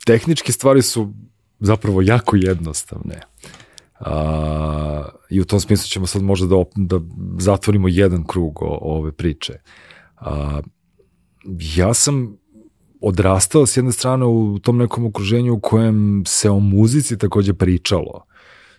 tehničke 0.06 0.52
stvari 0.52 0.82
su 0.82 1.14
zapravo 1.60 2.02
jako 2.02 2.36
jednostavne. 2.36 3.22
A, 4.00 5.10
I 5.30 5.42
u 5.42 5.46
tom 5.46 5.60
smislu 5.60 5.88
ćemo 5.88 6.08
sad 6.08 6.22
možda 6.22 6.48
da, 6.48 6.64
da 6.76 7.00
zatvorimo 7.40 7.88
jedan 7.88 8.24
krug 8.28 8.62
o, 8.62 8.66
o 8.66 8.98
ove 8.98 9.12
priče. 9.12 9.54
A, 10.18 10.62
ja 11.76 11.94
sam 11.94 12.38
odrastao 13.02 13.66
s 13.66 13.78
jedne 13.78 13.92
strane 13.92 14.26
u 14.26 14.60
tom 14.60 14.78
nekom 14.78 15.06
okruženju 15.06 15.54
u 15.54 15.60
kojem 15.60 16.24
se 16.28 16.50
o 16.50 16.60
muzici 16.60 17.18
takođe 17.18 17.54
pričalo. 17.54 18.26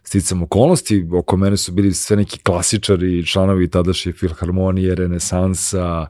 Sticam 0.03 0.43
okolnosti, 0.43 1.09
oko 1.13 1.37
mene 1.37 1.57
su 1.57 1.73
bili 1.73 1.95
sve 1.95 2.17
neki 2.17 2.39
klasičari, 2.39 3.27
članovi 3.27 3.71
tadašnje 3.71 4.13
filharmonije, 4.13 4.95
renesansa, 4.95 6.07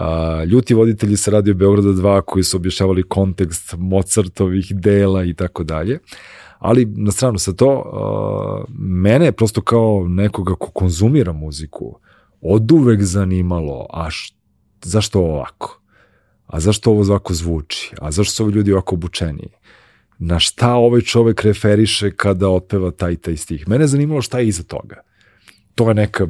a, 0.00 0.44
ljuti 0.44 0.74
voditelji 0.74 1.16
sa 1.16 1.30
Radio 1.30 1.54
Beograda 1.54 1.88
2 1.88 2.22
koji 2.26 2.44
su 2.44 2.56
objašnjavali 2.56 3.02
kontekst 3.02 3.74
Mozartovih 3.78 4.72
dela 4.74 5.24
i 5.24 5.34
tako 5.34 5.64
dalje. 5.64 5.98
Ali 6.58 6.84
na 6.84 7.12
stranu 7.12 7.38
sa 7.38 7.52
to, 7.52 7.70
a, 7.70 8.72
mene 8.78 9.24
je 9.24 9.32
prosto 9.32 9.62
kao 9.62 10.06
nekoga 10.08 10.54
ko 10.54 10.70
konzumira 10.70 11.32
muziku 11.32 11.98
od 12.40 12.72
uvek 12.72 13.02
zanimalo, 13.02 13.86
a 13.90 14.10
š, 14.10 14.34
zašto 14.82 15.20
ovako? 15.20 15.80
A 16.46 16.60
zašto 16.60 16.90
ovo 16.90 17.00
ovako 17.00 17.34
zvuči? 17.34 17.92
A 18.00 18.10
zašto 18.10 18.34
su 18.34 18.44
ovi 18.44 18.52
ljudi 18.52 18.72
ovako 18.72 18.94
obučeni? 18.94 19.48
Na 20.18 20.38
šta 20.38 20.74
ovaj 20.74 21.00
čovek 21.00 21.42
referiše 21.42 22.10
kada 22.10 22.48
otpeva 22.48 22.90
taj 22.90 23.16
taj 23.16 23.36
stih? 23.36 23.68
Mene 23.68 23.84
je 23.84 23.88
zanimalo 23.88 24.22
šta 24.22 24.38
je 24.38 24.48
iza 24.48 24.62
toga. 24.62 25.00
To 25.74 25.88
je 25.88 25.94
neka 25.94 26.26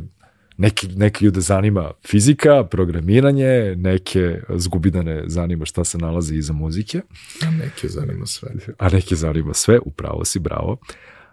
neki, 0.61 0.89
neke 0.89 1.25
ljude 1.25 1.41
zanima 1.41 1.91
fizika, 2.07 2.65
programiranje, 2.65 3.75
neke 3.77 4.41
zgubidane 4.49 5.23
zanima 5.27 5.65
šta 5.65 5.85
se 5.85 5.99
nalazi 5.99 6.37
iza 6.37 6.53
muzike, 6.53 7.01
A 7.47 7.51
neke 7.51 7.89
zanima 7.89 8.27
sve. 8.27 8.51
a 8.79 8.89
neke 8.89 9.17
zanima 9.17 9.55
sve, 9.55 9.79
upravo 9.85 10.25
si, 10.25 10.39
bravo. 10.39 10.77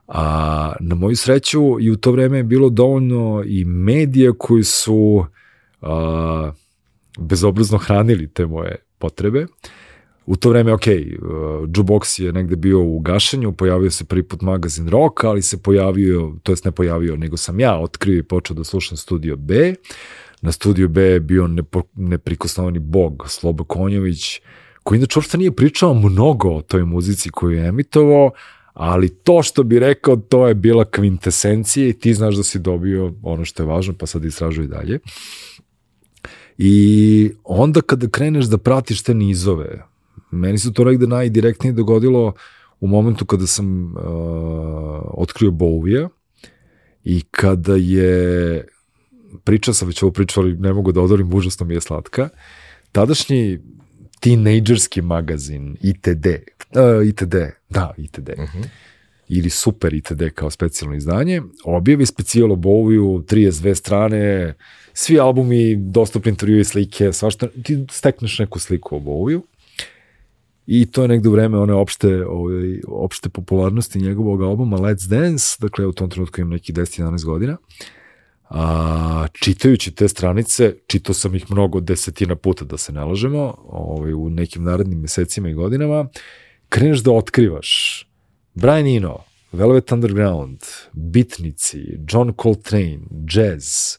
A 0.07 0.73
na 0.79 0.95
moju 0.95 1.15
sreću 1.15 1.79
i 1.79 1.91
u 1.91 1.95
to 1.95 2.11
vreme 2.11 2.37
je 2.37 2.43
bilo 2.43 2.69
dovoljno 2.69 3.43
i 3.45 3.65
medija 3.65 4.31
koji 4.37 4.63
su 4.63 5.25
a, 5.81 6.51
bezobrazno 7.19 7.77
hranili 7.77 8.27
te 8.33 8.45
moje 8.45 8.75
potrebe. 8.97 9.45
U 10.27 10.35
to 10.35 10.49
vreme, 10.49 10.73
ok, 10.73 10.87
uh, 10.87 12.01
je 12.17 12.33
negde 12.33 12.55
bio 12.55 12.81
u 12.81 12.99
gašenju, 12.99 13.51
pojavio 13.51 13.91
se 13.91 14.05
prvi 14.05 14.23
put 14.23 14.41
magazin 14.41 14.89
Rock, 14.89 15.23
ali 15.23 15.41
se 15.41 15.63
pojavio, 15.63 16.35
to 16.43 16.51
jest 16.51 16.65
ne 16.65 16.71
pojavio, 16.71 17.15
nego 17.15 17.37
sam 17.37 17.59
ja 17.59 17.79
otkrio 17.79 18.17
i 18.17 18.23
počeo 18.23 18.55
da 18.55 18.63
slušam 18.63 18.97
Studio 18.97 19.35
B. 19.35 19.73
Na 20.41 20.51
Studio 20.51 20.87
B 20.87 21.01
je 21.01 21.19
bio 21.19 21.47
nepo, 21.47 21.81
neprikosnovani 21.95 22.79
bog 22.79 23.25
Slobo 23.27 23.63
Konjović, 23.63 24.41
koji 24.83 24.97
inače 24.97 25.19
uopšte 25.19 25.37
nije 25.37 25.55
pričao 25.55 25.93
mnogo 25.93 26.49
o 26.49 26.61
toj 26.61 26.83
muzici 26.83 27.29
koju 27.29 27.57
je 27.57 27.67
emitovao, 27.67 28.31
ali 28.73 29.09
to 29.09 29.43
što 29.43 29.63
bi 29.63 29.79
rekao, 29.79 30.15
to 30.15 30.47
je 30.47 30.55
bila 30.55 30.85
kvintesencija 30.85 31.87
i 31.87 31.93
ti 31.93 32.13
znaš 32.13 32.35
da 32.35 32.43
si 32.43 32.59
dobio 32.59 33.13
ono 33.23 33.45
što 33.45 33.63
je 33.63 33.67
važno, 33.67 33.93
pa 33.99 34.05
sad 34.05 34.25
istražuj 34.25 34.67
dalje. 34.67 34.99
I 36.57 37.31
onda 37.43 37.81
kada 37.81 38.09
kreneš 38.09 38.45
da 38.45 38.57
pratiš 38.57 39.03
te 39.03 39.13
nizove, 39.13 39.86
meni 40.31 40.57
se 40.57 40.73
to 40.73 40.83
negde 40.83 41.07
najdirektnije 41.07 41.73
dogodilo 41.73 42.33
u 42.79 42.87
momentu 42.87 43.25
kada 43.25 43.47
sam 43.47 43.95
uh, 43.95 44.01
otkrio 45.03 45.51
Bowie 45.51 46.07
i 47.03 47.21
kada 47.31 47.75
je 47.75 48.65
priča 49.43 49.73
sam 49.73 49.87
već 49.87 50.03
ovo 50.03 50.11
pričao, 50.11 50.43
ali 50.43 50.57
ne 50.57 50.73
mogu 50.73 50.91
da 50.91 51.01
odorim, 51.01 51.33
užasno 51.33 51.65
mi 51.65 51.73
je 51.73 51.81
slatka. 51.81 52.29
Tadašnji 52.91 53.59
tinejdžerski 54.19 55.01
magazin 55.01 55.77
ITD, 55.81 56.25
uh, 56.27 57.07
ITD, 57.07 57.35
da, 57.69 57.93
ITD, 57.97 58.29
uh 58.29 58.43
-huh. 58.45 58.65
ili 59.27 59.49
Super 59.49 59.93
ITD 59.93 60.23
kao 60.35 60.49
specijalno 60.49 60.95
izdanje, 60.97 61.41
objavi 61.63 62.05
specijalo 62.05 62.55
Bowie, 62.55 63.23
32 63.23 63.75
strane, 63.75 64.53
svi 64.93 65.19
albumi, 65.19 65.75
dostupni 65.75 66.29
intervju 66.29 66.59
i 66.59 66.63
slike, 66.63 67.13
svašta, 67.13 67.47
ti 67.63 67.85
stekneš 67.91 68.39
neku 68.39 68.59
sliku 68.59 68.95
o 68.95 68.99
Bowie 68.99 69.41
I 70.67 70.85
to 70.85 71.01
je 71.01 71.07
negde 71.07 71.29
u 71.29 71.31
vreme 71.31 71.57
one 71.57 71.73
opšte, 71.73 72.25
ovaj, 72.25 72.81
opšte 72.87 73.29
popularnosti 73.29 73.99
njegovog 73.99 74.41
albuma 74.41 74.77
Let's 74.77 75.07
Dance, 75.09 75.57
dakle 75.59 75.85
u 75.85 75.93
tom 75.93 76.09
trenutku 76.09 76.41
imam 76.41 76.51
neki 76.51 76.73
10-11 76.73 77.25
godina. 77.25 77.57
A, 78.49 79.27
čitajući 79.33 79.91
te 79.91 80.07
stranice, 80.07 80.75
čitao 80.87 81.13
sam 81.13 81.35
ih 81.35 81.51
mnogo 81.51 81.79
desetina 81.79 82.35
puta 82.35 82.65
da 82.65 82.77
se 82.77 82.91
nalažemo 82.93 83.55
ovaj, 83.67 84.13
u 84.13 84.29
nekim 84.29 84.63
narednim 84.63 84.99
mesecima 84.99 85.49
i 85.49 85.53
godinama, 85.53 86.07
kreneš 86.69 86.99
da 86.99 87.11
otkrivaš 87.11 88.03
Brian 88.53 88.87
Eno, 88.87 89.17
Velvet 89.51 89.91
Underground, 89.91 90.59
Bitnici, 90.93 91.99
John 92.11 92.33
Coltrane, 92.41 92.99
Jazz, 93.33 93.97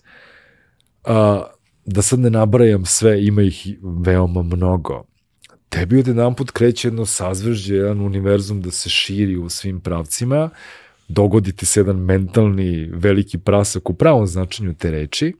a, 1.05 1.43
da 1.85 2.03
sad 2.03 2.19
ne 2.19 2.31
nabrajam 2.31 2.85
sve, 2.85 3.25
ima 3.25 3.43
ih 3.43 3.67
veoma 4.05 4.43
mnogo 4.43 5.05
tebi 5.69 5.99
od 5.99 6.07
jedan 6.07 6.35
put 6.35 6.51
kreće 6.51 6.89
jedno 6.89 7.07
sazvežđe, 7.07 7.75
jedan 7.75 8.01
univerzum 8.01 8.63
da 8.63 8.71
se 8.71 8.89
širi 8.89 9.37
u 9.37 9.49
svim 9.49 9.81
pravcima, 9.81 10.51
dogodi 11.09 11.53
ti 11.53 11.67
se 11.67 11.81
jedan 11.81 11.97
mentalni 11.97 12.91
veliki 12.93 13.39
prasak 13.39 13.91
u 13.91 13.95
pravom 13.95 14.27
značenju 14.27 14.75
te 14.75 14.91
reči. 14.91 15.35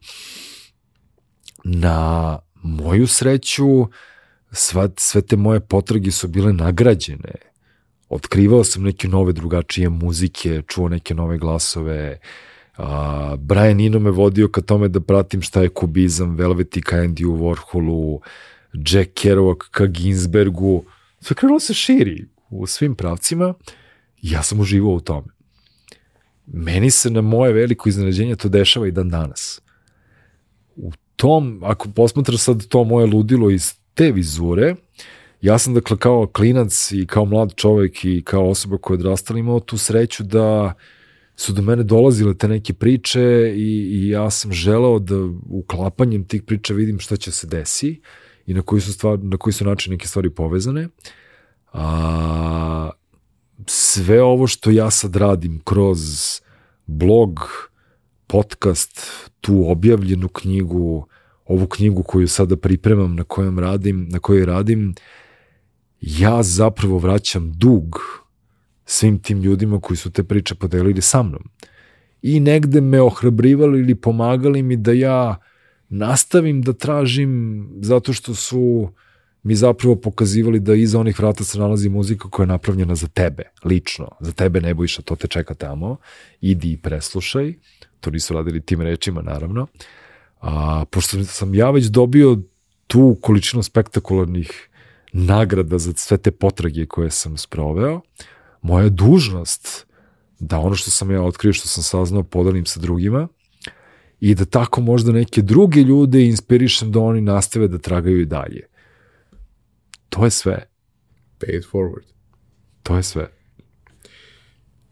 Na 1.63 2.39
moju 2.63 3.07
sreću, 3.07 3.87
sva, 4.51 4.89
sve 4.97 5.21
te 5.21 5.35
moje 5.35 5.59
potrage 5.59 6.11
su 6.11 6.27
bile 6.27 6.53
nagrađene. 6.53 7.33
Otkrivao 8.09 8.63
sam 8.63 8.83
neke 8.83 9.07
nove 9.07 9.33
drugačije 9.33 9.89
muzike, 9.89 10.61
čuo 10.67 10.89
neke 10.89 11.13
nove 11.13 11.37
glasove, 11.37 12.19
a, 12.77 13.35
Brian 13.39 13.79
Eno 13.79 13.99
me 13.99 14.11
vodio 14.11 14.47
ka 14.47 14.61
tome 14.61 14.87
da 14.87 14.99
pratim 14.99 15.41
šta 15.41 15.61
je 15.61 15.69
kubizam, 15.69 16.35
Velvet 16.35 16.77
ka 16.83 16.97
Andy 16.97 17.25
u 17.25 17.37
Warholu, 17.37 18.19
Jack 18.73 19.13
Kerouac 19.13 19.57
ka 19.71 19.85
Ginsbergu, 19.85 20.85
sve 21.19 21.35
krenulo 21.35 21.59
se 21.59 21.73
širi 21.73 22.27
u 22.49 22.67
svim 22.67 22.95
pravcima 22.95 23.53
ja 24.21 24.43
sam 24.43 24.59
uživao 24.59 24.93
u 24.93 24.99
tome. 24.99 25.27
Meni 26.47 26.91
se 26.91 27.09
na 27.09 27.21
moje 27.21 27.53
veliko 27.53 27.89
iznenađenje 27.89 28.35
to 28.35 28.49
dešava 28.49 28.87
i 28.87 28.91
dan 28.91 29.09
danas. 29.09 29.61
U 30.75 30.91
tom, 31.15 31.61
ako 31.63 31.89
posmatraš 31.89 32.39
sad 32.39 32.67
to 32.67 32.83
moje 32.83 33.05
ludilo 33.05 33.49
iz 33.49 33.73
te 33.93 34.11
vizure, 34.11 34.75
ja 35.41 35.57
sam 35.57 35.73
dakle 35.73 35.97
kao 35.97 36.27
klinac 36.27 36.91
i 36.91 37.05
kao 37.07 37.25
mlad 37.25 37.53
čovek 37.55 38.05
i 38.05 38.21
kao 38.25 38.49
osoba 38.49 38.77
koja 38.77 38.95
je 38.95 38.99
odrastala 38.99 39.39
imao 39.39 39.59
tu 39.59 39.77
sreću 39.77 40.23
da 40.23 40.73
su 41.35 41.53
do 41.53 41.61
mene 41.61 41.83
dolazile 41.83 42.37
te 42.37 42.47
neke 42.47 42.73
priče 42.73 43.53
i, 43.55 43.89
i 43.91 44.09
ja 44.09 44.29
sam 44.29 44.53
želeo 44.53 44.99
da 44.99 45.15
uklapanjem 45.49 46.27
tih 46.27 46.43
priča 46.43 46.73
vidim 46.73 46.99
šta 46.99 47.17
će 47.17 47.31
se 47.31 47.47
desi 47.47 48.01
i 48.49 48.53
na 48.53 48.61
koji 48.61 48.81
su, 48.81 48.93
stvar, 48.93 49.19
na 49.23 49.37
koji 49.37 49.53
su 49.53 49.65
način 49.65 49.91
neke 49.91 50.07
stvari 50.07 50.29
povezane. 50.29 50.87
A, 51.73 52.89
sve 53.65 54.23
ovo 54.23 54.47
što 54.47 54.71
ja 54.71 54.89
sad 54.91 55.15
radim 55.15 55.61
kroz 55.63 55.99
blog, 56.85 57.39
podcast, 58.27 59.01
tu 59.41 59.63
objavljenu 59.67 60.27
knjigu, 60.27 61.05
ovu 61.45 61.67
knjigu 61.67 62.03
koju 62.03 62.27
sada 62.27 62.57
pripremam, 62.57 63.15
na 63.15 63.23
kojoj 63.23 63.61
radim, 63.61 64.07
na 64.09 64.19
kojoj 64.19 64.45
radim, 64.45 64.95
ja 66.01 66.43
zapravo 66.43 66.97
vraćam 66.97 67.51
dug 67.51 68.01
svim 68.85 69.19
tim 69.19 69.41
ljudima 69.41 69.79
koji 69.79 69.97
su 69.97 70.11
te 70.11 70.23
priče 70.23 70.55
podelili 70.55 71.01
sa 71.01 71.23
mnom. 71.23 71.49
I 72.21 72.39
negde 72.39 72.81
me 72.81 73.01
ohrabrivali 73.01 73.79
ili 73.79 73.95
pomagali 73.95 74.63
mi 74.63 74.75
da 74.75 74.91
ja 74.91 75.37
nastavim 75.89 76.61
da 76.61 76.73
tražim 76.73 77.67
zato 77.81 78.13
što 78.13 78.35
su 78.35 78.89
mi 79.43 79.55
zapravo 79.55 79.95
pokazivali 79.95 80.59
da 80.59 80.73
iza 80.73 80.99
onih 80.99 81.19
vrata 81.19 81.43
se 81.43 81.59
nalazi 81.59 81.89
muzika 81.89 82.29
koja 82.29 82.43
je 82.43 82.47
napravljena 82.47 82.95
za 82.95 83.07
tebe, 83.07 83.43
lično. 83.63 84.09
Za 84.19 84.31
tebe 84.31 84.61
ne 84.61 84.73
bojiša, 84.73 85.01
to 85.01 85.15
te 85.15 85.27
čeka 85.27 85.53
tamo. 85.53 85.97
Idi 86.41 86.71
i 86.71 86.77
preslušaj. 86.77 87.53
To 87.99 88.11
nisu 88.11 88.33
radili 88.33 88.61
tim 88.61 88.81
rečima, 88.81 89.21
naravno. 89.21 89.67
A, 90.41 90.85
pošto 90.91 91.23
sam 91.23 91.55
ja 91.55 91.71
već 91.71 91.85
dobio 91.85 92.37
tu 92.87 93.17
količinu 93.21 93.63
spektakularnih 93.63 94.69
nagrada 95.13 95.77
za 95.77 95.93
sve 95.95 96.17
te 96.17 96.31
potrage 96.31 96.85
koje 96.85 97.11
sam 97.11 97.37
sproveo, 97.37 98.01
moja 98.61 98.89
dužnost 98.89 99.87
da 100.39 100.59
ono 100.59 100.75
što 100.75 100.91
sam 100.91 101.11
ja 101.11 101.23
otkrio, 101.23 101.53
što 101.53 101.67
sam 101.67 101.83
saznao, 101.83 102.23
podelim 102.23 102.65
sa 102.65 102.79
drugima 102.79 103.27
i 104.19 104.35
da 104.35 104.45
tako 104.45 104.81
možda 104.81 105.11
neke 105.11 105.41
druge 105.41 105.81
ljude 105.81 106.25
inspirišem 106.25 106.91
da 106.91 106.99
oni 106.99 107.21
nastave 107.21 107.67
da 107.67 107.77
tragaju 107.77 108.21
i 108.21 108.25
dalje. 108.25 108.67
To 110.09 110.25
je 110.25 110.31
sve. 110.31 110.67
Pay 111.39 111.57
it 111.57 111.65
forward. 111.71 112.05
To 112.83 112.97
je 112.97 113.03
sve. 113.03 113.31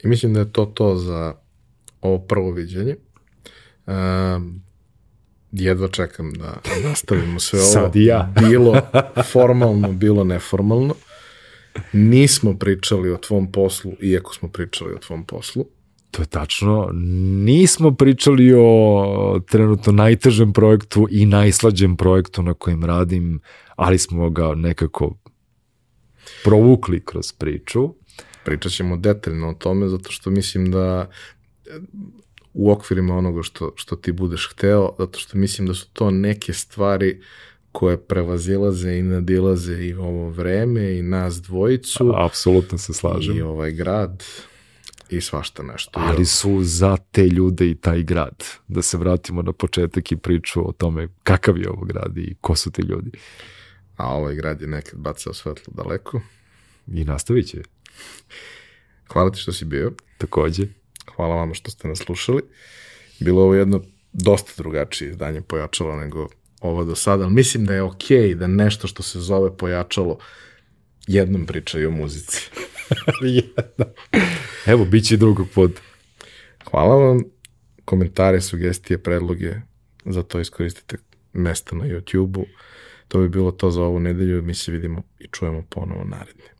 I 0.04 0.08
mislim 0.08 0.34
da 0.34 0.40
je 0.40 0.52
to 0.52 0.66
to 0.66 0.95
za 0.95 1.36
ovo 2.02 2.20
prvo 2.20 2.52
viđenje. 2.52 2.95
Um, 3.86 4.62
jedva 5.52 5.88
čekam 5.88 6.34
da 6.34 6.62
nastavimo 6.84 7.40
sve 7.40 7.60
ovo. 7.60 7.70
Sad 7.70 7.95
i 7.95 8.06
ja. 8.06 8.34
bilo 8.49 8.82
formalno, 9.32 9.91
bilo 9.91 10.24
neformalno. 10.24 10.95
Nismo 11.94 12.58
pričali 12.58 13.12
o 13.12 13.18
tvom 13.18 13.52
poslu, 13.52 13.94
iako 14.02 14.36
smo 14.36 14.49
pričali 14.49 14.94
o 14.94 14.98
tvom 14.98 15.26
poslu. 15.26 15.66
To 16.12 16.22
je 16.22 16.26
tačno. 16.26 16.90
Nismo 17.46 17.92
pričali 17.92 18.54
o 18.58 19.40
trenutno 19.50 19.94
najtežem 19.94 20.54
projektu 20.54 21.08
i 21.12 21.26
najslađem 21.26 21.98
projektu 21.98 22.44
na 22.44 22.54
kojem 22.54 22.84
radim, 22.84 23.40
ali 23.76 23.98
smo 23.98 24.30
ga 24.30 24.56
nekako 24.56 25.18
provukli 26.44 27.06
kroz 27.06 27.32
priču. 27.32 27.90
Pričat 28.46 28.72
ćemo 28.72 28.98
detaljno 28.98 29.50
o 29.50 29.54
tome, 29.54 29.88
zato 29.88 30.12
što 30.12 30.30
mislim 30.30 30.72
da 30.72 31.10
u 32.54 32.72
okvirima 32.72 33.18
onoga 33.18 33.44
što, 33.44 33.72
što 33.76 33.96
ti 33.96 34.12
budeš 34.12 34.50
hteo, 34.52 34.90
zato 35.00 35.20
što 35.20 35.38
mislim 35.38 35.68
da 35.68 35.74
su 35.74 35.88
to 35.94 36.12
neke 36.12 36.54
stvari 36.54 37.22
koje 37.72 37.98
prevazilaze 37.98 38.98
i 38.98 39.02
nadilaze 39.02 39.86
i 39.86 39.94
ovo 39.94 40.30
vreme 40.30 40.98
i 40.98 41.02
nas 41.02 41.42
dvojicu. 41.42 42.14
Apsolutno 42.16 42.78
se 42.78 42.94
slažem. 42.94 43.38
I 43.38 43.42
ovaj 43.42 43.72
grad 43.72 44.24
i 45.10 45.22
svašta 45.22 45.64
nešto. 45.64 46.00
Ali 46.04 46.26
su 46.26 46.64
za 46.64 46.98
te 47.12 47.28
ljude 47.28 47.70
i 47.70 47.76
taj 47.76 48.04
grad. 48.04 48.44
Da 48.68 48.82
se 48.82 48.98
vratimo 48.98 49.42
na 49.42 49.54
početak 49.54 50.12
i 50.12 50.18
priču 50.18 50.70
o 50.70 50.72
tome 50.72 51.08
kakav 51.24 51.58
je 51.58 51.70
ovo 51.70 51.86
grad 51.86 52.18
i 52.18 52.36
ko 52.42 52.56
su 52.56 52.72
ti 52.72 52.82
ljudi. 52.82 53.12
A 53.98 54.16
ovaj 54.16 54.36
grad 54.36 54.62
je 54.62 54.68
nekad 54.68 55.00
bacao 55.00 55.34
svetlo 55.34 55.74
daleko. 55.76 56.22
I 56.88 57.06
nastavit 57.06 57.48
će. 57.48 57.62
Hvala 59.14 59.32
ti 59.32 59.40
što 59.40 59.54
si 59.54 59.66
bio. 59.66 59.92
Takođe. 60.18 60.68
Hvala 61.16 61.36
vama 61.36 61.54
što 61.54 61.72
ste 61.72 61.88
nas 61.88 62.00
slušali. 62.00 62.42
Bilo 63.20 63.44
ovo 63.44 63.56
jedno 63.56 63.82
dosta 64.14 64.52
drugačije 64.58 65.10
izdanje 65.10 65.42
pojačalo 65.42 65.96
nego 65.96 66.28
ovo 66.62 66.84
do 66.84 66.96
sada, 66.96 67.24
ali 67.24 67.34
mislim 67.34 67.66
da 67.66 67.74
je 67.74 67.82
okej 67.82 68.18
okay 68.18 68.34
da 68.34 68.48
nešto 68.48 68.88
što 68.88 69.04
se 69.04 69.20
zove 69.20 69.58
pojačalo 69.58 70.18
jednom 71.08 71.46
pričaju 71.46 71.88
o 71.88 71.92
muzici. 71.92 72.50
Evo, 74.73 74.85
bit 74.85 75.05
će 75.05 75.18
drugog 75.18 75.47
puta. 75.55 75.81
Hvala 76.72 76.95
vam. 76.95 77.23
Komentare, 77.85 78.41
sugestije, 78.41 78.97
predloge, 79.03 79.55
za 80.05 80.23
to 80.23 80.39
iskoristite 80.39 80.97
mesta 81.34 81.76
na 81.76 81.85
YouTube-u. 81.85 82.45
To 83.07 83.19
bi 83.19 83.30
bilo 83.30 83.51
to 83.51 83.72
za 83.72 83.81
ovu 83.81 83.99
nedelju. 83.99 84.41
Mi 84.41 84.53
se 84.53 84.72
vidimo 84.72 85.03
i 85.19 85.27
čujemo 85.31 85.64
ponovo 85.69 86.03
naredne. 86.03 86.57